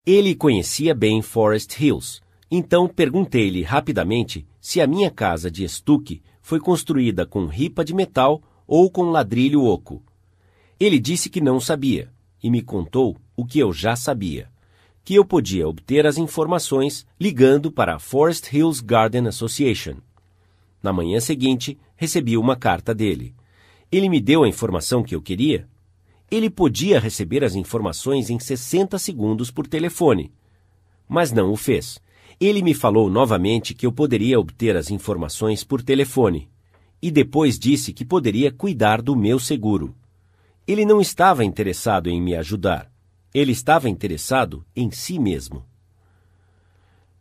Ele 0.05 0.33
conhecia 0.33 0.95
bem 0.95 1.21
Forest 1.21 1.75
Hills, 1.83 2.21
então 2.51 2.87
perguntei-lhe 2.87 3.61
rapidamente 3.61 4.45
se 4.59 4.81
a 4.81 4.87
minha 4.87 5.11
casa 5.11 5.51
de 5.51 5.63
estuque 5.63 6.21
foi 6.41 6.59
construída 6.59 7.25
com 7.25 7.45
ripa 7.45 7.85
de 7.85 7.93
metal 7.93 8.41
ou 8.65 8.89
com 8.89 9.11
ladrilho 9.11 9.63
oco. 9.63 10.01
Ele 10.79 10.99
disse 10.99 11.29
que 11.29 11.41
não 11.41 11.59
sabia 11.59 12.11
e 12.41 12.49
me 12.49 12.61
contou 12.61 13.17
o 13.35 13.45
que 13.45 13.59
eu 13.59 13.71
já 13.71 13.95
sabia: 13.95 14.49
que 15.03 15.15
eu 15.15 15.25
podia 15.25 15.67
obter 15.67 16.07
as 16.07 16.17
informações 16.17 17.05
ligando 17.19 17.71
para 17.71 17.95
a 17.95 17.99
Forest 17.99 18.55
Hills 18.55 18.83
Garden 18.83 19.27
Association. 19.27 19.97
Na 20.81 20.93
manhã 20.93 21.19
seguinte, 21.19 21.77
recebi 21.95 22.37
uma 22.37 22.55
carta 22.55 22.95
dele. 22.95 23.35
Ele 23.91 24.07
me 24.07 24.21
deu 24.21 24.43
a 24.43 24.47
informação 24.47 25.03
que 25.03 25.13
eu 25.13 25.21
queria. 25.21 25.67
Ele 26.31 26.49
podia 26.49 26.99
receber 26.99 27.43
as 27.43 27.55
informações 27.55 28.29
em 28.29 28.39
60 28.39 28.97
segundos 28.99 29.49
por 29.51 29.67
telefone, 29.67 30.31
mas 31.07 31.31
não 31.31 31.51
o 31.51 31.55
fez. 31.55 31.99
Ele 32.39 32.61
me 32.61 32.73
falou 32.73 33.09
novamente 33.09 33.73
que 33.73 33.85
eu 33.85 33.91
poderia 33.91 34.39
obter 34.39 34.77
as 34.77 34.89
informações 34.89 35.63
por 35.63 35.81
telefone 35.81 36.49
e 37.01 37.11
depois 37.11 37.59
disse 37.59 37.91
que 37.91 38.05
poderia 38.05 38.51
cuidar 38.51 39.01
do 39.01 39.15
meu 39.15 39.39
seguro. 39.39 39.93
Ele 40.65 40.85
não 40.85 41.01
estava 41.01 41.43
interessado 41.43 42.09
em 42.09 42.21
me 42.21 42.35
ajudar. 42.35 42.89
Ele 43.33 43.51
estava 43.51 43.89
interessado 43.89 44.65
em 44.75 44.89
si 44.89 45.19
mesmo. 45.19 45.65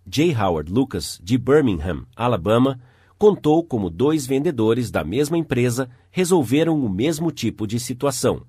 J. 0.07 0.35
Howard 0.35 0.73
Lucas, 0.73 1.21
de 1.23 1.37
Birmingham, 1.37 2.07
Alabama, 2.17 2.81
contou 3.19 3.65
como 3.65 3.91
dois 3.91 4.27
vendedores 4.27 4.91
da 4.91 5.05
mesma 5.05 5.37
empresa 5.37 5.91
resolveram 6.11 6.83
o 6.83 6.89
mesmo 6.89 7.31
tipo 7.31 7.67
de 7.67 7.81
situação. 7.81 8.43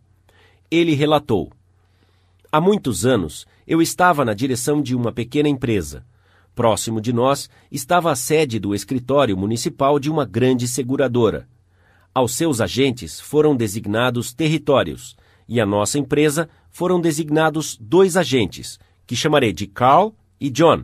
Ele 0.69 0.93
relatou: 0.93 1.51
Há 2.51 2.61
muitos 2.61 3.05
anos, 3.05 3.45
eu 3.67 3.81
estava 3.81 4.23
na 4.23 4.33
direção 4.33 4.81
de 4.81 4.95
uma 4.95 5.11
pequena 5.11 5.49
empresa. 5.49 6.05
Próximo 6.59 6.99
de 6.99 7.13
nós 7.13 7.49
estava 7.71 8.11
a 8.11 8.15
sede 8.17 8.59
do 8.59 8.75
escritório 8.75 9.37
municipal 9.37 9.97
de 9.97 10.11
uma 10.11 10.25
grande 10.25 10.67
seguradora. 10.67 11.47
Aos 12.13 12.33
seus 12.33 12.59
agentes 12.59 13.17
foram 13.17 13.55
designados 13.55 14.33
territórios, 14.33 15.15
e 15.47 15.61
a 15.61 15.65
nossa 15.65 15.97
empresa 15.97 16.49
foram 16.69 16.99
designados 16.99 17.77
dois 17.79 18.17
agentes, 18.17 18.77
que 19.07 19.15
chamarei 19.15 19.53
de 19.53 19.67
Carl 19.67 20.13
e 20.37 20.49
John. 20.49 20.83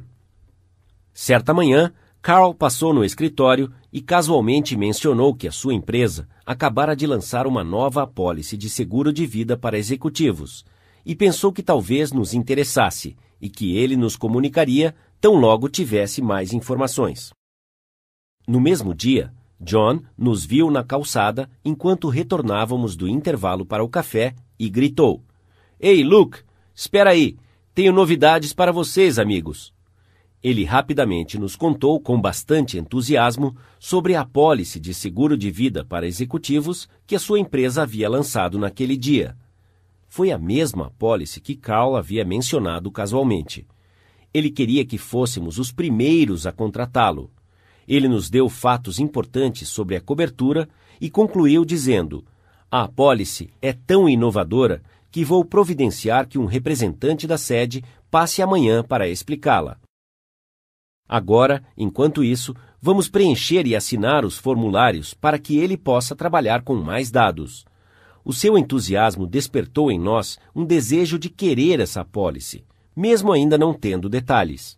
Certa 1.14 1.54
manhã, 1.54 1.92
Carl 2.22 2.54
passou 2.54 2.94
no 2.94 3.04
escritório 3.04 3.70
e 3.92 4.00
casualmente 4.00 4.78
mencionou 4.78 5.36
que 5.36 5.46
a 5.46 5.52
sua 5.52 5.74
empresa 5.74 6.26
acabara 6.46 6.96
de 6.96 7.06
lançar 7.06 7.46
uma 7.46 7.66
nova 7.66 8.04
apólice 8.04 8.56
de 8.56 8.70
seguro 8.70 9.12
de 9.12 9.26
vida 9.26 9.58
para 9.58 9.78
executivos 9.78 10.64
e 11.06 11.14
pensou 11.16 11.52
que 11.52 11.62
talvez 11.62 12.14
nos 12.14 12.34
interessasse 12.34 13.16
e 13.40 13.50
que 13.50 13.78
ele 13.78 13.96
nos 13.96 14.16
comunicaria 14.16 14.96
tão 15.26 15.34
logo 15.34 15.68
tivesse 15.68 16.22
mais 16.22 16.54
informações. 16.54 17.34
No 18.48 18.62
mesmo 18.62 18.94
dia, 18.94 19.34
John 19.60 20.04
nos 20.16 20.46
viu 20.46 20.70
na 20.70 20.84
calçada 20.84 21.50
enquanto 21.66 22.10
retornávamos 22.10 22.96
do 22.96 23.08
intervalo 23.08 23.66
para 23.66 23.84
o 23.84 23.90
café 23.90 24.36
e 24.60 24.70
gritou: 24.70 25.24
Ei, 25.80 26.04
Luke, 26.04 26.42
espera 26.76 27.10
aí, 27.10 27.38
tenho 27.74 27.92
novidades 27.92 28.54
para 28.54 28.72
vocês, 28.72 29.18
amigos. 29.18 29.74
Ele 30.44 30.64
rapidamente 30.64 31.40
nos 31.40 31.56
contou 31.56 32.00
com 32.00 32.22
bastante 32.22 32.78
entusiasmo 32.78 33.58
sobre 33.80 34.14
a 34.14 34.22
apólice 34.22 34.80
de 34.80 34.94
seguro 34.94 35.36
de 35.36 35.50
vida 35.50 35.84
para 35.84 36.06
executivos 36.06 36.88
que 37.08 37.16
a 37.16 37.20
sua 37.20 37.40
empresa 37.40 37.82
havia 37.82 38.08
lançado 38.08 38.60
naquele 38.60 38.96
dia. 38.96 39.36
Foi 40.08 40.32
a 40.32 40.38
mesma 40.38 40.86
apólice 40.86 41.42
que 41.42 41.56
Carl 41.56 41.96
havia 41.96 42.24
mencionado 42.24 42.92
casualmente. 42.92 43.66
Ele 44.36 44.52
queria 44.52 44.86
que 44.86 44.98
fôssemos 44.98 45.58
os 45.58 45.72
primeiros 45.72 46.46
a 46.46 46.52
contratá-lo 46.52 47.32
ele 47.88 48.08
nos 48.08 48.30
deu 48.30 48.50
fatos 48.50 49.00
importantes 49.00 49.70
sobre 49.70 49.96
a 49.96 50.02
cobertura 50.02 50.68
e 51.00 51.10
concluiu 51.10 51.64
dizendo: 51.64 52.26
A 52.70 52.84
apólice 52.84 53.50
é 53.62 53.74
tão 53.74 54.10
inovadora 54.10 54.82
que 55.12 55.24
vou 55.24 55.46
providenciar 55.46 56.28
que 56.28 56.38
um 56.38 56.46
representante 56.46 57.28
da 57.28 57.38
sede 57.38 57.84
passe 58.10 58.42
amanhã 58.42 58.84
para 58.84 59.08
explicá-la. 59.08 59.78
Agora, 61.08 61.64
enquanto 61.78 62.24
isso, 62.24 62.56
vamos 62.82 63.08
preencher 63.08 63.68
e 63.68 63.76
assinar 63.76 64.26
os 64.26 64.38
formulários 64.38 65.14
para 65.14 65.38
que 65.38 65.58
ele 65.58 65.78
possa 65.78 66.16
trabalhar 66.16 66.64
com 66.64 66.76
mais 66.76 67.12
dados. 67.12 67.64
O 68.24 68.34
seu 68.34 68.58
entusiasmo 68.58 69.28
despertou 69.28 69.92
em 69.92 70.00
nós 70.00 70.40
um 70.56 70.66
desejo 70.66 71.20
de 71.20 71.30
querer 71.30 71.80
essa 71.80 72.02
apólice, 72.02 72.66
mesmo 72.96 73.32
ainda 73.32 73.58
não 73.58 73.74
tendo 73.74 74.08
detalhes. 74.08 74.78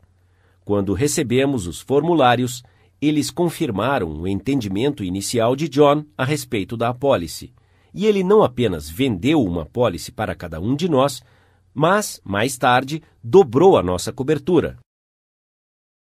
Quando 0.66 0.94
recebemos 0.94 1.68
os 1.68 1.80
formulários, 1.80 2.64
eles 3.02 3.30
confirmaram 3.30 4.10
o 4.10 4.28
entendimento 4.28 5.04
inicial 5.04 5.56
de 5.56 5.70
John 5.70 6.04
a 6.18 6.26
respeito 6.26 6.76
da 6.76 6.90
apólice. 6.90 7.54
E 7.94 8.06
ele 8.06 8.24
não 8.24 8.44
apenas 8.44 8.90
vendeu 8.90 9.42
uma 9.44 9.64
apólice 9.64 10.12
para 10.12 10.36
cada 10.36 10.60
um 10.60 10.76
de 10.76 10.90
nós, 10.90 11.22
mas, 11.74 12.20
mais 12.24 12.58
tarde, 12.58 13.02
dobrou 13.24 13.78
a 13.78 13.84
nossa 13.84 14.12
cobertura. 14.12 14.78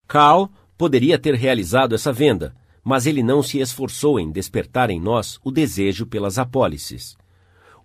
Carl 0.08 0.50
poderia 0.78 1.20
ter 1.20 1.36
realizado 1.36 1.94
essa 1.94 2.14
venda, 2.14 2.56
mas 2.84 3.06
ele 3.06 3.22
não 3.22 3.44
se 3.44 3.60
esforçou 3.60 4.18
em 4.18 4.32
despertar 4.32 4.90
em 4.90 5.00
nós 5.00 5.38
o 5.44 5.52
desejo 5.52 6.06
pelas 6.06 6.40
apólices. 6.40 7.18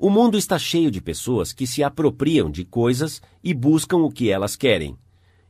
O 0.04 0.10
mundo 0.10 0.36
está 0.36 0.58
cheio 0.58 0.90
de 0.90 1.00
pessoas 1.00 1.52
que 1.52 1.64
se 1.64 1.80
apropriam 1.80 2.50
de 2.50 2.64
coisas 2.64 3.22
e 3.40 3.54
buscam 3.54 3.98
o 3.98 4.10
que 4.10 4.30
elas 4.30 4.56
querem. 4.56 4.98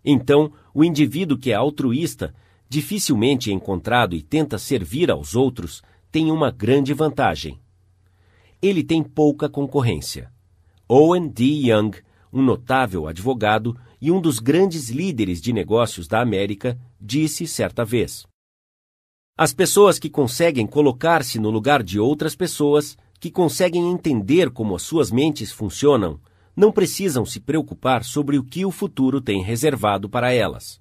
Então, 0.05 0.53
o 0.75 0.85
indivíduo 0.85 1.39
que 1.39 1.53
é 1.53 1.55
altruísta, 1.55 2.35
dificilmente 2.69 3.51
encontrado 3.51 4.15
e 4.15 4.21
tenta 4.21 4.59
servir 4.59 5.11
aos 5.11 5.35
outros, 5.35 5.83
tem 6.11 6.31
uma 6.31 6.51
grande 6.51 6.93
vantagem. 6.93 7.59
Ele 8.61 8.85
tem 8.85 9.03
pouca 9.03 9.49
concorrência. 9.49 10.31
Owen 10.87 11.29
D. 11.29 11.45
Young, 11.45 11.93
um 12.31 12.43
notável 12.43 13.07
advogado, 13.09 13.75
e 14.03 14.11
um 14.11 14.21
dos 14.21 14.39
grandes 14.39 14.91
líderes 14.91 15.41
de 15.41 15.51
negócios 15.51 16.07
da 16.07 16.21
América, 16.21 16.79
disse 17.01 17.47
certa 17.47 17.87
vez: 17.87 18.27
As 19.35 19.55
pessoas 19.55 19.99
que 19.99 20.11
conseguem 20.11 20.67
colocar-se 20.67 21.39
no 21.39 21.49
lugar 21.49 21.83
de 21.83 21.99
outras 21.99 22.37
pessoas, 22.37 22.99
que 23.23 23.31
conseguem 23.31 23.89
entender 23.89 24.51
como 24.51 24.75
as 24.75 24.83
suas 24.83 25.13
mentes 25.13 25.53
funcionam, 25.53 26.19
não 26.57 26.73
precisam 26.73 27.25
se 27.25 27.39
preocupar 27.39 28.03
sobre 28.03 28.37
o 28.37 28.43
que 28.43 28.65
o 28.65 28.71
futuro 28.73 29.21
tem 29.21 29.41
reservado 29.41 30.09
para 30.09 30.33
elas. 30.33 30.81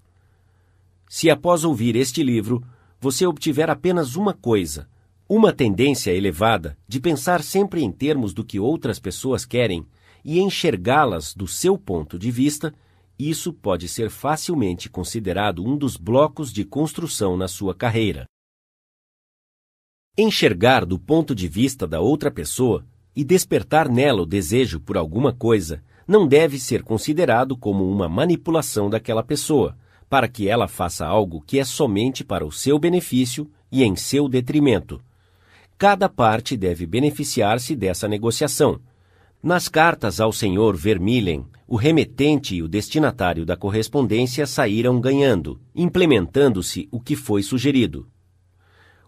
Se 1.07 1.29
após 1.29 1.63
ouvir 1.63 1.95
este 1.95 2.23
livro, 2.23 2.63
você 2.99 3.27
obtiver 3.27 3.69
apenas 3.69 4.15
uma 4.15 4.33
coisa, 4.33 4.89
uma 5.29 5.53
tendência 5.53 6.09
elevada 6.09 6.75
de 6.87 6.99
pensar 6.99 7.43
sempre 7.43 7.83
em 7.83 7.91
termos 7.91 8.33
do 8.33 8.43
que 8.43 8.59
outras 8.59 8.97
pessoas 8.97 9.45
querem 9.45 9.85
e 10.25 10.39
enxergá-las 10.39 11.35
do 11.35 11.47
seu 11.47 11.77
ponto 11.77 12.17
de 12.17 12.31
vista, 12.31 12.73
isso 13.19 13.53
pode 13.53 13.87
ser 13.87 14.09
facilmente 14.09 14.89
considerado 14.89 15.63
um 15.63 15.77
dos 15.77 15.95
blocos 15.95 16.51
de 16.51 16.65
construção 16.65 17.37
na 17.37 17.47
sua 17.47 17.75
carreira. 17.75 18.30
Enxergar 20.17 20.85
do 20.85 20.99
ponto 20.99 21.33
de 21.33 21.47
vista 21.47 21.87
da 21.87 22.01
outra 22.01 22.29
pessoa 22.29 22.85
e 23.15 23.23
despertar 23.23 23.87
nela 23.87 24.23
o 24.23 24.25
desejo 24.25 24.77
por 24.77 24.97
alguma 24.97 25.31
coisa 25.31 25.81
não 26.05 26.27
deve 26.27 26.59
ser 26.59 26.83
considerado 26.83 27.55
como 27.55 27.89
uma 27.89 28.09
manipulação 28.09 28.89
daquela 28.89 29.23
pessoa, 29.23 29.77
para 30.09 30.27
que 30.27 30.49
ela 30.49 30.67
faça 30.67 31.05
algo 31.05 31.41
que 31.47 31.59
é 31.59 31.63
somente 31.63 32.25
para 32.25 32.45
o 32.45 32.51
seu 32.51 32.77
benefício 32.77 33.49
e 33.71 33.83
em 33.83 33.95
seu 33.95 34.27
detrimento. 34.27 35.01
Cada 35.77 36.09
parte 36.09 36.57
deve 36.57 36.85
beneficiar-se 36.85 37.73
dessa 37.73 38.05
negociação, 38.05 38.81
nas 39.41 39.69
cartas 39.69 40.19
ao 40.19 40.33
senhor 40.33 40.75
Vermillen, 40.75 41.45
o 41.65 41.77
remetente 41.77 42.53
e 42.53 42.61
o 42.61 42.67
destinatário 42.67 43.45
da 43.45 43.55
correspondência 43.55 44.45
saíram 44.45 44.99
ganhando, 44.99 45.59
implementando-se 45.73 46.87
o 46.91 46.99
que 46.99 47.15
foi 47.15 47.41
sugerido. 47.41 48.07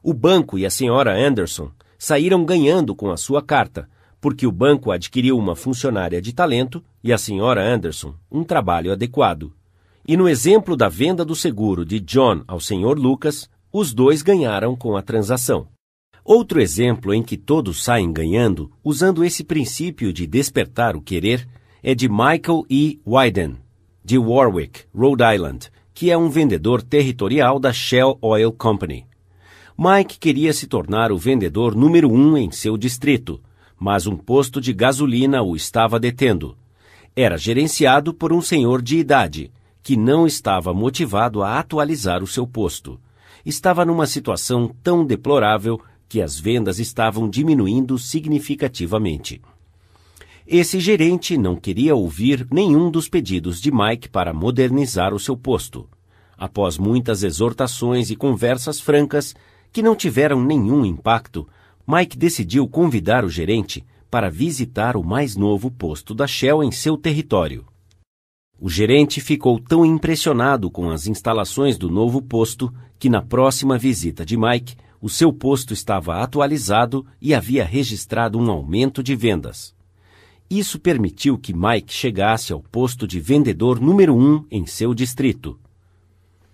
O 0.05 0.13
banco 0.13 0.59
e 0.59 0.65
a 0.65 0.69
senhora 0.69 1.15
Anderson 1.17 1.71
saíram 1.97 2.43
ganhando 2.43 2.93
com 2.93 3.09
a 3.09 3.15
sua 3.15 3.41
carta, 3.41 3.87
porque 4.19 4.45
o 4.45 4.51
banco 4.51 4.91
adquiriu 4.91 5.37
uma 5.37 5.55
funcionária 5.55 6.21
de 6.21 6.33
talento 6.33 6.83
e 7.01 7.13
a 7.13 7.17
senhora 7.17 7.65
Anderson 7.65 8.13
um 8.29 8.43
trabalho 8.43 8.91
adequado. 8.91 9.53
E 10.05 10.17
no 10.17 10.27
exemplo 10.27 10.75
da 10.75 10.89
venda 10.89 11.23
do 11.23 11.33
seguro 11.33 11.85
de 11.85 12.01
John 12.01 12.43
ao 12.45 12.59
senhor 12.59 12.99
Lucas, 12.99 13.49
os 13.71 13.93
dois 13.93 14.21
ganharam 14.21 14.75
com 14.75 14.97
a 14.97 15.01
transação. 15.01 15.69
Outro 16.21 16.59
exemplo 16.59 17.13
em 17.13 17.23
que 17.23 17.37
todos 17.37 17.81
saem 17.81 18.11
ganhando, 18.11 18.69
usando 18.83 19.23
esse 19.23 19.41
princípio 19.41 20.11
de 20.11 20.27
despertar 20.27 20.97
o 20.97 21.01
querer, 21.01 21.47
é 21.81 21.95
de 21.95 22.09
Michael 22.09 22.65
E. 22.69 22.99
Wyden, 23.07 23.55
de 24.03 24.17
Warwick, 24.17 24.81
Rhode 24.93 25.23
Island, 25.33 25.71
que 25.93 26.11
é 26.11 26.17
um 26.17 26.29
vendedor 26.29 26.81
territorial 26.81 27.57
da 27.57 27.71
Shell 27.71 28.17
Oil 28.21 28.51
Company. 28.51 29.05
Mike 29.77 30.19
queria 30.19 30.53
se 30.53 30.67
tornar 30.67 31.11
o 31.11 31.17
vendedor 31.17 31.75
número 31.75 32.11
um 32.11 32.37
em 32.37 32.51
seu 32.51 32.77
distrito, 32.77 33.41
mas 33.79 34.05
um 34.05 34.15
posto 34.15 34.61
de 34.61 34.71
gasolina 34.71 35.41
o 35.41 35.55
estava 35.55 35.99
detendo. 35.99 36.55
Era 37.15 37.37
gerenciado 37.37 38.13
por 38.13 38.31
um 38.31 38.41
senhor 38.41 38.81
de 38.81 38.97
idade, 38.97 39.51
que 39.81 39.97
não 39.97 40.25
estava 40.25 40.73
motivado 40.73 41.41
a 41.43 41.59
atualizar 41.59 42.23
o 42.23 42.27
seu 42.27 42.47
posto. 42.47 42.99
Estava 43.45 43.83
numa 43.83 44.05
situação 44.05 44.73
tão 44.81 45.05
deplorável 45.05 45.81
que 46.07 46.21
as 46.21 46.39
vendas 46.39 46.79
estavam 46.79 47.29
diminuindo 47.29 47.97
significativamente. 47.97 49.41
Esse 50.45 50.79
gerente 50.79 51.37
não 51.37 51.55
queria 51.55 51.95
ouvir 51.95 52.47
nenhum 52.51 52.91
dos 52.91 53.09
pedidos 53.09 53.59
de 53.59 53.71
Mike 53.71 54.09
para 54.09 54.33
modernizar 54.33 55.13
o 55.13 55.19
seu 55.19 55.35
posto. 55.35 55.89
Após 56.37 56.77
muitas 56.77 57.23
exortações 57.23 58.11
e 58.11 58.15
conversas 58.15 58.79
francas, 58.79 59.33
que 59.73 59.81
não 59.81 59.95
tiveram 59.95 60.41
nenhum 60.41 60.85
impacto, 60.85 61.47
Mike 61.85 62.15
decidiu 62.15 62.67
convidar 62.67 63.25
o 63.25 63.29
gerente 63.29 63.83
para 64.09 64.29
visitar 64.29 64.95
o 64.95 65.03
mais 65.03 65.35
novo 65.35 65.71
posto 65.71 66.13
da 66.13 66.27
Shell 66.27 66.63
em 66.63 66.71
seu 66.71 66.95
território. 66.95 67.65
O 68.61 68.69
gerente 68.69 69.19
ficou 69.19 69.59
tão 69.59 69.83
impressionado 69.83 70.69
com 70.69 70.91
as 70.91 71.07
instalações 71.07 71.75
do 71.75 71.89
novo 71.89 72.21
posto 72.21 72.71
que, 72.99 73.09
na 73.09 73.21
próxima 73.21 73.77
visita 73.77 74.23
de 74.23 74.37
Mike, 74.37 74.75
o 75.01 75.09
seu 75.09 75.33
posto 75.33 75.73
estava 75.73 76.21
atualizado 76.21 77.05
e 77.19 77.33
havia 77.33 77.65
registrado 77.65 78.39
um 78.39 78.49
aumento 78.49 79.01
de 79.01 79.15
vendas. 79.15 79.75
Isso 80.49 80.79
permitiu 80.79 81.37
que 81.37 81.53
Mike 81.53 81.91
chegasse 81.91 82.53
ao 82.53 82.61
posto 82.61 83.07
de 83.07 83.19
vendedor 83.19 83.81
número 83.81 84.15
um 84.15 84.45
em 84.51 84.67
seu 84.67 84.93
distrito. 84.93 85.59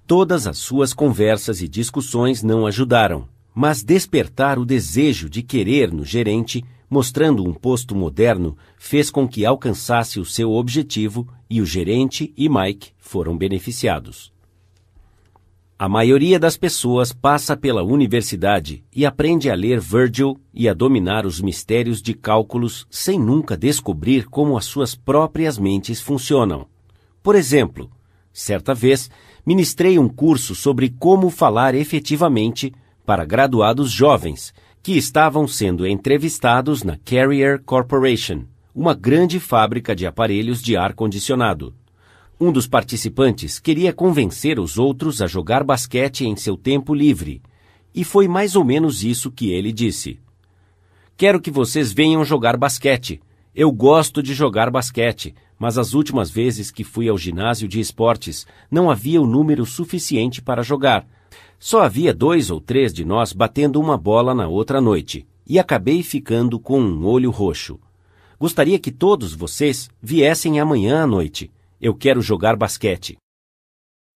Todas 0.10 0.48
as 0.48 0.58
suas 0.58 0.92
conversas 0.92 1.62
e 1.62 1.68
discussões 1.68 2.42
não 2.42 2.66
ajudaram, 2.66 3.30
mas 3.54 3.84
despertar 3.84 4.58
o 4.58 4.66
desejo 4.66 5.30
de 5.30 5.44
querer 5.44 5.94
no 5.94 6.04
gerente, 6.04 6.66
mostrando 6.90 7.48
um 7.48 7.54
posto 7.54 7.94
moderno, 7.94 8.58
fez 8.76 9.12
com 9.12 9.28
que 9.28 9.46
alcançasse 9.46 10.20
o 10.20 10.26
seu 10.26 10.52
objetivo 10.54 11.28
e 11.48 11.62
o 11.62 11.66
gerente 11.66 12.34
e 12.36 12.50
Mike 12.50 12.90
foram 12.98 13.38
beneficiados. 13.38 14.34
A 15.78 15.88
maioria 15.88 16.40
das 16.40 16.58
pessoas 16.58 17.14
passa 17.14 17.56
pela 17.56 17.84
universidade 17.84 18.84
e 18.92 19.06
aprende 19.06 19.48
a 19.48 19.54
ler 19.54 19.80
Virgil 19.80 20.42
e 20.52 20.68
a 20.68 20.74
dominar 20.74 21.24
os 21.24 21.40
mistérios 21.40 22.02
de 22.02 22.16
cálculos 22.16 22.88
sem 22.90 23.20
nunca 23.20 23.56
descobrir 23.56 24.26
como 24.26 24.58
as 24.58 24.66
suas 24.66 24.96
próprias 24.96 25.60
mentes 25.60 26.02
funcionam. 26.02 26.66
Por 27.22 27.36
exemplo, 27.36 27.92
certa 28.34 28.74
vez 28.74 29.08
ministrei 29.50 29.98
um 29.98 30.08
curso 30.08 30.54
sobre 30.54 30.94
como 31.00 31.28
falar 31.32 31.74
efetivamente 31.74 32.72
para 33.04 33.26
graduados 33.26 33.90
jovens 33.90 34.54
que 34.84 34.96
estavam 34.96 35.48
sendo 35.48 35.88
entrevistados 35.88 36.84
na 36.84 36.96
Carrier 36.98 37.60
Corporation, 37.64 38.44
uma 38.76 38.94
grande 38.94 39.40
fábrica 39.40 39.96
de 39.96 40.06
aparelhos 40.06 40.62
de 40.62 40.78
ar-condicionado. 40.78 41.74
Um 42.40 42.52
dos 42.52 42.68
participantes 42.68 43.58
queria 43.58 43.92
convencer 43.92 44.60
os 44.60 44.78
outros 44.78 45.20
a 45.20 45.26
jogar 45.26 45.64
basquete 45.64 46.28
em 46.28 46.36
seu 46.36 46.56
tempo 46.56 46.94
livre, 46.94 47.42
e 47.92 48.04
foi 48.04 48.28
mais 48.28 48.56
ou 48.56 48.64
menos 48.64 49.04
isso 49.04 49.32
que 49.32 49.50
ele 49.50 49.72
disse. 49.72 50.20
Quero 51.18 51.42
que 51.42 51.50
vocês 51.50 51.92
venham 51.92 52.24
jogar 52.24 52.56
basquete. 52.56 53.20
Eu 53.56 53.72
gosto 53.72 54.22
de 54.22 54.36
jogar 54.36 54.70
basquete, 54.70 55.34
mas 55.60 55.78
as 55.78 55.94
últimas 55.94 56.32
vezes 56.32 56.72
que 56.72 56.86
fui 56.86 57.10
ao 57.10 57.18
ginásio 57.18 57.68
de 57.68 57.82
esportes 57.82 58.48
não 58.72 58.90
havia 58.90 59.22
o 59.22 59.28
número 59.28 59.66
suficiente 59.66 60.42
para 60.42 60.64
jogar. 60.64 61.06
Só 61.60 61.82
havia 61.82 62.14
dois 62.14 62.50
ou 62.50 62.62
três 62.62 62.94
de 62.94 63.04
nós 63.04 63.34
batendo 63.34 63.82
uma 63.82 63.98
bola 63.98 64.34
na 64.34 64.48
outra 64.48 64.80
noite, 64.80 65.28
e 65.46 65.60
acabei 65.60 66.02
ficando 66.02 66.58
com 66.58 66.80
um 66.80 67.06
olho 67.06 67.30
roxo. 67.30 67.78
Gostaria 68.40 68.80
que 68.80 68.90
todos 68.90 69.34
vocês 69.34 69.90
viessem 70.02 70.62
amanhã 70.62 71.04
à 71.04 71.08
noite. 71.08 71.52
Eu 71.82 71.94
quero 71.94 72.22
jogar 72.22 72.56
basquete. 72.56 73.18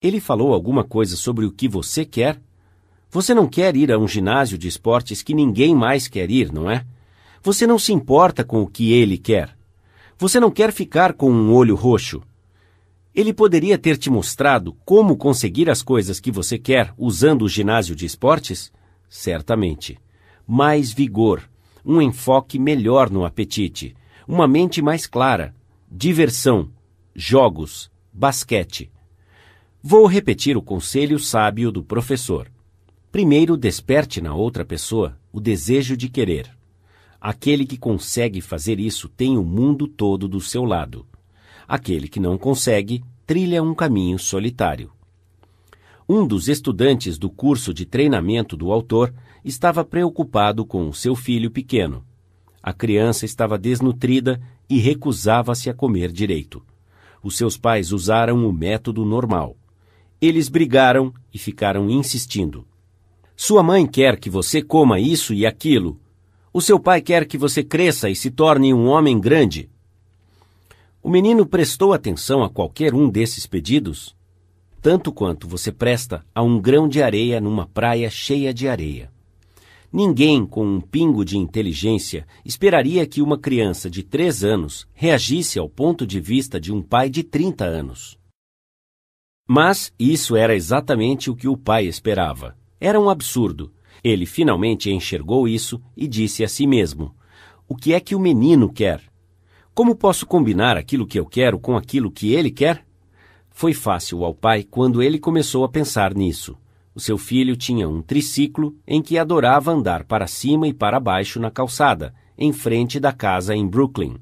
Ele 0.01 0.21
falou 0.21 0.53
alguma 0.53 0.83
coisa 0.83 1.17
sobre 1.17 1.45
o 1.45 1.51
que 1.51 1.67
você 1.67 2.05
quer? 2.05 2.39
Você 3.09 3.33
não 3.33 3.47
quer 3.47 3.75
ir 3.75 3.91
a 3.91 3.97
um 3.97 4.07
ginásio 4.07 4.57
de 4.57 4.67
esportes 4.67 5.21
que 5.21 5.33
ninguém 5.33 5.75
mais 5.75 6.07
quer 6.07 6.31
ir, 6.31 6.53
não 6.53 6.71
é? 6.71 6.85
Você 7.41 7.67
não 7.67 7.77
se 7.77 7.91
importa 7.91 8.43
com 8.43 8.61
o 8.61 8.67
que 8.67 8.93
ele 8.93 9.17
quer. 9.17 9.57
Você 10.17 10.39
não 10.39 10.51
quer 10.51 10.71
ficar 10.71 11.13
com 11.13 11.31
um 11.31 11.53
olho 11.53 11.75
roxo? 11.75 12.21
Ele 13.13 13.33
poderia 13.33 13.77
ter 13.77 13.97
te 13.97 14.09
mostrado 14.09 14.75
como 14.85 15.17
conseguir 15.17 15.69
as 15.69 15.81
coisas 15.83 16.19
que 16.19 16.31
você 16.31 16.57
quer 16.57 16.93
usando 16.97 17.43
o 17.43 17.49
ginásio 17.49 17.95
de 17.95 18.05
esportes? 18.05 18.71
Certamente. 19.07 19.99
Mais 20.47 20.91
vigor, 20.91 21.47
um 21.85 22.01
enfoque 22.01 22.57
melhor 22.57 23.09
no 23.09 23.25
apetite, 23.25 23.95
uma 24.27 24.47
mente 24.47 24.81
mais 24.81 25.05
clara, 25.05 25.53
diversão, 25.91 26.69
jogos, 27.15 27.91
basquete. 28.11 28.91
Vou 29.81 30.07
repetir 30.07 30.57
o 30.57 30.61
conselho 30.61 31.19
sábio 31.19 31.71
do 31.71 31.83
professor. 31.83 32.49
Primeiro, 33.11 33.55
desperte 33.55 34.21
na 34.21 34.33
outra 34.33 34.65
pessoa 34.65 35.17
o 35.31 35.39
desejo 35.39 35.95
de 35.95 36.09
querer. 36.09 36.49
Aquele 37.25 37.65
que 37.65 37.77
consegue 37.77 38.41
fazer 38.41 38.81
isso 38.81 39.07
tem 39.07 39.37
o 39.37 39.45
mundo 39.45 39.87
todo 39.87 40.27
do 40.27 40.41
seu 40.41 40.65
lado. 40.65 41.07
Aquele 41.65 42.09
que 42.09 42.19
não 42.19 42.37
consegue 42.37 43.01
trilha 43.25 43.63
um 43.63 43.73
caminho 43.73 44.19
solitário. 44.19 44.91
Um 46.07 46.27
dos 46.27 46.49
estudantes 46.49 47.17
do 47.17 47.29
curso 47.29 47.73
de 47.73 47.85
treinamento 47.85 48.57
do 48.57 48.73
autor 48.73 49.13
estava 49.41 49.85
preocupado 49.85 50.65
com 50.65 50.89
o 50.89 50.93
seu 50.93 51.15
filho 51.15 51.49
pequeno. 51.49 52.03
A 52.61 52.73
criança 52.73 53.23
estava 53.23 53.57
desnutrida 53.57 54.41
e 54.69 54.77
recusava-se 54.79 55.69
a 55.69 55.73
comer 55.73 56.11
direito. 56.11 56.61
Os 57.23 57.37
seus 57.37 57.55
pais 57.55 57.93
usaram 57.93 58.45
o 58.45 58.51
método 58.51 59.05
normal. 59.05 59.55
Eles 60.19 60.49
brigaram 60.49 61.13
e 61.33 61.37
ficaram 61.37 61.89
insistindo. 61.89 62.67
Sua 63.33 63.63
mãe 63.63 63.87
quer 63.87 64.19
que 64.19 64.29
você 64.29 64.61
coma 64.61 64.99
isso 64.99 65.33
e 65.33 65.45
aquilo. 65.45 66.02
O 66.53 66.61
seu 66.61 66.79
pai 66.79 67.01
quer 67.01 67.25
que 67.25 67.35
você 67.35 67.63
cresça 67.63 68.11
e 68.11 68.15
se 68.15 68.29
torne 68.29 68.71
um 68.75 68.85
homem 68.85 69.19
grande. 69.19 69.71
O 71.01 71.09
menino 71.09 71.47
prestou 71.47 71.93
atenção 71.93 72.43
a 72.43 72.49
qualquer 72.49 72.93
um 72.93 73.09
desses 73.09 73.47
pedidos, 73.47 74.15
tanto 74.79 75.11
quanto 75.11 75.47
você 75.47 75.71
presta 75.71 76.23
a 76.33 76.43
um 76.43 76.61
grão 76.61 76.87
de 76.87 77.01
areia 77.01 77.41
numa 77.41 77.65
praia 77.65 78.07
cheia 78.07 78.53
de 78.53 78.67
areia. 78.67 79.11
Ninguém 79.91 80.45
com 80.45 80.63
um 80.63 80.79
pingo 80.79 81.25
de 81.25 81.37
inteligência 81.37 82.27
esperaria 82.45 83.07
que 83.07 83.21
uma 83.21 83.37
criança 83.37 83.89
de 83.89 84.03
três 84.03 84.43
anos 84.43 84.87
reagisse 84.93 85.57
ao 85.57 85.67
ponto 85.67 86.05
de 86.05 86.19
vista 86.19 86.59
de 86.59 86.71
um 86.71 86.83
pai 86.83 87.09
de 87.09 87.23
30 87.23 87.65
anos. 87.65 88.17
Mas 89.47 89.91
isso 89.97 90.35
era 90.35 90.55
exatamente 90.55 91.31
o 91.31 91.35
que 91.35 91.47
o 91.47 91.57
pai 91.57 91.85
esperava. 91.85 92.55
Era 92.79 92.99
um 92.99 93.09
absurdo. 93.09 93.71
Ele 94.03 94.25
finalmente 94.25 94.91
enxergou 94.91 95.47
isso 95.47 95.81
e 95.95 96.07
disse 96.07 96.43
a 96.43 96.47
si 96.47 96.67
mesmo: 96.67 97.15
O 97.67 97.75
que 97.75 97.93
é 97.93 97.99
que 97.99 98.15
o 98.15 98.19
menino 98.19 98.71
quer? 98.71 99.01
Como 99.73 99.95
posso 99.95 100.25
combinar 100.25 100.77
aquilo 100.77 101.07
que 101.07 101.19
eu 101.19 101.25
quero 101.25 101.57
com 101.57 101.77
aquilo 101.77 102.11
que 102.11 102.33
ele 102.33 102.51
quer? 102.51 102.85
Foi 103.49 103.73
fácil 103.73 104.23
ao 104.23 104.33
pai 104.33 104.63
quando 104.63 105.01
ele 105.01 105.17
começou 105.17 105.63
a 105.63 105.69
pensar 105.69 106.13
nisso. 106.13 106.57
O 106.93 106.99
seu 106.99 107.17
filho 107.17 107.55
tinha 107.55 107.87
um 107.89 108.01
triciclo 108.01 108.75
em 108.85 109.01
que 109.01 109.17
adorava 109.17 109.71
andar 109.71 110.03
para 110.03 110.27
cima 110.27 110.67
e 110.67 110.73
para 110.73 110.99
baixo 110.99 111.39
na 111.39 111.49
calçada, 111.49 112.13
em 112.37 112.51
frente 112.51 112.99
da 112.99 113.11
casa 113.11 113.55
em 113.55 113.65
Brooklyn. 113.65 114.17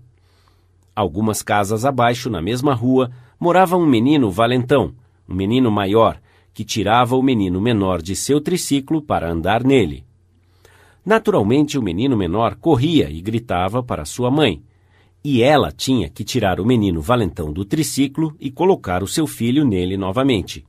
Algumas 0.96 1.42
casas 1.42 1.84
abaixo, 1.84 2.30
na 2.30 2.42
mesma 2.42 2.74
rua, 2.74 3.12
morava 3.40 3.76
um 3.76 3.86
menino 3.86 4.30
valentão, 4.30 4.94
um 5.28 5.34
menino 5.34 5.72
maior, 5.72 6.22
que 6.54 6.64
tirava 6.66 7.16
o 7.16 7.24
menino 7.24 7.62
menor 7.62 8.02
de 8.02 8.16
seu 8.16 8.42
triciclo 8.42 9.02
para 9.02 9.32
andar 9.32 9.64
nele. 9.64 10.06
Naturalmente, 11.06 11.78
o 11.78 11.82
menino 11.82 12.16
menor 12.16 12.56
corria 12.56 13.10
e 13.10 13.22
gritava 13.22 13.82
para 13.82 14.06
sua 14.06 14.30
mãe, 14.30 14.62
e 15.24 15.42
ela 15.42 15.72
tinha 15.72 16.10
que 16.10 16.24
tirar 16.24 16.60
o 16.60 16.66
menino 16.66 17.02
valentão 17.02 17.54
do 17.54 17.64
triciclo 17.64 18.36
e 18.40 18.50
colocar 18.50 19.04
o 19.04 19.08
seu 19.08 19.28
filho 19.28 19.66
nele 19.66 19.98
novamente. 19.98 20.66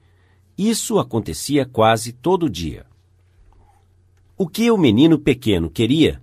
Isso 0.57 0.99
acontecia 0.99 1.65
quase 1.65 2.13
todo 2.13 2.51
dia. 2.51 2.85
O 4.37 4.47
que 4.47 4.71
o 4.71 4.77
menino 4.77 5.19
pequeno 5.19 5.71
queria? 5.71 6.23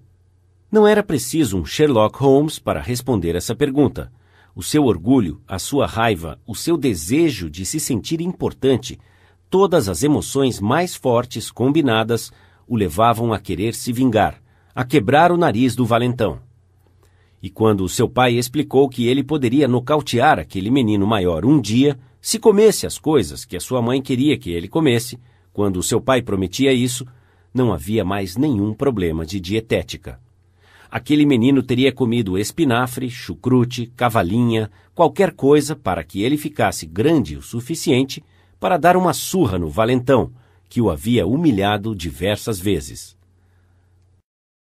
Não 0.72 0.88
era 0.88 1.02
preciso 1.02 1.58
um 1.58 1.66
Sherlock 1.66 2.20
Holmes 2.20 2.60
para 2.60 2.82
responder 2.82 3.36
essa 3.36 3.56
pergunta. 3.56 4.12
O 4.56 4.62
seu 4.62 4.86
orgulho, 4.86 5.42
a 5.48 5.58
sua 5.58 5.88
raiva, 5.88 6.40
o 6.46 6.54
seu 6.54 6.78
desejo 6.78 7.50
de 7.50 7.66
se 7.66 7.80
sentir 7.80 8.22
importante, 8.22 9.00
todas 9.50 9.90
as 9.90 10.04
emoções 10.04 10.60
mais 10.60 10.96
fortes 10.96 11.50
combinadas 11.50 12.32
o 12.68 12.76
levavam 12.76 13.34
a 13.34 13.40
querer 13.40 13.74
se 13.74 13.92
vingar, 13.92 14.42
a 14.76 14.84
quebrar 14.84 15.32
o 15.32 15.38
nariz 15.38 15.76
do 15.76 15.86
valentão. 15.86 16.40
E 17.42 17.50
quando 17.50 17.88
seu 17.90 18.08
pai 18.08 18.36
explicou 18.36 18.88
que 18.88 19.08
ele 19.08 19.24
poderia 19.24 19.68
nocautear 19.68 20.40
aquele 20.40 20.70
menino 20.70 21.08
maior 21.08 21.46
um 21.46 21.60
dia, 21.60 21.98
se 22.22 22.38
comesse 22.38 22.86
as 22.86 22.98
coisas 22.98 23.46
que 23.46 23.56
a 23.56 23.60
sua 23.60 23.82
mãe 23.82 24.02
queria 24.02 24.38
que 24.38 24.52
ele 24.52 24.68
comesse, 24.68 25.18
quando 25.54 25.82
seu 25.82 26.00
pai 26.00 26.22
prometia 26.22 26.74
isso, 26.74 27.06
não 27.54 27.74
havia 27.74 28.06
mais 28.06 28.36
nenhum 28.38 28.74
problema 28.74 29.26
de 29.26 29.40
dietética 29.40 30.20
aquele 30.90 31.26
menino 31.26 31.62
teria 31.62 31.92
comido 31.92 32.38
espinafre, 32.38 33.10
chucrute, 33.10 33.92
cavalinha, 33.96 34.72
qualquer 34.96 35.34
coisa 35.34 35.76
para 35.76 36.04
que 36.04 36.24
ele 36.24 36.38
ficasse 36.38 36.86
grande 36.86 37.38
o 37.38 37.42
suficiente 37.42 38.24
para 38.60 38.78
dar 38.78 38.98
uma 38.98 39.14
surra 39.14 39.58
no 39.58 39.70
valentão, 39.70 40.32
que 40.68 40.82
o 40.82 40.90
havia 40.90 41.26
humilhado 41.26 41.96
diversas 41.96 42.60
vezes. 42.60 43.18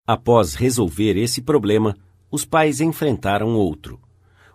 Após 0.08 0.56
resolver 0.56 1.18
esse 1.18 1.42
problema, 1.42 1.96
os 2.32 2.46
pais 2.46 2.82
enfrentaram 2.82 3.56
outro. 3.56 4.00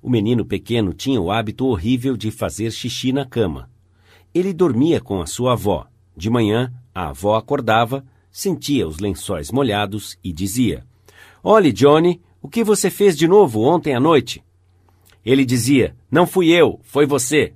O 0.02 0.10
menino 0.10 0.44
pequeno 0.44 0.92
tinha 0.92 1.20
o 1.20 1.30
hábito 1.30 1.66
horrível 1.66 2.16
de 2.16 2.30
fazer 2.30 2.70
xixi 2.70 3.12
na 3.12 3.24
cama. 3.24 3.70
Ele 4.34 4.52
dormia 4.52 5.00
com 5.00 5.20
a 5.20 5.26
sua 5.26 5.52
avó. 5.52 5.86
De 6.16 6.28
manhã, 6.28 6.72
a 6.94 7.10
avó 7.10 7.36
acordava, 7.36 8.04
sentia 8.30 8.86
os 8.86 8.98
lençóis 8.98 9.50
molhados 9.50 10.18
e 10.22 10.32
dizia: 10.32 10.84
Olhe, 11.42 11.72
Johnny, 11.72 12.20
o 12.42 12.48
que 12.48 12.62
você 12.62 12.90
fez 12.90 13.16
de 13.16 13.26
novo 13.26 13.62
ontem 13.62 13.94
à 13.94 14.00
noite? 14.00 14.42
Ele 15.24 15.44
dizia: 15.44 15.96
Não 16.10 16.26
fui 16.26 16.50
eu, 16.50 16.80
foi 16.82 17.06
você. 17.06 17.54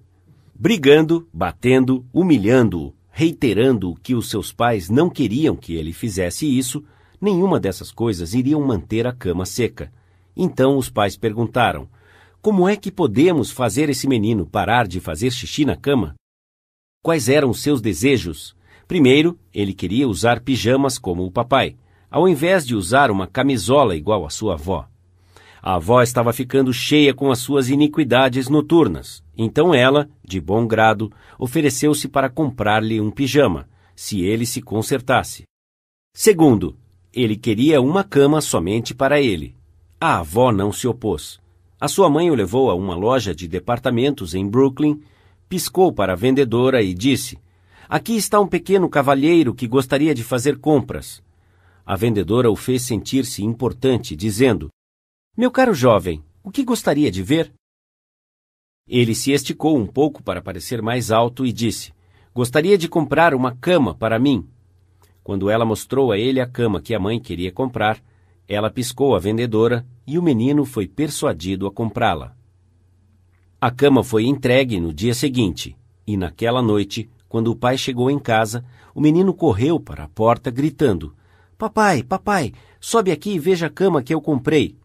Brigando, 0.64 1.28
batendo, 1.32 2.06
humilhando-o, 2.12 2.94
reiterando 3.10 3.96
que 4.00 4.14
os 4.14 4.30
seus 4.30 4.52
pais 4.52 4.88
não 4.88 5.10
queriam 5.10 5.56
que 5.56 5.74
ele 5.74 5.92
fizesse 5.92 6.46
isso, 6.46 6.84
nenhuma 7.20 7.58
dessas 7.58 7.90
coisas 7.90 8.32
iriam 8.32 8.64
manter 8.64 9.04
a 9.04 9.12
cama 9.12 9.44
seca. 9.44 9.92
Então 10.36 10.76
os 10.76 10.88
pais 10.88 11.16
perguntaram: 11.16 11.88
Como 12.40 12.68
é 12.68 12.76
que 12.76 12.92
podemos 12.92 13.50
fazer 13.50 13.90
esse 13.90 14.06
menino 14.06 14.46
parar 14.46 14.86
de 14.86 15.00
fazer 15.00 15.32
xixi 15.32 15.64
na 15.64 15.74
cama? 15.74 16.14
Quais 17.02 17.28
eram 17.28 17.50
os 17.50 17.60
seus 17.60 17.80
desejos? 17.80 18.54
Primeiro, 18.86 19.36
ele 19.52 19.74
queria 19.74 20.06
usar 20.06 20.42
pijamas 20.42 20.96
como 20.96 21.26
o 21.26 21.32
papai 21.32 21.74
ao 22.08 22.28
invés 22.28 22.64
de 22.64 22.76
usar 22.76 23.10
uma 23.10 23.26
camisola 23.26 23.96
igual 23.96 24.24
à 24.24 24.30
sua 24.30 24.52
avó. 24.52 24.86
A 25.64 25.76
avó 25.76 26.02
estava 26.02 26.32
ficando 26.32 26.72
cheia 26.72 27.14
com 27.14 27.30
as 27.30 27.38
suas 27.38 27.68
iniquidades 27.68 28.48
noturnas, 28.48 29.22
então 29.38 29.72
ela, 29.72 30.10
de 30.26 30.40
bom 30.40 30.66
grado, 30.66 31.12
ofereceu-se 31.38 32.08
para 32.08 32.28
comprar-lhe 32.28 33.00
um 33.00 33.12
pijama, 33.12 33.68
se 33.94 34.22
ele 34.22 34.44
se 34.44 34.60
consertasse. 34.60 35.44
Segundo, 36.12 36.76
ele 37.14 37.36
queria 37.36 37.80
uma 37.80 38.02
cama 38.02 38.40
somente 38.40 38.92
para 38.92 39.20
ele. 39.20 39.54
A 40.00 40.18
avó 40.18 40.50
não 40.50 40.72
se 40.72 40.88
opôs. 40.88 41.40
A 41.80 41.86
sua 41.86 42.10
mãe 42.10 42.28
o 42.28 42.34
levou 42.34 42.68
a 42.68 42.74
uma 42.74 42.96
loja 42.96 43.32
de 43.32 43.46
departamentos 43.46 44.34
em 44.34 44.48
Brooklyn, 44.48 45.00
piscou 45.48 45.92
para 45.92 46.14
a 46.14 46.16
vendedora 46.16 46.82
e 46.82 46.92
disse: 46.92 47.38
Aqui 47.88 48.16
está 48.16 48.40
um 48.40 48.48
pequeno 48.48 48.88
cavalheiro 48.88 49.54
que 49.54 49.68
gostaria 49.68 50.12
de 50.12 50.24
fazer 50.24 50.58
compras. 50.58 51.22
A 51.86 51.94
vendedora 51.94 52.50
o 52.50 52.56
fez 52.56 52.82
sentir-se 52.82 53.44
importante, 53.44 54.16
dizendo: 54.16 54.68
Meu 55.34 55.50
caro 55.50 55.72
jovem, 55.72 56.22
o 56.44 56.50
que 56.50 56.62
gostaria 56.62 57.10
de 57.10 57.22
ver? 57.22 57.50
Ele 58.86 59.14
se 59.14 59.32
esticou 59.32 59.78
um 59.78 59.86
pouco 59.86 60.22
para 60.22 60.42
parecer 60.42 60.82
mais 60.82 61.10
alto 61.10 61.46
e 61.46 61.50
disse: 61.50 61.90
Gostaria 62.34 62.76
de 62.76 62.86
comprar 62.86 63.34
uma 63.34 63.56
cama 63.56 63.94
para 63.94 64.18
mim. 64.18 64.46
Quando 65.24 65.48
ela 65.48 65.64
mostrou 65.64 66.12
a 66.12 66.18
ele 66.18 66.38
a 66.38 66.46
cama 66.46 66.82
que 66.82 66.94
a 66.94 67.00
mãe 67.00 67.18
queria 67.18 67.50
comprar, 67.50 67.98
ela 68.46 68.68
piscou 68.68 69.16
a 69.16 69.18
vendedora 69.18 69.86
e 70.06 70.18
o 70.18 70.22
menino 70.22 70.66
foi 70.66 70.86
persuadido 70.86 71.66
a 71.66 71.72
comprá-la. 71.72 72.36
A 73.58 73.70
cama 73.70 74.04
foi 74.04 74.26
entregue 74.26 74.78
no 74.78 74.92
dia 74.92 75.14
seguinte, 75.14 75.74
e 76.06 76.14
naquela 76.14 76.60
noite, 76.60 77.08
quando 77.26 77.50
o 77.50 77.56
pai 77.56 77.78
chegou 77.78 78.10
em 78.10 78.18
casa, 78.18 78.62
o 78.94 79.00
menino 79.00 79.32
correu 79.32 79.80
para 79.80 80.04
a 80.04 80.08
porta 80.08 80.50
gritando: 80.50 81.16
Papai, 81.56 82.02
papai, 82.02 82.52
sobe 82.78 83.10
aqui 83.10 83.30
e 83.30 83.38
veja 83.38 83.68
a 83.68 83.70
cama 83.70 84.02
que 84.02 84.12
eu 84.12 84.20
comprei. 84.20 84.81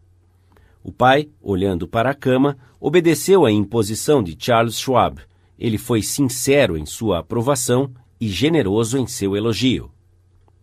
O 0.88 0.92
pai, 0.94 1.30
olhando 1.42 1.86
para 1.86 2.12
a 2.12 2.14
cama, 2.14 2.58
obedeceu 2.80 3.46
à 3.46 3.52
imposição 3.52 4.24
de 4.24 4.38
Charles 4.40 4.80
Schwab. 4.80 5.20
Ele 5.60 5.78
foi 5.78 6.02
sincero 6.02 6.78
em 6.78 6.86
sua 6.86 7.20
aprovação 7.20 7.92
e 8.22 8.30
generoso 8.30 8.98
em 8.98 9.06
seu 9.06 9.36
elogio. 9.36 9.92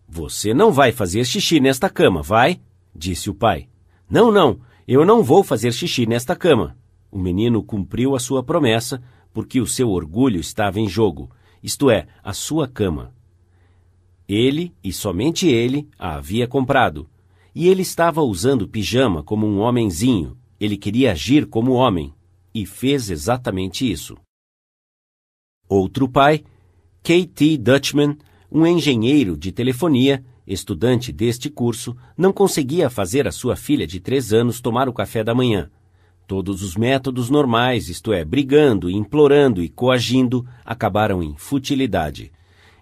Você 0.09 0.51
não 0.51 0.71
vai 0.71 0.91
fazer 0.91 1.23
xixi 1.25 1.59
nesta 1.59 1.91
cama, 1.91 2.23
vai? 2.23 2.59
disse 2.95 3.29
o 3.29 3.35
pai. 3.35 3.69
Não, 4.09 4.31
não, 4.31 4.59
Eu 4.87 5.05
não 5.05 5.21
vou 5.21 5.43
fazer 5.43 5.71
xixi 5.71 6.07
nesta 6.07 6.35
cama. 6.35 6.75
O 7.11 7.19
menino 7.19 7.61
cumpriu 7.61 8.15
a 8.15 8.19
sua 8.19 8.41
promessa 8.41 9.03
porque 9.31 9.61
o 9.61 9.67
seu 9.67 9.91
orgulho 9.91 10.39
estava 10.39 10.79
em 10.79 10.89
jogo, 10.89 11.29
isto 11.61 11.91
é, 11.91 12.07
a 12.23 12.33
sua 12.33 12.67
cama. 12.67 13.13
Ele, 14.27 14.73
e 14.83 14.91
somente 14.91 15.47
ele, 15.47 15.87
a 15.99 16.15
havia 16.15 16.47
comprado. 16.47 17.07
E 17.55 17.69
ele 17.69 17.83
estava 17.83 18.21
usando 18.21 18.67
pijama 18.67 19.23
como 19.23 19.47
um 19.47 19.61
homenzinho. 19.61 20.37
Ele 20.59 20.75
queria 20.75 21.13
agir 21.13 21.45
como 21.45 21.71
homem. 21.71 22.13
E 22.53 22.65
fez 22.65 23.09
exatamente 23.09 23.89
isso. 23.89 24.17
Outro 25.67 26.09
pai, 26.09 26.43
K.T. 27.01 27.57
Dutchman, 27.57 28.17
um 28.51 28.67
engenheiro 28.67 29.37
de 29.37 29.53
telefonia, 29.53 30.23
estudante 30.45 31.13
deste 31.13 31.49
curso, 31.49 31.95
não 32.17 32.33
conseguia 32.33 32.89
fazer 32.89 33.25
a 33.25 33.31
sua 33.31 33.55
filha 33.55 33.87
de 33.87 34.01
três 34.01 34.33
anos 34.33 34.59
tomar 34.59 34.89
o 34.89 34.93
café 34.93 35.23
da 35.23 35.33
manhã. 35.33 35.71
Todos 36.27 36.61
os 36.61 36.75
métodos 36.75 37.29
normais, 37.29 37.87
isto 37.87 38.11
é, 38.11 38.25
brigando, 38.25 38.89
implorando 38.89 39.63
e 39.63 39.69
coagindo, 39.69 40.45
acabaram 40.65 41.23
em 41.23 41.35
futilidade. 41.37 42.31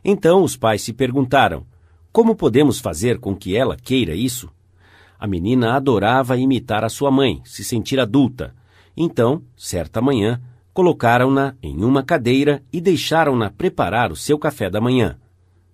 Então 0.03 0.43
os 0.43 0.57
pais 0.57 0.81
se 0.81 0.93
perguntaram: 0.93 1.65
como 2.11 2.35
podemos 2.35 2.79
fazer 2.79 3.19
com 3.19 3.35
que 3.35 3.55
ela 3.55 3.77
queira 3.77 4.15
isso? 4.15 4.49
A 5.23 5.27
menina 5.27 5.75
adorava 5.77 6.35
imitar 6.35 6.83
a 6.83 6.89
sua 6.89 7.09
mãe, 7.09 7.39
se 7.45 7.63
sentir 7.63 7.97
adulta. 7.97 8.53
Então, 8.95 9.41
certa 9.55 10.01
manhã, 10.01 10.41
colocaram-na 10.73 11.55
em 11.63 11.81
uma 11.81 12.03
cadeira 12.03 12.61
e 12.73 12.81
deixaram-na 12.81 13.49
preparar 13.49 14.11
o 14.11 14.17
seu 14.17 14.37
café 14.37 14.69
da 14.69 14.81
manhã. 14.81 15.17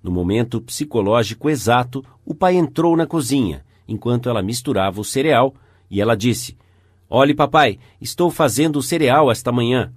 No 0.04 0.12
momento 0.12 0.62
psicológico 0.62 1.50
exato, 1.50 2.06
o 2.24 2.36
pai 2.36 2.58
entrou 2.58 2.96
na 2.96 3.08
cozinha, 3.08 3.66
enquanto 3.88 4.30
ela 4.30 4.44
misturava 4.44 5.02
o 5.02 5.04
cereal, 5.04 5.56
e 5.90 6.00
ela 6.00 6.16
disse: 6.16 6.56
Olhe, 7.10 7.34
papai, 7.34 7.80
estou 8.00 8.30
fazendo 8.30 8.76
o 8.76 8.84
cereal 8.84 9.32
esta 9.32 9.52
manhã. 9.52 9.92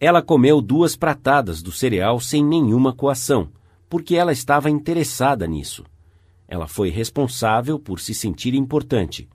Ela 0.00 0.22
comeu 0.22 0.62
duas 0.62 0.96
pratadas 0.96 1.60
do 1.60 1.70
cereal 1.70 2.18
sem 2.18 2.42
nenhuma 2.42 2.94
coação, 2.94 3.50
porque 3.90 4.16
ela 4.16 4.32
estava 4.32 4.70
interessada 4.70 5.46
nisso. 5.46 5.84
Ela 6.52 6.68
foi 6.68 6.90
responsável 6.90 7.78
por 7.78 7.98
se 7.98 8.12
sentir 8.12 8.52
importante. 8.52 9.26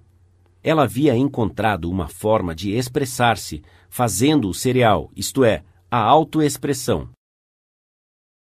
Ela 0.61 0.83
havia 0.83 1.17
encontrado 1.17 1.89
uma 1.89 2.07
forma 2.07 2.53
de 2.53 2.73
expressar-se 2.73 3.63
fazendo 3.89 4.47
o 4.47 4.53
cereal, 4.53 5.09
isto 5.15 5.43
é, 5.43 5.63
a 5.89 5.97
autoexpressão. 5.97 7.09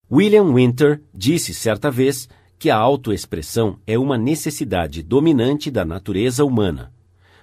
William 0.10 0.54
Winter 0.54 1.04
disse 1.14 1.54
certa 1.54 1.92
vez 1.92 2.30
que 2.58 2.70
a 2.70 2.78
autoexpressão 2.78 3.80
é 3.86 4.00
uma 4.00 4.18
necessidade 4.18 5.04
dominante 5.04 5.70
da 5.70 5.84
natureza 5.84 6.46
humana. 6.46 6.94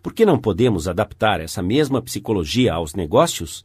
Por 0.03 0.15
que 0.15 0.25
não 0.25 0.39
podemos 0.39 0.89
adaptar 0.89 1.39
essa 1.39 1.63
mesma 1.63 2.01
psicologia 2.01 2.73
aos 2.73 2.95
negócios? 2.95 3.63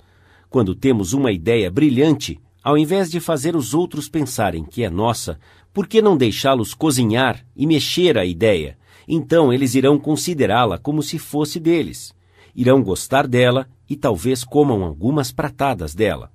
Quando 0.49 0.76
temos 0.76 1.14
uma 1.14 1.32
ideia 1.32 1.72
brilhante, 1.72 2.38
ao 2.61 2.77
invés 2.77 3.10
de 3.10 3.22
fazer 3.22 3.56
os 3.56 3.73
outros 3.73 4.10
pensarem 4.10 4.65
que 4.65 4.84
é 4.84 4.90
nossa, 4.90 5.40
por 5.76 5.88
que 5.88 6.02
não 6.02 6.15
deixá-los 6.15 6.73
cozinhar 6.73 7.45
e 7.53 7.68
mexer 7.68 8.18
a 8.18 8.23
ideia? 8.23 8.77
Então 9.06 9.52
eles 9.52 9.76
irão 9.76 9.99
considerá-la 9.99 10.77
como 10.77 11.03
se 11.03 11.19
fosse 11.19 11.60
deles. 11.60 12.15
Irão 12.56 12.81
gostar 12.81 13.27
dela 13.27 13.68
e 13.89 13.93
talvez 13.97 14.45
comam 14.45 14.85
algumas 14.85 15.34
pratadas 15.34 15.93
dela. 15.93 16.31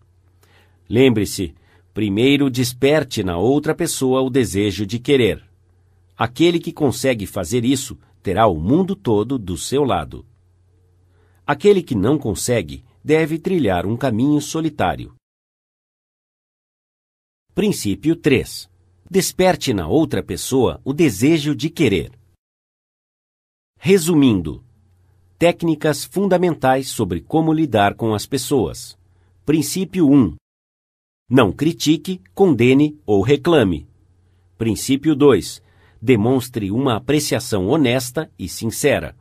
Lembre-se, 0.87 1.55
primeiro 1.95 2.51
desperte 2.51 3.23
na 3.25 3.39
outra 3.39 3.75
pessoa 3.75 4.21
o 4.21 4.29
desejo 4.29 4.85
de 4.85 4.99
querer. 4.99 5.43
Aquele 6.19 6.59
que 6.61 6.71
consegue 6.71 7.25
fazer 7.25 7.65
isso 7.65 7.99
terá 8.23 8.47
o 8.47 8.61
mundo 8.61 8.95
todo 8.95 9.39
do 9.39 9.57
seu 9.57 9.85
lado. 9.85 10.27
Aquele 11.47 11.83
que 11.83 11.95
não 11.95 12.19
consegue 12.19 12.85
deve 13.03 13.39
trilhar 13.39 13.87
um 13.87 13.97
caminho 13.97 14.39
solitário. 14.43 15.15
Princípio 17.55 18.15
3. 18.15 18.70
Desperte 19.11 19.74
na 19.74 19.89
outra 19.89 20.23
pessoa 20.23 20.81
o 20.85 20.93
desejo 20.93 21.55
de 21.55 21.69
querer. 21.69 22.12
Resumindo, 23.77 24.65
técnicas 25.37 26.05
fundamentais 26.05 26.89
sobre 26.89 27.20
como 27.20 27.53
lidar 27.53 27.95
com 27.95 28.15
as 28.15 28.24
pessoas. 28.24 28.97
Princípio 29.45 30.09
1. 30.09 30.37
Não 31.28 31.53
critique, 31.53 32.23
condene 32.32 33.01
ou 33.05 33.20
reclame. 33.20 33.89
Princípio 34.57 35.16
2. 35.16 35.61
Demonstre 36.01 36.70
uma 36.70 36.97
apreciação 36.97 37.66
honesta 37.66 38.31
e 38.39 38.49
sincera. 38.49 39.16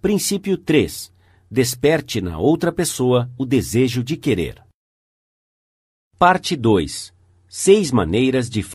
Princípio 0.00 0.58
3 0.58 1.12
desperte 1.52 2.22
na 2.22 2.38
outra 2.38 2.72
pessoa 2.72 3.30
o 3.36 3.44
desejo 3.44 4.02
de 4.02 4.16
querer. 4.16 4.64
Parte 6.18 6.56
2. 6.56 7.12
Seis 7.46 7.92
maneiras 7.92 8.48
de 8.48 8.62